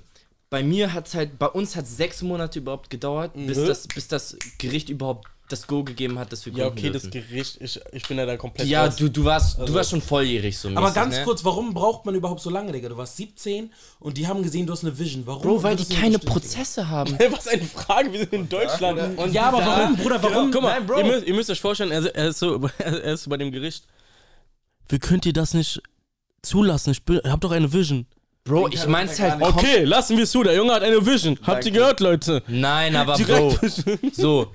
Bei 0.52 0.62
mir 0.62 0.92
hat 0.92 1.12
halt, 1.14 1.38
bei 1.38 1.46
uns 1.46 1.76
hat 1.76 1.86
sechs 1.86 2.20
Monate 2.20 2.58
überhaupt 2.58 2.90
gedauert, 2.90 3.32
bis, 3.34 3.56
Mhm. 3.56 3.66
das, 3.68 3.86
bis 3.88 4.06
das 4.06 4.36
Gericht 4.58 4.90
überhaupt 4.90 5.26
das 5.48 5.66
Go 5.66 5.82
gegeben 5.82 6.18
hat, 6.18 6.30
dass 6.30 6.44
wir 6.44 6.52
Ja, 6.52 6.66
okay, 6.66 6.90
das 6.90 7.02
dürfen. 7.08 7.26
Gericht, 7.30 7.56
ich, 7.60 7.80
ich 7.92 8.06
bin 8.06 8.18
ja 8.18 8.26
da 8.26 8.36
komplett 8.36 8.68
Ja, 8.68 8.84
raus. 8.84 8.96
du, 8.96 9.08
du, 9.08 9.24
warst, 9.24 9.58
Also- 9.58 9.72
du 9.72 9.74
warst 9.78 9.88
schon 9.90 10.02
volljährig 10.02 10.58
so 10.58 10.68
Aber 10.68 10.80
mäßig, 10.82 10.94
ganz 10.94 11.16
ne? 11.16 11.24
kurz, 11.24 11.42
warum 11.42 11.72
braucht 11.72 12.04
man 12.04 12.14
überhaupt 12.14 12.42
so 12.42 12.50
lange, 12.50 12.70
Digga? 12.72 12.90
Du 12.90 12.96
warst 12.98 13.16
17 13.16 13.70
und 13.98 14.18
die 14.18 14.26
haben 14.26 14.42
gesehen, 14.42 14.66
du 14.66 14.74
hast 14.74 14.84
eine 14.84 14.98
Vision. 14.98 15.26
Warum? 15.26 15.42
Bro, 15.42 15.62
weil 15.62 15.76
die 15.76 15.86
keine 15.86 16.18
bestimmt, 16.18 16.32
Prozesse 16.34 16.86
haben. 16.88 17.18
Was 17.30 17.48
eine 17.48 17.62
Frage, 17.64 18.12
wir 18.12 18.18
sind 18.20 18.32
in 18.34 18.48
Deutschland. 18.50 18.98
Digga? 18.98 19.26
Ja, 19.28 19.44
aber 19.48 19.58
warum, 19.58 19.96
Bruder, 19.96 20.22
warum? 20.22 20.50
Guck 20.50 20.62
mal, 20.62 20.78
Nein, 20.78 20.86
Bro. 20.86 20.98
Ihr, 20.98 21.04
müsst, 21.04 21.26
ihr 21.26 21.34
müsst 21.34 21.50
euch 21.50 21.60
vorstellen, 21.62 21.92
er, 21.92 22.14
er, 22.14 22.28
ist 22.28 22.38
so, 22.38 22.60
er 22.78 23.02
ist 23.14 23.22
so 23.24 23.30
bei 23.30 23.38
dem 23.38 23.50
Gericht. 23.52 23.86
Wie 24.88 24.98
könnt 24.98 25.24
ihr 25.24 25.32
das 25.32 25.54
nicht 25.54 25.82
zulassen? 26.42 26.90
Ich 26.92 27.02
bin, 27.04 27.20
hab 27.24 27.40
doch 27.40 27.52
eine 27.52 27.72
Vision. 27.72 28.06
Bro, 28.44 28.68
ich 28.72 28.84
mein's 28.88 29.20
halt 29.20 29.40
Okay, 29.40 29.84
lassen 29.84 30.16
wir 30.16 30.24
es 30.24 30.32
zu. 30.32 30.42
Der 30.42 30.56
Junge 30.56 30.72
hat 30.74 30.82
eine 30.82 31.04
Vision. 31.06 31.38
Habt 31.42 31.64
ihr 31.64 31.70
gehört, 31.70 32.00
Leute? 32.00 32.42
Nein, 32.48 32.96
aber 32.96 33.16
Bro, 33.16 33.56
so, 34.12 34.50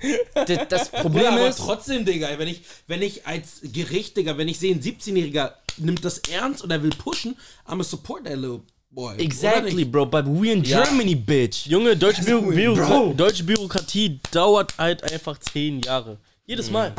d- 0.46 0.58
das 0.68 0.90
Bruder, 0.90 1.02
Problem 1.02 1.26
aber 1.26 1.48
ist, 1.48 1.56
trotzdem, 1.58 2.04
Digga, 2.04 2.28
wenn 2.36 2.48
ich, 2.48 2.60
wenn 2.86 3.00
ich 3.00 3.26
als 3.26 3.60
Gericht, 3.62 4.14
Digga, 4.18 4.36
wenn 4.36 4.46
ich 4.48 4.58
sehe, 4.58 4.74
ein 4.74 4.82
17-Jähriger 4.82 5.52
nimmt 5.78 6.04
das 6.04 6.18
ernst 6.30 6.62
und 6.62 6.70
er 6.70 6.82
will 6.82 6.90
pushen, 6.90 7.34
I'm 7.66 7.80
a 7.80 7.84
support 7.84 8.24
that 8.24 8.36
little 8.36 8.60
boy. 8.90 9.14
Exactly, 9.16 9.86
bro, 9.86 10.04
but 10.04 10.26
we 10.26 10.52
in 10.52 10.64
Ja. 10.64 10.82
Germany, 10.82 11.14
bitch. 11.14 11.66
Junge, 11.66 11.96
deutsche, 11.96 12.22
Büro 12.24 12.42
Bro. 12.42 12.52
Büro 12.52 13.14
deutsche 13.14 13.44
Bürokratie 13.44 14.20
dauert 14.32 14.76
halt 14.76 15.02
einfach 15.10 15.38
zehn 15.38 15.80
Jahre. 15.80 16.18
Jedes 16.44 16.70
Mal. 16.70 16.92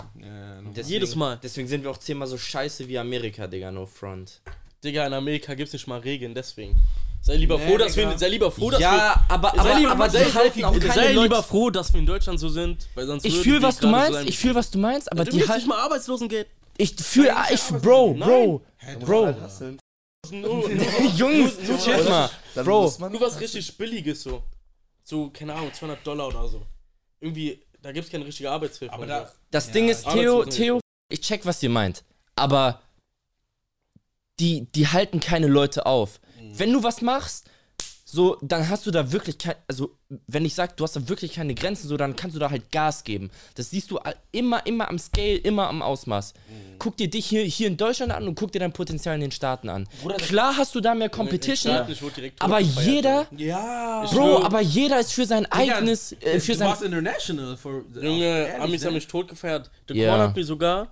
Deswegen, 0.76 0.90
Jedes 0.90 1.16
Mal. 1.16 1.40
Deswegen 1.44 1.68
sind 1.68 1.84
wir 1.84 1.92
auch 1.92 1.98
zehnmal 2.00 2.28
so 2.28 2.38
scheiße 2.38 2.88
wie 2.88 2.98
Amerika, 2.98 3.46
Digga, 3.46 3.70
no 3.72 3.86
front. 3.86 4.42
Digga, 4.84 5.06
in 5.08 5.14
Amerika 5.14 5.54
gibt's 5.56 5.74
nicht 5.74 5.88
mal 5.88 6.00
Regeln, 6.00 6.34
deswegen. 6.34 6.76
Sei 7.22 7.36
lieber 7.36 7.58
Nee, 7.58 7.68
froh, 7.68 7.78
dass 7.78 7.94
Digga. 7.96 8.12
wir, 8.12 8.18
sei 8.18 8.30
lieber 8.30 8.50
froh, 8.52 8.70
dass 8.72 8.80
Ja, 8.80 9.26
aber, 9.28 9.52
wir, 9.54 9.62
sei 9.62 9.70
aber, 9.72 9.80
lieber, 9.80 9.92
aber 9.92 10.10
sei, 10.10 10.24
halten 10.26 10.64
auch 10.64 10.74
sei 10.74 10.80
keine 10.88 11.08
lieber 11.10 11.36
Leute. 11.36 11.44
froh, 11.44 11.70
dass 11.70 11.92
wir 11.92 12.00
in 12.00 12.06
Deutschland 12.06 12.40
so 12.40 12.48
sind, 12.48 12.88
weil 12.96 13.06
sonst 13.08 13.26
Ich 13.26 13.34
würden 13.34 13.44
fühl, 13.44 13.58
die 13.60 13.64
was 13.66 13.76
du 13.78 13.82
so 13.88 13.88
meinst, 13.92 14.14
sein 14.14 14.28
ich 14.28 14.38
fühl, 14.40 14.56
was 14.56 14.72
du 14.72 14.80
meinst, 14.80 15.12
aber 15.12 15.26
Du 15.26 15.32
die 15.32 15.40
halten. 15.42 15.54
nicht 15.56 15.68
mal 15.68 15.80
Arbeitslosengeld. 15.80 16.48
Ich 16.78 16.96
fühl, 16.96 17.30
ich, 17.52 17.62
Bro, 17.82 18.14
Bro, 18.14 18.62
Bro. 19.02 19.36
Nur, 20.32 20.70
Jungs, 21.16 21.54
chill 21.84 22.04
mal. 22.04 22.30
Bro. 22.56 22.94
nur 23.00 23.22
was 23.22 23.40
richtig 23.40 23.78
Billiges 23.78 24.24
so. 24.24 24.44
So, 25.04 25.30
keine 25.30 25.54
Ahnung, 25.56 25.74
200 25.74 26.06
Dollar 26.06 26.28
oder 26.28 26.48
so. 26.48 26.62
Irgendwie, 27.20 27.60
da 27.82 27.92
gibt's 27.92 28.10
keine 28.12 28.26
richtige 28.26 28.50
Arbeitshilfe. 28.52 28.94
Aber 28.94 29.06
da, 29.06 29.26
so. 29.28 29.34
Das 29.52 29.72
Ding 29.72 29.90
ist, 29.90 30.08
Theo, 30.08 30.46
Theo, 30.46 30.80
ich 31.10 31.22
check, 31.22 31.46
was 31.46 31.64
ihr 31.64 31.70
meint. 31.70 32.04
Aber 32.36 32.82
die, 34.40 34.68
die 34.74 34.88
halten 34.88 35.20
keine 35.20 35.48
Leute 35.48 35.86
auf. 35.86 36.20
Wenn 36.54 36.74
du 36.74 36.84
was 36.84 37.02
machst, 37.02 37.46
so, 38.12 38.38
dann 38.42 38.68
hast 38.70 38.88
du 38.88 38.92
da 38.92 39.12
wirklich 39.12 39.38
kein, 39.38 39.54
also, 39.68 39.96
wenn 40.26 40.44
ich 40.44 40.56
sag, 40.56 40.76
du 40.78 40.84
hast 40.84 40.96
da 40.96 41.08
wirklich 41.08 41.34
keine 41.34 41.54
Grenzen, 41.54 41.88
so, 41.88 41.96
dann 41.96 42.16
kannst 42.16 42.36
du 42.36 42.40
da 42.40 42.50
halt 42.50 42.72
Gas 42.72 43.04
geben. 43.04 43.30
Das 43.54 43.70
siehst 43.70 43.92
du 43.92 44.00
immer, 44.32 44.66
immer 44.66 44.90
am 44.90 44.98
Scale, 44.98 45.36
immer 45.36 45.68
am 45.68 45.84
Ausmaß. 45.84 46.34
Guck 46.80 46.98
dir 46.98 47.08
dich 47.08 47.28
hier, 47.28 47.44
hier 47.44 47.68
in 47.68 47.78
Deutschland 47.78 48.12
an 48.12 48.28
und 48.28 48.34
guck 48.34 48.52
dir 48.52 48.58
dein 48.58 48.74
Potenzial 48.74 49.14
in 49.14 49.22
den 49.22 49.32
Staaten 49.32 49.70
an. 49.70 49.88
Klar 50.18 50.58
hast 50.58 50.74
du 50.74 50.80
da 50.80 50.96
mehr 50.96 51.10
Competition, 51.10 51.86
aber 52.40 52.60
jeder, 52.60 53.28
ja. 53.38 54.04
Bro, 54.12 54.44
aber 54.44 54.62
jeder 54.62 55.00
ist 55.00 55.14
für 55.14 55.26
sein 55.26 55.46
eigenes, 55.46 56.14
äh, 56.14 56.40
für 56.40 56.54
du 56.54 56.58
sein 56.58 56.70
warst 56.70 56.82
international. 56.82 57.58
For, 57.58 57.84
Junge, 57.94 58.56
Amis 58.60 58.82
ne? 58.82 58.88
haben 58.88 58.94
mich 58.96 59.08
totgefeiert. 59.08 59.70
Der 59.88 59.96
Ja. 59.96 60.10
Korn 60.10 60.22
hat 60.22 60.36
mir 60.36 60.46
sogar, 60.46 60.92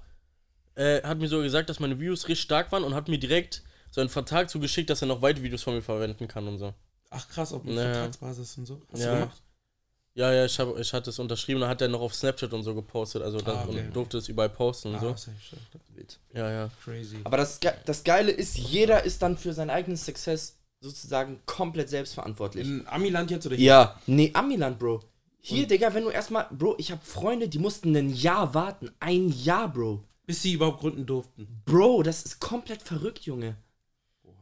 äh, 0.77 1.01
hat 1.03 1.17
mir 1.17 1.27
so 1.27 1.41
gesagt, 1.41 1.69
dass 1.69 1.79
meine 1.79 1.99
Views 1.99 2.27
richtig 2.27 2.41
stark 2.43 2.71
waren 2.71 2.83
und 2.83 2.93
hat 2.95 3.07
mir 3.07 3.17
direkt 3.19 3.63
so 3.91 4.01
einen 4.01 4.09
Vertrag 4.09 4.49
zugeschickt, 4.49 4.89
dass 4.89 5.01
er 5.01 5.07
noch 5.07 5.21
weitere 5.21 5.43
Videos 5.43 5.63
von 5.63 5.73
mir 5.75 5.81
verwenden 5.81 6.27
kann 6.27 6.47
und 6.47 6.57
so. 6.59 6.73
Ach 7.09 7.27
krass, 7.29 7.53
auf 7.53 7.63
Naja. 7.63 7.93
Vertragsbasis 7.93 8.57
und 8.57 8.65
so. 8.65 8.81
Hast 8.91 9.01
Ja. 9.03 9.11
du 9.13 9.19
gemacht? 9.21 9.41
Ja, 10.13 10.33
ja, 10.33 10.45
ich, 10.45 10.59
hab, 10.59 10.75
ich 10.79 10.91
hatte 10.93 11.11
es 11.11 11.19
unterschrieben 11.19 11.57
und 11.57 11.61
dann 11.61 11.69
hat 11.69 11.81
er 11.81 11.87
noch 11.89 12.01
auf 12.01 12.15
Snapchat 12.15 12.51
und 12.51 12.63
so 12.63 12.73
gepostet, 12.73 13.21
also 13.21 13.39
da, 13.39 13.61
Ah, 13.61 13.65
okay. 13.67 13.81
und 13.85 13.95
durfte 13.95 14.17
es 14.17 14.27
überall 14.27 14.49
posten 14.49 14.89
und 14.89 14.95
Ah, 14.95 14.99
so. 14.99 15.09
safe. 15.15 15.31
Ja, 16.33 16.49
ja. 16.51 16.69
Crazy. 16.83 17.17
Aber 17.23 17.37
das, 17.37 17.59
Ge- 17.59 17.73
das 17.85 18.03
Geile 18.03 18.31
ist, 18.31 18.57
jeder 18.57 19.03
ist 19.03 19.21
dann 19.21 19.37
für 19.37 19.53
seinen 19.53 19.69
eigenen 19.69 19.95
Success 19.97 20.57
sozusagen 20.81 21.39
komplett 21.45 21.89
selbstverantwortlich. 21.89 22.67
In 22.67 22.87
Amiland 22.87 23.29
jetzt 23.31 23.45
oder 23.45 23.55
hier? 23.55 23.65
Ja, 23.65 24.01
nee, 24.07 24.31
Amiland, 24.33 24.79
Bro. 24.79 25.03
Hier, 25.39 25.65
Digga, 25.67 25.93
wenn 25.93 26.03
du 26.03 26.09
erstmal, 26.09 26.47
Bro, 26.51 26.75
ich 26.77 26.91
habe 26.91 27.01
Freunde, 27.05 27.47
die 27.47 27.59
mussten 27.59 27.95
ein 27.95 28.09
Jahr 28.13 28.53
warten. 28.53 28.91
Ein 28.99 29.29
Jahr, 29.29 29.71
Bro. 29.71 30.03
Bis 30.27 30.41
sie 30.43 30.53
überhaupt 30.53 30.81
gründen 30.81 31.05
durften. 31.07 31.47
Bro, 31.65 32.03
das 32.03 32.23
ist 32.23 32.39
komplett 32.39 32.81
verrückt, 32.83 33.21
Junge. 33.25 33.55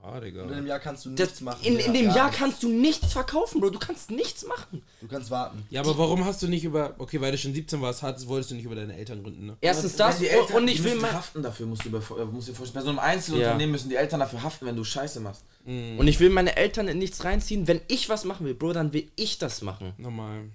Ah, 0.02 0.20
Digga. 0.20 0.44
Und 0.44 0.50
in 0.50 0.56
einem 0.56 0.68
Jahr 0.68 0.80
kannst 0.80 1.06
du 1.06 1.10
Das, 1.12 1.30
nichts 1.30 1.42
machen. 1.42 1.64
in, 1.64 1.78
in 1.80 1.92
dem 1.94 2.12
Jahr 2.14 2.30
kannst 2.30 2.62
du 2.62 2.70
nichts 2.70 3.12
verkaufen, 3.14 3.60
Bro. 3.60 3.72
Du 3.72 3.80
kannst 3.80 4.12
nichts 4.12 4.46
machen. 4.46 4.84
Du 5.02 5.08
kannst 5.08 5.32
warten. 5.32 5.66
Ja, 5.72 5.82
aber 5.82 5.98
warum 5.98 6.24
hast 6.26 6.44
du 6.44 6.48
nicht 6.48 6.64
über. 6.64 6.94
Okay, 7.00 7.20
weil 7.22 7.32
du 7.32 7.40
schon 7.40 7.56
17 7.56 7.82
warst, 7.82 8.04
hattest, 8.04 8.28
wolltest 8.28 8.52
du 8.52 8.56
nicht 8.56 8.66
über 8.66 8.76
deine 8.76 8.96
Eltern 8.96 9.24
gründen, 9.24 9.48
ne? 9.48 9.58
Erstens 9.62 9.96
das 9.96 10.20
die 10.20 10.28
Eltern, 10.28 10.58
und 10.58 10.68
ich 10.68 10.84
will 10.84 10.94
mal. 10.96 11.12
haften 11.12 11.42
dafür, 11.42 11.66
musst 11.66 11.86
du, 11.86 11.90
über, 11.90 11.98
äh, 12.20 12.26
musst 12.26 12.48
du 12.48 12.52
dir 12.52 12.58
vorstellen. 12.58 12.82
Bei 12.84 12.86
so 12.86 12.90
einem 12.90 13.00
Einzelunternehmen 13.00 13.62
Ja. 13.62 13.68
müssen 13.72 13.90
die 13.90 13.96
Eltern 13.96 14.20
dafür 14.20 14.44
haften, 14.44 14.68
wenn 14.68 14.76
du 14.76 14.84
Scheiße 14.84 15.20
machst. 15.22 15.44
Und 15.66 16.08
ich 16.08 16.20
will 16.20 16.30
meine 16.30 16.56
Eltern 16.56 16.88
in 16.88 17.00
nichts 17.00 17.24
reinziehen. 17.24 17.68
Wenn 17.68 17.82
ich 17.88 18.08
was 18.08 18.26
machen 18.26 18.46
will, 18.46 18.54
Bro, 18.54 18.74
dann 18.74 18.94
will 18.94 19.10
ich 19.16 19.40
das 19.40 19.62
machen. 19.64 19.94
Normal. 19.98 20.50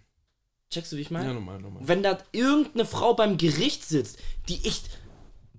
Checkst 0.73 0.93
du, 0.93 0.97
wie 0.97 1.01
ich 1.01 1.11
Ja, 1.11 1.19
meine? 1.19 1.35
normal, 1.35 1.59
normal. 1.61 1.83
Wenn 1.85 2.05
da 2.05 2.19
irgendeine 2.31 2.85
Frau 2.85 3.15
beim 3.15 3.37
Gericht 3.37 3.85
sitzt, 3.85 4.19
die 4.49 4.65
ich. 4.65 4.83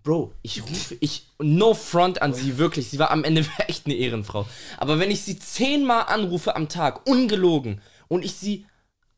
Bro, 0.03 0.33
ich 0.41 0.63
rufe, 0.63 0.97
ich. 0.99 1.27
No 1.39 1.73
front 1.73 2.21
an 2.21 2.33
sie, 2.33 2.57
wirklich. 2.57 2.89
Sie 2.89 2.99
war 2.99 3.11
am 3.11 3.23
Ende 3.23 3.45
echt 3.67 3.85
eine 3.85 3.95
Ehrenfrau. 3.95 4.47
Aber 4.77 4.99
wenn 4.99 5.11
ich 5.11 5.21
sie 5.21 5.37
zehnmal 5.37 6.05
anrufe 6.07 6.55
am 6.55 6.69
Tag, 6.69 7.07
ungelogen, 7.07 7.81
und 8.07 8.25
ich 8.25 8.33
sie 8.33 8.65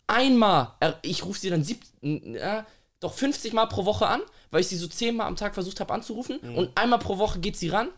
einmal, 0.08 0.74
ich 1.02 1.26
rufe 1.26 1.40
sie 1.40 1.50
dann 1.50 1.64
sieb, 1.64 1.82
ja, 2.02 2.66
doch 3.00 3.14
50 3.14 3.54
Mal 3.54 3.66
pro 3.66 3.86
Woche 3.86 4.08
an, 4.08 4.22
weil 4.52 4.62
ich 4.62 4.68
sie 4.68 4.78
so 4.78 4.88
zehnmal 4.88 5.28
am 5.28 5.36
Tag 5.36 5.54
versucht 5.54 5.80
habe 5.80 5.94
anzurufen, 5.94 6.38
und 6.40 6.72
einmal 6.76 7.00
pro 7.00 7.18
Woche 7.18 7.40
geht 7.40 7.58
sie 7.58 7.70
ran, 7.70 7.90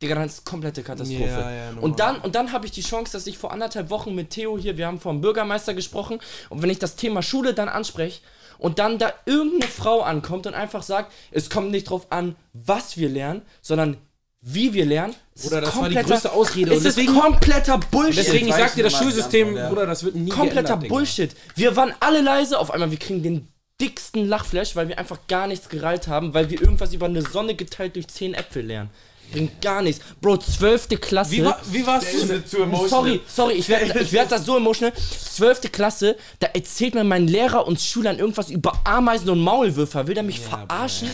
Digga, 0.00 0.14
dann 0.14 0.26
ist 0.26 0.44
komplette 0.44 0.84
Katastrophe. 0.84 1.24
Ja, 1.24 1.50
ja, 1.50 1.70
und 1.80 1.98
dann, 1.98 2.20
und 2.20 2.36
dann 2.36 2.52
habe 2.52 2.66
ich 2.66 2.70
die 2.72 2.82
Chance, 2.82 3.12
dass 3.12 3.26
ich 3.26 3.36
vor 3.36 3.52
anderthalb 3.52 3.90
Wochen 3.90 4.14
mit 4.14 4.30
Theo 4.30 4.56
hier, 4.56 4.76
wir 4.76 4.86
haben 4.86 5.00
vom 5.00 5.20
Bürgermeister 5.20 5.74
gesprochen, 5.74 6.20
und 6.50 6.62
wenn 6.62 6.70
ich 6.70 6.78
das 6.78 6.94
Thema 6.94 7.20
Schule 7.22 7.52
dann 7.52 7.68
anspreche, 7.68 8.20
und 8.58 8.78
dann 8.78 8.98
da 8.98 9.12
irgendeine 9.26 9.70
Frau 9.70 10.00
ankommt 10.02 10.46
und 10.46 10.54
einfach 10.54 10.82
sagt, 10.82 11.12
es 11.30 11.50
kommt 11.50 11.70
nicht 11.70 11.90
drauf 11.90 12.06
an, 12.10 12.36
was 12.52 12.96
wir 12.96 13.08
lernen, 13.08 13.42
sondern 13.62 13.96
wie 14.40 14.72
wir 14.72 14.84
lernen. 14.86 15.14
Es 15.34 15.42
Bruder, 15.44 15.60
das 15.62 15.74
war 15.76 15.88
die 15.88 15.94
kompletter- 15.96 16.08
größte 16.14 16.32
Ausrede. 16.32 16.70
Es 16.72 16.78
Und 16.78 16.84
deswegen- 16.84 17.12
ist 17.14 17.20
kompletter 17.20 17.78
Bullshit. 17.78 18.18
Deswegen, 18.18 18.48
ich 18.48 18.54
sag 18.54 18.74
dir, 18.74 18.84
das 18.84 18.92
Schulsystem, 18.96 19.56
ja. 19.56 19.68
Bruder, 19.68 19.86
das 19.86 20.04
wird 20.04 20.14
nie 20.14 20.30
kompletter 20.30 20.62
geändert. 20.76 20.88
Bullshit. 20.88 21.34
Wir 21.56 21.74
waren 21.76 21.92
alle 22.00 22.20
leise, 22.20 22.58
auf 22.58 22.70
einmal 22.70 22.90
wir 22.90 22.98
kriegen 22.98 23.22
den 23.22 23.48
dicksten 23.80 24.26
Lachflash, 24.28 24.74
weil 24.76 24.88
wir 24.88 24.98
einfach 24.98 25.18
gar 25.28 25.46
nichts 25.46 25.68
gereilt 25.68 26.08
haben, 26.08 26.34
weil 26.34 26.50
wir 26.50 26.60
irgendwas 26.60 26.92
über 26.92 27.06
eine 27.06 27.22
Sonne 27.22 27.54
geteilt 27.54 27.96
durch 27.96 28.08
10 28.08 28.34
Äpfel 28.34 28.64
lernen. 28.64 28.90
Bringt 29.32 29.60
gar 29.60 29.82
nichts. 29.82 30.02
Bro, 30.20 30.38
12. 30.38 30.88
Klasse. 31.00 31.32
Wie, 31.32 31.44
war, 31.44 31.60
wie 31.70 31.86
warst 31.86 32.06
du? 32.12 32.44
zu 32.46 32.62
emotional. 32.62 32.88
Sorry, 32.88 33.20
sorry, 33.28 33.54
ich 33.54 33.68
werde 33.68 34.00
ich 34.00 34.12
werd 34.12 34.32
das 34.32 34.44
so 34.46 34.56
emotional. 34.56 34.92
Zwölfte 34.96 35.68
Klasse, 35.68 36.16
da 36.40 36.46
erzählt 36.48 36.94
mir 36.94 37.04
mein 37.04 37.28
Lehrer 37.28 37.66
und 37.66 37.80
Schülern 37.80 38.18
irgendwas 38.18 38.50
über 38.50 38.72
Ameisen 38.84 39.28
und 39.30 39.40
Maulwürfer. 39.40 40.06
Will 40.06 40.14
der 40.14 40.22
mich 40.22 40.40
verarschen? 40.40 41.10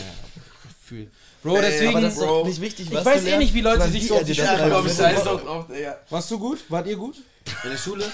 Gefühl. 0.63 1.11
Bro, 1.43 1.57
deswegen. 1.61 1.89
Aber 1.91 2.01
das 2.01 2.13
ist 2.13 2.19
Bro. 2.19 2.25
doch 2.39 2.45
nicht 2.47 2.61
wichtig, 2.61 2.87
was 2.91 2.99
ich 3.01 3.05
weiß 3.05 3.23
du 3.23 3.29
eh 3.29 3.37
nicht, 3.37 3.53
wie 3.53 3.61
Leute 3.61 3.87
sich 3.89 4.07
so 4.07 4.15
auf 4.15 4.23
die 4.23 4.33
Schule 4.33 4.47
beibringt. 4.47 4.73
kommen. 4.73 4.87
Komm, 4.87 4.95
scheiß 4.97 5.23
doch 5.23 5.43
drauf, 5.43 5.65
Digga. 5.67 5.97
Warst 6.09 6.31
du 6.31 6.39
gut? 6.39 6.59
Wart 6.69 6.87
ihr 6.87 6.95
gut? 6.95 7.15
In 7.63 7.69
der 7.69 7.77
Schule? 7.77 8.05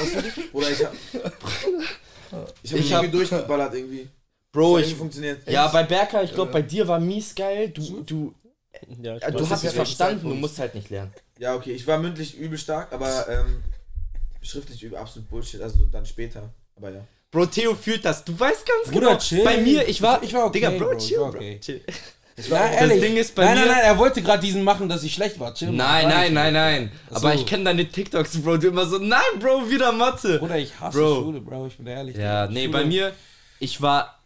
Was 0.00 0.08
für 0.08 0.22
dich? 0.22 0.50
Bruder, 0.50 0.70
ich 0.70 0.84
hab. 0.84 0.92
Ich 1.12 1.22
hab 2.32 2.54
Ich 2.62 2.72
mich 2.72 2.92
hab- 2.92 3.02
irgendwie 3.02 3.18
durchgeballert 3.18 3.74
irgendwie. 3.74 4.08
Bro, 4.52 4.78
ich, 4.80 4.94
funktioniert. 4.96 5.48
ja, 5.48 5.68
bei 5.68 5.84
Berker, 5.84 6.24
ich 6.24 6.34
glaube, 6.34 6.50
bei 6.50 6.62
dir 6.62 6.88
war 6.88 6.98
mies 6.98 7.32
geil. 7.36 7.68
Du, 7.68 8.02
du, 8.04 8.34
Ja, 9.02 9.16
ich 9.16 9.22
du 9.24 9.34
weiß. 9.40 9.50
hast 9.50 9.58
es 9.58 9.62
ja 9.64 9.70
verstanden, 9.72 10.28
du 10.28 10.34
musst 10.34 10.58
halt 10.58 10.74
nicht 10.74 10.90
lernen. 10.90 11.12
Ja, 11.38 11.54
okay, 11.54 11.72
ich 11.72 11.86
war 11.86 11.98
mündlich 11.98 12.36
übel 12.36 12.58
stark, 12.58 12.92
aber 12.92 13.28
ähm, 13.28 13.62
schriftlich 14.42 14.82
übel 14.82 14.98
absolut 14.98 15.28
Bullshit, 15.28 15.60
also 15.62 15.78
dann 15.90 16.06
später. 16.06 16.50
Aber 16.76 16.90
ja. 16.90 17.00
Bro, 17.30 17.46
Theo 17.46 17.74
fühlt 17.74 18.04
das. 18.04 18.24
Du 18.24 18.38
weißt 18.38 18.66
ganz 18.66 18.90
Bruder, 18.90 19.08
genau. 19.08 19.18
chill. 19.20 19.44
Bei 19.44 19.58
mir, 19.58 19.86
ich 19.88 20.02
war, 20.02 20.22
Ich 20.22 20.32
war 20.34 20.46
okay, 20.46 20.58
Digga, 20.60 20.70
Bro, 20.70 20.96
chill, 20.98 21.18
Bro. 21.18 21.26
okay. 21.28 21.60
Chill. 21.60 21.80
Nein, 22.48 22.88
Das 22.88 23.00
Ding 23.00 23.16
ist 23.18 23.34
bei 23.34 23.44
nein, 23.44 23.54
mir. 23.54 23.60
nein, 23.66 23.68
nein, 23.74 23.84
er 23.84 23.98
wollte 23.98 24.22
gerade 24.22 24.40
diesen 24.42 24.64
machen, 24.64 24.88
dass 24.88 25.02
ich 25.02 25.12
schlecht 25.12 25.38
war. 25.38 25.54
Chill. 25.54 25.70
Nein, 25.70 26.04
War 26.06 26.10
nein, 26.10 26.32
nein, 26.32 26.52
nein. 26.54 26.92
Aber 27.10 27.34
ich 27.34 27.44
kenne 27.44 27.64
deine 27.64 27.86
TikToks, 27.86 28.40
Bro. 28.42 28.56
Du 28.56 28.68
immer 28.68 28.86
so, 28.86 28.98
nein, 28.98 29.20
Bro, 29.38 29.68
wieder 29.68 29.92
Mathe. 29.92 30.38
Bruder, 30.38 30.56
ich 30.58 30.78
hasse 30.80 30.98
Bro. 30.98 31.14
Schule, 31.22 31.40
Bro, 31.42 31.66
ich 31.66 31.76
bin 31.76 31.86
ehrlich. 31.86 32.16
Ja, 32.16 32.46
Digga. 32.46 32.52
nee, 32.58 32.64
Schule- 32.66 32.72
bei 32.78 32.84
mir, 32.86 33.12
ich 33.58 33.82
war 33.82 34.18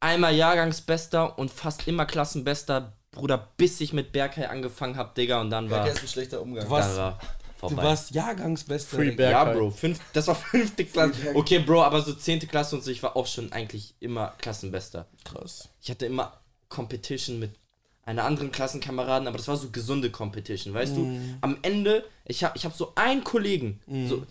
einmal 0.00 0.34
Jahrgangsbester 0.34 1.38
und 1.38 1.50
fast 1.50 1.86
immer 1.86 2.06
Klassenbester, 2.06 2.92
Bruder, 3.14 3.48
bis 3.56 3.80
ich 3.80 3.92
mit 3.92 4.12
Berkay 4.12 4.46
angefangen 4.46 4.96
hab, 4.96 5.14
Digga, 5.14 5.40
und 5.40 5.50
dann 5.50 5.70
war, 5.70 5.84
Der 5.84 5.92
ist 5.94 6.02
ein 6.02 6.08
schlechter 6.08 6.40
Umgang. 6.42 6.64
Du 6.64 6.70
warst- 6.70 6.96
war 6.96 7.18
Du 7.60 7.68
vorbei. 7.70 7.82
warst 7.84 8.10
Jahrgangsbester. 8.14 8.96
Free 8.96 9.10
Digga. 9.10 9.16
Berg. 9.16 9.32
ja, 9.32 9.44
Bro, 9.54 9.70
fünf, 9.70 10.00
das 10.12 10.26
war 10.26 10.34
fünfte 10.34 10.84
Klasse. 10.84 11.12
Okay, 11.34 11.60
Bro, 11.60 11.82
aber 11.82 12.02
so 12.02 12.12
zehnte 12.12 12.46
Klasse 12.46 12.76
und 12.76 12.82
so, 12.84 12.90
ich 12.90 13.02
war 13.02 13.16
auch 13.16 13.26
schon 13.26 13.52
eigentlich 13.52 13.94
immer 14.00 14.34
Klassenbester. 14.38 15.06
Krass. 15.24 15.68
Ich 15.80 15.88
hatte 15.90 16.04
immer 16.06 16.40
Competition 16.68 17.38
mit 17.38 17.52
einer 18.02 18.24
anderen 18.24 18.52
Klassenkameraden, 18.52 19.28
aber 19.28 19.38
das 19.38 19.48
war 19.48 19.56
so 19.56 19.70
gesunde 19.70 20.10
Competition, 20.10 20.74
weißt 20.74 20.96
du? 20.96 21.18
Am 21.40 21.56
Ende, 21.62 22.04
ich 22.26 22.44
habe 22.44 22.54
ich 22.56 22.66
hab 22.66 22.74
so 22.74 22.92
einen 22.96 23.24
Kollegen, 23.24 23.80
so, 24.08 24.26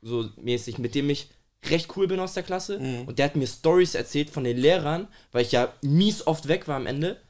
so 0.00 0.28
mäßig, 0.36 0.78
mit 0.78 0.94
dem 0.96 1.08
ich 1.10 1.28
recht 1.66 1.96
cool 1.96 2.08
bin 2.08 2.18
aus 2.18 2.32
der 2.34 2.42
Klasse 2.42 2.78
und 3.06 3.18
der 3.20 3.26
hat 3.26 3.36
mir 3.36 3.46
Stories 3.46 3.94
erzählt 3.94 4.30
von 4.30 4.42
den 4.42 4.56
Lehrern, 4.56 5.06
weil 5.30 5.42
ich 5.44 5.52
ja 5.52 5.72
mies 5.82 6.26
oft 6.26 6.48
weg 6.48 6.66
war 6.66 6.74
am 6.74 6.86
Ende. 6.86 7.20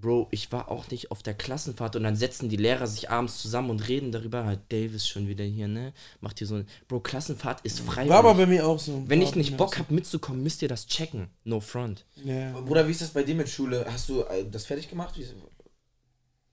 Bro, 0.00 0.28
ich 0.30 0.50
war 0.52 0.70
auch 0.70 0.90
nicht 0.90 1.10
auf 1.10 1.22
der 1.22 1.34
Klassenfahrt 1.34 1.96
und 1.96 2.04
dann 2.04 2.16
setzen 2.16 2.48
die 2.48 2.56
Lehrer 2.56 2.86
sich 2.86 3.10
abends 3.10 3.40
zusammen 3.40 3.70
und 3.70 3.88
reden 3.88 4.12
darüber. 4.12 4.44
Halt, 4.44 4.60
Davis 4.70 5.06
schon 5.06 5.28
wieder 5.28 5.44
hier, 5.44 5.68
ne? 5.68 5.92
Macht 6.20 6.38
hier 6.38 6.46
so 6.46 6.56
ein. 6.56 6.66
Bro, 6.88 7.00
Klassenfahrt 7.00 7.60
ist 7.62 7.80
frei. 7.80 8.08
War 8.08 8.18
aber 8.18 8.34
bei 8.34 8.46
mir 8.46 8.66
auch 8.66 8.78
so. 8.78 9.02
Wenn 9.06 9.22
ich 9.22 9.34
nicht 9.34 9.56
Bock 9.56 9.78
hab 9.78 9.90
mitzukommen, 9.90 10.42
müsst 10.42 10.62
ihr 10.62 10.68
das 10.68 10.86
checken. 10.86 11.28
No 11.44 11.60
front. 11.60 12.04
Ja. 12.24 12.52
Bruder, 12.60 12.86
wie 12.86 12.92
ist 12.92 13.02
das 13.02 13.10
bei 13.10 13.22
dir 13.22 13.34
mit 13.34 13.48
Schule? 13.48 13.86
Hast 13.90 14.08
du 14.08 14.22
äh, 14.22 14.44
das 14.50 14.66
fertig 14.66 14.88
gemacht? 14.88 15.16
Wie, 15.16 15.26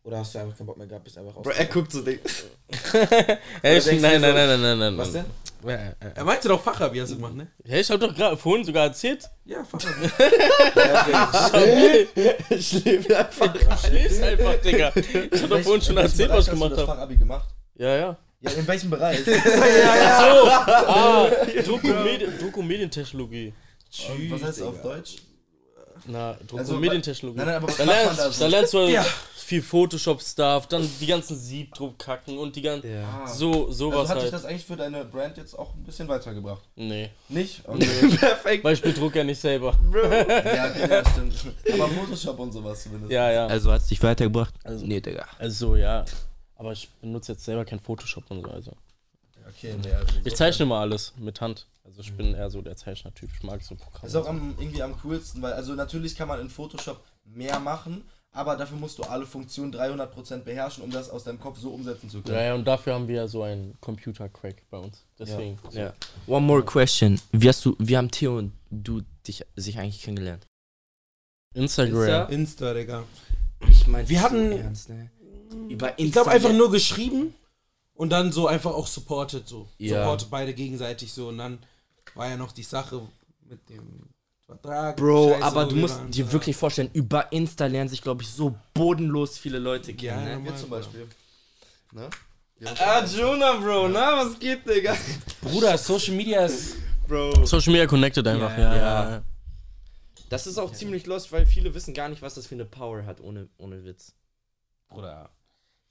oder 0.08 0.20
hast 0.20 0.34
du 0.34 0.40
einfach 0.40 0.58
keinen 0.58 0.68
Bock 0.68 0.78
mehr 0.78 0.88
gehabt? 0.88 1.04
Bist 1.04 1.18
einfach 1.18 1.34
Bro, 1.34 1.52
er 1.52 1.66
guckt 1.66 1.92
so, 1.92 2.02
Ding. 2.02 2.20
Hey, 3.62 3.82
nein, 3.82 3.82
nein, 3.82 3.82
so- 3.82 3.92
nein, 4.02 4.22
nein, 4.22 4.62
nein, 4.62 4.80
nein. 4.80 4.98
Was 4.98 5.12
denn? 5.12 5.26
Ja, 5.66 5.72
ja, 5.72 5.78
ja. 5.80 5.94
Er 6.16 6.24
meinte 6.24 6.48
doch 6.48 6.62
Fachabi, 6.62 7.00
hast 7.00 7.10
du 7.12 7.16
gemacht, 7.16 7.36
ne? 7.36 7.48
Hey, 7.66 7.82
ich 7.82 7.90
hab 7.92 8.00
doch 8.00 8.14
gerade 8.16 8.38
vorhin 8.38 8.64
sogar 8.64 8.86
erzählt. 8.86 9.28
Ja, 9.46 9.64
Fachabi. 9.66 10.08
Ich 12.50 12.84
lebe 12.86 13.18
einfach. 13.18 13.54
Schläfst 13.86 14.24
einfach, 14.24 14.56
Digga. 14.62 14.92
Ich 14.96 15.42
hab 15.44 15.50
doch 15.50 15.60
vorhin 15.62 15.82
schon 15.82 15.98
erzählt, 15.98 16.30
was 16.30 16.46
ich 16.46 16.52
gemacht 16.52 16.72
Hast 16.72 16.78
du 16.80 16.82
das 16.82 16.88
hab. 16.90 16.96
Fachabi 16.96 17.18
gemacht? 17.18 17.50
Ja, 17.76 17.96
ja. 17.96 18.18
Ja, 18.40 18.52
in 18.52 18.68
welchem 18.68 18.90
Bereich? 18.92 19.20
Ah, 19.28 21.28
Doku, 21.66 21.88
Medi 21.88 22.28
Doku 22.40 22.62
Medientechnologie. 22.62 23.52
Und 24.10 24.32
was 24.32 24.44
heißt 24.44 24.60
das 24.62 24.68
auf 24.68 24.82
Deutsch? 24.82 25.16
Na, 26.06 26.38
Also, 26.56 26.76
Medientechnologie. 26.78 27.38
Nein, 27.40 27.48
nein, 27.48 27.56
aber 27.56 27.68
was 27.68 27.78
da, 27.78 27.84
lernst, 27.84 28.20
da 28.20 28.32
so? 28.32 28.42
da 28.44 28.48
lernst 28.48 28.74
du 28.74 28.78
halt 28.80 28.90
viel 29.48 29.62
Photoshop-Stuff, 29.62 30.68
dann 30.68 30.86
die 31.00 31.06
ganzen 31.06 31.38
Siebdruckkacken 31.38 32.38
und 32.38 32.54
die 32.58 32.62
ganzen. 32.62 32.92
Ja. 32.92 33.26
So, 33.26 33.72
sowas 33.72 34.00
Also 34.00 34.10
hat 34.10 34.18
dich 34.18 34.24
halt. 34.24 34.34
das 34.34 34.44
eigentlich 34.46 34.66
für 34.66 34.76
deine 34.76 35.06
Brand 35.06 35.38
jetzt 35.38 35.58
auch 35.58 35.74
ein 35.74 35.84
bisschen 35.86 36.06
weitergebracht? 36.10 36.64
Nee. 36.76 37.10
Nicht? 37.30 37.62
Okay. 37.68 38.18
Perfekt. 38.18 38.64
Weil 38.66 38.74
ich 38.74 38.82
bedrucke 38.82 39.20
ja 39.20 39.24
nicht 39.24 39.40
selber. 39.40 39.72
ja, 39.94 40.70
okay, 40.70 40.90
ja, 40.90 41.10
stimmt. 41.10 41.34
Aber 41.74 41.88
Photoshop 41.88 42.38
und 42.40 42.52
sowas 42.52 42.84
zumindest. 42.84 43.10
Ja, 43.12 43.32
ja. 43.32 43.48
Also 43.48 43.72
hat's 43.72 43.88
dich 43.88 44.04
weitergebracht? 44.04 44.54
Also- 44.66 44.86
nee, 44.86 45.00
Digga. 45.00 45.26
Also, 45.40 45.78
ja. 45.78 46.04
Aber 46.58 46.74
ich 46.74 46.90
benutze 47.00 47.32
jetzt 47.32 47.46
selber 47.46 47.64
kein 47.64 47.80
Photoshop 47.80 48.30
und 48.30 48.42
so. 48.44 48.52
Also. 48.52 48.72
Okay, 49.48 49.76
nee, 49.82 49.94
also 49.94 50.14
Ich 50.26 50.36
zeichne 50.36 50.66
mal 50.66 50.82
alles 50.82 51.14
mit 51.18 51.40
Hand. 51.40 51.68
Also 51.86 52.02
ich 52.02 52.12
bin 52.18 52.34
eher 52.36 52.50
so 52.50 52.62
der 52.62 52.76
Zeichnertyp. 52.76 53.30
Ich 53.34 53.44
mag 53.44 53.64
so 53.64 53.76
Programme. 53.76 54.08
Ist 54.08 54.16
auch 54.16 54.28
am, 54.28 54.56
irgendwie 54.60 54.84
am 54.84 55.00
coolsten, 55.02 55.42
weil 55.42 55.54
also 55.54 55.74
natürlich 55.74 56.18
kann 56.18 56.28
man 56.28 56.42
in 56.42 56.50
Photoshop 56.50 57.02
mehr 57.24 57.60
machen, 57.62 58.04
aber 58.38 58.56
dafür 58.56 58.78
musst 58.78 58.98
du 59.00 59.04
alle 59.04 59.26
Funktionen 59.26 59.74
300% 59.74 60.40
beherrschen, 60.44 60.84
um 60.84 60.92
das 60.92 61.10
aus 61.10 61.24
deinem 61.24 61.40
Kopf 61.40 61.58
so 61.60 61.72
umsetzen 61.72 62.10
zu 62.10 62.22
können. 62.22 62.36
ja, 62.36 62.44
ja, 62.44 62.54
und 62.56 62.66
dafür 62.66 62.94
haben 62.94 63.08
wir 63.08 63.16
ja 63.16 63.28
so 63.28 63.42
einen 63.44 63.76
Computer-Crack 63.82 64.64
bei 64.70 64.78
uns. 64.78 65.04
Deswegen. 65.18 65.58
Ja. 65.72 65.94
One 66.28 66.46
more 66.46 66.64
question. 66.64 67.20
Wie 67.32 67.50
hast 67.50 67.66
du, 67.66 67.76
wie 67.80 67.98
haben 67.98 68.12
Theo 68.12 68.38
und 68.38 68.54
du 68.70 69.02
dich 69.26 69.44
sich 69.56 69.80
eigentlich 69.80 70.02
kennengelernt? 70.04 70.46
Instagram. 71.56 71.98
Insta? 72.00 72.24
Insta, 72.26 72.74
Digga. 72.74 73.04
Ich 73.70 73.88
meine, 73.88 74.08
Wir 74.08 74.22
hatten- 74.22 74.52
ernst, 74.52 74.90
ne? 74.90 75.10
Über 75.70 75.90
Insta. 75.98 76.04
Ich 76.04 76.12
glaube 76.12 76.32
einfach 76.32 76.54
nur 76.54 76.70
geschrieben 76.72 77.34
und 77.96 78.12
dann 78.12 78.32
so 78.32 78.48
einfach 78.48 78.72
auch 78.74 78.86
supported 78.88 79.48
so. 79.48 79.68
Ja. 79.80 80.00
Supportet 80.04 80.30
beide 80.30 80.54
gegenseitig 80.54 81.12
so 81.12 81.30
und 81.30 81.40
dann 81.40 81.58
war 82.14 82.30
ja 82.30 82.38
noch 82.38 82.52
die 82.52 82.64
Sache 82.64 83.02
mit 83.50 83.68
dem 83.70 84.04
Vertrag. 84.48 84.96
Bro, 84.96 85.32
Scheiße, 85.34 85.44
aber 85.44 85.66
du 85.66 85.76
musst 85.76 86.00
dir 86.08 86.32
wirklich 86.32 86.56
vorstellen, 86.56 86.90
über 86.94 87.32
Insta 87.34 87.66
lernen 87.66 87.90
sich, 87.90 88.02
glaube 88.02 88.24
ich, 88.24 88.30
so 88.30 88.56
bodenlos 88.74 89.38
viele 89.38 89.60
Leute 89.60 89.94
kennen. 89.94 90.26
Ja, 90.26 90.40
ne? 90.40 90.46
Wir 90.46 90.56
zum 90.56 90.70
Beispiel. 90.70 91.08
Ne? 91.92 92.10
Ah, 92.80 93.04
Jonah, 93.06 93.58
Bro, 93.58 93.90
na, 93.90 94.26
was 94.26 94.40
geht, 94.40 94.68
Digga? 94.68 94.96
Bruder, 95.42 95.78
Social 95.78 96.16
Media 96.16 96.46
ist 96.46 96.78
Bro. 97.08 97.46
Social 97.46 97.74
Media 97.74 97.88
connected 97.88 98.26
einfach. 98.26 98.58
Ja, 98.58 98.64
Ja, 98.64 98.76
ja. 98.76 99.10
ja. 99.10 99.24
Das 100.30 100.48
ist 100.48 100.58
auch 100.58 100.72
ziemlich 100.72 101.06
lost, 101.06 101.32
weil 101.32 101.46
viele 101.46 101.74
wissen 101.74 101.94
gar 101.94 102.10
nicht, 102.10 102.22
was 102.22 102.36
das 102.36 102.48
für 102.48 102.56
eine 102.56 102.66
Power 102.66 103.06
hat, 103.06 103.22
ohne, 103.22 103.48
ohne 103.58 103.84
Witz. 103.86 104.14
Bruder. 104.90 105.30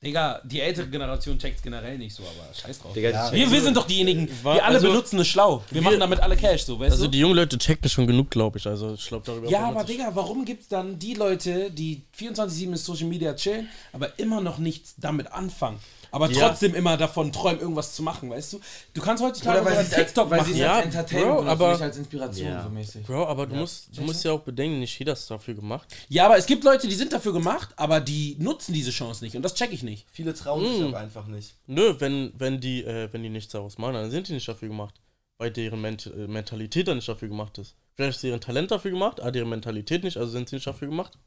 Digga, 0.05 0.43
die 0.45 0.61
ältere 0.61 0.89
Generation 0.89 1.39
checkt's 1.39 1.63
generell 1.63 1.97
nicht 1.97 2.15
so, 2.15 2.23
aber 2.23 2.53
scheiß 2.55 2.81
drauf. 2.81 2.93
Digga, 2.93 3.31
die 3.31 3.37
wir, 3.37 3.51
wir 3.51 3.61
sind 3.63 3.77
doch 3.79 3.87
diejenigen, 3.87 4.29
wir 4.43 4.63
alle 4.63 4.77
also- 4.77 4.89
benutzen 4.89 5.19
es 5.21 5.27
schlau. 5.27 5.65
Wir, 5.71 5.81
machen 5.81 5.99
damit 5.99 6.21
alle 6.21 6.37
Cash, 6.37 6.65
so, 6.65 6.79
weißt 6.79 6.93
Also 6.93 7.05
du? 7.07 7.13
die 7.13 7.19
jungen 7.21 7.35
Leute 7.35 7.57
checken 7.57 7.89
schon 7.89 8.07
genug, 8.07 8.31
glaube 8.31 8.59
ich. 8.59 8.67
Also 8.67 8.93
ich 8.93 9.07
glaube 9.07 9.25
darüber. 9.25 9.49
Ja, 9.49 9.69
aber 9.69 9.85
Digga, 9.85 10.11
warum 10.13 10.45
gibt's 10.45 10.69
dann 10.69 10.99
die 10.99 11.15
Leute, 11.15 11.71
die 11.71 12.03
24-7 12.19 12.63
in 12.65 12.77
Social 12.77 13.09
Media 13.09 13.35
chillen, 13.35 13.71
aber 13.95 14.19
immer 14.19 14.43
noch 14.43 14.59
nichts 14.59 14.95
damit 14.99 15.33
anfangen? 15.33 15.79
Aber 16.11 16.31
Ja. 16.31 16.49
trotzdem 16.49 16.75
immer 16.75 16.97
davon 16.97 17.33
träumen, 17.33 17.61
irgendwas 17.61 17.95
zu 17.95 18.03
machen, 18.03 18.31
weißt 18.31 18.55
du? 18.55 18.61
Du 18.95 19.01
kannst 19.01 19.23
heutzutage 19.23 19.61
Oder 19.61 19.71
weil 19.71 19.77
sie 19.77 19.83
es 19.91 19.93
als, 19.95 20.07
TikTok 20.07 20.31
weil 20.31 20.39
machen. 20.41 20.57
Ja, 20.57 20.75
als 20.77 20.85
Entertainment 20.87 21.37
Bro, 21.39 21.47
aber- 21.49 21.73
nicht 21.73 21.83
als 21.83 21.97
Inspiration 21.97 22.49
Ja. 22.49 22.63
so 22.63 22.69
mäßig. 22.71 23.07
Bro, 23.07 23.27
aber 23.27 23.47
du 23.47 23.57
musst, 23.57 23.97
du 23.97 24.03
musst 24.03 24.25
ja 24.25 24.33
auch 24.33 24.41
bedenken, 24.41 24.81
nicht 24.81 24.99
jeder 24.99 25.13
ist 25.15 25.31
dafür 25.31 25.55
gemacht. 25.55 25.89
Ja, 26.09 26.27
aber 26.27 26.37
es 26.37 26.47
gibt 26.47 26.65
Leute, 26.65 26.89
die 26.89 26.95
sind 26.95 27.13
dafür 27.13 27.33
gemacht, 27.33 27.71
aber 27.77 28.01
die 28.01 28.37
nutzen 28.39 28.73
diese 28.73 28.91
Chance 28.91 29.25
nicht 29.25 29.37
und 29.37 29.43
das 29.43 29.55
check 29.55 29.73
ich 29.73 29.83
nicht. 29.83 30.07
Viele 30.13 30.35
trauen 30.35 30.65
sich 30.65 30.85
auch 30.85 30.99
einfach 30.99 31.27
nicht. 31.27 31.55
Nö, 31.67 31.95
wenn, 31.99 32.33
wenn, 32.39 32.61
die, 32.61 32.85
äh, 32.85 33.09
wenn 33.13 33.23
die 33.23 33.29
nichts 33.31 33.53
daraus 33.53 33.79
machen, 33.79 33.95
dann 33.95 34.11
sind 34.11 34.29
die 34.29 34.33
nicht 34.33 34.49
dafür 34.49 34.69
gemacht. 34.69 34.95
Weil 35.39 35.51
deren 35.51 35.83
Ment 35.83 36.07
äh, 36.07 36.27
Mentalität 36.27 36.89
dann 36.89 36.97
nicht 36.97 37.09
dafür 37.09 37.29
gemacht 37.29 37.59
ist. 37.59 37.75
Vielleicht 37.95 38.17
ist 38.17 38.23
deren 38.23 38.41
Talent 38.41 38.71
dafür 38.71 38.91
gemacht, 38.91 39.21
aber 39.21 39.33
deren 39.33 39.51
Mentalität 39.51 40.03
nicht, 40.03 40.17
also 40.17 40.31
sind 40.33 40.49
sie 40.49 40.57
nicht 40.57 40.67
dafür 40.67 40.89
gemacht. 40.89 41.19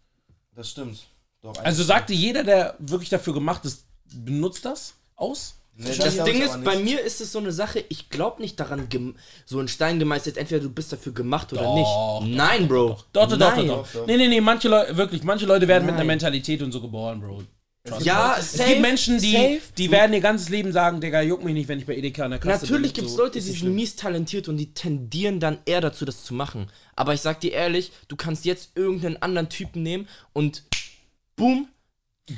Das 0.56 0.72
stimmt. 0.72 1.00
Doch, 1.44 1.56
Also 1.64 1.84
sagte 1.84 2.14
jeder, 2.14 2.44
der 2.44 2.76
wirklich 2.80 3.10
dafür 3.10 3.34
gemacht 3.36 3.64
ist, 3.66 3.86
benutzt 4.14 4.66
das 4.66 4.95
aus? 5.16 5.55
Nee, 5.76 5.95
Das 5.95 6.14
glaub 6.14 6.26
Ding 6.26 6.41
ist, 6.41 6.62
bei 6.66 6.78
mir 6.78 7.01
ist 7.01 7.22
es 7.22 7.32
so 7.32 7.39
eine 7.39 7.53
Sache, 7.53 7.86
ich 7.88 8.10
glaube 8.10 8.41
nicht 8.41 8.60
daran, 8.60 8.88
so 9.45 9.60
ein 9.60 9.70
Stein 9.70 9.97
gemeißelt, 9.97 10.36
entweder 10.36 10.62
du 10.62 10.70
bist 10.70 10.91
dafür 10.91 11.14
gemacht 11.14 11.53
oder 11.53 11.62
Doch, 11.64 12.22
nicht. 12.22 12.36
Nein, 12.36 12.68
Bro. 12.68 12.97
Doch, 13.14 13.28
doch, 13.30 13.38
doch, 13.38 13.55
Nein. 13.55 13.68
doch, 13.68 13.88
doch. 13.89 14.05
Nee, 14.05 14.18
nee, 14.18 14.28
nee, 14.28 14.41
manche 14.41 14.68
Leute, 14.68 14.97
wirklich, 14.97 15.24
manche 15.24 15.45
Leute 15.45 15.70
werden 15.70 15.86
mit 15.86 15.95
einer 15.95 16.03
Mentalität 16.03 16.62
und 16.62 16.74
so 16.74 16.82
geboren, 16.82 17.22
Bro. 17.22 17.43
Ja, 18.01 18.36
Es 18.38 18.51
safe, 18.51 18.70
gibt 18.70 18.82
Menschen, 18.82 19.20
die, 19.20 19.32
safe. 19.32 19.62
die 19.78 19.89
werden 19.89 20.14
ihr 20.14 20.20
ganzes 20.20 20.49
Leben 20.49 20.74
sagen, 20.74 20.99
Digga, 20.99 21.22
juck 21.22 21.43
mich 21.45 21.53
nicht, 21.53 21.70
wenn 21.70 21.80
ich 21.80 21.86
bei 21.86 21.95
Edeka 21.95 22.26
an 22.26 22.32
der 22.32 22.39
Kasse 22.39 22.66
Natürlich 22.66 22.93
gibt 22.93 23.07
es 23.07 23.14
So, 23.14 23.24
Leute, 23.24 23.39
die 23.39 23.51
sind 23.51 23.74
mies 23.74 23.95
talentiert 23.95 24.49
und 24.49 24.57
die 24.57 24.74
tendieren 24.74 25.39
dann 25.39 25.60
eher 25.66 25.80
dazu, 25.80 26.03
das 26.03 26.26
zu 26.26 26.34
machen. 26.34 26.70
Aber 26.97 27.14
ich 27.14 27.22
sag 27.22 27.39
dir 27.39 27.53
ehrlich, 27.53 27.91
du 28.10 28.18
kannst 28.18 28.43
jetzt 28.43 28.72
irgendeinen 28.76 29.22
anderen 29.22 29.47
Typen 29.47 29.82
nehmen 29.82 30.07
und 30.34 30.64
boom, 31.38 31.70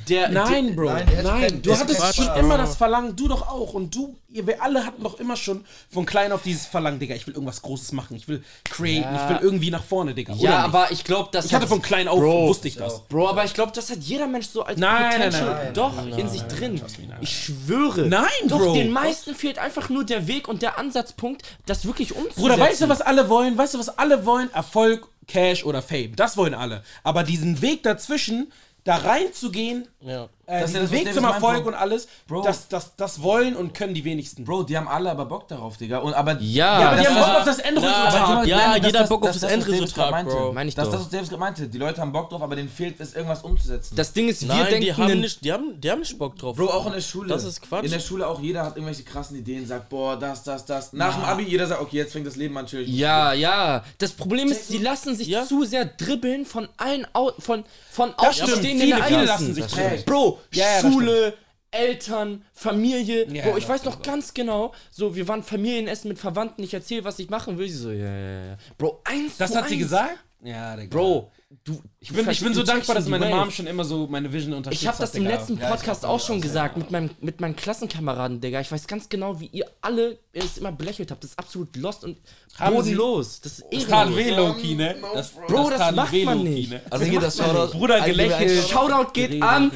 der. 0.07 0.29
Nein, 0.29 0.75
Bro. 0.75 0.85
Nein, 0.85 1.05
der 1.07 1.17
hätte 1.17 1.27
Nein, 1.27 1.41
keinen- 1.41 1.61
du 1.61 1.77
hattest 1.77 2.15
schon 2.15 2.25
keinen 2.27 2.39
immer 2.45 2.57
das 2.57 2.75
Verlangen, 2.75 3.15
du 3.15 3.27
doch 3.27 3.47
auch. 3.47 3.73
Und 3.73 3.93
du, 3.95 4.15
ihr, 4.29 4.45
wir 4.47 4.61
alle 4.63 4.85
hatten 4.85 5.03
doch 5.03 5.19
immer 5.19 5.35
schon 5.35 5.65
von 5.89 6.05
klein 6.05 6.31
auf 6.31 6.41
dieses 6.43 6.65
Verlangen, 6.65 6.99
Digga, 6.99 7.15
ich 7.15 7.27
will 7.27 7.33
irgendwas 7.33 7.61
Großes 7.61 7.91
machen, 7.91 8.15
ich 8.15 8.27
will 8.27 8.43
createn, 8.63 9.13
Ja. 9.15 9.23
ich 9.25 9.29
will 9.29 9.39
irgendwie 9.45 9.71
nach 9.71 9.83
vorne, 9.83 10.13
Digga. 10.13 10.33
ja, 10.33 10.59
aber 10.59 10.91
ich 10.91 11.03
glaube, 11.03 11.29
das 11.31 11.45
ich 11.45 11.53
hatte 11.53 11.63
hat- 11.63 11.69
von 11.69 11.81
klein 11.81 12.07
auf, 12.07 12.19
Bro, 12.19 12.47
wusste 12.47 12.67
ich 12.67 12.75
das. 12.75 13.01
Bro, 13.07 13.27
aber 13.29 13.45
ich 13.45 13.53
glaube, 13.53 13.71
das 13.75 13.89
hat 13.89 13.99
jeder 13.99 14.27
Mensch 14.27 14.47
so 14.47 14.63
als 14.63 14.79
Nein, 14.79 15.01
nein, 15.01 15.11
Potential 15.13 15.45
nein, 15.45 15.63
nein, 15.65 15.73
doch 15.73 16.17
in 16.17 16.29
sich 16.29 16.41
drin. 16.43 16.81
Ich 17.21 17.43
schwöre. 17.45 18.07
Nein, 18.07 18.27
doch, 18.47 18.59
Bro. 18.59 18.73
den 18.73 18.91
meisten 18.91 19.35
fehlt 19.35 19.59
einfach 19.59 19.89
nur 19.89 20.03
der 20.05 20.27
Weg 20.27 20.47
und 20.47 20.61
der 20.61 20.77
Ansatzpunkt, 20.77 21.43
das 21.65 21.85
wirklich 21.85 22.15
umzusetzen. 22.15 22.41
Bruder, 22.41 22.59
weißt 22.59 22.81
du, 22.81 22.89
was 22.89 23.01
alle 23.01 23.29
wollen? 23.29 23.57
Weißt 23.57 23.73
du, 23.73 23.79
was 23.79 23.97
alle 23.97 24.25
wollen? 24.25 24.49
Erfolg, 24.53 25.07
Cash 25.27 25.63
oder 25.65 25.81
Fame. 25.81 26.15
Das 26.15 26.35
wollen 26.35 26.53
alle. 26.53 26.83
Aber 27.03 27.23
diesen 27.23 27.61
Weg 27.61 27.83
dazwischen, 27.83 28.51
da 28.83 28.95
reinzugehen, 28.95 29.87
Ja. 30.01 30.23
äh, 30.47 30.61
Das 30.61 30.71
ist 30.71 30.75
ja 30.75 30.81
diesen 30.81 30.81
das, 30.81 30.81
was 30.83 30.91
Weg 30.91 31.13
zum 31.13 31.23
Erfolg 31.25 31.65
und 31.67 31.75
alles, 31.75 32.07
Bro. 32.27 32.41
das, 32.41 32.67
das, 32.67 32.95
das 32.95 33.21
wollen 33.21 33.55
und 33.55 33.75
können 33.75 33.93
die 33.93 34.03
wenigsten. 34.03 34.43
Bro, 34.43 34.63
die 34.63 34.75
haben 34.75 34.87
alle 34.87 35.11
aber 35.11 35.25
Bock 35.25 35.47
darauf, 35.47 35.77
Digga. 35.77 35.99
Und, 35.99 36.15
aber 36.15 36.37
Ja, 36.41 36.79
ja, 36.81 36.87
aber 36.89 37.01
die 37.01 37.07
haben 37.07 37.15
Bock 37.15 37.37
auf 37.37 37.45
das 37.45 37.59
Endresultat. 37.59 38.47
Ja, 38.47 38.75
jeder 38.77 39.03
Bock 39.05 39.23
auf 39.27 39.31
das- 39.37 39.43
Endresultat. 39.43 40.25
Bro. 40.25 40.53
Meine 40.53 40.69
ich 40.69 40.73
das, 40.75 40.85
doch. 40.85 40.93
das, 40.93 41.01
was 41.03 41.09
Davis 41.09 41.29
gerade 41.29 41.39
meinte. 41.39 41.67
Die 41.67 41.77
Leute 41.77 42.01
haben 42.01 42.11
Bock 42.11 42.31
drauf, 42.31 42.41
aber 42.41 42.55
denen 42.55 42.69
fehlt 42.69 42.99
es, 42.99 43.13
irgendwas 43.13 43.43
umzusetzen. 43.43 43.95
Das 43.95 44.13
Ding 44.13 44.27
ist, 44.29 44.41
wir 44.41 44.47
Nein, 44.47 44.65
denken, 44.65 44.81
die 44.85 44.93
haben, 44.95 45.19
nicht, 45.21 45.45
die, 45.45 45.51
haben, 45.53 45.79
die 45.79 45.91
haben 45.91 45.99
nicht 45.99 46.17
Bock 46.17 46.35
drauf. 46.37 46.55
Bro, 46.57 46.65
auch 46.71 46.87
in 46.87 46.93
der 46.93 47.01
Schule. 47.01 47.27
Das 47.29 47.43
ist 47.43 47.61
Quatsch. 47.61 47.85
In 47.85 47.91
der 47.91 47.99
Schule 47.99 48.25
auch 48.27 48.39
jeder 48.41 48.63
hat 48.63 48.75
irgendwelche 48.77 49.03
krassen 49.03 49.37
Ideen, 49.37 49.67
sagt, 49.67 49.89
boah, 49.89 50.17
das, 50.17 50.41
das, 50.41 50.65
das. 50.65 50.91
Nach 50.93 51.13
dem 51.15 51.23
Abi, 51.23 51.43
jeder 51.43 51.67
sagt, 51.67 51.81
okay, 51.81 51.97
jetzt 51.97 52.13
fängt 52.13 52.25
das 52.25 52.35
Leben 52.35 52.57
an, 52.57 52.65
chill. 52.65 52.89
Ja, 52.89 53.31
ja. 53.33 53.83
Das 53.99 54.11
Problem 54.11 54.47
ist, 54.51 54.69
sie 54.69 54.79
lassen 54.79 55.15
sich 55.15 55.27
Ja. 55.27 55.45
zu 55.45 55.63
sehr 55.65 55.85
dribbeln 55.85 56.45
von 56.47 56.67
allen 56.77 57.05
von, 57.37 57.63
von 57.91 58.09
stimmt, 58.11 58.27
außenstehenden 58.29 58.87
viele, 58.87 59.03
viele 59.03 59.25
lassen 59.25 59.53
sich 59.53 59.65
stimmt. 59.65 60.05
Bro, 60.05 60.39
Ja, 60.53 60.65
ja, 60.65 60.79
Schule, 60.81 61.33
Eltern, 61.71 62.43
Familie. 62.53 63.27
Ja, 63.31 63.43
Bro, 63.43 63.57
ich 63.57 63.67
weiß 63.67 63.83
noch 63.83 64.01
ganz 64.01 64.33
genau, 64.33 64.73
so, 64.89 65.15
wir 65.15 65.27
waren 65.27 65.43
Familienessen 65.43 66.07
mit 66.07 66.17
Verwandten, 66.19 66.63
ich 66.63 66.73
erzähle, 66.73 67.03
was 67.03 67.19
ich 67.19 67.29
machen 67.29 67.57
will. 67.57 67.67
Sie 67.69 67.75
so, 67.77 67.91
ja, 67.91 68.05
ja, 68.05 68.45
ja. 68.45 68.57
Bro, 68.77 69.01
eins 69.03 69.37
Das 69.37 69.53
hat 69.55 69.67
sie 69.67 69.75
eins. 69.75 69.83
gesagt? 69.83 70.17
Ja, 70.43 70.75
Digga. 70.75 70.89
Bro, 70.97 71.31
du. 71.63 71.81
Ich 71.99 72.11
bin, 72.11 72.29
ich 72.29 72.39
bin 72.41 72.53
so 72.53 72.63
dankbar, 72.63 72.95
dass 72.95 73.07
meine 73.07 73.25
Mom 73.27 73.51
schon 73.51 73.67
immer 73.67 73.83
so 73.83 74.07
meine 74.07 74.31
Vision 74.31 74.53
unterstützt 74.53 74.81
Ich 74.81 74.87
habe 74.87 74.97
das 74.97 75.09
hat, 75.11 75.15
im 75.17 75.23
Digga. 75.23 75.35
letzten 75.35 75.57
Podcast 75.57 76.05
auch 76.05 76.19
schon 76.19 76.41
gesagt, 76.41 76.77
mit, 76.77 76.91
meinem, 76.91 77.09
mit 77.19 77.41
meinen 77.41 77.55
Klassenkameraden, 77.55 78.41
Digga. 78.41 78.61
Ich 78.61 78.71
weiß 78.71 78.87
ganz 78.87 79.09
genau, 79.09 79.39
wie 79.39 79.47
ihr 79.47 79.65
alle 79.81 80.17
es 80.33 80.57
immer 80.57 80.71
belächelt 80.71 81.11
habt. 81.11 81.23
Das 81.23 81.31
ist 81.31 81.39
absolut 81.39 81.75
lost 81.75 82.03
und 82.03 82.17
Haben 82.57 82.75
bodenlos. 82.75 83.41
Das 83.41 83.59
ist 83.59 83.65
Das 83.71 83.87
tat 83.87 84.09
ehrenlos. 84.09 84.17
weh, 84.17 84.29
Loki, 84.31 84.75
ne? 84.75 84.95
Das, 85.13 85.31
Bro, 85.31 85.69
das 85.69 85.79
tat 85.79 85.95
macht 85.95 86.13
man 86.25 86.43
nicht. 86.43 86.71
ne? 86.71 86.81
Also 86.89 87.05
geht 87.05 87.21
das 87.21 87.37
Shoutout. 87.37 87.77
Bruder, 87.77 88.01
gelächelt. 88.01 88.67
Shoutout 88.69 89.11
geht 89.13 89.41
an. 89.41 89.71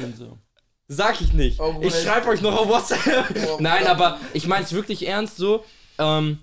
Sag 0.88 1.20
ich 1.20 1.32
nicht. 1.32 1.58
Oh, 1.60 1.74
ich 1.80 1.94
schreibe 1.94 2.28
euch 2.28 2.40
noch 2.40 2.56
auf 2.56 2.68
WhatsApp. 2.68 3.60
Nein, 3.60 3.86
aber 3.86 4.20
ich 4.34 4.46
meine 4.46 4.64
es 4.64 4.72
wirklich 4.72 5.06
ernst 5.06 5.36
so. 5.36 5.64
Ähm, 5.98 6.38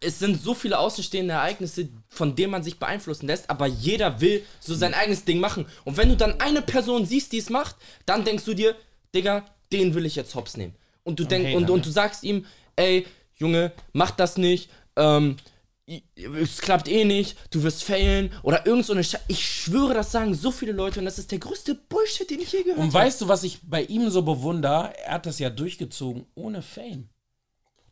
es 0.00 0.18
sind 0.20 0.40
so 0.40 0.54
viele 0.54 0.78
außenstehende 0.78 1.34
Ereignisse, 1.34 1.88
von 2.18 2.34
denen 2.34 2.50
man 2.50 2.64
sich 2.64 2.78
beeinflussen 2.78 3.26
lässt, 3.28 3.48
aber 3.48 3.66
jeder 3.66 4.20
will 4.20 4.44
so 4.60 4.74
sein 4.74 4.92
eigenes 4.92 5.24
Ding 5.24 5.38
machen. 5.38 5.66
Und 5.84 5.96
wenn 5.96 6.08
du 6.08 6.16
dann 6.16 6.40
eine 6.40 6.60
Person 6.60 7.06
siehst, 7.06 7.32
die 7.32 7.38
es 7.38 7.48
macht, 7.48 7.76
dann 8.06 8.24
denkst 8.24 8.44
du 8.44 8.54
dir, 8.54 8.74
Digga, 9.14 9.44
den 9.72 9.94
will 9.94 10.04
ich 10.04 10.16
jetzt 10.16 10.34
hops 10.34 10.56
nehmen. 10.56 10.74
Und 11.04 11.20
du 11.20 11.24
denkst, 11.24 11.54
und, 11.54 11.62
Hater, 11.62 11.72
und 11.72 11.78
ne? 11.78 11.84
du 11.84 11.90
sagst 11.90 12.24
ihm, 12.24 12.44
ey, 12.76 13.06
Junge, 13.36 13.72
mach 13.92 14.10
das 14.10 14.36
nicht, 14.36 14.68
ähm, 14.96 15.36
es 16.42 16.60
klappt 16.60 16.88
eh 16.88 17.04
nicht, 17.04 17.38
du 17.50 17.62
wirst 17.62 17.84
failen 17.84 18.30
oder 18.42 18.66
irgend 18.66 18.84
so 18.84 18.92
eine 18.92 19.04
Sche 19.04 19.20
Ich 19.28 19.46
schwöre, 19.46 19.94
das 19.94 20.12
sagen 20.12 20.34
so 20.34 20.50
viele 20.50 20.72
Leute 20.72 20.98
und 20.98 21.06
das 21.06 21.18
ist 21.18 21.30
der 21.30 21.38
größte 21.38 21.76
Bullshit, 21.76 22.28
den 22.28 22.40
ich 22.40 22.52
je 22.52 22.62
gehört 22.62 22.78
Und 22.78 22.92
habe. 22.92 23.04
weißt 23.04 23.20
du, 23.20 23.28
was 23.28 23.44
ich 23.44 23.60
bei 23.62 23.84
ihm 23.84 24.10
so 24.10 24.22
bewundere? 24.22 24.92
Er 25.06 25.14
hat 25.14 25.24
das 25.26 25.38
ja 25.38 25.48
durchgezogen 25.48 26.26
ohne 26.34 26.62
Fame. 26.62 27.08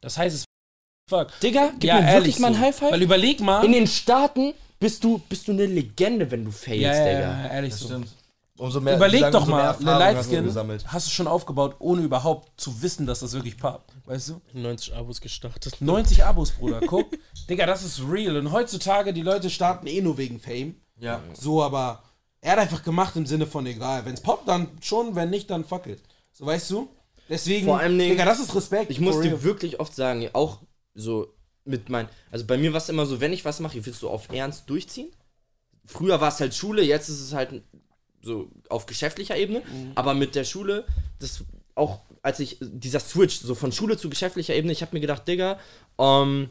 Das 0.01 0.19
heißt, 0.19 0.37
es 0.37 0.45
fuck. 1.09 1.29
Digga, 1.41 1.71
gib 1.79 1.85
Ja, 1.89 2.01
mir 2.01 2.07
ehrlich 2.09 2.15
wirklich 2.15 2.39
mal 2.41 2.49
ein 2.49 2.55
so. 2.55 2.61
High 2.61 2.77
Five. 2.77 2.93
Weil 2.93 3.03
überleg 3.03 3.41
mal. 3.41 3.65
In 3.65 3.73
den 3.73 3.87
Staaten 3.87 4.55
bist 4.79 5.05
du, 5.05 5.19
bist 5.29 5.49
du 5.49 5.53
eine 5.53 5.67
Legende, 5.67 6.31
wenn 6.31 6.45
du 6.45 6.51
failst, 6.51 6.83
ja, 6.83 6.95
ja, 6.95 7.05
Digga. 7.05 7.21
ja, 7.21 7.49
ehrlich 7.55 7.75
so. 7.75 7.87
Stimmt. 7.87 8.09
Umso 8.59 8.81
mehr, 8.81 8.97
Überleg 8.97 9.21
sagen, 9.21 9.33
doch 9.35 9.41
umso 9.43 9.55
mehr 9.55 9.65
mal, 9.65 9.69
eine 9.71 9.77
hast 9.77 9.85
du 9.91 10.15
Lightskin 10.15 10.45
gesammelt. 10.45 10.85
hast 10.89 11.07
du 11.07 11.11
schon 11.11 11.27
aufgebaut, 11.27 11.77
ohne 11.79 12.01
überhaupt 12.01 12.59
zu 12.59 12.81
wissen, 12.81 13.07
dass 13.07 13.21
das 13.21 13.35
wirklich 13.35 13.59
pappt. 13.59 13.93
Weißt 14.07 14.31
du? 14.31 14.41
90 14.55 14.95
Abos 14.95 15.21
gestartet. 15.21 15.77
90 15.81 16.25
Abos, 16.25 16.53
Bruder, 16.53 16.81
guck. 16.87 17.07
Digga, 17.51 17.67
das 17.67 17.83
ist 17.85 18.01
real. 18.11 18.37
Und 18.39 18.53
heutzutage, 18.53 19.13
die 19.13 19.21
Leute 19.21 19.51
starten 19.51 19.87
eh 19.87 20.01
nur 20.01 20.17
wegen 20.17 20.41
Fame. 20.41 20.77
Ja. 20.99 21.21
So, 21.39 21.63
aber 21.63 22.03
er 22.41 22.53
hat 22.53 22.59
einfach 22.61 22.83
gemacht 22.83 23.15
im 23.17 23.27
Sinne 23.27 23.47
von 23.47 23.67
egal. 23.67 24.07
Wenn's 24.07 24.23
poppt, 24.23 24.49
dann 24.49 24.69
schon, 24.81 25.15
wenn 25.15 25.29
nicht, 25.29 25.51
dann 25.51 25.65
fuck 25.67 25.87
it. 25.87 26.01
So, 26.33 26.47
weißt 26.47 26.71
du? 26.71 26.89
Deswegen, 27.29 27.67
Vor 27.67 27.79
allem, 27.81 27.99
Digga, 27.99 28.25
das 28.25 28.41
ist 28.41 28.55
Respekt. 28.55 28.91
Ich 28.91 29.01
muss 29.01 29.21
dir 29.21 29.43
wirklich 29.43 29.81
oft 29.81 29.95
sagen, 29.95 30.27
auch 30.33 30.61
so 30.97 31.35
mit 31.65 31.89
meinen. 31.89 32.09
Also 32.31 32.45
bei 32.47 32.57
mir 32.57 32.73
war 32.73 32.79
es 32.79 32.89
immer 32.89 33.07
so, 33.07 33.21
wenn 33.21 33.33
ich 33.33 33.45
was 33.45 33.61
mache, 33.61 33.79
ich 33.79 33.87
will 33.87 33.93
es 33.93 34.01
so 34.01 34.11
auf 34.11 34.29
Ernst 34.33 34.69
durchziehen. 34.69 35.11
Früher 35.85 36.21
war 36.21 36.29
es 36.29 36.41
halt 36.41 36.55
Schule, 36.55 36.83
jetzt 36.83 37.09
ist 37.09 37.21
es 37.21 37.33
halt 37.33 37.63
so 38.23 38.51
auf 38.69 38.87
geschäftlicher 38.87 39.37
Ebene. 39.37 39.63
Aber 39.95 40.15
mit 40.15 40.35
der 40.35 40.45
Schule, 40.45 40.85
das 41.21 41.45
auch 41.75 42.01
als 42.23 42.41
ich 42.41 42.57
dieser 42.61 42.99
Switch 42.99 43.39
so 43.39 43.55
von 43.55 43.71
Schule 43.71 43.97
zu 43.97 44.11
geschäftlicher 44.11 44.55
Ebene, 44.55 44.73
ich 44.73 44.83
habe 44.83 44.97
mir 44.97 45.01
gedacht, 45.01 45.29
Digga, 45.29 45.61
ähm, 45.99 46.49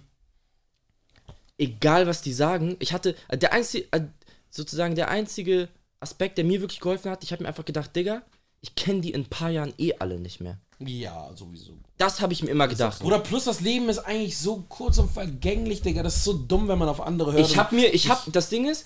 egal 1.58 2.08
was 2.08 2.22
die 2.22 2.32
sagen, 2.32 2.78
ich 2.80 2.94
hatte 2.94 3.16
äh, 3.28 3.38
der 3.38 3.52
einzige 3.52 3.88
äh, 3.92 4.02
sozusagen 4.50 4.96
der 4.96 5.10
einzige 5.10 5.68
Aspekt, 6.00 6.38
der 6.38 6.46
mir 6.46 6.62
wirklich 6.62 6.80
geholfen 6.80 7.12
hat, 7.12 7.24
ich 7.24 7.32
habe 7.32 7.44
mir 7.44 7.50
einfach 7.50 7.66
gedacht, 7.66 7.96
Digga, 7.96 8.22
ich 8.62 8.76
kenne 8.76 9.02
die 9.02 9.12
in 9.12 9.22
ein 9.22 9.30
paar 9.30 9.50
Jahren 9.50 9.74
eh 9.78 9.94
alle 10.00 10.20
nicht 10.20 10.40
mehr. 10.40 10.60
Ja, 10.80 11.30
sowieso. 11.36 11.74
Das 11.98 12.20
habe 12.22 12.34
ich 12.34 12.44
mir 12.44 12.50
immer 12.50 12.68
gedacht. 12.68 13.00
Bruder, 13.00 13.20
plus 13.20 13.46
das 13.46 13.62
Leben 13.62 13.88
ist 13.90 14.00
eigentlich 14.00 14.38
so 14.38 14.66
kurz 14.68 14.98
und 14.98 15.10
vergänglich, 15.12 15.82
Digga. 15.82 16.04
Das 16.04 16.18
ist 16.18 16.24
so 16.26 16.34
dumm, 16.34 16.68
wenn 16.68 16.78
man 16.78 16.90
auf 16.90 17.00
andere 17.02 17.32
hört. 17.34 17.48
Ich 17.50 17.58
habe 17.58 17.74
mir, 17.76 17.94
ich 17.94 18.10
habe, 18.10 18.30
das 18.32 18.50
Ding 18.50 18.68
ist, 18.70 18.86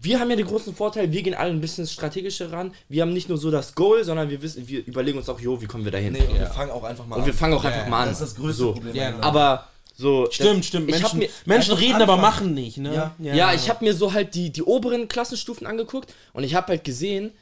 wir 0.00 0.20
haben 0.20 0.30
ja 0.30 0.36
den 0.36 0.46
großen 0.46 0.74
Vorteil, 0.74 1.12
wir 1.12 1.22
gehen 1.22 1.34
alle 1.34 1.50
ein 1.50 1.60
bisschen 1.60 1.86
strategischer 1.86 2.52
ran. 2.52 2.72
Wir 2.88 3.02
haben 3.02 3.12
nicht 3.12 3.28
nur 3.28 3.36
so 3.38 3.50
das 3.50 3.74
Goal, 3.74 4.04
sondern 4.04 4.30
wir 4.30 4.40
wissen, 4.42 4.66
wir 4.68 4.86
überlegen 4.86 5.18
uns 5.18 5.28
auch, 5.28 5.40
jo, 5.40 5.60
wie 5.60 5.66
kommen 5.66 5.84
wir 5.84 5.92
dahin? 5.92 6.12
Nee, 6.12 6.20
und 6.26 6.38
wir 6.38 6.46
fangen 6.46 6.70
auch 6.70 6.84
einfach 6.84 7.06
mal 7.06 7.16
Und 7.16 7.22
an. 7.22 7.26
wir 7.26 7.34
fangen 7.34 7.54
auch 7.54 7.64
einfach 7.64 7.86
mal 7.88 8.02
an. 8.02 8.08
Das 8.08 8.20
ist 8.20 8.32
das 8.32 8.36
größte 8.36 8.62
so. 8.62 8.72
Problem. 8.74 8.94
Ja, 8.94 9.18
Aber 9.20 9.68
so. 9.94 10.28
Stimmt, 10.30 10.60
das- 10.60 10.66
stimmt. 10.66 10.90
Menschen, 10.90 11.18
mir, 11.18 11.28
Menschen 11.44 11.74
reden, 11.74 11.94
aber 12.00 12.14
anfangen. 12.14 12.20
machen 12.22 12.54
nicht, 12.54 12.78
ne? 12.78 13.12
Ja. 13.18 13.34
ja, 13.34 13.52
ich 13.54 13.68
habe 13.68 13.84
mir 13.84 13.94
so 13.94 14.12
halt 14.12 14.34
die, 14.34 14.50
die 14.50 14.62
oberen 14.62 15.08
Klassenstufen 15.08 15.66
angeguckt 15.66 16.14
und 16.32 16.44
ich 16.44 16.54
habe 16.54 16.68
halt 16.68 16.84
gesehen, 16.84 17.32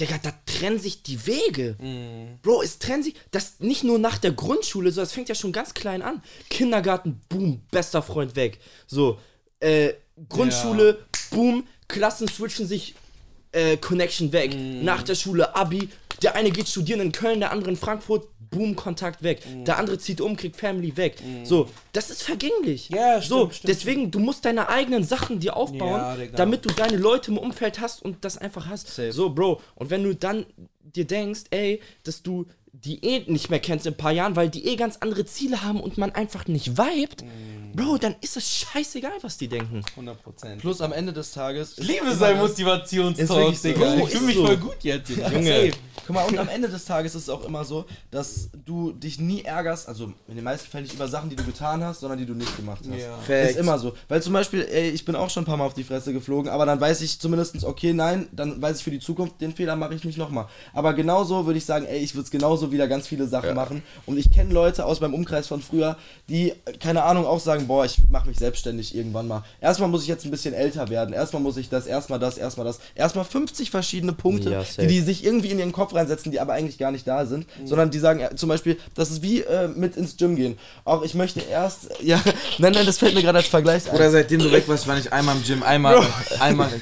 Digga, 0.00 0.18
da 0.22 0.32
trennen 0.46 0.78
sich 0.78 1.02
die 1.02 1.26
Wege. 1.26 1.76
Bro, 2.42 2.62
es 2.62 2.78
trennen 2.78 3.02
sich, 3.02 3.14
das 3.30 3.60
nicht 3.60 3.84
nur 3.84 3.98
nach 3.98 4.18
der 4.18 4.32
Grundschule, 4.32 4.90
so, 4.90 5.00
das 5.00 5.12
fängt 5.12 5.28
ja 5.28 5.34
schon 5.34 5.52
ganz 5.52 5.74
klein 5.74 6.02
an. 6.02 6.22
Kindergarten, 6.50 7.20
boom, 7.28 7.62
bester 7.70 8.02
Freund 8.02 8.34
weg. 8.34 8.58
So, 8.86 9.18
äh, 9.60 9.92
Grundschule, 10.28 11.06
boom, 11.30 11.66
Klassen 11.88 12.26
switchen 12.28 12.66
sich, 12.66 12.94
äh, 13.52 13.76
Connection 13.76 14.32
weg. 14.32 14.54
Nach 14.54 15.02
der 15.02 15.14
Schule, 15.14 15.54
Abi, 15.54 15.88
Der 16.22 16.36
eine 16.36 16.50
geht 16.50 16.68
studieren 16.68 17.00
in 17.00 17.12
Köln, 17.12 17.40
der 17.40 17.50
andere 17.50 17.70
in 17.70 17.76
Frankfurt, 17.76 18.28
boom, 18.52 18.76
Kontakt 18.76 19.24
weg. 19.24 19.42
Mhm. 19.44 19.64
Der 19.64 19.78
andere 19.78 19.98
zieht 19.98 20.20
um, 20.20 20.36
kriegt 20.36 20.56
Family 20.56 20.96
weg. 20.96 21.16
So, 21.42 21.68
das 21.92 22.10
ist 22.10 22.22
vergänglich. 22.22 22.88
Ja, 22.90 23.20
So, 23.20 23.46
stimmt, 23.46 23.54
stimmt, 23.54 23.68
deswegen, 23.68 24.10
du 24.12 24.20
musst 24.20 24.44
deine 24.44 24.68
eigenen 24.68 25.02
Sachen 25.02 25.40
dir 25.40 25.56
aufbauen, 25.56 26.00
Ja, 26.00 26.26
damit 26.36 26.64
du 26.64 26.68
deine 26.70 26.96
Leute 26.96 27.32
im 27.32 27.38
Umfeld 27.38 27.80
hast 27.80 28.02
und 28.02 28.24
das 28.24 28.38
einfach 28.38 28.68
hast. 28.68 28.86
Safe. 28.86 29.12
So, 29.12 29.30
Bro. 29.30 29.60
Und 29.74 29.90
wenn 29.90 30.04
du 30.04 30.14
dann 30.14 30.46
dir 30.82 31.06
denkst, 31.06 31.42
ey, 31.50 31.80
dass 32.04 32.22
du 32.22 32.46
die 32.72 33.04
eh 33.04 33.30
nicht 33.30 33.50
mehr 33.50 33.60
kennst 33.60 33.86
in 33.86 33.92
ein 33.92 33.96
paar 33.96 34.12
Jahren, 34.12 34.34
weil 34.34 34.48
die 34.48 34.66
eh 34.66 34.76
ganz 34.76 34.96
andere 35.00 35.24
Ziele 35.26 35.62
haben 35.62 35.80
und 35.80 35.98
man 35.98 36.12
einfach 36.12 36.46
nicht 36.46 36.78
vibet, 36.78 37.22
Mhm. 37.22 37.62
Bro, 37.74 37.96
dann 37.96 38.14
ist 38.20 38.36
es 38.36 38.50
scheißegal, 38.50 39.12
was 39.22 39.38
die 39.38 39.48
denken. 39.48 39.80
100 39.96 40.22
Prozent. 40.22 40.60
Plus 40.60 40.82
am 40.82 40.92
Ende 40.92 41.10
des 41.10 41.32
Tages. 41.32 41.78
Liebe 41.78 42.14
sein 42.14 42.36
das- 42.36 42.50
Motivationstalk, 42.50 43.56
so. 43.56 43.62
Digga. 43.68 43.94
Bro, 43.96 44.06
Ich 44.06 44.10
fühle 44.12 44.26
mich 44.26 44.34
so. 44.36 44.44
voll 44.46 44.56
gut 44.58 44.76
jetzt. 44.82 45.08
Junge. 45.08 45.70
Guck 46.06 46.14
mal, 46.14 46.24
und 46.26 46.36
am 46.38 46.48
Ende 46.48 46.68
des 46.68 46.84
Tages 46.84 47.14
ist 47.14 47.22
es 47.22 47.28
auch 47.30 47.44
immer 47.46 47.64
so, 47.64 47.86
dass 48.10 48.50
du 48.66 48.92
dich 48.92 49.18
nie 49.18 49.42
ärgerst, 49.42 49.88
also 49.88 50.12
in 50.28 50.34
den 50.34 50.44
meisten 50.44 50.68
Fällen 50.68 50.84
nicht 50.84 50.94
über 50.94 51.08
Sachen, 51.08 51.30
die 51.30 51.36
du 51.36 51.44
getan 51.44 51.82
hast, 51.82 52.00
sondern 52.00 52.18
die 52.18 52.26
du 52.26 52.34
nicht 52.34 52.54
gemacht 52.58 52.80
hast. 52.86 52.98
Ja. 53.00 53.18
Das 53.26 53.50
ist 53.52 53.56
immer 53.58 53.78
so. 53.78 53.94
Weil 54.06 54.22
zum 54.22 54.34
Beispiel, 54.34 54.68
ey, 54.70 54.90
ich 54.90 55.06
bin 55.06 55.14
auch 55.16 55.30
schon 55.30 55.44
ein 55.44 55.46
paar 55.46 55.56
Mal 55.56 55.64
auf 55.64 55.72
die 55.74 55.84
Fresse 55.84 56.12
geflogen, 56.12 56.50
aber 56.50 56.66
dann 56.66 56.78
weiß 56.78 57.00
ich 57.00 57.18
zumindest, 57.20 57.64
okay, 57.64 57.94
nein, 57.94 58.28
dann 58.32 58.60
weiß 58.60 58.76
ich 58.78 58.84
für 58.84 58.90
die 58.90 59.00
Zukunft, 59.00 59.40
den 59.40 59.54
Fehler 59.54 59.76
mache 59.76 59.94
ich 59.94 60.04
nicht 60.04 60.18
nochmal. 60.18 60.46
Aber 60.74 60.92
genauso 60.92 61.46
würde 61.46 61.56
ich 61.56 61.64
sagen, 61.64 61.86
ey, 61.86 62.00
ich 62.00 62.14
würde 62.14 62.24
es 62.24 62.30
genauso 62.30 62.61
wieder 62.70 62.86
ganz 62.86 63.08
viele 63.08 63.26
Sachen 63.26 63.54
machen. 63.54 63.82
Und 64.06 64.18
ich 64.18 64.30
kenne 64.30 64.52
Leute 64.52 64.86
aus 64.86 65.00
meinem 65.00 65.14
Umkreis 65.14 65.48
von 65.48 65.60
früher, 65.60 65.96
die, 66.28 66.52
keine 66.78 67.02
Ahnung, 67.02 67.26
auch 67.26 67.40
sagen, 67.40 67.66
boah, 67.66 67.84
ich 67.84 67.98
mache 68.10 68.28
mich 68.28 68.38
selbstständig 68.38 68.94
irgendwann 68.94 69.26
mal. 69.26 69.42
Erstmal 69.60 69.88
muss 69.88 70.02
ich 70.02 70.08
jetzt 70.08 70.24
ein 70.24 70.30
bisschen 70.30 70.54
älter 70.54 70.88
werden. 70.88 71.12
Erstmal 71.12 71.42
muss 71.42 71.56
ich 71.56 71.68
das, 71.68 71.86
erstmal 71.86 72.18
das, 72.18 72.38
erstmal 72.38 72.66
das. 72.66 72.78
Erstmal 72.94 73.24
50 73.24 73.70
verschiedene 73.70 74.12
Punkte, 74.12 74.50
Ja, 74.50 74.62
die 74.78 74.92
die 74.92 75.00
sich 75.00 75.24
irgendwie 75.24 75.48
in 75.48 75.58
ihren 75.58 75.72
Kopf 75.72 75.94
reinsetzen, 75.94 76.30
die 76.30 76.38
aber 76.38 76.52
eigentlich 76.52 76.78
gar 76.78 76.92
nicht 76.92 77.08
da 77.08 77.24
sind, 77.26 77.46
sondern 77.64 77.90
die 77.90 77.98
sagen 77.98 78.20
äh, 78.20 78.34
zum 78.36 78.48
Beispiel, 78.48 78.78
das 78.94 79.10
ist 79.10 79.22
wie 79.22 79.40
äh, 79.40 79.68
mit 79.68 79.96
ins 79.96 80.16
Gym 80.16 80.36
gehen. 80.36 80.58
Auch 80.84 81.02
ich 81.02 81.14
möchte 81.14 81.40
erst, 81.40 81.88
ja, 82.02 82.20
nein, 82.58 82.72
nein, 82.72 82.86
das 82.86 82.98
fällt 82.98 83.14
mir 83.14 83.22
gerade 83.22 83.38
als 83.38 83.48
Vergleich 83.48 83.88
ein. 83.88 83.94
Oder 83.96 84.10
seitdem 84.10 84.40
du 84.40 84.52
weg 84.52 84.68
warst, 84.68 84.86
war 84.86 84.98
ich 84.98 85.12
einmal 85.12 85.36
im 85.36 85.42
Gym, 85.42 85.62
einmal, 85.62 86.02
einmal. 86.38 86.68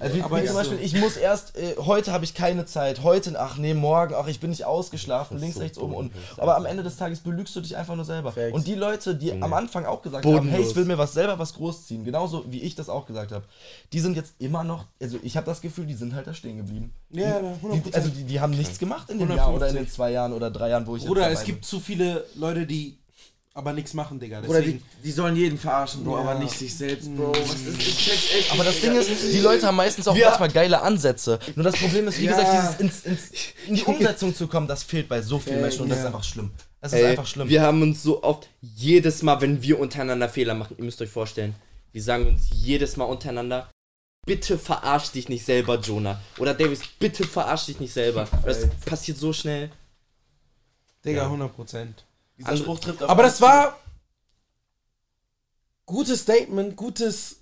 Also 0.00 0.16
wie, 0.16 0.22
Aber 0.22 0.42
wie 0.42 0.46
zum 0.46 0.56
Beispiel, 0.56 0.78
ich 0.82 0.94
muss 0.96 1.16
erst, 1.16 1.56
äh, 1.56 1.76
heute 1.78 2.12
habe 2.12 2.24
ich 2.24 2.34
keine 2.34 2.66
Zeit, 2.66 3.02
heute, 3.02 3.38
ach 3.38 3.56
nee, 3.56 3.74
morgen, 3.74 4.14
ach 4.14 4.26
ich 4.26 4.40
bin 4.40 4.50
nicht 4.50 4.64
ausgeschlafen, 4.64 5.13
links, 5.30 5.58
rechts, 5.58 5.78
oben, 5.78 5.94
unten. 5.94 6.18
Aber 6.36 6.56
am 6.56 6.66
Ende 6.66 6.82
des 6.82 6.96
Tages 6.96 7.20
belügst 7.20 7.54
du 7.56 7.60
dich 7.60 7.76
einfach 7.76 7.96
nur 7.96 8.04
selber. 8.04 8.32
Und 8.52 8.66
die 8.66 8.74
Leute, 8.74 9.14
die 9.14 9.32
am 9.32 9.52
Anfang 9.52 9.86
auch 9.86 10.02
gesagt 10.02 10.24
haben, 10.26 10.48
hey, 10.48 10.62
ich 10.62 10.74
will 10.76 10.84
mir 10.84 10.98
was 10.98 11.12
selber 11.14 11.38
was 11.38 11.54
großziehen, 11.54 12.04
genauso 12.04 12.44
wie 12.50 12.60
ich 12.60 12.74
das 12.74 12.88
auch 12.88 13.06
gesagt 13.06 13.32
habe, 13.32 13.44
die 13.92 14.00
sind 14.00 14.16
jetzt 14.16 14.34
immer 14.38 14.64
noch, 14.64 14.86
also 15.00 15.18
ich 15.22 15.36
habe 15.36 15.46
das 15.46 15.60
Gefühl, 15.60 15.86
die 15.86 15.94
sind 15.94 16.14
halt 16.14 16.26
da 16.26 16.34
stehen 16.34 16.56
geblieben. 16.58 16.92
Ja, 17.10 17.40
Die, 17.40 17.94
also 17.94 18.08
die, 18.08 18.24
die 18.24 18.40
haben 18.40 18.52
nichts 18.52 18.78
gemacht 18.78 19.10
in 19.10 19.18
dem 19.18 19.30
150. 19.30 19.36
Jahr 19.36 19.54
oder 19.54 19.68
in 19.68 19.76
den 19.76 19.88
zwei 19.88 20.10
Jahren 20.12 20.32
oder 20.32 20.50
drei 20.50 20.70
Jahren, 20.70 20.86
wo 20.86 20.96
ich 20.96 21.04
jetzt 21.04 21.40
es 21.40 21.44
gibt 21.44 21.64
zu 21.64 21.80
viele 21.80 22.24
Leute, 22.34 22.66
die 22.66 22.98
aber 23.56 23.72
nichts 23.72 23.94
machen, 23.94 24.18
Digga. 24.18 24.40
Oder 24.40 24.60
die, 24.60 24.72
Deswegen, 24.72 24.82
die 25.04 25.12
sollen 25.12 25.36
jeden 25.36 25.58
verarschen, 25.58 26.02
Bro, 26.04 26.16
Ja. 26.16 26.20
aber 26.22 26.34
nicht 26.40 26.58
sich 26.58 26.74
selbst, 26.74 27.14
Bro. 27.16 27.30
Was 27.30 27.54
ist, 27.54 27.78
ich 27.78 27.96
check's 27.96 28.34
echt. 28.36 28.52
Aber 28.52 28.64
das 28.64 28.80
Ding 28.80 28.96
ist, 28.96 29.08
die 29.32 29.38
Leute 29.40 29.66
haben 29.68 29.76
meistens 29.76 30.08
auch 30.08 30.16
Ja. 30.16 30.30
manchmal 30.30 30.50
geile 30.50 30.82
Ansätze. 30.82 31.38
Nur 31.54 31.62
das 31.62 31.76
Problem 31.76 32.08
ist, 32.08 32.18
wie 32.18 32.24
Ja. 32.24 32.36
gesagt, 32.36 32.80
dieses 32.80 32.80
ins, 32.80 33.04
ins, 33.06 33.30
in 33.68 33.74
die 33.76 33.84
Umsetzung 33.84 34.34
zu 34.34 34.48
kommen, 34.48 34.66
das 34.66 34.82
fehlt 34.82 35.08
bei 35.08 35.22
so 35.22 35.38
vielen 35.38 35.60
Menschen 35.60 35.82
und 35.82 35.88
das 35.88 36.00
ist 36.00 36.04
einfach 36.06 36.24
schlimm. 36.24 36.50
Das 36.80 36.92
ist 36.92 36.98
Ey, 36.98 37.06
einfach 37.06 37.26
schlimm. 37.26 37.48
Wir 37.48 37.62
haben 37.62 37.80
uns 37.80 38.02
so 38.02 38.24
oft, 38.24 38.48
jedes 38.60 39.22
Mal, 39.22 39.40
wenn 39.40 39.62
wir 39.62 39.78
untereinander 39.78 40.28
Fehler 40.28 40.54
machen, 40.54 40.74
ihr 40.76 40.84
müsst 40.84 41.00
euch 41.00 41.08
vorstellen, 41.10 41.54
wir 41.92 42.02
sagen 42.02 42.26
uns 42.26 42.48
jedes 42.50 42.96
Mal 42.96 43.04
untereinander, 43.04 43.70
bitte 44.26 44.58
verarsch 44.58 45.12
dich 45.12 45.28
nicht 45.28 45.44
selber, 45.44 45.78
Jonah. 45.78 46.20
Oder 46.38 46.54
Davis, 46.54 46.80
bitte 46.98 47.24
verarsch 47.24 47.66
dich 47.66 47.78
nicht 47.78 47.92
selber. 47.92 48.26
Das 48.44 48.68
passiert 48.84 49.16
so 49.16 49.32
schnell. 49.32 49.70
Digga, 51.04 51.24
100 51.26 51.54
Prozent. 51.54 52.04
Dieser 52.36 52.56
Spruch 52.56 52.80
trifft 52.80 53.02
auf 53.02 53.10
Aber 53.10 53.22
das 53.22 53.40
war 53.40 53.78
gutes 55.86 56.22
Statement, 56.22 56.76
gutes 56.76 57.40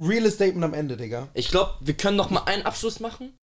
reales 0.00 0.34
Statement 0.34 0.64
am 0.64 0.74
Ende, 0.74 0.96
Digga. 0.96 1.28
Ich 1.34 1.48
glaube, 1.48 1.74
wir 1.80 1.96
können 1.96 2.16
noch 2.16 2.30
mal 2.30 2.44
einen 2.44 2.64
Abschluss 2.64 3.00
machen. 3.00 3.38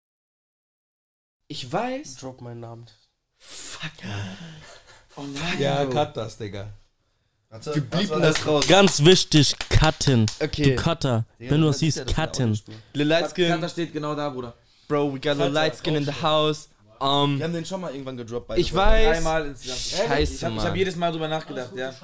Ich 1.48 1.70
weiß. 1.70 2.16
Drop 2.16 2.40
meinen 2.40 2.60
Namen. 2.60 2.86
Fuck. 3.38 3.92
Ja, 5.58 5.84
cut 5.84 6.16
das, 6.16 6.38
Digga. 6.38 6.72
Warte, 7.50 7.74
Wir 7.74 7.82
blieben 7.82 8.22
das 8.22 8.46
raus. 8.46 8.66
Ganz 8.68 9.04
wichtig, 9.04 9.56
cutten. 9.68 10.26
Okay. 10.40 10.76
Du 10.76 10.76
Cutter. 10.76 11.26
Wenn 11.36 11.60
du 11.60 11.66
das 11.66 11.80
siehst, 11.80 12.06
cutten. 12.06 12.58
Lil 12.94 13.06
Light 13.08 13.34
Kanta 13.34 13.56
Skin, 13.56 13.68
steht 13.68 13.92
genau 13.92 14.14
da, 14.14 14.30
Bruder. 14.30 14.54
Bro, 14.86 15.12
we 15.12 15.20
got 15.20 15.38
a 15.40 15.48
light 15.48 15.76
skin 15.76 15.96
in 15.96 16.04
the 16.04 16.22
house. 16.22 16.68
Um, 17.00 17.38
Wir 17.38 17.44
haben 17.46 17.52
den 17.54 17.64
schon 17.64 17.80
mal 17.80 17.92
irgendwann 17.92 18.16
gedroppt 18.18 18.48
bei 18.48 18.58
ich 18.58 18.74
weiß. 18.74 19.16
Einmal 19.18 19.46
insgesamt. 19.46 19.78
Scheiße, 20.08 20.34
Ich 20.34 20.44
habe 20.44 20.54
Mann. 20.54 20.66
hab 20.66 20.76
jedes 20.76 20.96
Mal 20.96 21.10
drüber 21.12 21.28
nachgedacht, 21.28 21.74
ja. 21.74 21.94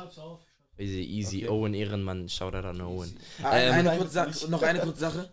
Easy, 0.79 1.03
easy. 1.03 1.49
Owen 1.49 1.75
Ehrenmann, 1.75 2.29
Shoutout 2.29 2.67
an 2.67 2.81
Owen. 2.81 3.15
Ah, 3.43 3.57
Ähm, 3.59 3.73
eine 3.87 3.97
kurze 3.99 4.13
Sache, 4.13 4.51
noch 4.51 4.63
eine 4.63 4.81
kurze 4.81 5.01
Sache. 5.01 5.31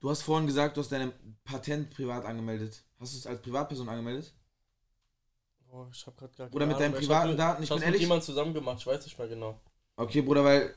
Du 0.00 0.10
hast 0.10 0.22
vorhin 0.22 0.46
gesagt, 0.46 0.76
du 0.76 0.80
hast 0.82 0.92
dein 0.92 1.12
Patent 1.44 1.90
privat 1.90 2.24
angemeldet. 2.26 2.82
Hast 3.00 3.14
du 3.14 3.18
es 3.18 3.26
als 3.26 3.40
Privatperson 3.40 3.88
angemeldet? 3.88 4.32
Oh, 5.70 5.86
ich 5.92 6.06
hab 6.06 6.16
grad 6.16 6.36
gar 6.36 6.52
Oder 6.54 6.66
mit 6.66 6.78
deinen 6.78 6.94
privaten 6.94 7.30
hab, 7.30 7.36
Daten, 7.36 7.62
ich 7.62 7.68
Ich 7.68 7.70
hab's 7.70 7.80
bin 7.80 7.86
mit 7.88 7.94
ehrlich- 7.94 8.00
jemandem 8.02 8.24
zusammen 8.24 8.54
gemacht, 8.54 8.78
ich 8.80 8.86
weiß 8.86 9.04
nicht 9.04 9.18
mehr 9.18 9.28
genau. 9.28 9.60
Okay, 9.96 10.20
Bruder, 10.22 10.44
weil 10.44 10.74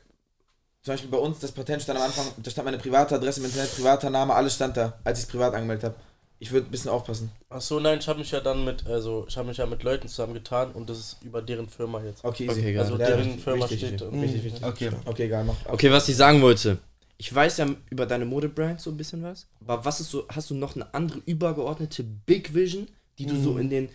zum 0.81 0.93
Beispiel 0.93 1.09
bei 1.09 1.17
uns 1.17 1.39
das 1.39 1.51
Patent 1.51 1.81
stand 1.81 1.99
am 1.99 2.05
Anfang, 2.05 2.25
da 2.37 2.49
stand 2.51 2.65
meine 2.65 2.77
private 2.77 3.15
Adresse 3.15 3.39
im 3.41 3.45
Internet, 3.45 3.73
privater 3.75 4.09
Name, 4.09 4.33
alles 4.33 4.55
stand 4.55 4.75
da, 4.77 4.97
als 5.03 5.19
ich 5.19 5.25
es 5.25 5.31
privat 5.31 5.53
angemeldet 5.53 5.83
habe. 5.91 5.95
Ich 6.41 6.51
würde 6.51 6.67
ein 6.67 6.71
bisschen 6.71 6.89
aufpassen. 6.89 7.31
Ach 7.49 7.59
so, 7.59 7.79
nein, 7.81 7.99
ich 7.99 8.07
habe 8.07 8.19
mich 8.19 8.31
ja 8.31 8.39
dann 8.39 8.63
mit, 8.63 8.87
also 8.87 9.25
ich 9.27 9.35
habe 9.37 9.49
mich 9.49 9.57
ja 9.57 9.65
mit 9.65 9.83
Leuten 9.83 10.07
zusammengetan 10.07 10.71
und 10.71 10.89
das 10.89 10.97
ist 10.97 11.17
über 11.23 11.41
deren 11.41 11.67
Firma 11.67 12.01
jetzt. 12.01 12.23
Okay, 12.23 12.45
easy. 12.45 12.59
Okay, 12.61 12.73
geil. 12.73 12.81
Also 12.83 12.97
Ja, 12.97 13.07
deren 13.07 13.23
richtig, 13.25 13.43
Firma 13.43 13.65
richtig, 13.65 13.79
steht. 13.79 13.91
richtig. 14.01 14.07
und- 14.07 14.21
Richtig, 14.21 14.43
richtig. 14.45 14.63
Okay. 14.63 14.89
Okay, 15.05 15.23
egal, 15.25 15.43
mach. 15.43 15.55
Okay, 15.67 15.91
was 15.91 16.07
ich 16.07 16.15
sagen 16.15 16.41
wollte. 16.41 16.77
Ich 17.17 17.35
weiß 17.35 17.57
ja 17.57 17.67
über 17.89 18.05
deine 18.05 18.23
Modebrand 18.23 18.79
so 18.79 18.89
ein 18.89 18.95
bisschen 18.95 19.21
was. 19.21 19.47
Aber 19.67 19.83
was 19.83 19.99
ist 19.99 20.11
so, 20.11 20.25
hast 20.29 20.49
du 20.49 20.55
noch 20.55 20.75
eine 20.75 20.93
andere 20.93 21.19
übergeordnete 21.25 22.03
Big 22.03 22.53
Vision, 22.53 22.87
die 23.17 23.25
du 23.25 23.35
so 23.35 23.57
in 23.57 23.69
den 23.69 23.89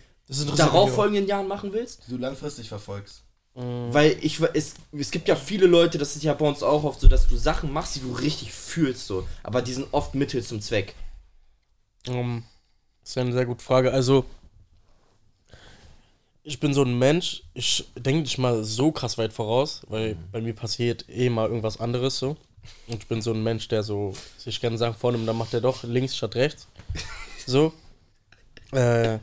darauffolgenden 0.57 1.27
Jahren 1.27 1.49
machen 1.49 1.73
willst? 1.73 2.03
Du 2.09 2.17
langfristig 2.19 2.69
verfolgst. 2.69 3.23
Weil 3.55 4.17
ich 4.21 4.41
es, 4.53 4.75
es 4.93 5.11
gibt 5.13 5.29
ja 5.29 5.37
viele 5.37 5.67
Leute, 5.67 5.97
das 5.97 6.17
ist 6.17 6.25
ja 6.25 6.35
bei 6.35 6.47
uns 6.47 6.63
auch 6.65 6.83
oft 6.83 7.01
so, 7.01 7.07
dass 7.09 7.29
du 7.29 7.37
Sachen 7.37 7.73
machst, 7.73 7.95
die 7.97 8.01
du 8.01 8.13
richtig 8.13 8.53
fühlst 8.53 9.07
so, 9.07 9.27
aber 9.45 9.63
die 9.63 9.73
sind 9.73 9.87
oft 9.93 10.15
Mittel 10.17 10.43
zum 10.43 10.61
Zweck. 10.61 10.95
Ähm, 12.07 12.45
das 13.03 13.11
ist 13.11 13.19
eine 13.19 13.33
sehr 13.33 13.47
gute 13.47 13.63
Frage. 13.63 13.93
Also, 13.93 14.25
ich 16.43 16.61
bin 16.61 16.75
so 16.75 16.83
ein 16.83 16.99
Mensch, 16.99 17.43
ich 17.55 17.87
denke 17.97 18.23
nicht 18.23 18.39
mal 18.39 18.65
so 18.65 18.93
krass 18.93 19.17
weit 19.17 19.33
voraus, 19.33 19.83
weil 19.89 20.17
bei 20.31 20.41
mir 20.41 20.55
passiert 20.55 21.07
eh 21.09 21.31
mal 21.31 21.49
irgendwas 21.49 21.81
anderes 21.81 22.19
so. 22.19 22.37
Und 22.87 23.03
ich 23.03 23.07
bin 23.09 23.23
so 23.23 23.33
ein 23.33 23.43
Mensch, 23.43 23.69
der 23.69 23.83
so 23.83 24.15
sich 24.39 24.61
gerne 24.61 24.79
Sachen 24.79 24.95
vornimmt, 24.95 25.29
dann 25.29 25.39
macht 25.39 25.55
er 25.55 25.61
doch 25.61 25.83
links 25.85 26.17
statt 26.17 26.35
rechts. 26.35 26.69
So. 27.47 27.75
Äh, 28.73 29.19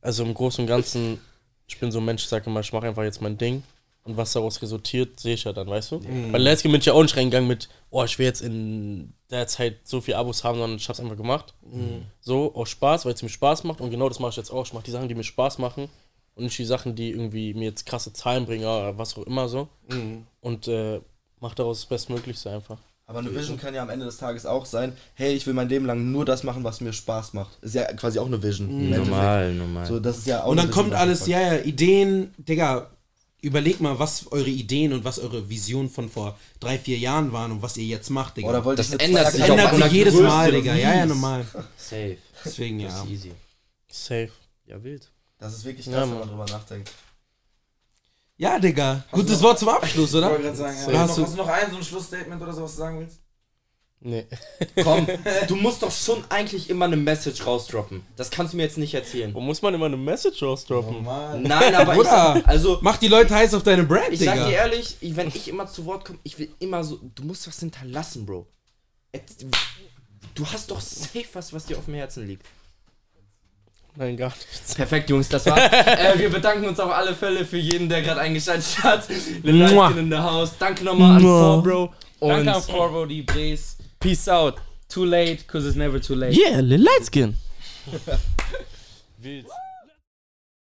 also 0.00 0.24
im 0.24 0.34
Großen 0.34 0.62
und 0.62 0.66
Ganzen, 0.66 1.20
ich 1.68 1.78
bin 1.78 1.92
so 1.92 2.00
ein 2.00 2.04
Mensch, 2.04 2.24
ich 2.24 2.28
sage 2.28 2.50
immer, 2.50 2.58
ich 2.58 2.72
mache 2.72 2.88
einfach 2.88 3.04
jetzt 3.04 3.22
mein 3.22 3.38
Ding. 3.38 3.62
Und 4.04 4.16
was 4.16 4.32
daraus 4.32 4.60
resultiert, 4.60 5.20
sehe 5.20 5.34
ich 5.34 5.44
ja 5.44 5.52
dann, 5.52 5.68
weißt 5.68 5.92
du? 5.92 6.00
Bei 6.32 6.38
Let's 6.38 6.64
bin 6.64 6.74
ich 6.74 6.86
ja 6.86 6.92
auch 6.92 7.02
nicht 7.02 7.16
reingegangen 7.16 7.46
mit, 7.48 7.68
oh, 7.90 8.02
ich 8.02 8.18
will 8.18 8.26
jetzt 8.26 8.40
in 8.42 9.12
der 9.30 9.46
Zeit 9.46 9.78
so 9.84 10.00
viel 10.00 10.14
Abos 10.14 10.42
haben, 10.42 10.58
sondern 10.58 10.76
ich 10.76 10.88
hab's 10.88 10.98
einfach 10.98 11.16
gemacht. 11.16 11.54
So, 12.20 12.52
aus 12.54 12.68
Spaß, 12.70 13.04
weil 13.04 13.14
es 13.14 13.22
mir 13.22 13.28
Spaß 13.28 13.62
macht. 13.64 13.80
Und 13.80 13.90
genau 13.90 14.08
das 14.08 14.18
mache 14.18 14.30
ich 14.30 14.36
jetzt 14.36 14.50
auch. 14.50 14.66
Ich 14.66 14.72
mache 14.72 14.84
die 14.84 14.90
Sachen, 14.90 15.08
die 15.08 15.14
mir 15.14 15.22
Spaß 15.22 15.58
machen. 15.58 15.88
Und 16.34 16.44
nicht 16.44 16.58
die 16.58 16.64
Sachen, 16.64 16.96
die 16.96 17.10
irgendwie 17.10 17.54
mir 17.54 17.64
jetzt 17.66 17.86
krasse 17.86 18.12
Zahlen 18.12 18.46
bringen, 18.46 18.64
oder 18.64 18.98
was 18.98 19.16
auch 19.16 19.22
immer 19.24 19.48
so. 19.48 19.68
Und 20.40 20.66
äh, 20.66 21.00
mach 21.38 21.54
daraus 21.54 21.80
das 21.80 21.86
Bestmöglichste 21.86 22.50
einfach. 22.50 22.78
Aber 23.06 23.18
eine 23.18 23.34
Vision 23.34 23.58
kann 23.58 23.74
ja 23.74 23.82
am 23.82 23.90
Ende 23.90 24.06
des 24.06 24.16
Tages 24.16 24.46
auch 24.46 24.64
sein, 24.64 24.94
hey, 25.14 25.34
ich 25.34 25.46
will 25.46 25.54
mein 25.54 25.68
Leben 25.68 25.84
lang 25.86 26.10
nur 26.10 26.24
das 26.24 26.44
machen, 26.44 26.64
was 26.64 26.80
mir 26.80 26.92
Spaß 26.92 27.34
macht. 27.34 27.58
Ist 27.62 27.74
ja 27.74 27.84
quasi 27.92 28.18
auch 28.18 28.26
eine 28.26 28.42
Vision. 28.42 28.70
im 28.70 28.92
Endeffekt. 28.92 29.56
normal. 29.58 29.86
So, 29.86 30.00
das 30.00 30.18
ist 30.18 30.26
ja 30.26 30.42
auch 30.42 30.48
Und 30.48 30.56
dann 30.56 30.68
Vision, 30.68 30.84
kommt 30.84 30.94
alles, 30.94 31.26
ja, 31.26 31.40
ja, 31.40 31.56
Ideen, 31.58 32.32
Digga, 32.38 32.88
überleg 33.42 33.80
mal, 33.80 33.98
was 33.98 34.32
eure 34.32 34.48
Ideen 34.48 34.92
und 34.94 35.04
was 35.04 35.18
eure 35.18 35.48
Visionen 35.50 35.90
von 35.90 36.08
vor 36.08 36.38
drei, 36.60 36.78
vier 36.78 36.96
Jahren 36.98 37.32
waren 37.32 37.52
und 37.52 37.60
was 37.62 37.76
ihr 37.76 37.84
jetzt 37.84 38.08
macht, 38.08 38.36
Digga. 38.38 38.48
Oder 38.48 38.64
wollte 38.64 38.82
Das 38.82 38.92
ich 38.94 39.00
ändert 39.00 39.30
sich 39.32 39.42
ändert 39.42 39.74
sich 39.74 39.92
jedes 39.92 40.14
Mal, 40.14 40.50
Digga. 40.50 40.74
Ja, 40.74 40.94
ja, 40.94 41.06
normal. 41.06 41.44
Safe. 41.76 42.16
Deswegen, 42.44 42.82
Das 42.82 42.94
ja. 42.94 43.02
ist 43.04 43.10
easy. 43.10 43.32
Safe. 43.90 44.30
Ja, 44.66 44.82
wild. 44.82 45.10
Das 45.38 45.52
ist 45.54 45.64
wirklich 45.64 45.86
Ja, 45.86 45.92
krass, 45.92 46.02
wenn 46.02 46.10
Mann. 46.10 46.18
man 46.20 46.28
drüber 46.28 46.46
nachdenkt. 46.46 46.90
Ja, 48.38 48.58
Digga. 48.58 49.04
Gutes 49.12 49.40
Wort 49.42 49.58
zum 49.58 49.68
Abschluss, 49.68 50.10
Ich 50.10 50.16
oder? 50.16 50.30
wollte 50.30 50.42
gerade 50.44 50.56
sagen, 50.56 50.76
ja. 50.92 50.98
Hast, 51.00 51.08
hast 51.10 51.16
du, 51.18 51.20
du- 51.20 51.26
hast 51.26 51.32
du 51.34 51.36
noch 51.38 51.48
ein, 51.48 51.70
so 51.70 51.76
ein 51.76 51.84
Schlussstatement 51.84 52.40
oder 52.42 52.52
so, 52.52 52.62
was 52.62 52.72
du 52.72 52.78
sagen 52.78 52.98
willst? 53.00 53.18
Nee. 54.04 54.26
Komm, 54.82 55.06
du 55.48 55.54
musst 55.56 55.82
doch 55.82 55.92
schon 55.92 56.24
eigentlich 56.28 56.68
immer 56.68 56.86
eine 56.86 56.96
Message 56.96 57.46
rausdroppen. 57.46 58.02
Das 58.16 58.30
kannst 58.30 58.52
du 58.52 58.56
mir 58.56 58.64
jetzt 58.64 58.78
nicht 58.78 58.94
erzählen. 58.94 59.32
Wo 59.32 59.40
muss 59.40 59.62
man 59.62 59.74
immer 59.74 59.86
eine 59.86 59.96
Message 59.96 60.42
rausdroppen? 60.42 60.96
Oh 60.96 61.00
Mann. 61.00 61.42
Nein, 61.42 61.74
aber 61.74 61.94
ich 61.94 62.08
also 62.46 62.78
mach 62.82 62.96
die 62.96 63.08
Leute 63.08 63.34
heiß 63.34 63.54
auf 63.54 63.62
deine 63.62 63.84
Brand, 63.84 64.08
Ich 64.10 64.18
Digga. 64.18 64.36
sag 64.36 64.46
dir 64.46 64.54
ehrlich, 64.54 64.96
wenn 65.00 65.28
ich 65.28 65.48
immer 65.48 65.66
zu 65.66 65.86
Wort 65.86 66.04
komme, 66.04 66.18
ich 66.24 66.38
will 66.38 66.52
immer 66.58 66.82
so, 66.82 66.98
du 67.14 67.22
musst 67.22 67.46
was 67.46 67.60
hinterlassen, 67.60 68.26
Bro. 68.26 68.46
Du 70.34 70.46
hast 70.46 70.70
doch 70.70 70.80
safe 70.80 71.26
was, 71.34 71.52
was 71.52 71.66
dir 71.66 71.78
auf 71.78 71.84
dem 71.84 71.94
Herzen 71.94 72.26
liegt. 72.26 72.46
Nein, 73.94 74.16
gar 74.16 74.28
nichts. 74.28 74.74
Perfekt, 74.74 75.10
Jungs, 75.10 75.28
das 75.28 75.44
war's. 75.44 75.60
äh, 75.70 76.18
wir 76.18 76.30
bedanken 76.30 76.66
uns 76.66 76.80
auf 76.80 76.90
alle 76.90 77.14
Fälle 77.14 77.44
für 77.44 77.58
jeden, 77.58 77.90
der 77.90 78.00
gerade 78.00 78.22
eingeschaltet 78.22 78.82
hat. 78.82 79.06
Lil 79.42 79.60
in 79.98 80.10
the 80.10 80.16
house. 80.16 80.52
Danke 80.58 80.82
nochmal 80.82 81.16
an 81.16 81.20
4, 81.20 81.60
Bro. 81.62 81.92
Und 82.20 82.30
Danke 82.30 82.54
an 82.54 82.62
4, 82.62 82.74
Bro, 82.74 83.06
die 83.06 83.22
Base. 83.22 83.71
Peace 84.02 84.26
out. 84.26 84.58
Too 84.88 85.06
late, 85.06 85.46
cause 85.46 85.64
it's 85.64 85.76
never 85.76 86.00
too 86.00 86.16
late. 86.16 86.36
Yeah, 86.36 86.60
light 86.60 87.04
skin. 87.04 87.36
Wild. 89.22 89.44